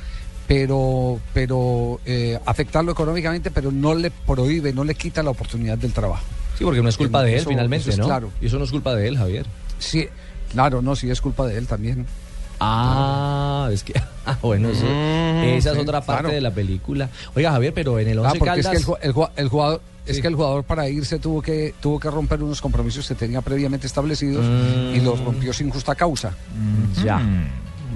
pero 0.46 1.20
pero 1.32 2.00
eh, 2.06 2.38
afectarlo 2.46 2.92
económicamente, 2.92 3.50
pero 3.50 3.70
no 3.72 3.94
le 3.94 4.10
prohíbe, 4.10 4.72
no 4.72 4.84
le 4.84 4.94
quita 4.94 5.22
la 5.22 5.30
oportunidad 5.30 5.78
del 5.78 5.92
trabajo. 5.92 6.24
Sí, 6.56 6.64
porque 6.64 6.82
no 6.82 6.88
es 6.88 6.96
culpa 6.96 7.22
de 7.22 7.32
él 7.34 7.40
Eso- 7.40 7.50
finalmente, 7.50 7.90
eso 7.90 7.90
es 7.90 7.98
¿no? 7.98 8.06
Claro. 8.06 8.30
Y 8.40 8.46
eso 8.46 8.58
no 8.58 8.64
es 8.64 8.70
culpa 8.70 8.94
de 8.94 9.08
él, 9.08 9.18
Javier. 9.18 9.46
Sí, 9.78 10.06
claro, 10.52 10.82
no, 10.82 10.94
sí 10.94 11.10
es 11.10 11.20
culpa 11.20 11.46
de 11.46 11.58
él 11.58 11.66
también. 11.66 12.06
Ah, 12.60 13.68
es 13.72 13.82
que. 13.84 13.92
Ah, 14.26 14.38
bueno, 14.40 14.70
eso- 14.70 14.86
Mm, 14.86 15.44
esa 15.58 15.72
es 15.72 15.78
otra 15.78 16.00
parte 16.00 16.22
claro. 16.22 16.34
de 16.34 16.40
la 16.40 16.50
película. 16.50 17.10
Oiga, 17.36 17.50
Javier, 17.52 17.74
pero 17.74 17.98
en 17.98 18.08
el 18.08 18.18
11 18.20 18.30
Ah, 18.30 18.38
porque 18.38 18.60
es 18.60 18.66
Caldas. 18.66 18.72
que 18.72 18.78
el, 18.78 18.84
ju- 18.86 18.98
el 19.02 19.12
ju- 19.14 19.30
el 19.36 19.48
jugador 19.48 19.80
es 20.06 20.20
que 20.22 20.26
el 20.28 20.34
jugador 20.34 20.64
para 20.64 20.88
irse 20.88 21.18
tuvo 21.18 21.42
que 21.42 21.74
tuvo 21.78 22.00
que 22.00 22.10
romper 22.10 22.42
unos 22.42 22.62
compromisos 22.62 23.06
que 23.06 23.14
tenía 23.14 23.42
previamente 23.42 23.86
establecidos 23.86 24.42
y 24.94 25.00
los 25.00 25.20
rompió 25.22 25.52
sin 25.52 25.68
justa 25.68 25.94
causa. 25.94 26.32
Ya. 27.04 27.20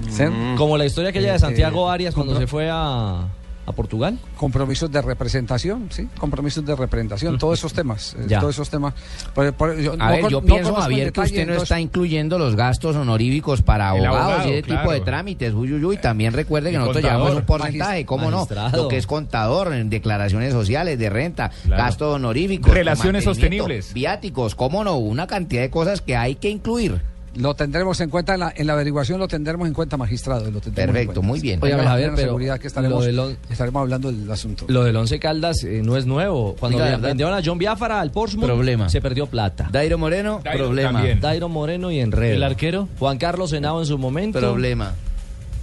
¿Sí? 0.07 0.23
Como 0.55 0.77
la 0.77 0.85
historia 0.85 1.09
aquella 1.09 1.33
de 1.33 1.39
Santiago 1.39 1.89
eh, 1.89 1.93
Arias 1.95 2.13
cuando 2.13 2.37
se 2.37 2.45
fue 2.45 2.69
a, 2.71 3.25
a 3.69 3.73
Portugal. 3.73 4.17
Compromisos 4.37 4.91
de 4.91 5.01
representación, 5.01 5.87
sí, 5.91 6.07
compromisos 6.17 6.65
de 6.65 6.75
representación, 6.75 7.37
todos 7.37 7.59
esos 7.59 7.73
temas, 7.73 8.15
eh, 8.19 8.25
Ya. 8.27 8.39
todos 8.39 8.55
esos 8.55 8.69
temas. 8.69 8.93
Por- 9.33 9.53
por- 9.53 9.77
yo 9.79 9.93
A 9.93 9.95
no 9.95 10.07
ver, 10.09 10.21
con- 10.21 10.31
yo 10.31 10.41
no 10.41 10.47
pienso, 10.47 10.73
Javier, 10.75 11.11
que 11.11 11.19
usted 11.21 11.35
no 11.35 11.41
entonces- 11.41 11.63
está 11.63 11.79
incluyendo 11.79 12.37
los 12.39 12.55
gastos 12.55 12.95
honoríficos 12.95 13.61
para 13.61 13.89
abogados 13.89 14.19
abogado, 14.31 14.49
y 14.49 14.53
ese 14.53 14.63
tipo 14.63 14.91
de 14.91 15.01
trámites. 15.01 15.53
Uy, 15.53 15.73
uy, 15.73 15.85
uy. 15.85 15.97
También 15.97 16.33
recuerde 16.33 16.71
que 16.71 16.77
nosotros 16.77 17.01
contador, 17.03 17.19
llevamos 17.19 17.39
un 17.39 17.45
porcentaje, 17.45 18.05
¿cómo 18.05 18.31
no? 18.31 18.47
Lo 18.73 18.87
que 18.87 18.97
es 18.97 19.07
contador, 19.07 19.73
en 19.73 19.89
declaraciones 19.89 20.53
sociales, 20.53 20.97
de 20.97 21.09
renta, 21.09 21.51
Claro. 21.65 21.83
gastos 21.83 22.15
honoríficos. 22.15 22.73
Relaciones 22.73 23.23
sostenibles. 23.23 23.93
Viáticos, 23.93 24.55
¿cómo 24.55 24.83
no? 24.83 24.97
Una 24.97 25.27
cantidad 25.27 25.61
de 25.61 25.69
cosas 25.69 26.01
que 26.01 26.15
hay 26.15 26.35
que 26.35 26.49
incluir. 26.49 27.01
Lo 27.35 27.53
tendremos 27.53 27.99
en 28.01 28.09
cuenta 28.09 28.33
en 28.33 28.39
la, 28.39 28.53
en 28.55 28.65
la 28.67 28.73
averiguación, 28.73 29.19
lo 29.19 29.27
tendremos 29.27 29.67
en 29.67 29.73
cuenta, 29.73 29.97
magistrado. 29.97 30.49
Lo 30.49 30.59
Perfecto, 30.59 31.21
muy 31.21 31.39
bien. 31.39 31.59
La 31.61 31.83
Javier, 31.83 32.11
pero 32.15 32.27
seguridad 32.29 32.59
que 32.59 32.67
estaremos, 32.67 32.99
lo 32.99 33.05
del 33.05 33.19
on- 33.19 33.37
estaremos 33.49 33.81
hablando 33.81 34.11
del 34.11 34.29
asunto. 34.31 34.65
Lo 34.67 34.83
del 34.83 34.95
Once 34.95 35.19
Caldas 35.19 35.63
eh, 35.63 35.81
no 35.83 35.95
es 35.95 36.05
nuevo. 36.05 36.55
Cuando 36.59 36.79
verdad. 36.79 36.99
vendieron 36.99 37.33
a 37.35 37.41
John 37.45 37.57
Biafara 37.57 38.01
al 38.01 38.11
Portsmouth, 38.11 38.45
Problema. 38.47 38.89
se 38.89 38.99
perdió 38.99 39.27
plata. 39.27 39.69
Dairo 39.71 39.97
Moreno, 39.97 40.41
Dairo 40.43 40.65
problema. 40.65 40.91
también. 40.93 41.19
Dairo 41.19 41.49
Moreno 41.49 41.91
y 41.91 41.99
Enredo. 41.99 42.35
¿El 42.35 42.43
arquero? 42.43 42.87
Juan 42.97 43.17
Carlos 43.17 43.53
Henao 43.53 43.79
en 43.79 43.85
su 43.85 43.97
momento. 43.97 44.39
Problema. 44.39 44.95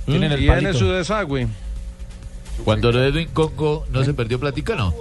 Tienen 0.06 0.30
el 0.32 0.42
y 0.44 0.48
en 0.48 0.74
su 0.74 0.88
desagüe. 0.88 1.48
Cuando 2.64 2.90
lo 2.92 3.00
de 3.00 3.08
Edwin 3.08 3.28
Congo 3.34 3.84
no 3.92 4.04
se 4.04 4.14
perdió 4.14 4.38
platica, 4.40 4.76
¿no? 4.76 4.94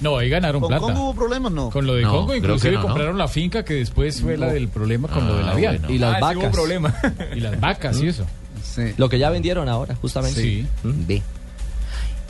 No, 0.00 0.18
ahí 0.18 0.28
ganaron 0.28 0.60
¿Con 0.60 0.68
plata. 0.68 0.82
Congo 0.82 1.00
hubo 1.04 1.14
problemas? 1.14 1.52
No. 1.52 1.70
Con 1.70 1.86
lo 1.86 1.94
de 1.94 2.02
No, 2.02 2.10
Congo, 2.12 2.34
inclusive 2.34 2.74
no, 2.74 2.80
¿no? 2.82 2.86
compraron 2.88 3.16
la 3.18 3.28
finca 3.28 3.64
que 3.64 3.74
después 3.74 4.20
fue 4.20 4.36
la 4.36 4.52
del 4.52 4.68
problema 4.68 5.08
con 5.08 5.26
lo 5.26 5.36
del 5.36 5.48
Ah, 5.48 5.52
avión. 5.52 5.76
bueno. 5.78 5.94
Y 5.94 5.98
las 5.98 6.12
Ah, 6.14 6.16
sí 6.16 6.22
vacas. 6.22 6.36
hubo 6.44 6.50
problema. 6.50 6.94
y 7.36 7.40
las 7.40 7.60
vacas 7.60 8.00
y 8.02 8.08
eso. 8.08 8.26
Lo 8.96 9.08
que 9.08 9.18
ya 9.18 9.30
vendieron 9.30 9.68
ahora, 9.68 9.94
justamente. 9.94 10.40
Sí. 10.40 10.66
Ve. 10.82 11.22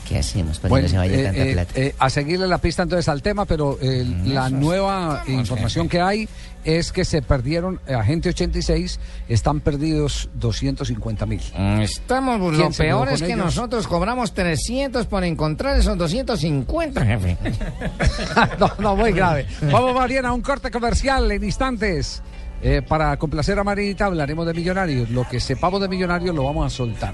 ¿Qué 0.07 0.19
hacemos 0.19 0.59
para 0.59 0.69
Bueno, 0.69 0.87
que 0.87 0.93
no 0.93 1.01
se 1.03 1.09
vaya 1.09 1.19
eh, 1.19 1.23
tanta 1.25 1.43
eh, 1.43 1.53
plata? 1.53 1.71
eh, 1.75 1.95
a 1.97 2.09
seguirle 2.09 2.47
la 2.47 2.59
pista 2.59 2.83
entonces 2.83 3.09
al 3.09 3.21
tema, 3.21 3.45
pero 3.45 3.77
eh, 3.81 4.05
la 4.25 4.49
nueva 4.49 5.23
información 5.27 5.89
que 5.89 5.99
hay 5.99 6.29
es 6.63 6.91
que 6.91 7.05
se 7.05 7.21
perdieron, 7.21 7.79
eh, 7.87 7.93
Agente 7.93 8.29
86, 8.29 8.99
están 9.29 9.59
perdidos 9.59 10.29
250 10.35 11.25
mil. 11.25 11.41
Mm, 11.55 11.81
Estamos, 11.81 12.39
¿Quién 12.55 12.61
lo 12.61 12.71
peor 12.71 13.09
es 13.09 13.21
que 13.21 13.33
ellos? 13.33 13.45
nosotros 13.45 13.87
cobramos 13.87 14.33
300 14.33 15.05
por 15.07 15.23
encontrar 15.23 15.77
esos 15.77 15.97
250, 15.97 17.05
jefe. 17.05 17.37
no, 18.59 18.71
no, 18.79 18.95
muy 18.95 19.11
grave. 19.11 19.45
Vamos, 19.71 19.93
Mariana, 19.93 20.29
a 20.29 20.33
un 20.33 20.41
corte 20.41 20.71
comercial 20.71 21.31
en 21.31 21.43
instantes. 21.43 22.21
Eh, 22.61 22.81
para 22.81 23.15
complacer 23.17 23.59
a 23.59 23.63
Marinita 23.63 24.05
hablaremos 24.05 24.47
de 24.47 24.53
millonarios. 24.53 25.09
Lo 25.11 25.27
que 25.27 25.39
sepamos 25.39 25.81
de 25.81 25.87
millonarios 25.87 26.33
lo 26.33 26.43
vamos 26.45 26.65
a 26.65 26.75
soltar. 26.75 27.13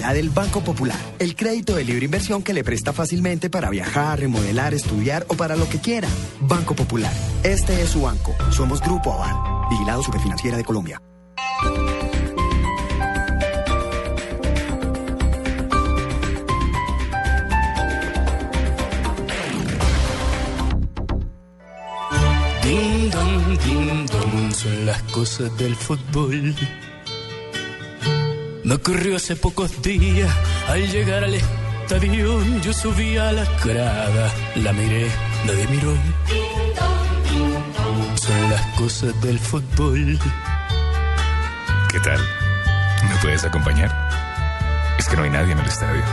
Ya 0.00 0.14
del 0.14 0.30
Banco 0.30 0.62
Popular. 0.62 0.96
El 1.18 1.36
crédito 1.36 1.76
de 1.76 1.84
libre 1.84 2.06
inversión 2.06 2.42
que 2.42 2.54
le 2.54 2.64
presta 2.64 2.94
fácilmente 2.94 3.50
para 3.50 3.68
viajar, 3.68 4.18
remodelar, 4.18 4.72
estudiar 4.72 5.26
o 5.28 5.34
para 5.34 5.56
lo 5.56 5.68
que 5.68 5.78
quiera. 5.78 6.08
Banco 6.40 6.74
Popular. 6.74 7.12
Este 7.42 7.82
es 7.82 7.90
su 7.90 8.00
banco. 8.00 8.34
Somos 8.50 8.80
Grupo 8.80 9.12
Aval. 9.12 9.68
Vigilado 9.68 10.02
Superfinanciera 10.02 10.56
de 10.56 10.64
Colombia. 10.64 11.02
Ding 22.62 23.10
dong, 23.10 23.58
ding 23.58 24.06
dong, 24.06 24.52
son 24.54 24.86
las 24.86 25.02
cosas 25.12 25.54
del 25.58 25.76
fútbol. 25.76 26.54
Me 28.70 28.76
ocurrió 28.76 29.16
hace 29.16 29.34
pocos 29.34 29.82
días, 29.82 30.30
al 30.68 30.88
llegar 30.92 31.24
al 31.24 31.34
estadio, 31.34 32.40
yo 32.62 32.72
subí 32.72 33.16
a 33.16 33.32
la 33.32 33.44
grada, 33.64 34.32
la 34.54 34.72
miré, 34.72 35.10
nadie 35.44 35.66
miró. 35.66 35.92
Son 38.14 38.48
las 38.48 38.62
cosas 38.76 39.20
del 39.22 39.40
fútbol. 39.40 40.16
¿Qué 41.90 41.98
tal? 41.98 42.20
¿Me 43.08 43.16
puedes 43.20 43.44
acompañar? 43.44 43.90
Es 45.00 45.08
que 45.08 45.16
no 45.16 45.24
hay 45.24 45.30
nadie 45.30 45.50
en 45.50 45.58
el 45.58 45.66
estadio. 45.66 46.04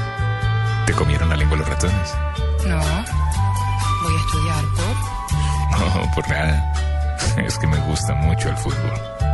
¿Te 0.88 0.93
comieron 0.93 1.29
la 1.29 1.35
lengua 1.35 1.57
los 1.57 1.69
ratones? 1.69 2.15
No. 2.65 2.79
Voy 4.01 4.15
a 4.15 4.19
estudiar 4.25 4.65
por. 4.75 5.79
No, 5.79 6.11
por 6.15 6.27
nada. 6.27 6.73
Es 7.38 7.55
que 7.59 7.67
me 7.67 7.77
gusta 7.81 8.15
mucho 8.15 8.49
el 8.49 8.57
fútbol. 8.57 9.26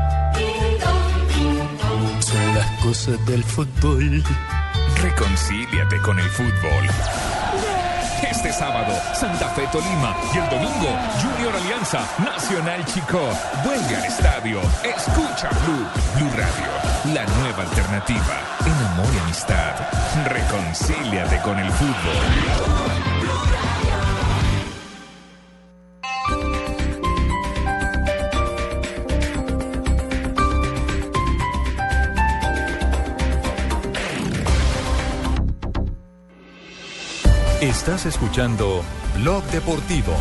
Cosas 2.84 3.26
del 3.26 3.42
fútbol. 3.46 4.22
Reconcíliate 5.02 5.98
con 6.02 6.20
el 6.20 6.30
fútbol. 6.30 6.86
Este 8.30 8.52
sábado, 8.52 8.94
Santa 9.14 9.48
Fe 9.50 9.66
Tolima 9.72 10.14
y 10.34 10.38
el 10.38 10.50
domingo, 10.50 10.90
Junior 11.22 11.56
Alianza, 11.56 12.02
Nacional 12.20 12.84
Chico. 12.86 13.22
Vuelve 13.64 13.96
al 13.96 14.04
estadio. 14.04 14.60
Escucha 14.84 15.50
Blue, 15.64 15.88
Blue 16.18 16.32
Radio, 16.36 17.16
la 17.16 17.26
nueva 17.38 17.64
alternativa 17.64 18.42
en 18.66 18.86
amor 18.88 19.08
y 19.16 19.20
amistad. 19.20 19.76
Reconcíliate 20.26 21.40
con 21.42 21.58
el 21.60 21.72
fútbol. 21.72 23.13
Estás 37.84 38.06
escuchando 38.06 38.82
Blog 39.20 39.44
Deportivo. 39.52 40.14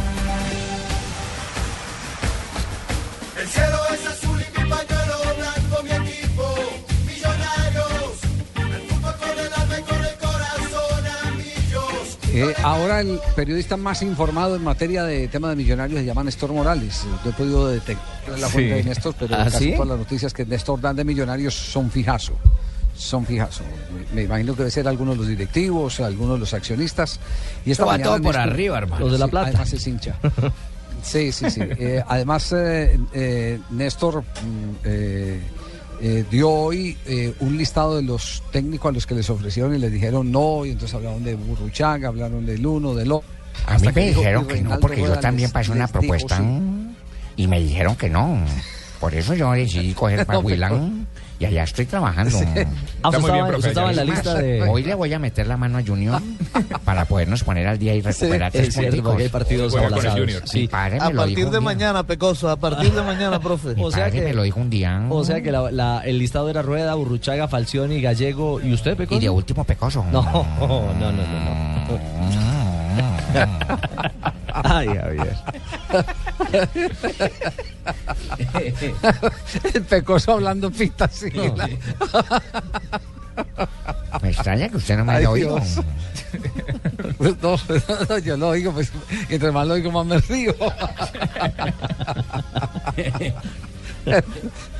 El 3.41 3.47
cielo 3.49 3.77
es 3.95 4.07
azul 4.07 4.41
y 4.41 4.61
mi 4.61 4.69
pañuelo 4.69 5.15
blanco, 5.39 5.83
mi 5.85 5.91
equipo, 5.91 6.45
millonarios. 7.07 8.19
El 8.57 8.89
fútbol 8.89 9.15
con 9.17 9.39
el 9.39 9.53
alma 9.55 9.79
y 9.79 9.83
con 9.83 10.05
el 10.05 10.19
corazón, 10.19 11.07
amigos. 11.29 12.19
Eh, 12.33 12.55
ahora 12.65 13.01
el 13.01 13.21
periodista 13.37 13.77
más 13.77 14.03
informado 14.03 14.57
en 14.57 14.65
materia 14.65 15.05
de 15.05 15.29
tema 15.29 15.49
de 15.51 15.55
millonarios 15.57 16.01
se 16.01 16.07
llama 16.07 16.25
Néstor 16.25 16.53
Morales. 16.53 17.05
Yo 17.25 17.31
he 17.31 17.33
podido 17.33 17.69
detectar 17.69 18.39
la 18.41 18.47
Sí. 18.49 18.53
fuente 18.55 18.75
de 18.75 18.83
Néstor, 18.85 19.15
pero 19.17 19.37
¿Ah, 19.37 19.45
casi 19.45 19.59
sí? 19.67 19.73
todas 19.75 19.89
las 19.89 19.99
noticias 19.99 20.33
que 20.35 20.45
Néstor 20.45 20.81
dan 20.81 20.97
de 20.97 21.05
millonarios 21.05 21.55
son 21.55 21.91
fijazo. 21.93 22.33
Son 23.03 23.27
fijazo. 23.27 23.65
Me, 24.11 24.15
me 24.16 24.23
imagino 24.23 24.53
que 24.53 24.59
debe 24.59 24.70
ser 24.70 24.87
algunos 24.87 25.15
de 25.15 25.19
los 25.19 25.29
directivos, 25.29 25.99
algunos 26.01 26.35
de 26.37 26.41
los 26.41 26.55
accionistas. 26.55 27.19
Y 27.66 27.73
esta 27.73 27.85
va 27.85 27.99
todo 27.99 28.20
por 28.23 28.37
arriba, 28.37 28.79
hermano. 28.79 29.01
Los 29.05 29.12
de 29.12 29.19
La 29.19 29.24
Sí, 29.27 29.31
Plata. 29.33 29.49
Además 29.49 29.73
es 29.73 29.87
hincha. 29.87 30.16
Sí, 31.03 31.33
sí, 31.33 31.51
sí. 31.51 31.61
Eh, 31.79 32.03
además, 32.07 32.53
eh, 32.57 32.97
eh, 33.12 33.59
Néstor 33.70 34.23
mm, 34.23 34.24
eh, 34.85 35.41
eh, 36.01 36.24
dio 36.31 36.49
hoy 36.51 36.97
eh, 37.07 37.35
un 37.41 37.57
listado 37.59 37.97
de 37.97 38.03
los 38.03 38.43
técnicos 38.53 38.89
a 38.91 38.93
los 38.93 39.07
que 39.07 39.15
les 39.16 39.29
ofrecieron 39.29 39.74
y 39.74 39.79
les 39.79 39.91
dijeron 39.91 40.31
no, 40.31 40.65
y 40.65 40.70
entonces 40.70 40.95
hablaron 40.95 41.24
de 41.24 41.35
Burruchaga, 41.35 42.07
hablaron 42.09 42.47
del 42.47 42.65
uno, 42.65 42.95
del 42.95 43.11
otro. 43.11 43.29
A 43.66 43.79
mí 43.79 43.89
me 43.93 44.09
dijeron 44.11 44.47
que 44.47 44.62
no, 44.62 44.79
porque 44.79 45.01
yo 45.03 45.19
también 45.19 45.51
pasé 45.51 45.73
una 45.73 45.89
propuesta 45.89 46.41
y 47.37 47.47
me 47.49 47.59
dijeron 47.61 47.97
que 47.97 48.09
no. 48.09 48.39
Por 49.01 49.12
eso 49.16 49.35
yo 49.35 49.51
decidí 49.51 49.93
coger 49.95 50.24
para 50.27 50.39
No, 50.39 50.45
pero- 50.45 50.55
Huilán 50.55 51.07
y 51.43 51.47
allá 51.47 51.64
estoy 51.64 51.86
trabajando. 51.86 52.39
Ah, 52.39 53.09
usted 53.09 53.19
estaba- 53.20 53.56
usted 53.56 53.69
estaba 53.70 53.90
en 53.90 53.97
la 53.97 54.05
más, 54.05 54.14
lista 54.14 54.35
de- 54.35 54.62
Hoy 54.62 54.85
le 54.85 54.94
voy 54.94 55.12
a 55.12 55.19
meter 55.19 55.47
la 55.48 55.56
mano 55.56 55.78
a 55.78 55.82
Junior 55.85 56.23
para 56.85 57.05
podernos 57.05 57.43
poner 57.43 57.66
al 57.66 57.78
día 57.78 57.94
y 57.94 58.01
recuperar 58.01 58.52
Sí, 58.52 58.59
tres 58.59 58.77
hay 58.78 59.28
partidos 59.28 59.73
Juega 59.73 59.89
con 59.89 59.94
el 59.94 59.98
aplazados. 60.06 60.20
Junior. 60.20 60.43
Sí, 60.48 60.60
Sí. 60.62 60.69
padre 60.69 60.98
A 61.01 61.10
partir 61.10 61.51
de 61.51 61.60
mañana, 61.60 62.05
Pecoso, 62.05 62.48
a 62.48 62.56
partir 62.56 62.93
de 62.93 63.02
mañana, 63.02 63.40
profe. 63.40 63.74
Mi 63.74 63.90
padre 63.90 64.20
me 64.23 64.32
lo 64.35 64.43
dijo 64.44 64.60
un 64.60 64.70
día. 64.70 65.05
O 65.10 65.24
sea 65.24 65.43
que 65.43 65.51
la- 65.51 65.70
la- 65.73 66.01
el 66.05 66.19
listado 66.19 66.48
era 66.48 66.62
Rueda, 66.62 66.94
Burruchaga, 66.94 67.48
Falcioni, 67.48 68.01
Gallego 68.01 68.60
y 68.60 68.73
usted, 68.73 68.97
Pecoso. 68.97 69.19
Y 69.19 69.24
de 69.24 69.31
último 69.31 69.64
Pecoso. 69.64 70.05
No, 70.12 70.23
no, 70.60 70.93
no, 70.94 71.10
no. 71.12 71.23
no. 71.93 72.23
Ay, 74.55 74.87
Javier. 74.89 75.37
el 79.74 79.83
pecoso 79.85 80.33
hablando 80.33 80.70
pita 80.70 81.05
así. 81.07 81.31
la- 81.31 81.69
Me 84.23 84.31
extraña 84.31 84.69
que 84.69 84.77
usted 84.77 84.97
no 84.99 85.05
me 85.05 85.12
Ay, 85.12 85.19
haya 85.19 85.31
oído. 85.31 85.59
Pues 87.19 87.35
no, 87.43 87.57
no, 88.09 88.19
yo 88.19 88.37
lo 88.37 88.49
oigo, 88.49 88.73
pues 88.73 88.91
entre 89.29 89.51
más 89.53 89.66
lo 89.66 89.74
oigo, 89.74 89.91
más 89.93 90.07
me 90.07 90.19
río. 90.19 90.55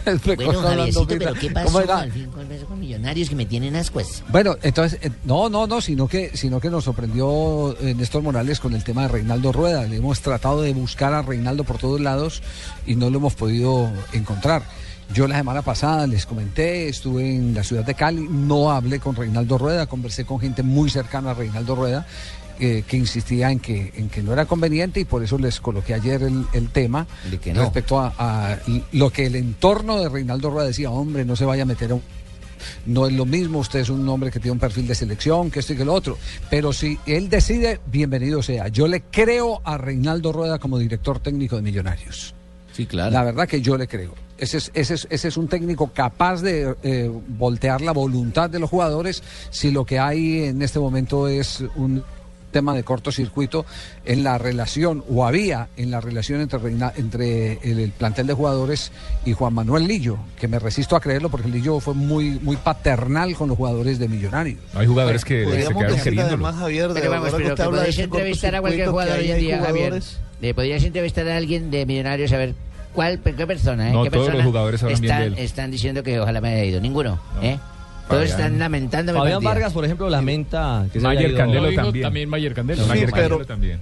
el 0.07 0.21
pecoso 0.21 0.61
Bueno, 0.63 0.69
hablando 0.69 1.05
Javiercito, 1.05 1.07
pita. 1.07 1.19
pero 1.19 1.35
¿qué 1.35 1.53
¿Cómo 1.65 1.81
era? 1.81 1.99
al 2.01 2.13
fin 2.13 2.31
millonarios 3.03 3.29
que 3.29 3.35
me 3.35 3.47
tienen 3.47 3.75
ascuas? 3.75 4.23
Bueno, 4.29 4.57
entonces, 4.63 5.01
eh, 5.03 5.11
no, 5.25 5.49
no, 5.49 5.67
no, 5.67 5.81
sino 5.81 6.07
que, 6.07 6.37
sino 6.37 6.61
que 6.61 6.71
nos 6.71 6.85
sorprendió 6.85 7.77
eh, 7.81 7.95
Néstor 7.95 8.23
Morales 8.23 8.61
con 8.61 8.75
el 8.75 8.85
tema 8.85 9.03
de 9.03 9.09
Reinaldo 9.09 9.51
Rueda. 9.51 9.85
Le 9.87 9.97
hemos 9.97 10.21
tratado 10.21 10.63
de 10.63 10.73
buscar 10.73 11.13
a 11.13 11.23
Reinaldo 11.23 11.65
por 11.65 11.79
todos 11.79 12.01
lados 12.01 12.43
y 12.87 12.95
no 12.95 13.11
lo 13.11 13.19
hemos 13.19 13.35
podido 13.35 13.91
encontrar. 14.13 14.63
Yo 15.13 15.27
la 15.27 15.37
semana 15.37 15.63
pasada 15.63 16.07
les 16.07 16.27
comenté, 16.27 16.89
estuve 16.89 17.35
en 17.35 17.55
la 17.55 17.65
ciudad 17.65 17.85
de 17.85 17.95
Cali, 17.95 18.27
no 18.31 18.71
hablé 18.71 19.01
con 19.01 19.17
Reinaldo 19.17 19.59
Rueda, 19.59 19.87
conversé 19.87 20.25
con 20.25 20.39
gente 20.39 20.63
muy 20.63 20.89
cercana 20.89 21.33
a 21.33 21.35
Reinaldo 21.35 21.75
Rueda 21.75 22.07
eh, 22.61 22.85
que 22.87 22.97
insistía 22.97 23.51
en 23.51 23.59
que, 23.59 23.93
en 23.97 24.09
que 24.09 24.23
no 24.23 24.33
era 24.33 24.47
conveniente 24.47 25.01
y 25.01 25.05
por 25.05 25.25
eso 25.25 25.37
les 25.37 25.61
coloqué 25.61 25.95
ayer 25.95 26.23
el, 26.23 26.47
el 26.53 26.69
tema 26.69 27.07
que 27.43 27.53
no. 27.53 27.63
respecto 27.63 27.99
a, 27.99 28.15
a 28.17 28.59
lo 28.93 29.11
que 29.11 29.27
el 29.27 29.35
entorno 29.35 29.99
de 29.99 30.09
Reinaldo 30.09 30.51
Rueda 30.51 30.69
decía, 30.69 30.91
hombre, 30.91 31.25
no 31.25 31.35
se 31.35 31.45
vaya 31.45 31.65
a 31.65 31.67
meter 31.67 31.91
a 31.91 31.95
un 31.97 32.03
no 32.87 33.07
es 33.07 33.13
lo 33.13 33.25
mismo, 33.25 33.59
usted 33.59 33.81
es 33.81 33.91
un 33.91 34.09
hombre 34.09 34.31
que 34.31 34.41
tiene 34.41 34.53
un 34.53 34.59
perfil 34.59 34.87
de 34.87 34.95
selección, 34.95 35.51
que 35.51 35.61
esto 35.61 35.73
y 35.73 35.77
que 35.77 35.85
lo 35.85 35.95
otro. 35.95 36.19
Pero 36.51 36.73
si 36.73 36.99
él 37.07 37.29
decide, 37.29 37.81
bienvenido 37.87 38.43
sea. 38.43 38.69
Yo 38.69 38.89
le 38.89 39.03
creo 39.03 39.61
a 39.65 39.79
Reinaldo 39.79 40.33
Rueda 40.33 40.59
como 40.59 40.79
director 40.79 41.21
técnico 41.21 41.57
de 41.57 41.63
Millonarios. 41.63 42.35
Sí, 42.73 42.87
claro. 42.87 43.11
La 43.11 43.23
verdad 43.23 43.47
que 43.47 43.61
yo 43.61 43.77
le 43.77 43.87
creo. 43.87 44.15
Ese 44.39 44.59
es, 44.59 44.71
ese 44.75 44.95
es, 44.95 45.07
ese 45.09 45.29
es 45.29 45.37
un 45.37 45.47
técnico 45.47 45.93
capaz 45.93 46.43
de 46.43 46.75
eh, 46.83 47.11
voltear 47.29 47.81
la 47.81 47.93
voluntad 47.93 48.51
de 48.51 48.59
los 48.59 48.69
jugadores 48.69 49.23
si 49.51 49.71
lo 49.71 49.85
que 49.85 50.01
hay 50.01 50.45
en 50.45 50.63
este 50.63 50.81
momento 50.81 51.29
es 51.29 51.63
un 51.77 52.03
tema 52.53 52.75
de 52.75 52.85
cortocircuito 52.85 53.67
en 54.05 54.23
la 54.23 54.39
relación, 54.39 55.03
o 55.11 55.27
había 55.27 55.69
en 55.77 55.91
la 55.91 56.01
relación 56.01 56.41
entre, 56.41 56.59
Reina- 56.61 56.93
entre 56.97 57.55
el, 57.69 57.81
el 57.81 57.91
plantel 57.91 58.29
de 58.29 58.35
jugadores 58.35 58.93
y 59.25 59.33
Juan 59.33 59.55
Manuel 59.55 59.89
Lillo, 59.89 60.19
que 60.39 60.47
me 60.47 60.59
resisto 60.61 60.95
a 60.95 61.01
creerlo 61.01 61.29
porque 61.31 61.49
Lillo 61.49 61.81
fue 61.81 61.95
muy, 61.95 62.39
muy 62.41 62.57
paternal 62.57 63.35
con 63.35 63.49
los 63.49 63.57
jugadores 63.57 63.99
de 63.99 64.07
Millonarios. 64.09 64.61
Hay 64.75 64.87
jugadores 64.87 65.25
que 65.25 65.41
se 65.41 65.45
Podríamos 65.47 65.73
quedaron 65.75 65.97
decir 65.97 66.05
queriéndolo. 66.13 66.47
además, 66.47 66.61
Javier, 66.63 66.89
de 66.93 67.01
Pero 67.01 67.11
vamos, 67.11 67.31
pero 67.35 67.55
que 67.83 67.89
ese 67.91 68.03
entrevistar 68.05 68.55
a 68.55 68.61
cualquier 68.61 68.89
jugador 68.89 69.19
hoy 69.19 69.31
en 69.31 69.39
día, 69.41 69.59
Javier. 69.59 69.73
jugadores- 69.91 70.19
¿Le 70.41 70.55
podrías 70.55 70.83
entrevistar 70.85 71.27
a 71.29 71.37
alguien 71.37 71.71
de 71.71 71.87
Millonarios 71.87 72.33
a 72.33 72.37
ver 72.37 72.55
cuál, 72.93 73.21
qué 73.21 73.47
persona, 73.47 73.89
eh? 73.89 73.93
No, 73.93 74.03
¿Qué 74.05 74.11
todos 74.11 74.27
los 74.27 74.35
persona 74.35 74.45
jugadores 74.45 74.83
hablan 74.83 75.01
bien 75.01 75.13
están, 75.13 75.21
de 75.21 75.27
él. 75.41 75.45
están 75.47 75.71
diciendo 75.71 76.03
que 76.03 76.21
ojalá 76.21 76.41
me 76.41 76.49
haya 76.53 76.65
ido? 76.65 76.81
Ninguno, 76.81 77.21
¿eh? 77.41 77.59
Todos 78.09 78.25
están 78.31 78.59
lamentando 78.59 79.15
Fabián. 79.15 79.43
Vargas, 79.43 79.73
por 79.73 79.85
ejemplo, 79.85 80.11
lamenta 80.11 80.87
que 80.93 81.01
se 81.01 81.05
Mayer 81.07 81.35
Candelo 81.35 81.73
también. 81.73 82.03
también 82.05 82.29
Mayer 82.29 82.55
Candelo. 82.55 82.87
Mayer 82.87 83.07
Sí, 83.09 83.13
Candelo 83.13 83.37
pero- 83.39 83.47
también. 83.47 83.81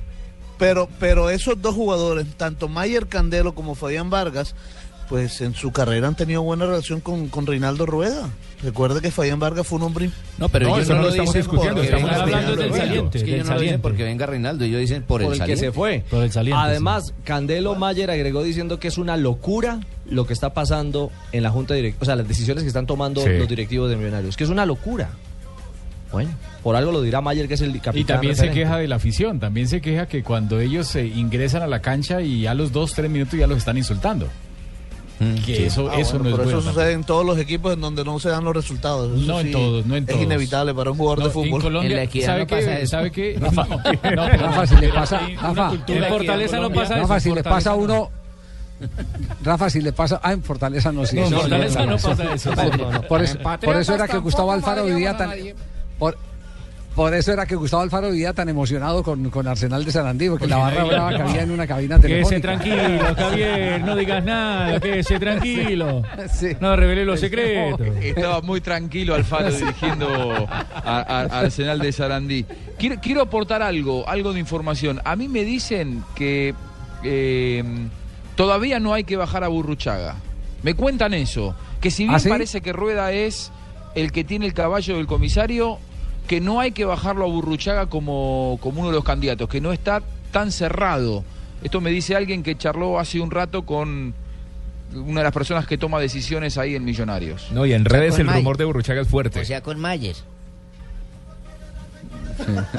Pero, 0.58 0.88
pero 1.00 1.30
esos 1.30 1.60
dos 1.62 1.74
jugadores, 1.74 2.26
tanto 2.36 2.68
Mayer 2.68 3.06
Candelo 3.06 3.54
como 3.54 3.74
Fabián 3.74 4.10
Vargas, 4.10 4.54
pues 5.10 5.40
en 5.40 5.54
su 5.54 5.72
carrera 5.72 6.06
han 6.08 6.14
tenido 6.14 6.40
buena 6.42 6.64
relación 6.66 7.00
con, 7.00 7.28
con 7.28 7.44
Reinaldo 7.46 7.84
Rueda. 7.84 8.30
Recuerde 8.62 9.00
que 9.00 9.10
Fabián 9.10 9.40
Vargas 9.40 9.66
fue 9.66 9.78
un 9.78 9.82
hombre... 9.84 10.10
No, 10.38 10.48
pero 10.48 10.68
No, 10.68 10.76
ellos 10.76 10.84
eso 10.84 10.92
no, 10.94 10.98
no 10.98 11.02
lo 11.02 11.08
lo 11.08 11.10
estamos 11.10 11.34
dicen 11.34 11.42
discutiendo, 11.50 11.82
estamos 11.82 12.10
hablando 12.12 12.56
del 12.56 12.72
saliente, 12.72 13.18
Es 13.18 13.24
que 13.24 13.30
del 13.32 13.34
ellos 13.40 13.46
no 13.48 13.54
lo 13.54 13.60
dicen 13.60 13.68
saliente. 13.72 13.78
porque 13.82 14.04
venga 14.04 14.26
Reinaldo, 14.26 14.64
ellos 14.64 14.80
dicen 14.80 15.02
por, 15.02 15.22
por 15.22 15.34
el 15.34 15.40
el 15.40 15.46
que 15.46 15.56
se 15.56 15.72
fue. 15.72 16.04
Por 16.08 16.22
el 16.22 16.30
saliente, 16.30 16.62
Además, 16.62 17.12
Candelo 17.24 17.74
Mayer 17.74 18.10
agregó 18.10 18.42
diciendo 18.44 18.78
que 18.78 18.86
es 18.88 18.98
una 18.98 19.16
locura 19.16 19.80
lo 20.06 20.26
que 20.26 20.32
está 20.32 20.54
pasando 20.54 21.10
en 21.32 21.42
la 21.42 21.50
junta 21.50 21.74
directiva, 21.74 22.02
o 22.02 22.04
sea, 22.06 22.14
las 22.16 22.28
decisiones 22.28 22.62
que 22.62 22.68
están 22.68 22.86
tomando 22.86 23.20
Sí. 23.22 23.30
los 23.36 23.48
directivos 23.48 23.90
de 23.90 23.96
Millonarios, 23.96 24.36
que 24.36 24.44
es 24.44 24.50
una 24.50 24.64
locura. 24.64 25.10
Bueno, 26.12 26.30
por 26.62 26.76
algo 26.76 26.92
lo 26.92 27.02
dirá 27.02 27.20
Mayer, 27.20 27.48
que 27.48 27.54
es 27.54 27.60
el 27.60 27.72
capitán. 27.80 27.96
Y 27.98 28.04
también 28.04 28.34
se 28.36 28.42
referente. 28.42 28.60
queja 28.68 28.78
de 28.78 28.88
la 28.88 28.96
afición, 28.96 29.40
también 29.40 29.68
se 29.68 29.80
queja 29.80 30.06
que 30.06 30.22
cuando 30.22 30.60
ellos 30.60 30.86
se 30.88 31.06
ingresan 31.06 31.62
a 31.62 31.66
la 31.66 31.80
cancha 31.80 32.20
y 32.20 32.46
a 32.46 32.54
los 32.54 32.72
dos, 32.72 32.92
tres 32.94 33.10
minutos 33.10 33.38
ya 33.38 33.46
los 33.46 33.58
están 33.58 33.76
insultando. 33.78 34.28
Que 35.44 35.54
Sí. 35.56 35.62
eso, 35.64 35.90
Ah, 35.90 36.00
eso 36.00 36.18
bueno, 36.18 36.24
no 36.24 36.30
es 36.30 36.34
pero 36.36 36.44
bueno. 36.44 36.58
eso 36.60 36.70
sucede 36.72 36.92
en 36.92 37.04
todos 37.04 37.26
los 37.26 37.36
equipos 37.38 37.74
en 37.74 37.80
donde 37.82 38.04
no 38.04 38.18
se 38.18 38.30
dan 38.30 38.42
los 38.42 38.54
resultados. 38.54 39.10
Eso 39.18 39.26
No 39.30 39.38
en 39.40 39.52
todos, 39.52 39.84
no 39.84 39.94
en 39.96 40.06
todos. 40.06 40.18
Es 40.18 40.24
inevitable 40.24 40.74
para 40.74 40.90
un 40.92 40.96
jugador 40.96 41.18
No, 41.18 41.24
de 41.24 41.28
en 41.30 41.34
fútbol. 41.34 41.62
Colombia, 41.62 41.90
En 41.90 41.96
la 41.96 42.02
equidad 42.04 42.26
¿sabe 42.26 42.40
no 42.40 42.46
qué? 42.46 42.56
pasa 42.56 42.78
eso. 42.78 42.90
¿Sabe 42.90 43.10
qué? 43.12 43.36
Rafa, 43.38 43.66
No, 43.66 43.76
no, 44.16 44.28
Rafa, 44.28 44.66
si 44.66 44.76
le 44.76 44.88
pasa, 44.88 45.20
Rafa, 45.42 45.72
en 45.86 46.02
en 46.02 46.04
Fortaleza 46.08 46.56
no 46.60 46.70
pasa 46.70 46.94
eso. 46.94 47.02
Rafa, 47.02 47.20
si 47.20 47.34
le 47.34 47.42
pasa 47.42 47.70
a 47.70 47.74
uno, 47.74 48.10
Rafa, 49.42 49.68
si 49.70 49.80
le 49.82 49.92
pasa. 49.92 50.20
Ah, 50.22 50.32
en 50.32 50.42
Fortaleza 50.42 50.90
no, 50.90 51.04
sí. 51.04 51.16
No, 51.16 51.26
en 51.26 51.32
Fortaleza 51.32 51.84
no 51.86 51.96
pasa 51.98 52.24
eso. 52.34 52.50
Por, 53.08 53.22
eso, 53.22 53.38
En 53.92 53.94
era 54.00 54.08
que 54.08 54.18
Gustavo 54.18 54.52
Alfaro 54.52 54.84
vivía 54.86 55.16
tan. 55.16 55.30
Por, 56.94 57.14
eso 57.14 57.32
era 57.32 57.46
que 57.46 57.54
Gustavo 57.54 57.82
Alfaro 57.82 58.10
vivía 58.10 58.32
tan 58.32 58.48
emocionado 58.48 59.02
con, 59.02 59.30
con 59.30 59.46
Arsenal 59.46 59.84
de 59.84 59.92
Sarandí, 59.92 60.28
porque 60.28 60.46
la 60.48 60.56
barra 60.58 60.84
brava 60.84 61.08
había 61.08 61.42
en 61.42 61.50
una 61.52 61.66
cabina 61.66 61.98
Quédese 62.00 62.40
telefónica. 62.40 62.74
tranquilo, 62.74 63.14
Javier, 63.16 63.80
no 63.84 63.96
digas 63.96 64.24
nada, 64.24 64.80
quédese 64.80 65.18
tranquilo. 65.20 66.02
No 66.60 66.76
revele 66.76 67.04
los 67.04 67.20
secretos. 67.20 67.80
Estaba 68.02 68.40
muy 68.42 68.60
tranquilo 68.60 69.14
Alfaro 69.14 69.50
dirigiendo 69.52 70.08
a, 70.44 70.64
a- 70.84 71.20
a 71.20 71.40
Arsenal 71.40 71.78
de 71.78 71.92
Sarandí. 71.92 72.44
Quiero, 72.78 72.96
quiero 73.00 73.22
aportar 73.22 73.62
algo, 73.62 74.06
algo 74.08 74.32
de 74.32 74.40
información. 74.40 75.00
A 75.04 75.16
mí 75.16 75.28
me 75.28 75.44
dicen 75.44 76.02
que 76.16 76.54
eh, 77.04 77.64
todavía 78.34 78.80
no 78.80 78.92
hay 78.94 79.04
que 79.04 79.16
bajar 79.16 79.44
a 79.44 79.48
Burruchaga. 79.48 80.16
Me 80.62 80.74
cuentan 80.74 81.14
eso. 81.14 81.54
Que 81.80 81.90
si 81.90 82.02
bien 82.02 82.16
¿Ah, 82.16 82.18
sí? 82.20 82.28
parece 82.28 82.60
que 82.60 82.72
Rueda 82.72 83.12
es 83.12 83.52
el 83.94 84.12
que 84.12 84.24
tiene 84.24 84.44
el 84.46 84.52
caballo 84.54 84.96
del 84.96 85.06
comisario, 85.06 85.78
que 86.26 86.40
no 86.40 86.60
hay 86.60 86.72
que 86.72 86.84
bajarlo 86.84 87.24
a 87.24 87.28
Burruchaga 87.28 87.86
como, 87.86 88.58
como 88.60 88.80
uno 88.80 88.90
de 88.90 88.96
los 88.96 89.04
candidatos, 89.04 89.48
que 89.48 89.60
no 89.60 89.72
está 89.72 90.02
tan 90.30 90.52
cerrado. 90.52 91.24
Esto 91.62 91.80
me 91.80 91.90
dice 91.90 92.14
alguien 92.16 92.42
que 92.42 92.56
charló 92.56 92.98
hace 92.98 93.20
un 93.20 93.30
rato 93.30 93.66
con 93.66 94.14
una 94.94 95.20
de 95.20 95.24
las 95.24 95.32
personas 95.32 95.66
que 95.66 95.76
toma 95.78 95.98
decisiones 96.00 96.56
ahí 96.58 96.74
en 96.74 96.84
Millonarios. 96.84 97.48
No, 97.52 97.66
y 97.66 97.72
en 97.72 97.84
redes 97.84 98.16
Con 98.16 98.28
el 98.28 98.34
rumor 98.34 98.56
de 98.56 98.64
Burruchaga 98.64 99.02
es 99.02 99.08
fuerte. 99.08 99.40
O 99.40 99.44
sea, 99.44 99.60
con 99.60 99.78
Mayer. 99.78 100.16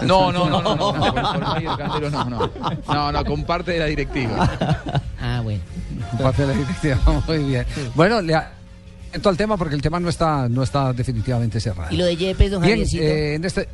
No, 0.05 0.31
no, 0.31 0.49
no, 0.49 0.61
no, 0.61 0.75
no, 0.75 0.91
no, 0.93 1.13
con- 1.13 1.23
con 1.23 1.39
Mayer 1.41 1.71
Cantero 1.77 2.09
no, 2.09 2.25
no. 2.25 2.51
No, 2.87 3.11
no, 3.11 3.25
con 3.25 3.43
parte 3.43 3.71
de 3.73 3.79
la 3.79 3.85
directiva. 3.85 4.49
Ah, 5.21 5.41
bueno. 5.43 5.61
Parte 6.21 6.41
de 6.41 6.47
la 6.47 6.53
directiva, 6.59 6.97
muy 7.27 7.37
bien. 7.39 7.65
Bueno, 7.93 8.21
le 8.21 8.35
atento 9.11 9.29
al 9.29 9.37
tema 9.37 9.57
porque 9.57 9.75
el 9.75 9.81
tema 9.81 9.99
no 9.99 10.09
está, 10.09 10.47
no 10.49 10.63
está 10.63 10.93
definitivamente 10.93 11.59
cerrado. 11.59 11.93
¿Y 11.93 11.97
lo 11.97 12.05
de 12.05 12.15
Yepes, 12.15 12.51
don 12.51 12.61
Bien, 12.63 12.83
eh, 12.93 13.35
en 13.35 13.45
este. 13.45 13.67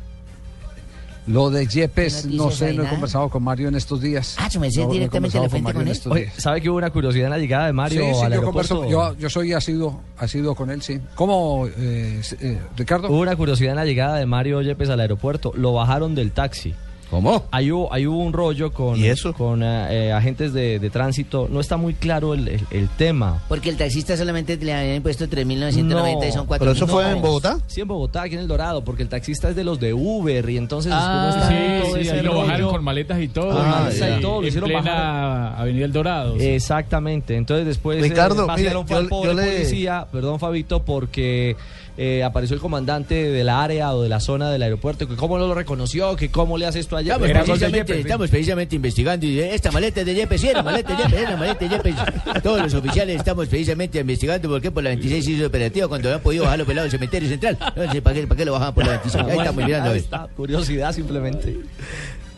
Lo 1.26 1.50
de 1.50 1.66
Yepes, 1.66 2.26
¿Qué 2.26 2.34
no 2.36 2.50
sé, 2.50 2.68
no 2.68 2.70
he 2.72 2.76
nada? 2.84 2.90
conversado 2.90 3.28
con 3.28 3.42
Mario 3.42 3.68
en 3.68 3.74
estos 3.74 4.00
días. 4.00 4.34
Ah, 4.38 4.48
No, 4.54 4.60
no 4.60 4.64
he 4.66 4.70
directamente 4.94 5.36
la 5.38 5.42
Mario 5.46 5.62
con 5.62 5.82
en 5.82 5.88
él. 5.88 5.92
estos 5.92 6.10
Oye, 6.10 6.22
días. 6.22 6.34
¿sabe 6.38 6.62
que 6.62 6.70
hubo 6.70 6.78
una 6.78 6.88
curiosidad 6.90 7.26
en 7.26 7.30
la 7.32 7.38
llegada 7.38 7.66
de 7.66 7.72
Mario 7.74 8.00
Sí, 8.00 8.06
sí, 8.14 8.20
al 8.24 8.32
yo, 8.32 8.38
aeropuerto? 8.40 8.82
converso- 8.82 8.90
yo, 8.90 9.14
yo 9.18 9.28
soy 9.28 9.52
asiduo, 9.52 10.00
asiduo 10.16 10.54
con 10.54 10.70
él, 10.70 10.80
sí. 10.80 10.98
¿Cómo, 11.14 11.66
eh, 11.66 12.22
eh, 12.40 12.58
Ricardo? 12.78 13.08
Hubo 13.10 13.20
una 13.20 13.36
curiosidad 13.36 13.72
en 13.72 13.76
la 13.76 13.84
llegada 13.84 14.16
de 14.16 14.24
Mario 14.24 14.62
Yepes 14.62 14.88
al 14.88 15.00
aeropuerto. 15.00 15.52
Lo 15.54 15.74
bajaron 15.74 16.14
del 16.14 16.32
taxi. 16.32 16.74
¿Cómo? 17.10 17.44
Ahí 17.52 17.72
hubo, 17.72 17.90
ahí 17.92 18.06
hubo 18.06 18.18
un 18.18 18.34
rollo 18.34 18.70
con, 18.72 19.00
con 19.36 19.62
eh, 19.62 19.86
eh, 20.08 20.12
agentes 20.12 20.52
de, 20.52 20.78
de 20.78 20.90
tránsito. 20.90 21.48
No 21.50 21.58
está 21.60 21.78
muy 21.78 21.94
claro 21.94 22.34
el, 22.34 22.48
el- 22.48 22.66
el 22.70 22.88
tema. 22.90 23.42
Porque 23.48 23.70
el 23.70 23.78
taxista 23.78 24.14
solamente 24.16 24.56
le 24.58 24.74
habían 24.74 24.96
impuesto 24.96 25.26
3.990 25.26 26.28
y 26.28 26.32
son 26.32 26.46
4 26.46 26.66
No. 26.66 27.60
Sí, 27.66 27.80
en 27.80 27.88
Bogotá, 27.88 28.22
aquí 28.22 28.34
en 28.34 28.40
El 28.42 28.48
Dorado, 28.48 28.84
porque 28.84 29.02
el 29.02 29.08
taxista 29.08 29.48
es 29.48 29.56
de 29.56 29.64
los 29.64 29.80
de 29.80 29.94
Uber 29.94 30.48
y 30.50 30.58
entonces 30.58 30.92
Ah, 30.94 31.30
no 31.34 31.42
está 31.42 31.48
sí, 31.48 31.54
todo 31.82 32.02
sí, 32.02 32.08
ahí 32.10 32.22
lo 32.22 32.32
rollo. 32.32 32.42
bajaron 32.46 32.70
con 32.72 32.84
maletas 32.84 33.20
y 33.22 33.28
todo. 33.28 33.52
Ah, 33.58 33.88
y- 33.90 33.96
y- 34.18 34.20
todo, 34.20 34.34
lo 34.36 34.42
en 34.42 34.48
hicieron 34.48 34.68
plena 34.70 34.82
bajar. 34.82 35.60
Avenida 35.62 35.84
El 35.86 35.92
Dorado. 35.92 36.38
sí. 36.38 36.44
Exactamente. 36.46 37.36
Entonces 37.36 37.64
después 37.66 38.02
Ricardo, 38.02 38.44
eh, 38.44 38.46
pasaron 38.46 38.84
mire, 38.84 38.86
fue 38.86 38.96
al 38.98 39.02
yo- 39.04 39.08
pobre 39.08 39.28
yo 39.30 39.34
le- 39.34 39.52
policía, 39.52 40.06
perdón 40.12 40.38
Fabito, 40.38 40.82
porque 40.84 41.56
eh, 42.00 42.22
apareció 42.22 42.54
el 42.54 42.60
comandante 42.60 43.14
del 43.16 43.48
área 43.48 43.92
o 43.92 44.02
de 44.02 44.08
la 44.08 44.20
zona 44.20 44.50
del 44.50 44.62
aeropuerto, 44.62 45.08
que 45.08 45.16
cómo 45.16 45.36
no 45.36 45.48
lo 45.48 45.54
reconoció, 45.54 46.14
que 46.14 46.30
cómo 46.30 46.56
le 46.56 46.64
hace 46.66 46.78
esto 46.78 46.96
allá. 46.96 47.14
Estamos 47.14 47.30
precisamente, 47.32 47.78
Yepes, 47.78 47.98
estamos 47.98 48.30
precisamente 48.30 48.76
investigando 48.76 49.26
y 49.26 49.40
esta 49.40 49.72
maleta 49.72 50.00
es 50.00 50.06
de 50.06 50.14
Yepes, 50.14 50.40
sí, 50.40 50.48
era 50.48 50.62
maleta 50.62 50.94
de 50.94 51.02
Yepes, 51.02 51.20
era 51.20 51.36
maleta 51.36 51.58
de 51.58 51.68
Yepes. 51.68 51.94
Todos 52.42 52.62
los 52.62 52.74
oficiales 52.74 53.16
estamos 53.16 53.48
precisamente 53.48 53.98
investigando 53.98 54.48
por 54.48 54.62
qué 54.62 54.70
por 54.70 54.84
la 54.84 54.90
26 54.90 55.26
hizo 55.26 55.46
operativa 55.48 55.88
cuando 55.88 56.08
habían 56.08 56.22
podido 56.22 56.44
bajarlo 56.44 56.64
pelado 56.64 56.84
del 56.84 56.92
cementerio 56.92 57.28
central. 57.28 57.58
No 57.74 57.90
sé 57.90 58.00
para 58.00 58.14
qué, 58.14 58.26
para 58.28 58.38
qué 58.38 58.44
lo 58.44 58.52
bajaban 58.52 58.74
por 58.74 58.84
la 58.86 58.90
26. 58.92 59.24
Ahí 59.24 59.38
estamos 59.38 59.64
mirando 59.64 59.92
está, 59.92 60.28
curiosidad 60.36 60.92
simplemente. 60.92 61.56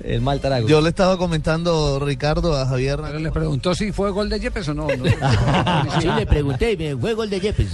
El 0.02 0.20
mal 0.22 0.40
trago. 0.40 0.66
Yo 0.66 0.80
le 0.80 0.88
estaba 0.88 1.16
comentando, 1.18 1.98
Ricardo, 2.00 2.56
a 2.56 2.66
Javier. 2.66 3.00
Le 3.00 3.30
preguntó 3.30 3.74
si 3.74 3.92
fue 3.92 4.10
gol 4.10 4.28
de 4.30 4.40
Yepes 4.40 4.68
o 4.68 4.74
no. 4.74 4.86
no. 4.88 5.04
Sí, 6.00 6.08
le 6.16 6.26
pregunté, 6.26 6.76
me 6.76 6.96
fue 6.96 7.14
gol 7.14 7.28
de 7.28 7.40
Yepes. 7.40 7.68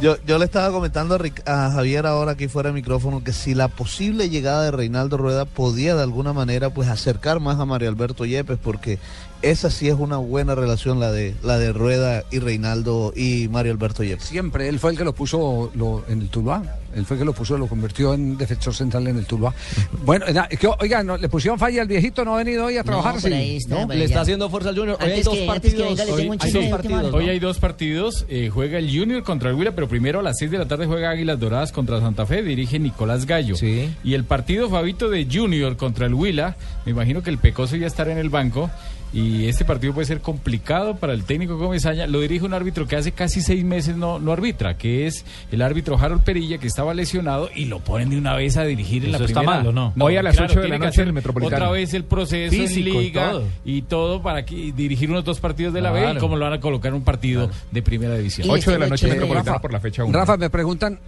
Yo, 0.00 0.16
yo 0.26 0.38
le 0.38 0.44
estaba 0.44 0.70
comentando 0.70 1.14
a, 1.14 1.18
Ric- 1.18 1.42
a 1.48 1.70
Javier 1.70 2.06
ahora 2.06 2.32
aquí 2.32 2.48
fuera 2.48 2.68
de 2.68 2.74
micrófono 2.74 3.24
que 3.24 3.32
si 3.32 3.54
la 3.54 3.68
posible 3.68 4.28
llegada 4.28 4.64
de 4.64 4.70
Reinaldo 4.70 5.16
Rueda 5.16 5.44
podía 5.44 5.94
de 5.94 6.02
alguna 6.02 6.32
manera 6.32 6.70
pues 6.70 6.88
acercar 6.88 7.40
más 7.40 7.58
a 7.58 7.64
Mario 7.64 7.88
Alberto 7.88 8.24
Yepes 8.24 8.58
porque 8.62 8.98
esa 9.42 9.70
sí 9.70 9.88
es 9.88 9.94
una 9.94 10.16
buena 10.16 10.54
relación 10.54 11.00
la 11.00 11.12
de 11.12 11.34
la 11.42 11.58
de 11.58 11.72
Rueda 11.72 12.24
y 12.30 12.38
Reinaldo 12.38 13.12
y 13.14 13.48
Mario 13.48 13.72
Alberto 13.72 14.02
Yepes. 14.02 14.24
Siempre, 14.24 14.68
él 14.68 14.78
fue 14.78 14.92
el 14.92 14.96
que 14.98 15.04
lo 15.04 15.12
puso 15.14 15.70
lo- 15.74 16.02
en 16.08 16.22
el 16.22 16.28
Tuluá. 16.30 16.62
Él 16.94 17.04
fue 17.04 17.16
el 17.16 17.22
que 17.22 17.24
lo 17.24 17.32
puso, 17.32 17.58
lo 17.58 17.66
convirtió 17.66 18.14
en 18.14 18.36
defensor 18.38 18.72
central 18.74 19.06
en 19.08 19.16
el 19.18 19.26
Tuluá. 19.26 19.52
Bueno, 20.04 20.26
que, 20.58 20.68
oiga, 20.80 21.02
¿no, 21.02 21.16
¿le 21.16 21.28
pusieron 21.28 21.58
falla 21.58 21.82
al 21.82 21.88
viejito? 21.88 22.24
¿No 22.24 22.34
ha 22.34 22.38
venido 22.38 22.64
hoy 22.66 22.76
a 22.78 22.84
trabajar? 22.84 23.20
sí. 23.20 23.56
está, 23.56 23.86
No, 23.86 23.92
le 23.92 24.04
está 24.04 24.20
haciendo 24.20 24.48
fuerza 24.48 24.68
al 24.70 24.78
Junior. 24.78 24.96
Hoy 25.02 25.10
hay 25.10 25.22
que- 25.22 25.46
partidos. 25.46 25.96
venga, 25.98 26.04
Hoy- 26.14 26.20
hay 26.40 26.52
dos 26.52 26.66
partidos. 26.70 27.14
Hoy 27.14 27.28
hay 27.28 27.38
dos 27.38 27.58
partidos. 27.58 28.26
eh, 28.28 28.50
juega 28.52 28.78
el 28.78 28.96
Junior 28.96 29.22
contra 29.24 29.50
el 29.50 29.56
Huila, 29.56 29.72
pero 29.74 29.88
primero 29.88 30.20
a 30.20 30.22
las 30.22 30.38
6 30.38 30.50
de 30.50 30.58
la 30.58 30.66
tarde 30.68 30.86
juega 30.86 31.10
Águilas 31.10 31.38
Doradas 31.40 31.72
contra 31.72 32.00
Santa 32.00 32.26
Fe. 32.26 32.42
Dirige 32.42 32.78
Nicolás 32.78 33.26
Gallo. 33.26 33.56
Y 34.04 34.14
el 34.14 34.24
partido 34.24 34.70
Fabito 34.70 35.10
de 35.10 35.26
Junior 35.30 35.76
contra 35.76 36.06
el 36.06 36.14
Huila. 36.14 36.56
Me 36.86 36.92
imagino 36.92 37.22
que 37.22 37.30
el 37.30 37.38
Pecoso 37.38 37.76
ya 37.76 37.86
estará 37.86 38.12
en 38.12 38.18
el 38.18 38.30
banco. 38.30 38.70
Y 39.14 39.46
este 39.46 39.64
partido 39.64 39.94
puede 39.94 40.06
ser 40.06 40.20
complicado 40.20 40.96
para 40.96 41.12
el 41.12 41.22
técnico 41.24 41.56
Comesaña. 41.56 42.08
Lo 42.08 42.20
dirige 42.20 42.44
un 42.44 42.52
árbitro 42.52 42.88
que 42.88 42.96
hace 42.96 43.12
casi 43.12 43.40
seis 43.42 43.64
meses 43.64 43.96
no, 43.96 44.18
no 44.18 44.32
arbitra, 44.32 44.76
que 44.76 45.06
es 45.06 45.24
el 45.52 45.62
árbitro 45.62 45.96
Harold 45.96 46.24
Perilla, 46.24 46.58
que 46.58 46.66
estaba 46.66 46.92
lesionado 46.94 47.48
y 47.54 47.66
lo 47.66 47.78
ponen 47.78 48.10
de 48.10 48.18
una 48.18 48.34
vez 48.34 48.56
a 48.56 48.64
dirigir 48.64 49.04
en 49.04 49.12
la 49.12 49.18
Eso 49.18 49.26
está 49.26 49.40
primera. 49.40 49.58
mal, 49.58 49.66
¿o 49.68 49.72
no? 49.72 49.94
Hoy 50.04 50.16
a 50.16 50.22
las 50.22 50.36
claro, 50.36 50.50
8 50.52 50.60
de 50.62 50.68
la 50.68 50.78
noche 50.78 51.02
en 51.02 51.08
el 51.08 51.14
Metropolitano. 51.14 51.56
Otra 51.56 51.70
vez 51.70 51.94
el 51.94 52.02
proceso 52.04 52.50
Físico 52.50 52.88
en 52.90 52.96
y 52.96 53.04
liga 53.04 53.30
todo. 53.30 53.44
y 53.64 53.82
todo 53.82 54.20
para 54.20 54.44
que, 54.44 54.72
dirigir 54.72 55.08
unos 55.10 55.24
dos 55.24 55.38
partidos 55.38 55.72
de 55.72 55.80
la 55.80 55.92
B 55.92 56.00
y 56.00 56.02
Claro. 56.02 56.20
cómo 56.20 56.34
lo 56.36 56.44
van 56.44 56.54
a 56.54 56.60
colocar 56.60 56.88
en 56.90 56.96
un 56.96 57.04
partido 57.04 57.48
de 57.70 57.82
primera 57.82 58.16
división. 58.16 58.48
8 58.50 58.72
de 58.72 58.78
la 58.80 58.86
noche 58.88 59.06
Eh, 59.06 59.10
Metropolitano 59.10 59.44
Rafa, 59.52 59.60
por 59.62 59.72
la 59.72 59.78
fecha 59.80 60.02
1. 60.04 60.12
Rafa, 60.12 60.36
me 60.36 60.50
preguntan, 60.50 60.98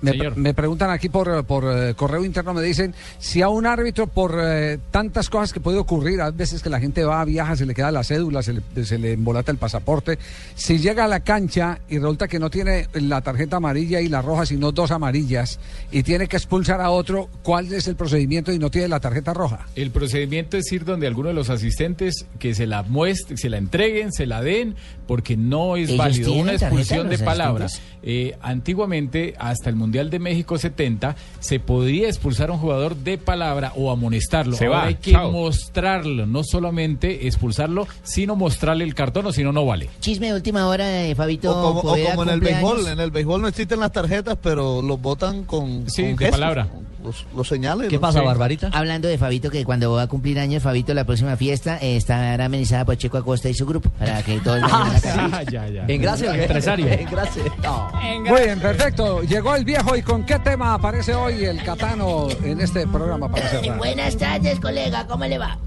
me, 0.00 0.54
preguntan 0.54 0.90
aquí 0.90 1.08
por, 1.08 1.44
por 1.44 1.64
eh, 1.64 1.94
correo 1.94 2.24
interno, 2.24 2.54
me 2.54 2.62
dicen 2.62 2.94
si 3.18 3.42
a 3.42 3.48
un 3.48 3.66
árbitro 3.66 4.06
por 4.06 4.38
eh, 4.40 4.78
tantas 4.90 5.30
cosas 5.30 5.52
que 5.52 5.60
puede 5.60 5.78
ocurrir, 5.78 6.20
a 6.20 6.30
veces 6.30 6.62
que 6.62 6.70
la 6.70 6.80
gente 6.80 7.04
va, 7.04 7.24
viaja, 7.24 7.56
se 7.56 7.66
le 7.66 7.74
queda 7.74 7.90
la 7.90 8.04
cédula, 8.04 8.42
se 8.42 8.54
le, 8.54 8.84
se 8.84 8.98
le 8.98 9.12
embolata 9.12 9.50
el 9.50 9.58
pasaporte, 9.58 10.18
si 10.54 10.78
llega 10.78 11.04
a 11.04 11.08
la 11.08 11.20
cancha 11.20 11.80
y 11.88 11.98
resulta 11.98 12.28
que 12.28 12.38
no 12.38 12.50
tiene 12.50 12.88
la 12.94 13.20
tarjeta 13.20 13.56
amarilla 13.56 14.00
y 14.00 14.08
la 14.08 14.22
roja, 14.22 14.46
sino 14.46 14.72
dos 14.72 14.90
amarillas, 14.90 15.58
y 15.90 16.02
tiene 16.02 16.26
que 16.28 16.36
expulsar 16.36 16.80
a 16.80 16.90
otro, 16.90 17.28
¿cuál 17.42 17.72
es 17.72 17.88
el 17.88 17.96
procedimiento 17.96 18.52
y 18.52 18.58
no 18.58 18.70
tiene 18.70 18.88
la 18.88 19.00
tarjeta 19.00 19.34
roja? 19.34 19.66
El 19.74 19.90
procedimiento 19.90 20.56
es 20.56 20.70
ir 20.72 20.84
donde 20.84 21.06
alguno 21.06 21.28
de 21.28 21.34
los 21.34 21.50
asistentes 21.50 22.26
que 22.38 22.54
se 22.54 22.66
la 22.66 22.82
muestre, 22.82 23.36
se 23.36 23.48
la 23.48 23.58
entreguen, 23.58 24.12
se 24.12 24.26
la 24.26 24.42
den, 24.42 24.74
porque 25.06 25.36
no 25.36 25.76
es 25.76 25.88
¿Ellos 25.88 25.98
válido 25.98 26.32
una 26.34 26.52
expulsión 26.52 27.08
de 27.08 27.18
palabras. 27.18 27.80
Eh, 28.02 28.36
antiguamente, 28.40 29.34
hasta 29.38 29.70
el 29.70 29.76
Mundial 29.86 30.10
de 30.10 30.18
México 30.18 30.58
70, 30.58 31.14
se 31.38 31.60
podía 31.60 32.08
expulsar 32.08 32.50
a 32.50 32.54
un 32.54 32.58
jugador 32.58 32.96
de 32.96 33.18
palabra 33.18 33.72
o 33.76 33.92
amonestarlo. 33.92 34.56
Se 34.56 34.66
Ahora 34.66 34.78
va, 34.78 34.84
hay 34.86 34.94
que 34.96 35.12
chao. 35.12 35.30
mostrarlo, 35.30 36.26
no 36.26 36.42
solamente 36.42 37.28
expulsarlo, 37.28 37.86
sino 38.02 38.34
mostrarle 38.34 38.82
el 38.84 38.94
cartón 38.96 39.26
o 39.26 39.32
si 39.32 39.44
no, 39.44 39.52
no 39.52 39.64
vale. 39.64 39.88
Chisme 40.00 40.26
de 40.26 40.34
última 40.34 40.66
hora, 40.66 41.04
eh, 41.06 41.14
Fabito. 41.14 41.50
O 41.56 41.62
como, 41.62 41.80
o 41.80 41.82
Poveda 41.82 42.10
como 42.10 42.24
en 42.24 42.28
el 42.30 42.40
béisbol, 42.40 42.86
en 42.88 42.98
el 43.00 43.10
béisbol 43.12 43.42
no 43.42 43.48
existen 43.48 43.78
las 43.78 43.92
tarjetas, 43.92 44.36
pero 44.42 44.82
los 44.82 45.00
votan 45.00 45.44
con, 45.44 45.88
Sí, 45.88 46.02
con 46.02 46.10
de 46.16 46.16
gestos, 46.24 46.30
palabra. 46.40 46.68
Los, 47.04 47.24
los 47.36 47.46
señales. 47.46 47.88
¿Qué 47.88 48.00
pasa, 48.00 48.18
Sí. 48.18 48.24
Barbarita? 48.26 48.70
Hablando 48.72 49.06
de 49.06 49.16
Fabito, 49.16 49.48
que 49.48 49.64
cuando 49.64 49.92
va 49.92 50.02
a 50.02 50.06
cumplir 50.08 50.40
años, 50.40 50.60
Fabito, 50.64 50.92
la 50.92 51.04
próxima 51.04 51.36
fiesta 51.36 51.78
eh, 51.80 51.96
estará 51.96 52.46
amenizada 52.46 52.84
por 52.84 52.96
Checo 52.96 53.18
Acosta 53.18 53.48
y 53.48 53.54
su 53.54 53.64
grupo, 53.64 53.90
para 53.90 54.22
que 54.24 54.40
a 54.44 54.56
la 54.56 54.68
casa. 54.68 55.30
Ah, 55.32 55.42
ya, 55.44 55.68
ya. 55.68 55.84
En 55.86 56.02
gracia, 56.02 56.34
Empresario. 56.34 56.88
En 56.88 57.08
gracia. 57.08 57.44
No. 57.62 57.92
Muy 58.28 58.40
bien, 58.42 58.58
perfecto. 58.58 59.22
Llegó 59.22 59.54
el 59.54 59.64
viejo 59.76 59.96
y 59.96 60.02
con 60.02 60.24
qué 60.24 60.38
tema 60.38 60.74
aparece 60.74 61.14
hoy 61.14 61.44
el 61.44 61.62
Catano 61.62 62.28
en 62.42 62.60
este 62.60 62.86
programa 62.86 63.28
para 63.30 63.46
cerrar. 63.48 63.76
Buenas 63.76 64.16
tardes, 64.16 64.58
colega, 64.58 65.06
¿cómo 65.06 65.24
le 65.26 65.36
va? 65.38 65.58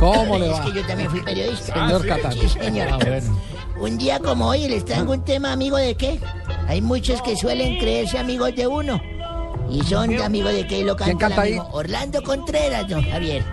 ¿Cómo 0.00 0.38
le 0.38 0.46
Es 0.50 0.52
va? 0.52 0.64
que 0.64 0.72
yo 0.72 0.86
también 0.86 1.08
fui 1.10 1.20
periodista. 1.20 1.72
Señor 1.74 2.02
Ah, 2.04 2.08
Catano. 2.16 2.32
Sí, 2.42 2.48
señor. 2.48 2.88
Ah, 2.90 2.98
bueno. 3.00 3.38
Un 3.78 3.98
día 3.98 4.18
como 4.18 4.48
hoy 4.48 4.66
les 4.68 4.84
traigo 4.84 5.12
un 5.12 5.24
tema 5.24 5.52
amigo 5.52 5.76
de 5.76 5.94
qué. 5.94 6.18
Hay 6.66 6.80
muchos 6.80 7.22
que 7.22 7.36
suelen 7.36 7.78
creerse 7.78 8.18
amigos 8.18 8.54
de 8.56 8.66
uno. 8.66 9.00
¿Y 9.70 9.82
son 9.84 10.20
amigos 10.20 10.52
de 10.52 10.66
qué? 10.66 10.82
Lo 10.82 10.96
¿Quién 10.96 11.10
canta 11.18 11.26
canta 11.28 11.42
ahí? 11.42 11.58
Orlando 11.72 12.22
Contreras, 12.22 12.88
don 12.88 13.02
Javier. 13.08 13.44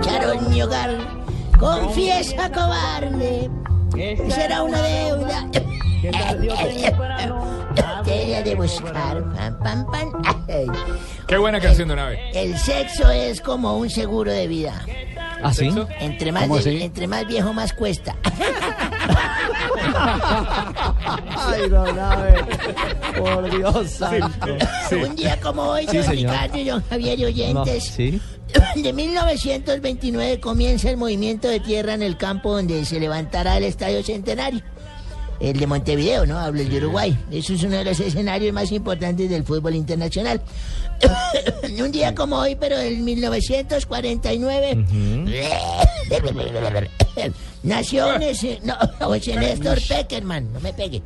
Charo 0.00 0.32
en 0.32 0.50
mi 0.50 0.62
hogar, 0.62 0.96
confiesa 1.58 2.50
cobarde. 2.50 3.50
Será 3.94 4.62
una 4.62 4.82
deuda. 4.82 5.48
Tarea 7.76 8.42
de 8.44 8.54
buscar. 8.56 9.22
Pam, 9.34 9.58
pam, 9.60 9.86
pam. 9.86 10.22
Ay. 10.48 10.66
Qué 11.28 11.38
buena 11.38 11.60
canción 11.60 11.88
de 11.88 11.94
una 11.94 12.08
vez. 12.08 12.18
El 12.34 12.58
sexo 12.58 13.10
es 13.10 13.40
como 13.40 13.76
un 13.78 13.88
seguro 13.88 14.32
de 14.32 14.48
vida. 14.48 14.84
¿Ah, 15.44 15.52
sí? 15.52 15.70
Entre 16.00 16.32
más, 16.32 16.42
¿Cómo 16.44 16.54
de- 16.56 16.60
así? 16.60 16.82
entre 16.82 17.06
más 17.06 17.26
viejo, 17.26 17.52
más 17.52 17.72
cuesta. 17.74 18.16
Ay, 21.36 21.68
don 21.68 21.98
Abe. 21.98 22.44
Por 23.18 23.50
Dios 23.56 23.90
santo. 23.90 24.56
Un 24.92 25.16
día 25.16 25.38
como 25.40 25.62
hoy, 25.62 25.86
Sí, 25.88 25.98
don. 25.98 26.10
Ricardo 26.10 26.58
y 26.58 26.64
don 26.64 26.82
Javier 26.88 27.18
y 27.18 27.22
No, 27.22 27.28
oyentes, 27.28 27.84
¿Sí? 27.84 28.20
de 28.76 28.92
1929 28.92 30.40
comienza 30.40 30.90
el 30.90 30.96
movimiento 30.96 31.48
de 31.48 31.60
tierra 31.60 31.94
en 31.94 32.02
el 32.02 32.16
campo 32.16 32.52
donde 32.52 32.84
se 32.84 32.98
levantará 33.00 33.56
el 33.58 33.64
Estadio 33.64 34.02
Centenario. 34.02 34.62
El 35.50 35.58
de 35.60 35.66
Montevideo, 35.66 36.24
¿no? 36.26 36.38
Hablo 36.38 36.62
el 36.62 36.70
de 36.70 36.78
Uruguay. 36.78 37.16
Eso 37.30 37.52
es 37.52 37.62
uno 37.64 37.76
de 37.76 37.84
los 37.84 38.00
escenarios 38.00 38.52
más 38.54 38.72
importantes 38.72 39.28
del 39.28 39.44
fútbol 39.44 39.74
internacional. 39.74 40.40
Un 41.78 41.92
día 41.92 42.14
como 42.14 42.36
hoy, 42.36 42.54
pero 42.56 42.78
en 42.78 43.04
1949, 43.04 44.84
nació 47.62 48.06
José- 48.18 48.60
no, 48.62 48.74
José 49.00 49.36
Néstor 49.36 49.78
Peckerman, 49.86 50.52
no 50.52 50.60
me 50.60 50.72
pegue. 50.72 51.02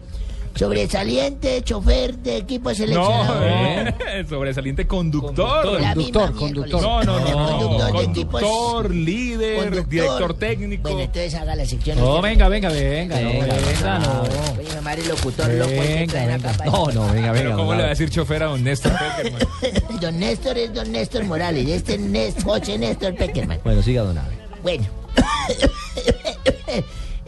Sobresaliente 0.59 1.62
chofer 1.62 2.18
de 2.18 2.39
equipo 2.39 2.74
seleccionado. 2.74 3.35
No, 3.36 3.47
eh, 3.47 3.94
sobresaliente 4.28 4.86
conductor. 4.89 5.80
La 5.80 5.94
misma 5.94 6.30
miércoles. 6.32 6.72
No, 6.82 7.02
no, 7.05 7.20
no. 7.20 7.59
Conductor 7.59 7.93
de 7.98 8.05
equipos- 8.05 8.40
Conductor, 8.43 8.94
líder, 8.94 9.56
Conductor. 9.59 9.89
director 9.89 10.35
técnico. 10.35 10.82
Bueno, 10.82 11.01
entonces 11.01 11.35
haga 11.35 11.55
la 11.55 11.64
sección. 11.64 11.98
No, 11.98 12.16
usted. 12.16 12.22
venga, 12.28 12.48
venga, 12.48 12.68
venga, 12.70 13.20
no, 13.20 13.28
Venga, 13.30 13.47
venga, 13.55 13.98
no. 14.01 14.22
Oye, 14.59 14.68
mi 14.76 14.82
madre, 14.82 15.06
locutor 15.06 15.48
loco, 15.55 15.70
el 15.70 15.76
que 15.78 15.94
Venga, 15.94 16.12
traen 16.12 16.30
acá 16.32 16.52
para- 16.59 16.70
No, 16.70 16.86
no, 16.86 17.12
venga, 17.12 17.32
Pero 17.32 17.44
venga. 17.44 17.56
¿cómo 17.56 17.74
le 17.74 17.80
va 17.80 17.86
a 17.86 17.90
decir 17.90 18.10
chofer 18.10 18.43
a 18.43 18.47
don 18.47 18.64
Néstor 18.64 18.93
Peckerman? 18.98 19.43
Don 20.01 20.18
Néstor 20.18 20.59
es 20.59 20.74
don 20.74 20.90
Néstor 20.93 21.24
Morales, 21.24 21.68
este 21.68 21.94
es 21.94 22.01
Nés- 22.01 22.43
José 22.43 22.78
Néstor 22.78 23.14
Peckerman. 23.14 23.60
Bueno, 23.62 23.80
siga, 23.82 24.02
don 24.02 24.18
Abe. 24.18 24.36
Bueno. 24.62 24.85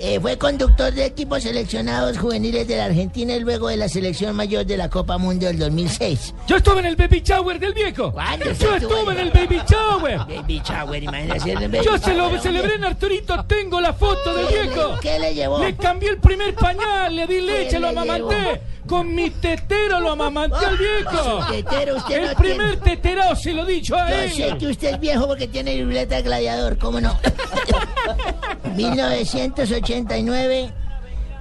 Eh, 0.03 0.19
fue 0.19 0.39
conductor 0.39 0.91
de 0.95 1.05
equipos 1.05 1.43
seleccionados 1.43 2.17
juveniles 2.17 2.67
de 2.67 2.79
la 2.79 2.87
Argentina 2.87 3.35
y 3.35 3.41
luego 3.41 3.69
de 3.69 3.77
la 3.77 3.87
selección 3.87 4.35
mayor 4.35 4.65
de 4.65 4.79
la 4.79 4.89
Copa 4.89 5.19
Mundo 5.19 5.45
del 5.47 5.59
2006. 5.59 6.35
Yo 6.47 6.57
estuve 6.57 6.81
en 6.81 6.87
el 6.87 6.97
baby 6.97 7.21
shower 7.21 7.61
del 7.61 7.75
viejo. 7.75 8.11
¿Cuándo 8.11 8.47
Yo 8.47 8.77
estuve 8.77 9.13
en 9.13 9.19
el 9.21 9.31
baby 9.31 9.61
shower. 9.69 10.19
Baby 10.27 10.63
shower, 10.65 11.03
imagínese. 11.03 11.53
el 11.53 11.69
baby 11.69 11.85
Yo 11.85 11.99
se 11.99 12.15
lo 12.15 12.41
celebré 12.41 12.77
en 12.77 12.85
Arturito, 12.85 13.45
tengo 13.45 13.79
la 13.79 13.93
foto 13.93 14.33
del 14.35 14.47
¿Qué 14.49 14.55
le- 14.55 14.63
viejo. 14.71 14.99
qué 15.03 15.19
le 15.19 15.35
llevó? 15.35 15.59
Le 15.63 15.77
cambié 15.77 16.09
el 16.09 16.19
primer 16.19 16.55
pañal, 16.55 17.15
le 17.15 17.27
di 17.27 17.41
leche, 17.43 17.79
lo 17.79 17.89
amamanté. 17.89 18.35
llevó? 18.37 18.59
Con 18.91 19.15
mi 19.15 19.31
tetero 19.31 20.01
lo 20.01 20.11
amamanté 20.11 20.67
al 20.67 20.77
viejo. 20.77 21.47
Tetero, 21.49 21.97
usted 21.97 22.23
el 22.25 22.31
no 22.31 22.35
primer 22.35 22.81
teterao 22.81 23.37
se 23.37 23.53
lo 23.55 23.63
he 23.63 23.73
dicho 23.75 23.95
a 23.97 24.11
Yo 24.11 24.17
él. 24.17 24.31
sé 24.33 24.59
que 24.59 24.67
usted 24.67 24.95
es 24.95 25.01
viejo 25.01 25.29
porque 25.29 25.47
tiene 25.47 25.77
libreta 25.77 26.17
de 26.17 26.23
gladiador, 26.23 26.77
¿cómo 26.77 27.01
no? 27.01 27.17
1989, 28.75 30.73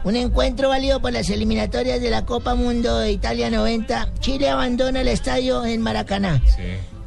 un 0.03 0.15
encuentro 0.15 0.69
válido 0.69 1.01
por 1.01 1.11
las 1.11 1.29
eliminatorias 1.29 1.99
de 1.99 2.09
la 2.11 2.23
Copa 2.25 2.53
Mundo 2.53 2.99
de 2.99 3.11
Italia 3.11 3.49
90. 3.49 4.09
Chile 4.19 4.49
abandona 4.49 5.01
el 5.01 5.07
estadio 5.07 5.65
en 5.65 5.81
Maracaná. 5.81 6.41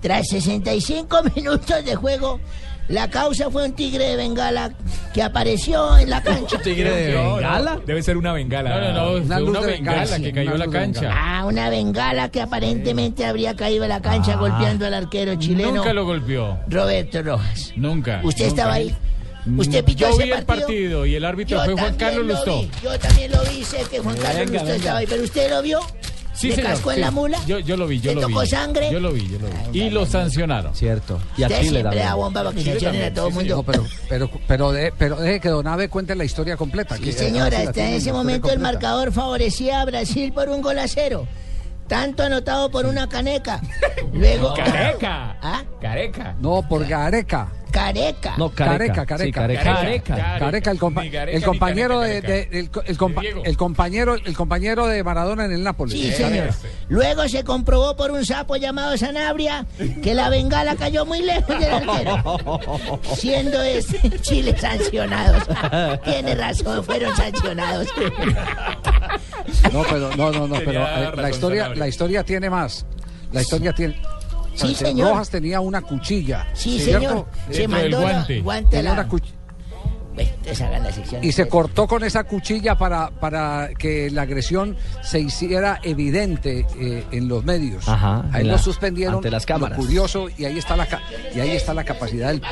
Tras 0.01 0.27
65 0.29 1.23
minutos 1.37 1.85
de 1.85 1.95
juego, 1.95 2.41
la 2.93 3.11
causa 3.11 3.51
fue 3.51 3.65
un 3.65 3.73
tigre 3.73 4.05
de 4.11 4.17
Bengala 4.17 4.73
que 5.13 5.23
apareció 5.23 5.97
en 5.99 6.09
la 6.11 6.23
cancha. 6.23 6.59
No, 6.65 7.41
no, 7.41 7.81
Debe 7.87 8.03
ser 8.03 8.17
una 8.17 8.33
bengala. 8.33 8.71
No, 8.71 8.81
no, 8.81 8.93
no, 8.93 9.13
Una 9.25 9.35
fue 9.37 9.41
luz 9.41 9.49
una 9.51 9.61
de 9.61 9.67
bengala 9.67 10.01
bengala, 10.03 10.19
que 10.21 10.33
cayó 10.33 10.53
en 10.53 10.59
la 10.59 10.67
de 10.67 10.73
cancha. 10.73 11.11
Ah, 11.13 11.45
una 11.47 11.69
bengala 11.71 12.29
que 12.31 12.41
aparentemente 12.41 13.25
habría 13.27 13.57
caído 13.57 13.85
a 13.85 13.89
la 13.89 14.01
cancha 14.01 14.35
Ah. 14.35 14.37
golpeando 14.37 14.87
al 14.87 14.95
arquero 14.95 15.35
chileno 15.37 15.73
Nunca 15.77 15.93
lo 15.93 16.05
golpeó. 16.05 16.59
Roberto 16.69 17.23
Rojas. 17.23 17.73
Nunca. 17.77 18.21
¿Usted 18.23 18.45
nunca. 18.47 18.61
estaba 18.63 18.73
ahí? 18.75 18.95
¿Usted 19.59 19.85
pitó 19.85 20.01
Yo 20.01 20.09
ese 20.11 20.23
vi 20.25 20.31
el 20.31 20.45
partido 20.45 21.05
y 21.05 21.17
el 21.17 21.25
árbitro 21.25 21.59
Yo 21.59 21.65
fue 21.65 21.73
Juan 21.75 21.97
también 21.97 22.11
Carlos 22.15 22.27
lo 22.27 22.35
Lustó. 22.35 22.61
vi, 22.61 22.71
Yo 22.85 22.99
también 22.99 23.33
lo 23.33 23.43
vi, 23.43 23.65
sé 23.65 23.79
que 23.91 23.99
Juan 23.99 24.17
Carlos 24.17 24.47
Lustó 24.51 24.63
venga. 24.65 24.77
estaba 24.77 24.99
ahí, 24.99 25.07
pero 25.09 25.23
¿usted 25.25 25.51
lo 25.51 25.63
vio? 25.63 25.81
Sí, 26.35 26.49
¿Le 26.49 26.55
señor, 26.57 26.71
cascó 26.73 26.91
en 26.91 26.95
sí. 26.97 27.01
la 27.03 27.11
mula? 27.11 27.39
Yo, 27.47 27.59
yo 27.59 27.77
lo 27.77 27.87
vi, 27.87 28.01
yo 28.01 28.15
¿Le 28.15 28.21
lo 28.23 28.27
vi. 28.27 28.35
tocó 28.35 28.47
sangre? 28.47 28.91
Yo 28.91 29.01
lo 29.01 29.13
vi, 29.13 29.29
yo 29.29 29.39
lo 29.39 29.47
vi. 29.71 29.81
Y 29.81 29.91
lo 29.91 30.07
sancionaron. 30.07 30.75
Cierto. 30.75 31.19
Y 31.37 31.43
a 31.43 31.47
Usted 31.47 31.61
Chile 31.61 31.81
siempre 31.81 31.99
da 32.01 32.15
bomba 32.15 32.43
para 32.43 32.55
que 32.55 32.61
Chile 32.63 32.73
sancionen 32.81 33.13
a 33.13 33.15
todo 33.15 33.27
el 33.27 33.33
sí, 33.33 33.39
mundo. 33.39 33.57
No, 33.57 33.63
pero, 33.63 33.85
pero, 34.09 34.31
pero, 34.49 34.73
de- 34.73 34.93
pero 34.99 35.17
deje 35.17 35.41
que 35.41 35.49
Don 35.51 35.67
Abe 35.67 35.89
cuente 35.89 36.15
la 36.15 36.25
historia 36.25 36.57
completa. 36.57 36.97
Sí, 36.97 37.03
que- 37.05 37.13
señora, 37.13 37.59
hasta 37.61 37.87
en 37.89 37.95
ese 37.95 38.13
momento 38.13 38.51
el 38.51 38.59
marcador 38.61 39.13
favorecía 39.13 39.81
a 39.83 39.85
Brasil 39.85 40.33
por 40.33 40.49
un 40.49 40.63
gol 40.63 40.79
a 40.79 40.89
cero. 40.89 41.27
Tanto 41.87 42.23
anotado 42.23 42.71
por 42.71 42.87
una 42.87 43.07
caneca. 43.09 43.61
Luego. 44.15 44.55
Careca. 44.55 45.37
¿Ah? 45.43 45.63
Careca. 45.81 46.35
No, 46.41 46.67
por 46.67 46.87
Gareca. 46.87 47.53
Careca. 47.73 48.35
No, 48.37 48.51
Careca, 48.51 49.05
careca. 49.07 49.19
Sí, 49.25 49.33
careca. 49.33 49.63
careca. 49.63 50.15
Careca. 50.15 50.39
Careca, 50.39 50.71
el, 50.71 50.79
compa- 50.79 51.29
el 51.29 51.43
compañero 51.43 52.01
Careca, 52.01 52.29
de, 52.29 52.49
el, 52.53 52.71
co- 52.71 52.83
el 52.83 52.99
compa- 52.99 53.21
Diego. 53.23 53.43
el 53.45 53.57
compañero 53.57 54.15
el 54.15 54.37
compañero 54.37 54.87
de 54.87 55.03
Maradona 55.03 55.47
en 55.47 55.53
el 55.53 55.63
Nápoles. 55.65 55.99
Sí, 55.99 56.13
señor. 56.13 56.51
Luego 56.89 57.27
se 57.29 57.43
comprobó 57.45 57.97
por 57.97 58.11
un 58.11 58.25
sapo 58.25 58.57
llamado 58.57 58.97
Sanabria 58.97 59.67
que 60.03 60.15
la 60.15 60.29
bengala 60.29 60.77
cayó 60.77 61.05
muy 61.07 61.23
lejos 61.23 61.59
del 61.59 61.73
arquero. 61.73 63.01
Siendo 63.17 63.63
este 63.63 64.21
Chile 64.21 64.55
sancionados. 64.59 65.43
Tiene 66.05 66.35
razón, 66.35 66.85
fueron 66.85 67.17
sancionados. 67.17 67.89
No, 69.73 69.83
pero 69.89 70.15
no, 70.17 70.31
no, 70.31 70.47
no, 70.47 70.57
pero 70.65 70.83
eh, 70.87 71.13
la 71.17 71.31
historia 71.31 71.69
la 71.75 71.89
historia 71.89 72.23
tiene 72.23 72.51
más. 72.51 72.85
La 73.33 73.41
historia 73.41 73.73
tiene 73.73 73.97
Sí, 74.55 74.75
señor. 74.75 75.11
Rojas 75.11 75.31
tenía 75.31 75.61
una 75.61 75.81
cuchilla. 75.83 76.47
Sí, 76.53 76.79
¿cierto? 76.81 77.01
señor. 77.09 77.27
Se 77.51 77.69
mandó 77.69 78.01
la- 78.03 78.27
guante. 78.43 78.77
Tenía 78.77 78.95
la... 78.95 79.01
una 79.03 79.09
cuch- 79.11 79.33
Bueno, 80.15 80.31
entonces 80.37 80.61
hagan 80.61 80.83
la 80.83 80.93
sección. 80.93 81.25
y 81.25 81.33
se 81.33 81.49
cortó 81.49 81.87
con 81.89 82.05
esa 82.05 82.25
cuchilla 82.25 82.77
para, 82.77 83.09
para 83.11 83.71
que 83.79 84.11
la 84.11 84.23
agresión 84.23 84.77
se 85.03 85.21
hiciera 85.21 85.81
evidente 85.83 86.67
eh, 86.79 87.05
en 87.13 87.29
los 87.29 87.45
medios. 87.45 87.89
Ajá, 87.89 88.27
ahí 88.33 88.45
lo 88.45 88.53
la- 88.53 88.59
suspendieron. 88.59 89.15
ante 89.17 89.31
las 89.31 89.45
lo 89.45 89.47
cámaras. 89.47 89.79
curioso 89.79 90.29
y 90.37 90.45
ahí 90.45 90.59
está 90.59 90.77
la 90.77 90.85
ca- 90.87 91.01
y 91.35 91.41
ahí 91.41 91.53
está 91.53 91.73
la 91.73 91.85
capacidad 91.85 92.29
del. 92.29 92.43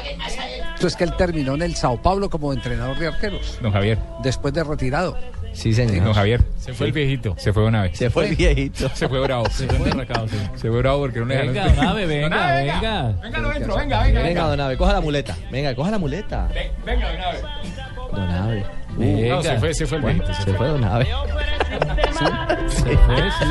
Esto 0.75 0.87
es 0.87 0.97
que 0.97 1.05
él 1.05 1.15
terminó 1.19 1.55
en 1.55 1.61
el 1.63 1.77
Sao 1.77 2.01
Paulo 2.01 2.31
como 2.31 2.55
entrenador 2.55 2.99
de 2.99 3.09
arqueros 3.09 3.59
Don 3.61 3.71
Javier. 3.73 3.99
después 4.23 4.55
de 4.55 4.65
retirado. 4.65 5.19
Sí, 5.53 5.73
Don 5.73 5.89
señor. 5.89 6.15
Javier. 6.15 6.43
Se 6.59 6.73
fue 6.73 6.87
el 6.87 6.93
viejito. 6.93 7.35
Se 7.39 7.53
fue 7.53 7.65
una 7.65 7.83
vez. 7.83 7.99
Se 7.99 8.09
fue 8.11 8.29
el 8.29 8.37
viejito. 8.37 8.89
Se 8.95 9.09
fue 9.09 9.21
bravo. 9.21 9.49
Se 9.51 9.67
fue 9.67 9.77
enderracado, 9.77 10.29
sí. 10.29 10.37
Se 10.57 10.69
fue 10.69 10.79
bravo 10.79 11.01
porque 11.01 11.19
no 11.21 11.27
le 11.27 11.37
Venga, 11.37 11.65
dejaron- 11.65 11.67
venga, 11.67 11.81
Don 11.81 11.89
Abe, 11.89 12.07
venga. 12.07 13.13
Venga, 13.23 13.39
no 13.41 13.53
entro, 13.53 13.77
venga, 13.77 14.03
venga. 14.03 14.23
Venga, 14.23 14.43
don 14.49 14.61
Abe, 14.61 14.77
coja 14.77 14.93
la 14.95 15.01
muleta. 15.01 15.37
Venga, 15.51 15.75
coja 15.75 15.91
la 15.91 15.99
muleta. 15.99 16.49
Ven- 16.55 16.71
Venga, 16.85 17.13
Don 17.13 17.21
Abe. 17.23 17.39
Don 18.13 18.31
Abe. 18.31 18.65
No, 18.91 18.99
Venga. 18.99 19.43
se 19.43 19.59
fue, 19.59 19.75
se 19.75 19.87
fue 19.87 19.97
el 19.99 20.03
Bueno, 20.03 20.25
viejito. 20.25 20.45
se 20.51 20.57
fue 20.57 20.69
Don 20.69 20.85
Abe. 20.85 21.07
Se 22.69 22.97
fue, 22.97 23.31
sí. 23.39 23.47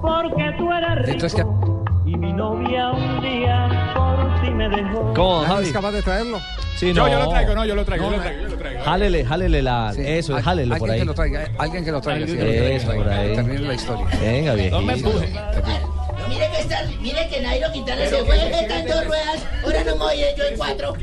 Porque 0.00 0.54
tú 0.58 0.72
eres 0.72 1.06
rico. 1.06 1.79
Y 2.12 2.16
mi 2.16 2.32
novia 2.32 2.90
un 2.90 3.20
día 3.20 3.92
por 3.94 4.40
ti 4.42 4.50
me 4.50 4.68
dejó. 4.68 5.12
¿Cómo, 5.14 5.30
don 5.36 5.42
¿Nadie 5.42 5.54
Javi? 5.54 5.66
es 5.66 5.72
capaz 5.72 5.92
de 5.92 6.02
traerlo? 6.02 6.40
Sí, 6.76 6.92
Yo, 6.92 7.04
no. 7.04 7.08
yo 7.08 7.18
lo 7.20 7.28
traigo, 7.28 7.54
no, 7.54 7.64
yo 7.66 7.74
lo 7.76 7.84
traigo, 7.84 8.04
yo 8.10 8.16
lo 8.16 8.22
traigo, 8.22 8.42
yo 8.42 8.48
lo 8.48 8.56
traigo. 8.56 8.84
Jálele, 8.84 9.24
jálele 9.24 9.62
la. 9.62 9.92
Sí. 9.94 10.02
Eso, 10.04 10.36
Al- 10.36 10.48
alguien 10.48 10.78
por 10.78 10.90
ahí. 10.90 10.98
Que 11.00 11.04
lo 11.04 11.14
traiga, 11.14 11.48
alguien 11.58 11.84
que 11.84 11.92
lo 11.92 12.00
traiga. 12.00 12.26
sí, 12.26 12.36
Eso, 12.40 12.92
por 12.92 13.08
ahí. 13.08 13.34
termine 13.34 13.60
la 13.60 13.74
historia. 13.74 14.06
Venga, 14.20 14.54
viejito. 14.54 14.80
No 14.80 14.86
me 14.86 14.92
empuje. 14.94 15.30
No, 15.30 16.28
mire 16.28 16.50
que, 16.50 16.60
está, 16.60 16.82
mire 17.00 17.28
que 17.28 17.40
Nairo 17.42 17.70
Quintana 17.72 18.06
se 18.06 18.24
fue 18.24 18.36
está 18.60 18.78
en 18.80 18.86
dos 18.88 19.06
ruedas. 19.06 19.46
Ahora 19.64 19.84
no 19.84 19.92
me 19.92 19.98
voy 20.04 20.18
yo 20.36 20.44
en 20.44 20.56
cuatro. 20.56 20.92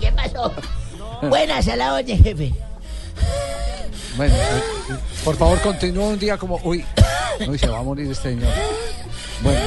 ¿Qué 0.00 0.12
pasó? 0.12 0.52
Buenas 1.22 1.68
a 1.68 1.76
la 1.76 1.94
orden, 1.94 2.22
jefe. 2.22 2.52
Bueno, 4.16 4.34
por 5.24 5.36
favor, 5.36 5.58
continúa 5.60 6.08
un 6.08 6.18
día 6.18 6.36
como. 6.36 6.60
Uy, 6.64 6.84
uy, 7.48 7.58
se 7.58 7.68
va 7.68 7.78
a 7.78 7.82
morir 7.82 8.10
este 8.10 8.30
señor. 8.30 8.52
Bueno, 9.42 9.60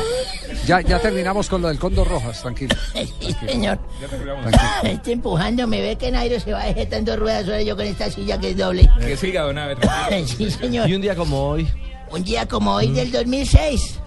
ya, 0.68 0.82
ya 0.82 1.00
terminamos 1.00 1.50
con 1.50 1.62
lo 1.62 1.68
del 1.68 1.80
Cóndor 1.80 2.08
Rojas, 2.08 2.41
tranquilo. 2.41 2.76
Sí, 2.94 3.36
señor. 3.48 3.80
tranquilo. 4.00 4.36
Está 4.84 5.12
empujando, 5.12 5.68
me 5.68 5.82
ve 5.82 5.95
que 5.95 6.12
Nairo 6.12 6.40
se 6.40 6.52
va 6.54 6.66
dos 7.02 7.20
ruedas. 7.20 7.45
Ahora 7.45 7.62
yo 7.62 7.76
con 7.76 7.86
esta 7.86 8.10
silla 8.12 8.38
que 8.38 8.52
es 8.52 8.58
doble. 8.58 8.90
Que 9.00 9.18
siga, 9.18 9.41
Don 9.44 9.56
tranquilo. 9.56 10.28
Sí, 10.38 10.52
señor. 10.52 10.90
Y 10.90 10.95
un 10.95 11.02
día 11.02 11.16
como 11.16 11.50
hoy. 11.50 11.68
Un 12.12 12.24
día 12.24 12.48
como 12.48 12.76
hoy 12.76 12.91
del 12.91 13.12
2006, 13.12 14.00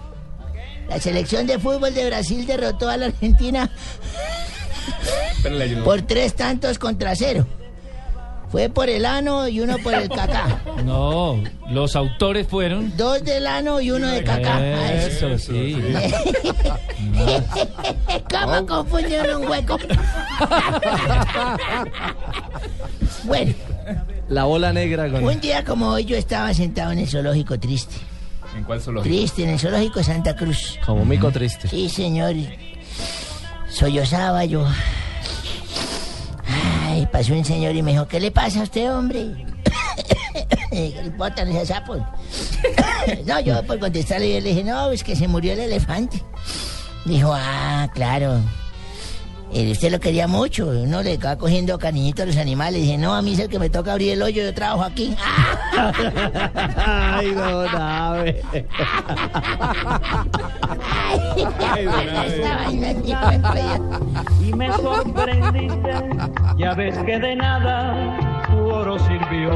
la 0.87 0.99
selección 1.01 1.45
de 1.45 1.59
fútbol 1.59 1.93
de 1.93 2.05
Brasil 2.05 2.45
derrotó 2.45 2.89
a 2.89 2.95
la 2.95 3.07
Argentina 3.07 3.69
Pero 5.43 5.55
le 5.55 5.63
ayudó. 5.65 5.83
por 5.83 6.01
tres 6.03 6.33
tantos 6.33 6.79
contra 6.79 7.13
cero. 7.15 7.45
Fue 8.51 8.69
por 8.69 8.89
el 8.89 9.05
ano 9.05 9.47
y 9.49 9.59
uno 9.59 9.77
por 9.79 9.93
el 9.93 10.07
cacá. 10.07 10.61
No, 10.85 11.43
los 11.69 11.95
autores 11.97 12.47
fueron. 12.47 12.95
Dos 12.95 13.21
del 13.23 13.45
ano 13.45 13.81
y 13.81 13.91
uno 13.91 14.07
de 14.07 14.23
cacá. 14.23 14.93
Eso. 14.93 15.27
Eso 15.27 15.51
sí. 15.51 15.75
¿Cómo 18.31 18.65
confundieron 18.65 19.43
un 19.43 19.49
hueco? 19.49 19.77
bueno, 23.25 23.53
La 24.29 24.45
bola 24.45 24.71
negra 24.73 25.09
con. 25.09 25.23
un 25.25 25.39
día 25.41 25.63
como 25.65 25.89
hoy 25.89 26.05
yo 26.05 26.15
estaba 26.15 26.53
sentado 26.53 26.91
en 26.91 26.99
el 26.99 27.07
zoológico 27.07 27.59
triste. 27.59 27.95
¿En 28.55 28.63
cuál 28.63 28.81
zoológico? 28.81 29.13
Triste, 29.13 29.43
en 29.43 29.49
el 29.51 29.59
zoológico 29.59 30.01
Santa 30.03 30.35
Cruz. 30.35 30.79
Como 30.85 31.03
mico 31.05 31.31
triste. 31.31 31.67
Sí, 31.67 31.89
señor. 31.89 32.33
sollozaba 33.69 34.45
yo. 34.45 34.65
Pasó 37.11 37.33
un 37.33 37.45
señor 37.45 37.75
y 37.75 37.81
me 37.81 37.91
dijo, 37.91 38.07
¿qué 38.07 38.19
le 38.19 38.31
pasa 38.31 38.61
a 38.61 38.63
usted, 38.63 38.91
hombre? 38.91 39.45
¿Qué 40.69 40.93
le 40.95 41.07
importa 41.07 41.43
ese 41.43 41.65
sapo? 41.65 41.95
no, 43.25 43.39
yo 43.39 43.63
por 43.63 43.79
contestarle 43.79 44.33
yo 44.33 44.39
le 44.39 44.49
dije, 44.49 44.63
no, 44.63 44.91
es 44.91 45.03
que 45.03 45.15
se 45.15 45.27
murió 45.27 45.53
el 45.53 45.59
elefante. 45.59 46.21
Dijo, 47.05 47.31
ah, 47.33 47.89
claro. 47.93 48.41
Eh, 49.53 49.71
usted 49.71 49.91
lo 49.91 49.99
quería 49.99 50.27
mucho, 50.27 50.67
uno 50.67 51.01
le 51.01 51.17
va 51.17 51.37
cogiendo 51.37 51.79
cariñito 51.79 52.23
a 52.23 52.25
los 52.25 52.37
animales. 52.37 52.81
Dije, 52.81 52.97
no, 52.97 53.15
a 53.15 53.21
mí 53.21 53.33
es 53.33 53.39
el 53.39 53.49
que 53.49 53.59
me 53.59 53.69
toca 53.69 53.93
abrir 53.93 54.11
el 54.11 54.21
hoyo, 54.21 54.43
yo 54.43 54.53
trabajo 54.53 54.83
aquí. 54.83 55.15
Ay, 56.75 57.31
don 57.31 57.75
Abe. 57.75 58.43
Y 64.45 64.53
me 64.53 64.71
sorprendiste, 64.73 65.91
ya 66.57 66.73
ves 66.73 66.97
que 66.99 67.19
de 67.19 67.35
nada 67.35 68.17
tu 68.47 68.57
oro 68.69 68.99
sirvió. 68.99 69.51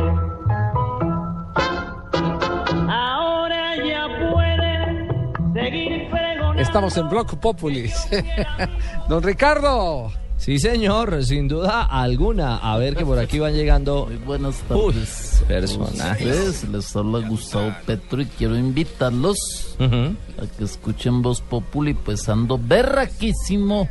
Ahora 2.89 3.75
ya 3.75 4.07
puedes 4.19 5.53
seguir 5.53 6.09
pregonando. 6.09 6.20
Estamos 6.61 6.95
en 6.97 7.09
Block 7.09 7.35
Populis. 7.37 8.07
Don 9.09 9.23
Ricardo. 9.23 10.11
Sí, 10.37 10.59
señor, 10.59 11.23
sin 11.23 11.47
duda 11.47 11.81
alguna. 11.83 12.57
A 12.57 12.77
ver 12.77 12.95
que 12.95 13.03
por 13.03 13.17
aquí 13.17 13.39
van 13.39 13.53
llegando. 13.53 14.07
buenas 14.25 14.61
Uy, 14.69 14.93
tardes. 14.93 15.43
personajes. 15.47 16.63
Les 16.69 16.95
habla 16.95 17.27
Gustavo 17.27 17.73
Petro 17.87 18.21
y 18.21 18.25
quiero 18.27 18.55
invitarlos 18.55 19.75
a 19.79 20.57
que 20.57 20.63
escuchen 20.63 21.23
Voz 21.23 21.41
Populi, 21.41 21.95
pues 21.95 22.29
ando 22.29 22.59
berraquísimo 22.61 23.89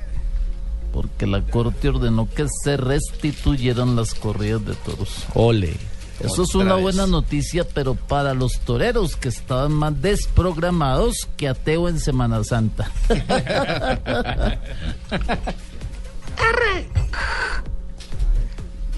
porque 0.93 1.27
la 1.27 1.43
corte 1.43 1.89
ordenó 1.89 2.29
que 2.33 2.47
se 2.65 2.77
restituyeran 2.77 3.97
las 3.97 4.15
corridas 4.15 4.65
de 4.65 4.75
toros. 4.75 5.27
Ole. 5.35 5.75
Eso 6.21 6.43
es 6.43 6.55
una 6.55 6.75
vez. 6.75 6.83
buena 6.83 7.07
noticia, 7.07 7.65
pero 7.65 7.95
para 7.95 8.35
los 8.35 8.61
toreros 8.61 9.17
que 9.17 9.29
estaban 9.29 9.73
más 9.73 10.01
desprogramados 10.03 11.29
que 11.37 11.49
ateo 11.49 11.89
en 11.89 11.99
Semana 11.99 12.45
Santa. 12.45 12.91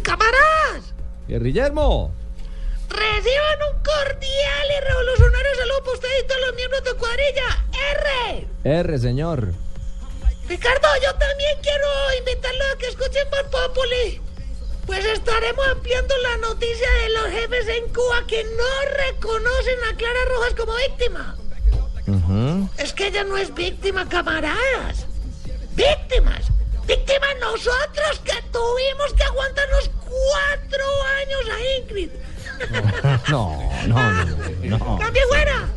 ¡Camaradas! 0.02 0.94
Guillermo. 1.28 2.12
Reciban 2.88 3.58
un 3.72 3.82
cordial 3.82 4.66
y 4.76 4.80
revolucionario 4.84 5.50
saludo 5.56 5.78
para 5.84 5.94
ustedes 5.94 6.24
y 6.24 6.26
todos 6.26 6.40
los 6.46 6.54
miembros 6.56 6.84
de 6.84 6.94
cuadrilla. 6.94 7.64
¡R! 8.64 8.80
R, 8.80 8.98
señor. 8.98 9.54
Ricardo, 10.48 10.88
yo 11.02 11.14
también 11.14 11.56
quiero 11.62 11.86
invitarlos 12.18 12.66
a 12.74 12.78
que 12.78 12.86
escuchen 12.88 13.26
Voz 13.30 13.44
Populi. 13.50 14.20
Pues 14.86 15.04
estaremos 15.04 15.66
ampliando 15.68 16.14
la 16.18 16.36
noticia 16.48 16.90
de 16.90 17.08
los 17.10 17.26
jefes 17.30 17.68
en 17.68 17.88
Cuba 17.92 18.26
que 18.26 18.44
no 18.44 18.92
reconocen 19.06 19.78
a 19.90 19.96
Clara 19.96 20.24
Rojas 20.28 20.54
como 20.54 20.74
víctima. 20.76 21.36
Es 22.78 22.92
que 22.92 23.06
ella 23.06 23.24
no 23.24 23.36
es 23.36 23.54
víctima, 23.54 24.08
camaradas. 24.08 25.06
Víctimas. 25.74 26.46
Víctimas 26.86 27.30
nosotros 27.40 28.20
que 28.24 28.34
tuvimos 28.50 29.14
que 29.16 29.22
aguantarnos 29.22 29.90
cuatro 30.00 30.84
años 31.20 31.40
a 31.50 31.80
Ingrid. 31.80 32.10
No, 33.28 33.58
no, 33.86 34.24
no. 34.24 34.78
no. 34.78 34.98
¡Cambio 35.00 35.22
fuera! 35.28 35.68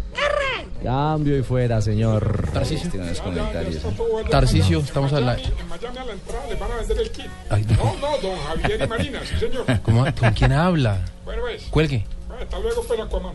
Cambio 0.86 1.38
y 1.38 1.44
fuera, 1.44 1.82
señor. 1.82 2.49
Tarcisio. 2.53 2.91
comentarios. 3.24 3.84
Tarcisio, 4.30 4.80
estamos 4.80 5.12
al 5.14 5.24
En 5.24 5.68
Miami 5.68 5.98
a 5.98 6.06
la 6.06 6.12
entrada 6.14 6.48
le 6.48 6.56
van 6.56 6.72
a 6.72 6.76
vender 6.76 6.99
el 6.99 7.12
kit. 7.12 7.26
Ay, 7.49 7.66
no. 7.68 7.76
No, 7.76 7.94
no, 7.99 8.18
don 8.22 8.38
Javier 8.48 8.82
y 8.84 8.88
Marina, 8.88 9.20
sí 9.24 9.36
señor. 9.40 9.66
¿Cómo- 9.84 10.06
¿Con 10.20 10.32
quién 10.34 10.52
habla? 10.53 10.99
Bueno, 11.26 11.41
pues. 11.41 11.64
Cuelgue. 11.72 12.06
Bueno, 12.28 12.44
Hasta 12.44 12.60
luego, 12.60 12.84
pues, 12.88 12.99
Aquaman. 12.99 13.34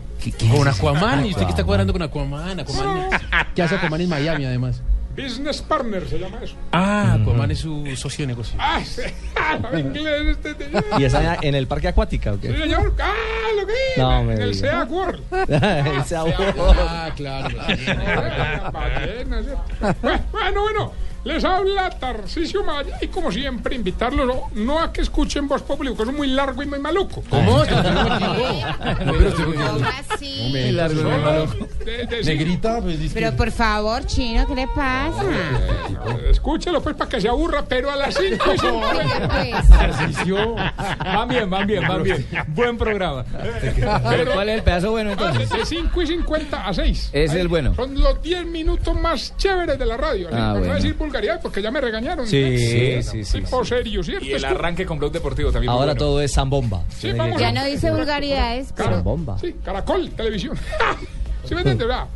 Con 0.55 0.67
Aquaman. 0.67 1.25
¿Y 1.25 1.31
usted 1.31 1.43
qué 1.43 1.49
está 1.49 1.63
cuadrando 1.63 1.91
con 1.93 2.01
Aquaman? 2.01 2.59
Aquaman. 2.61 3.09
¿Qué 3.55 3.61
hace 3.63 3.75
Aquaman 3.75 4.01
en 4.01 4.09
Miami, 4.09 4.45
además? 4.45 4.81
Business 5.15 5.61
partner 5.61 6.07
se 6.07 6.19
llama 6.19 6.39
eso. 6.41 6.55
Ah, 6.71 7.17
Aquaman 7.21 7.51
es 7.51 7.59
su 7.59 7.85
socio 7.95 8.23
de 8.23 8.27
negocio. 8.27 8.55
Ah, 8.59 8.81
sí. 8.83 9.01
Inglés 9.77 10.37
este 10.37 10.55
señor. 10.65 10.83
¿Y 10.99 11.03
esa 11.03 11.37
en 11.41 11.55
el 11.55 11.67
parque 11.67 11.89
acuático 11.89 12.31
o 12.31 12.35
Sí, 12.35 12.39
qué? 12.43 12.57
señor. 12.57 12.93
Ah, 12.99 13.13
lo 13.59 13.67
que 13.67 13.73
No, 13.97 14.23
me 14.23 14.33
En 14.35 14.41
el 14.41 14.51
diga. 14.53 14.69
SEA 14.71 14.83
World. 14.85 15.21
El 15.49 16.03
Sea 16.05 16.23
World. 16.23 16.55
Ah, 16.79 17.09
claro. 17.15 17.49
Bueno, 20.31 20.61
bueno. 20.61 20.93
Les 21.23 21.43
habla 21.45 21.89
Tarcisio 21.91 22.63
Maya 22.63 22.97
y 22.99 23.07
como 23.07 23.31
siempre 23.31 23.75
invitarlos 23.75 24.25
no, 24.25 24.49
no 24.55 24.79
a 24.79 24.91
que 24.91 25.01
escuchen 25.01 25.47
Voz 25.47 25.61
Populi 25.61 25.91
porque 25.91 26.11
es 26.11 26.17
muy 26.17 26.27
largo 26.27 26.63
y 26.63 26.65
muy 26.65 26.79
maluco. 26.79 27.23
¿Cómo? 27.29 27.59
No, 27.59 27.63
pero 29.17 29.35
¿Cómo 29.35 29.87
así? 30.13 30.47
Muy 30.49 30.71
largo, 30.71 31.03
muy 31.03 31.19
maluco. 31.19 31.67
Negrita, 32.23 32.81
pues 32.81 32.99
dice 32.99 33.13
Pero 33.13 33.35
por 33.35 33.51
favor, 33.51 34.05
chino, 34.05 34.47
¿qué 34.47 34.55
le 34.55 34.67
pasa? 34.67 35.23
Escúchelo 36.29 36.81
pues 36.81 36.95
para 36.95 37.09
que 37.09 37.21
se 37.21 37.29
aburra, 37.29 37.63
pero 37.67 37.91
a 37.91 37.95
las 37.95 38.15
5 38.15 38.53
y 38.53 38.57
50. 38.57 39.67
Tarcisio. 39.67 40.55
Van 40.55 41.27
bien, 41.27 41.49
van 41.49 41.67
bien, 41.67 41.87
van 41.87 42.03
bien. 42.03 42.25
Buen 42.47 42.77
programa. 42.77 43.25
Pero 44.09 44.33
¿cuál 44.33 44.49
es 44.49 44.57
el 44.57 44.63
pedazo 44.63 44.91
bueno 44.91 45.11
entonces? 45.11 45.49
De 45.49 45.65
5 45.65 46.01
y 46.01 46.07
50 46.07 46.67
a 46.67 46.73
6. 46.73 47.09
Es 47.13 47.33
el 47.33 47.47
bueno. 47.47 47.75
Son 47.75 47.99
los 47.99 48.21
10 48.21 48.45
minutos 48.47 48.99
más 48.99 49.35
chéveres 49.37 49.77
de 49.77 49.85
la 49.85 49.97
radio. 49.97 50.29
Ah, 50.31 50.55
bueno. 50.57 50.73
Vulgaridad, 51.11 51.41
porque 51.41 51.61
ya 51.61 51.71
me 51.71 51.81
regañaron. 51.81 52.25
Sí, 52.25 52.37
¿eh? 52.37 53.03
sí, 53.03 53.25
sí, 53.25 53.41
Tipo 53.41 53.65
serio, 53.65 54.01
¿cierto? 54.03 54.25
Y 54.25 54.33
el 54.33 54.45
arranque 54.45 54.85
con 54.85 54.97
Blog 54.97 55.11
Deportivo 55.11 55.51
también. 55.51 55.71
Ahora 55.71 55.87
bueno. 55.87 55.99
todo 55.99 56.21
es 56.21 56.33
zambomba. 56.33 56.83
Sí, 56.89 57.11
vamos 57.11 57.39
Ya 57.39 57.51
no 57.51 57.65
dice 57.65 57.91
vulgaridades, 57.91 58.73
pero... 58.75 58.91
Zambomba. 58.91 59.37
Sí, 59.37 59.55
Caracol, 59.63 60.09
televisión. 60.11 60.57
¿Sí 61.43 61.53
me 61.53 61.61
entiendes? 61.61 61.87
verdad? 61.87 62.07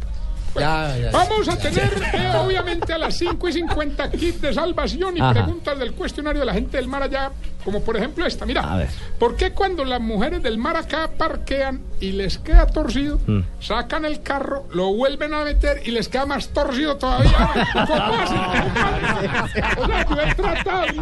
Ya, 0.57 0.97
ya. 0.97 1.11
Vamos 1.11 1.49
a 1.49 1.57
tener, 1.57 1.91
eh, 2.13 2.31
obviamente, 2.37 2.93
a 2.93 2.97
las 2.97 3.17
5 3.17 3.49
y 3.49 3.53
50 3.53 4.11
kit 4.11 4.35
de 4.39 4.53
salvación 4.53 5.17
y 5.17 5.19
Ajá. 5.19 5.33
preguntas 5.33 5.77
del 5.77 5.91
cuestionario 5.91 6.39
de 6.39 6.45
la 6.45 6.53
gente 6.53 6.77
del 6.77 6.87
mar 6.87 7.03
allá, 7.03 7.29
como 7.65 7.81
por 7.81 7.97
ejemplo 7.97 8.25
esta. 8.25 8.45
Mira, 8.45 8.61
A 8.61 8.77
ver. 8.77 8.87
¿por 9.19 9.35
qué 9.35 9.51
cuando 9.51 9.83
las 9.83 9.99
mujeres 9.99 10.41
del 10.43 10.57
mar 10.57 10.77
acá 10.77 11.09
parquean 11.17 11.81
y 11.99 12.11
les 12.11 12.37
queda 12.37 12.67
torcido, 12.67 13.19
Mm. 13.25 13.39
sacan 13.59 14.05
el 14.05 14.21
carro, 14.21 14.65
lo 14.71 14.93
vuelven 14.93 15.33
a 15.33 15.43
meter 15.43 15.81
y 15.85 15.91
les 15.91 16.07
queda 16.07 16.25
más 16.25 16.49
torcido 16.49 16.95
todavía? 16.97 17.31
¿Cómo 17.87 18.13
hacen? 18.13 18.37
O 18.37 19.87
sea, 19.87 20.05
yo 20.09 20.21
he 20.21 20.35
tratado 20.35 20.85
y 20.85 20.95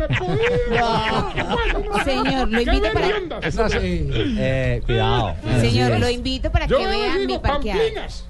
Señor, 2.04 2.50
lo 2.50 2.58
¿qué 2.58 2.64
invito 2.64 2.94
para... 2.94 3.48
Esa 3.48 3.70
sí. 3.70 4.08
Eh, 4.38 4.82
cuidado. 4.86 5.36
Señor, 5.60 6.00
lo 6.00 6.10
invito 6.10 6.52
para 6.52 6.66
Yo 6.66 6.78
que 6.80 6.88
vea 6.88 7.14
mi 7.16 7.26
digo 7.28 7.42
parqueado. 7.42 7.80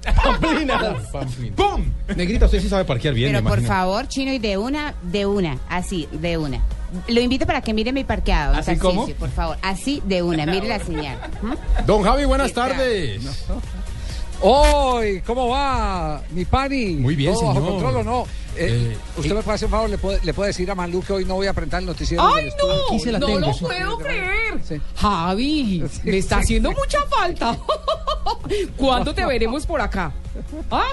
pamplinas. 0.24 1.06
¡Pum! 1.54 1.84
Negrita, 2.16 2.46
usted 2.46 2.60
sí 2.60 2.68
sabe 2.68 2.84
parquear 2.84 3.14
bien, 3.14 3.30
Pero 3.32 3.42
me 3.42 3.50
por 3.50 3.62
favor, 3.62 4.08
chino, 4.08 4.32
y 4.32 4.38
de 4.38 4.56
una, 4.58 4.94
de 5.02 5.26
una, 5.26 5.58
así, 5.68 6.08
de 6.12 6.36
una. 6.38 6.60
Lo 7.08 7.20
invito 7.20 7.46
para 7.46 7.60
que 7.60 7.72
mire 7.74 7.92
mi 7.92 8.04
parqueado. 8.04 8.54
¿Así 8.56 8.76
cómo? 8.76 9.06
Por 9.08 9.30
favor, 9.30 9.56
así 9.62 10.02
de 10.04 10.22
una, 10.22 10.46
mire 10.52 10.68
la 10.68 10.78
señal. 10.78 11.18
¿Mm? 11.42 11.86
Don 11.86 12.02
Javi, 12.02 12.24
buenas 12.24 12.52
tardes. 12.52 13.22
Hoy, 14.40 15.22
¿cómo 15.26 15.48
va, 15.48 16.22
mi 16.30 16.44
pani? 16.44 16.94
Muy 16.96 17.14
bien, 17.14 17.32
¿Todo 17.32 17.44
bajo 17.46 17.54
señor. 17.60 17.70
control 17.72 17.96
o 17.96 18.04
no? 18.04 18.22
Eh, 18.56 18.92
Eh, 18.92 18.96
¿Usted 19.16 19.30
eh. 19.30 19.34
me 19.34 19.42
puede 19.42 19.54
hacer 19.56 19.66
un 19.66 19.70
favor? 19.72 19.90
¿Le 19.90 19.98
puede, 19.98 20.20
le 20.22 20.34
puede 20.34 20.48
decir 20.48 20.70
a 20.70 20.74
Malú 20.74 21.02
que 21.02 21.12
hoy 21.12 21.24
no 21.24 21.34
voy 21.34 21.46
a 21.46 21.52
presentar 21.52 21.80
el 21.80 21.86
noticiero? 21.86 22.22
¡Ay, 22.24 22.46
no! 22.58 22.94
Aquí 22.94 23.00
se 23.04 23.12
la 23.12 23.18
no 23.20 23.26
tengo, 23.26 23.38
lo 23.40 23.52
sí. 23.54 23.64
puedo 23.64 23.98
creer. 23.98 24.60
Sí. 24.62 24.80
Javi, 24.96 25.84
me 26.04 26.18
está 26.18 26.38
haciendo 26.38 26.70
mucha 26.72 26.98
falta. 27.08 27.56
¿Cuándo 28.76 29.14
te 29.14 29.24
veremos 29.24 29.64
por 29.66 29.80
acá? 29.80 30.12
¿Ah? 30.70 30.88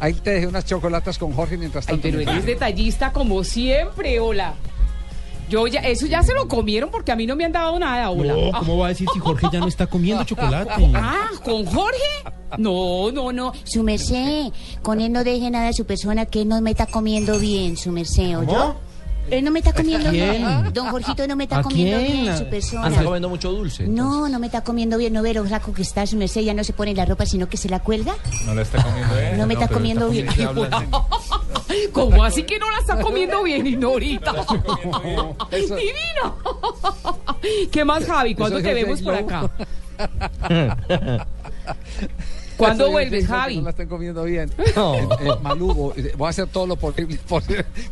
Ahí 0.00 0.12
te 0.14 0.30
dejé 0.30 0.46
unas 0.46 0.64
chocolatas 0.66 1.16
con 1.18 1.32
Jorge 1.32 1.56
mientras 1.56 1.88
Ay, 1.88 1.98
tanto. 1.98 2.18
pero 2.18 2.30
eres 2.30 2.44
detallista 2.44 3.12
como 3.12 3.42
siempre, 3.44 4.20
hola. 4.20 4.54
Yo 5.50 5.66
ya, 5.66 5.80
eso 5.80 6.06
ya 6.06 6.22
se 6.22 6.32
lo 6.34 6.48
comieron 6.48 6.90
porque 6.90 7.12
a 7.12 7.16
mí 7.16 7.26
no 7.26 7.36
me 7.36 7.44
han 7.44 7.52
dado 7.52 7.78
nada, 7.78 8.10
hola. 8.10 8.32
No, 8.32 8.50
Ah. 8.52 8.58
¿cómo 8.60 8.78
va 8.78 8.86
a 8.86 8.88
decir 8.90 9.06
si 9.12 9.18
Jorge 9.18 9.46
ya 9.52 9.60
no 9.60 9.68
está 9.68 9.86
comiendo 9.86 10.24
chocolate? 10.26 10.70
Ah, 10.94 11.28
¿con 11.44 11.64
Jorge? 11.66 11.98
No, 12.58 13.10
no, 13.12 13.32
no. 13.32 13.52
Su 13.64 13.82
merced, 13.82 14.46
con 14.82 15.00
él 15.00 15.12
no 15.12 15.22
deje 15.24 15.50
nada 15.50 15.68
a 15.68 15.72
su 15.72 15.84
persona 15.84 16.26
que 16.26 16.42
él 16.42 16.48
no 16.48 16.60
me 16.60 16.70
está 16.70 16.86
comiendo 16.86 17.38
bien, 17.38 17.76
su 17.76 17.90
merced, 17.92 18.38
¿o 18.38 18.42
yo? 18.44 18.76
Él 19.30 19.42
no 19.42 19.50
me 19.50 19.60
está 19.60 19.72
comiendo 19.72 20.10
bien. 20.10 20.44
Don 20.74 20.86
Jorgito 20.88 21.26
no 21.26 21.34
me 21.34 21.44
está 21.44 21.60
¿A 21.60 21.62
comiendo 21.62 21.96
quién? 21.96 22.22
bien, 22.24 22.36
su 22.36 22.44
Ah, 22.44 22.50
persona. 22.50 22.88
está 22.88 23.04
comiendo 23.04 23.28
mucho 23.30 23.52
dulce. 23.52 23.86
No, 23.88 24.28
no 24.28 24.38
me 24.38 24.46
está 24.48 24.62
comiendo 24.62 24.98
bien. 24.98 25.14
No 25.14 25.22
ve 25.22 25.32
lo 25.32 25.42
flaco 25.46 25.72
que 25.72 25.80
está 25.80 26.06
su 26.06 26.16
merced. 26.18 26.42
Ya 26.42 26.52
no 26.52 26.62
se 26.62 26.74
pone 26.74 26.92
la 26.94 27.06
ropa, 27.06 27.24
sino 27.24 27.48
que 27.48 27.56
se 27.56 27.70
la 27.70 27.78
cuelga. 27.80 28.14
No 28.44 28.54
la 28.54 28.60
está 28.60 28.82
comiendo 28.82 29.16
él. 29.18 29.38
No 29.38 29.46
me 29.46 29.54
está 29.54 29.68
comiendo 29.68 30.10
bien. 30.10 30.26
¿Cómo 31.92 32.24
así 32.24 32.42
que 32.44 32.58
no 32.58 32.70
la 32.70 32.78
está 32.78 33.00
comiendo 33.00 33.42
bien, 33.42 33.66
Ignorita? 33.66 34.32
Eso- 35.50 35.76
¡Divino! 35.76 36.36
¿Qué 37.70 37.84
más, 37.84 38.04
Javi? 38.04 38.34
¿Cuándo 38.34 38.60
te 38.62 38.74
vemos 38.74 39.02
por 39.02 39.14
acá? 39.14 39.50
¿Cuándo 42.56 42.90
vuelves, 42.90 43.26
Javi? 43.26 43.56
No 43.56 43.62
la 43.64 43.70
estén 43.70 43.88
comiendo 43.88 44.24
bien. 44.24 44.50
No. 44.76 44.94
Eh, 44.94 45.08
eh, 45.20 45.30
Malugo, 45.42 45.94
eh, 45.96 46.12
voy 46.16 46.26
a 46.26 46.30
hacer 46.30 46.46
todo 46.48 46.66
lo 46.66 46.76
posible 46.76 47.18
por, 47.28 47.42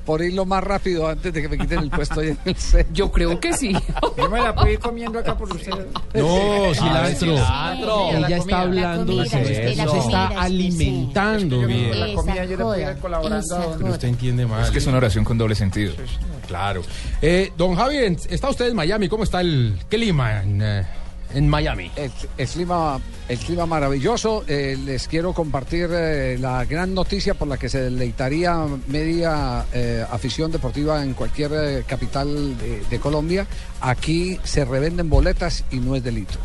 por 0.05 0.23
ir 0.23 0.35
lo 0.35 0.45
más 0.45 0.63
rápido 0.65 1.09
antes 1.09 1.33
de 1.33 1.43
que 1.43 1.49
me 1.49 1.59
quiten 1.59 1.81
el 1.81 1.91
puesto 1.91 2.21
ahí 2.21 2.29
en 2.29 2.39
el 2.45 2.57
set. 2.57 2.87
Yo 2.93 3.11
creo 3.11 3.39
que 3.41 3.53
sí. 3.53 3.73
Yo 4.17 4.29
me 4.29 4.41
la 4.41 4.55
puedo 4.55 4.71
ir 4.71 4.79
comiendo 4.79 5.19
acá 5.19 5.37
por 5.37 5.51
ustedes. 5.55 5.87
No, 6.15 6.75
cilantro. 6.75 7.37
cilantro. 7.37 8.09
Ella 8.11 8.29
La 8.29 8.37
está 8.37 8.61
hablando 8.63 9.13
la 9.13 9.23
de 9.25 9.73
eso. 9.73 9.91
Se 9.91 9.99
está 9.99 10.27
alimentando 10.29 11.67
bien. 11.67 12.01
La 12.01 12.15
comida 12.15 12.45
yo 12.45 12.57
le 12.57 12.65
puedo 12.65 12.79
ir 12.79 12.97
colaborando 12.99 13.77
Pero 13.79 13.93
usted 13.93 14.09
entiende 14.09 14.47
mal. 14.47 14.65
Es 14.65 14.71
que 14.71 14.79
es 14.79 14.87
una 14.87 14.99
oración 14.99 15.25
con 15.25 15.39
doble 15.39 15.55
sentido. 15.55 15.93
Claro. 16.47 16.83
Eh, 17.21 17.53
don 17.57 17.75
Javi, 17.75 17.97
está 18.29 18.51
usted 18.51 18.69
en 18.69 18.77
Miami. 18.77 19.09
¿Cómo 19.09 19.25
está 19.25 19.41
el 19.41 19.79
clima 19.89 20.43
en, 20.43 20.61
eh, 20.63 20.87
en 21.35 21.49
Miami? 21.49 21.91
El, 21.97 22.11
el 22.39 22.49
clima, 22.49 23.01
el 23.29 23.39
clima 23.39 23.67
maravilloso. 23.67 24.45
Eh, 24.47 24.77
les 24.85 25.09
quiero 25.09 25.33
compartir 25.33 25.89
eh, 25.93 26.37
la 26.41 26.65
gran 26.65 26.95
noticia 26.95 27.35
por 27.35 27.49
la 27.49 27.57
que 27.57 27.69
se 27.69 27.81
deleitaría 27.83 28.57
media 28.89 29.65
eh, 29.73 30.05
afición 30.11 30.51
deportiva 30.53 31.03
en 31.03 31.15
cualquier 31.15 31.51
eh, 31.55 31.85
capital 31.87 32.57
de, 32.59 32.83
de 32.89 33.01
Colombia. 33.01 33.47
Aquí 33.81 34.39
se 34.45 34.65
revenden 34.65 35.09
boletas 35.09 35.65
y 35.71 35.77
no 35.77 35.97
es 35.97 36.03
delito. 36.05 36.39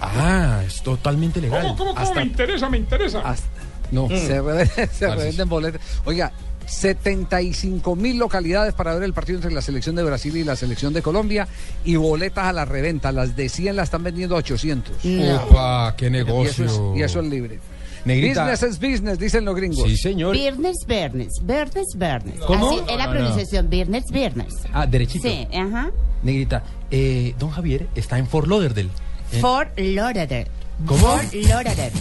Ah, 0.00 0.62
es 0.66 0.82
totalmente 0.82 1.40
legal. 1.40 1.62
¿Cómo, 1.62 1.76
cómo, 1.76 1.90
cómo? 1.94 2.00
Hasta- 2.06 2.20
Me 2.20 2.26
interesa, 2.26 2.68
me 2.68 2.76
interesa. 2.78 3.34
No. 3.90 4.08
Se, 4.08 4.40
revenden, 4.42 4.90
se 4.92 5.06
revenden 5.14 5.48
boletas. 5.48 5.80
Oiga, 6.04 6.32
75 6.66 7.96
mil 7.96 8.18
localidades 8.18 8.74
para 8.74 8.94
ver 8.94 9.02
el 9.04 9.12
partido 9.12 9.38
entre 9.38 9.52
la 9.52 9.62
selección 9.62 9.96
de 9.96 10.02
Brasil 10.04 10.36
y 10.36 10.44
la 10.44 10.56
selección 10.56 10.92
de 10.92 11.02
Colombia 11.02 11.48
y 11.84 11.96
boletas 11.96 12.44
a 12.46 12.52
la 12.52 12.64
reventa. 12.64 13.12
Las 13.12 13.34
de 13.36 13.48
100 13.48 13.76
las 13.76 13.84
están 13.84 14.02
vendiendo 14.02 14.34
a 14.34 14.38
800. 14.38 14.94
Opa, 15.48 15.94
qué 15.96 16.06
Y 16.06 16.08
eso, 16.08 16.10
negocio. 16.10 16.64
es, 16.64 16.80
y 16.98 17.02
eso 17.02 17.20
es 17.20 17.26
libre. 17.26 17.58
Negrita. 18.04 18.42
Business 18.44 18.62
es 18.62 18.78
business, 18.78 19.18
dicen 19.18 19.44
los 19.44 19.56
gringos. 19.56 19.88
Sí, 19.88 19.96
señor. 19.96 20.32
Viernes, 20.36 20.76
viernes, 20.86 21.32
viernes, 21.42 21.86
viernes. 21.96 22.38
¿Cómo? 22.46 22.68
Así 22.70 22.80
es 22.88 22.96
la 22.96 23.10
pronunciación, 23.10 23.68
viernes, 23.68 24.04
viernes. 24.12 24.54
Ah, 24.72 24.86
derechito. 24.86 25.28
Sí, 25.28 25.48
ajá. 25.52 25.90
Negrita, 26.22 26.62
eh, 26.90 27.34
don 27.38 27.50
Javier 27.50 27.88
está 27.96 28.18
en 28.18 28.28
Fort 28.28 28.46
Lauderdale. 28.46 28.90
En- 29.32 29.40
Fort 29.40 29.76
Lauderdale. 29.76 30.46
¿Cómo? 30.86 30.98
Fort 31.00 31.32
Lauderdale. 31.34 31.92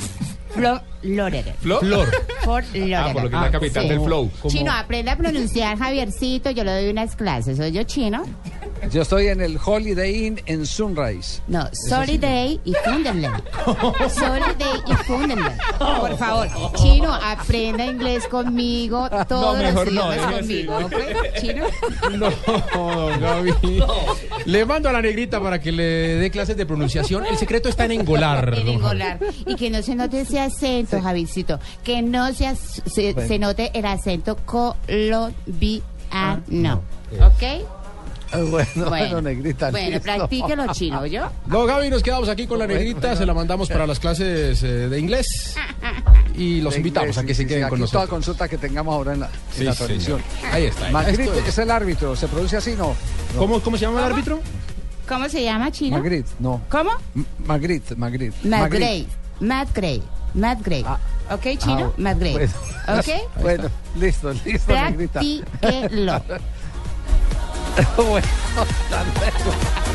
Fort 0.56 0.84
Lauderdale. 1.03 1.53
¿Flor? 1.60 1.80
Flor. 1.80 2.07
Lauderdale. 2.44 2.95
Ah, 2.95 3.10
por 3.14 3.23
lo 3.23 3.30
que 3.30 3.36
es 3.36 3.41
la 3.41 3.52
capital 3.52 3.84
sí. 3.84 3.90
del 3.90 4.02
flow. 4.02 4.32
Chino, 4.48 4.72
aprende 4.72 5.11
a 5.11 5.18
pronunciar 5.18 5.77
Javiercito, 5.77 6.52
yo 6.52 6.64
le 6.64 6.72
doy 6.72 6.90
unas 6.90 7.15
clases. 7.15 7.57
¿Soy 7.57 7.72
yo 7.72 7.84
chino? 7.84 8.23
Yo 8.91 9.02
estoy 9.02 9.27
en 9.27 9.41
el 9.41 9.57
Holiday 9.64 10.26
Inn 10.27 10.41
en 10.45 10.65
Sunrise. 10.65 11.41
No, 11.47 11.68
Sorry 11.89 12.18
Day 12.18 12.60
y 12.65 12.73
Funderland. 12.85 13.43
Sorry 14.10 14.53
Day 14.60 14.80
y 14.88 14.93
Funderland. 15.06 15.57
Por 15.80 16.18
favor, 16.18 16.47
chino, 16.76 17.14
aprenda 17.14 17.85
inglés 17.85 18.27
conmigo, 18.27 19.10
todos 19.27 19.57
mejor 19.57 19.91
los 19.91 20.06
no, 20.06 20.14
idiomas 20.14 20.35
así. 20.35 20.65
conmigo, 20.65 20.77
¿ok? 20.85 20.93
Chino. 21.41 21.65
No, 22.18 22.30
don 23.10 23.19
Gaby. 23.19 23.53
Le 24.45 24.65
mando 24.65 24.89
a 24.89 24.91
la 24.91 25.02
negrita 25.02 25.41
para 25.41 25.60
que 25.60 25.72
le 25.72 25.84
dé 25.84 26.30
clases 26.31 26.56
de 26.57 26.65
pronunciación. 26.65 27.26
El 27.26 27.38
secreto 27.38 27.69
está 27.69 27.85
en 27.85 27.91
engolar. 27.93 28.53
En 28.56 28.68
engolar. 28.68 29.19
Y 29.45 29.56
que 29.56 29.69
no 29.69 29.81
se 29.81 29.95
note 29.95 30.22
ese 30.22 30.39
acento, 30.39 31.02
Javicito. 31.02 31.60
Que 31.84 32.02
no 32.02 32.31
se, 32.34 32.47
as- 32.47 32.81
se, 32.85 33.14
Bueno. 33.14 33.27
se 33.27 33.39
note 33.39 33.72
el 33.73 33.85
acento 33.85 34.38
colombiano. 34.45 35.84
Ah, 36.11 36.39
¿Ok? 37.26 37.43
Ah, 38.31 38.39
Bueno, 38.49 38.68
bueno, 38.89 39.22
negrita. 39.22 39.72
Bueno, 39.72 39.89
listo. 39.89 40.03
practíquelo 40.03 40.73
chino, 40.73 41.06
¿yo? 41.06 41.30
Don 41.45 41.68
Gaby, 41.68 41.89
nos 41.89 42.03
quedamos 42.03 42.27
aquí 42.30 42.47
con 42.47 42.60
la 42.60 42.68
negrita. 42.68 43.15
Se 43.15 43.26
la 43.26 43.34
mandamos 43.34 43.69
para 43.69 43.85
las 43.88 43.99
clases 43.99 44.61
eh, 44.64 44.68
de 44.89 44.99
inglés. 44.99 45.56
Y 46.38 46.60
los 46.60 46.73
De 46.73 46.80
invitamos 46.80 47.11
inglés, 47.15 47.18
a 47.19 47.22
que 47.27 47.34
sí, 47.34 47.38
se 47.38 47.43
sí, 47.43 47.47
queden 47.47 47.64
aquí 47.64 47.69
con 47.69 47.80
Toda 47.80 47.85
nosotros. 48.02 48.10
consulta 48.10 48.49
que 48.49 48.57
tengamos 48.57 48.93
ahora 48.93 49.14
en 49.14 49.22
la, 49.22 49.27
en 49.27 49.31
Sí, 49.52 49.57
señor. 49.60 49.76
transmisión. 49.77 50.22
Ahí 50.52 50.65
está. 50.65 50.89
Magritte 50.91 51.39
es- 51.39 51.47
es 51.47 51.57
el 51.60 51.72
árbitro. 51.72 52.14
¿Se 52.18 52.27
pronuncia 52.27 52.57
así? 52.57 52.72
No. 52.72 52.88
no. 52.88 53.39
¿Cómo, 53.39 53.61
¿Cómo 53.61 53.77
se 53.77 53.85
llama 53.85 53.99
el 54.06 54.11
árbitro? 54.11 54.41
¿Cómo 55.07 55.30
se 55.30 55.43
llama, 55.45 55.72
chino? 55.72 55.95
Magritte, 55.97 56.30
no. 56.39 56.61
¿Cómo? 56.68 56.91
M- 57.15 57.26
Magritte, 57.45 57.95
Magritte. 57.95 58.35
Matt 58.49 58.69
Gray. 58.69 59.07
Matt 59.39 59.69
Gray. 59.73 60.03
Matt 60.34 60.61
Gray. 60.61 60.84
¿Ok, 61.31 61.57
chino? 61.57 61.85
Ah, 61.85 62.02
Matt 62.02 62.19
Gray. 62.19 62.34
bueno. 62.34 62.53
¿Ok? 62.99 63.41
Bueno, 63.41 63.69
listo, 63.97 64.34
listo, 64.45 64.73
negrita. 64.73 65.22
Bueno, 67.97 68.27
hasta 68.56 69.03
luego. 69.03 69.94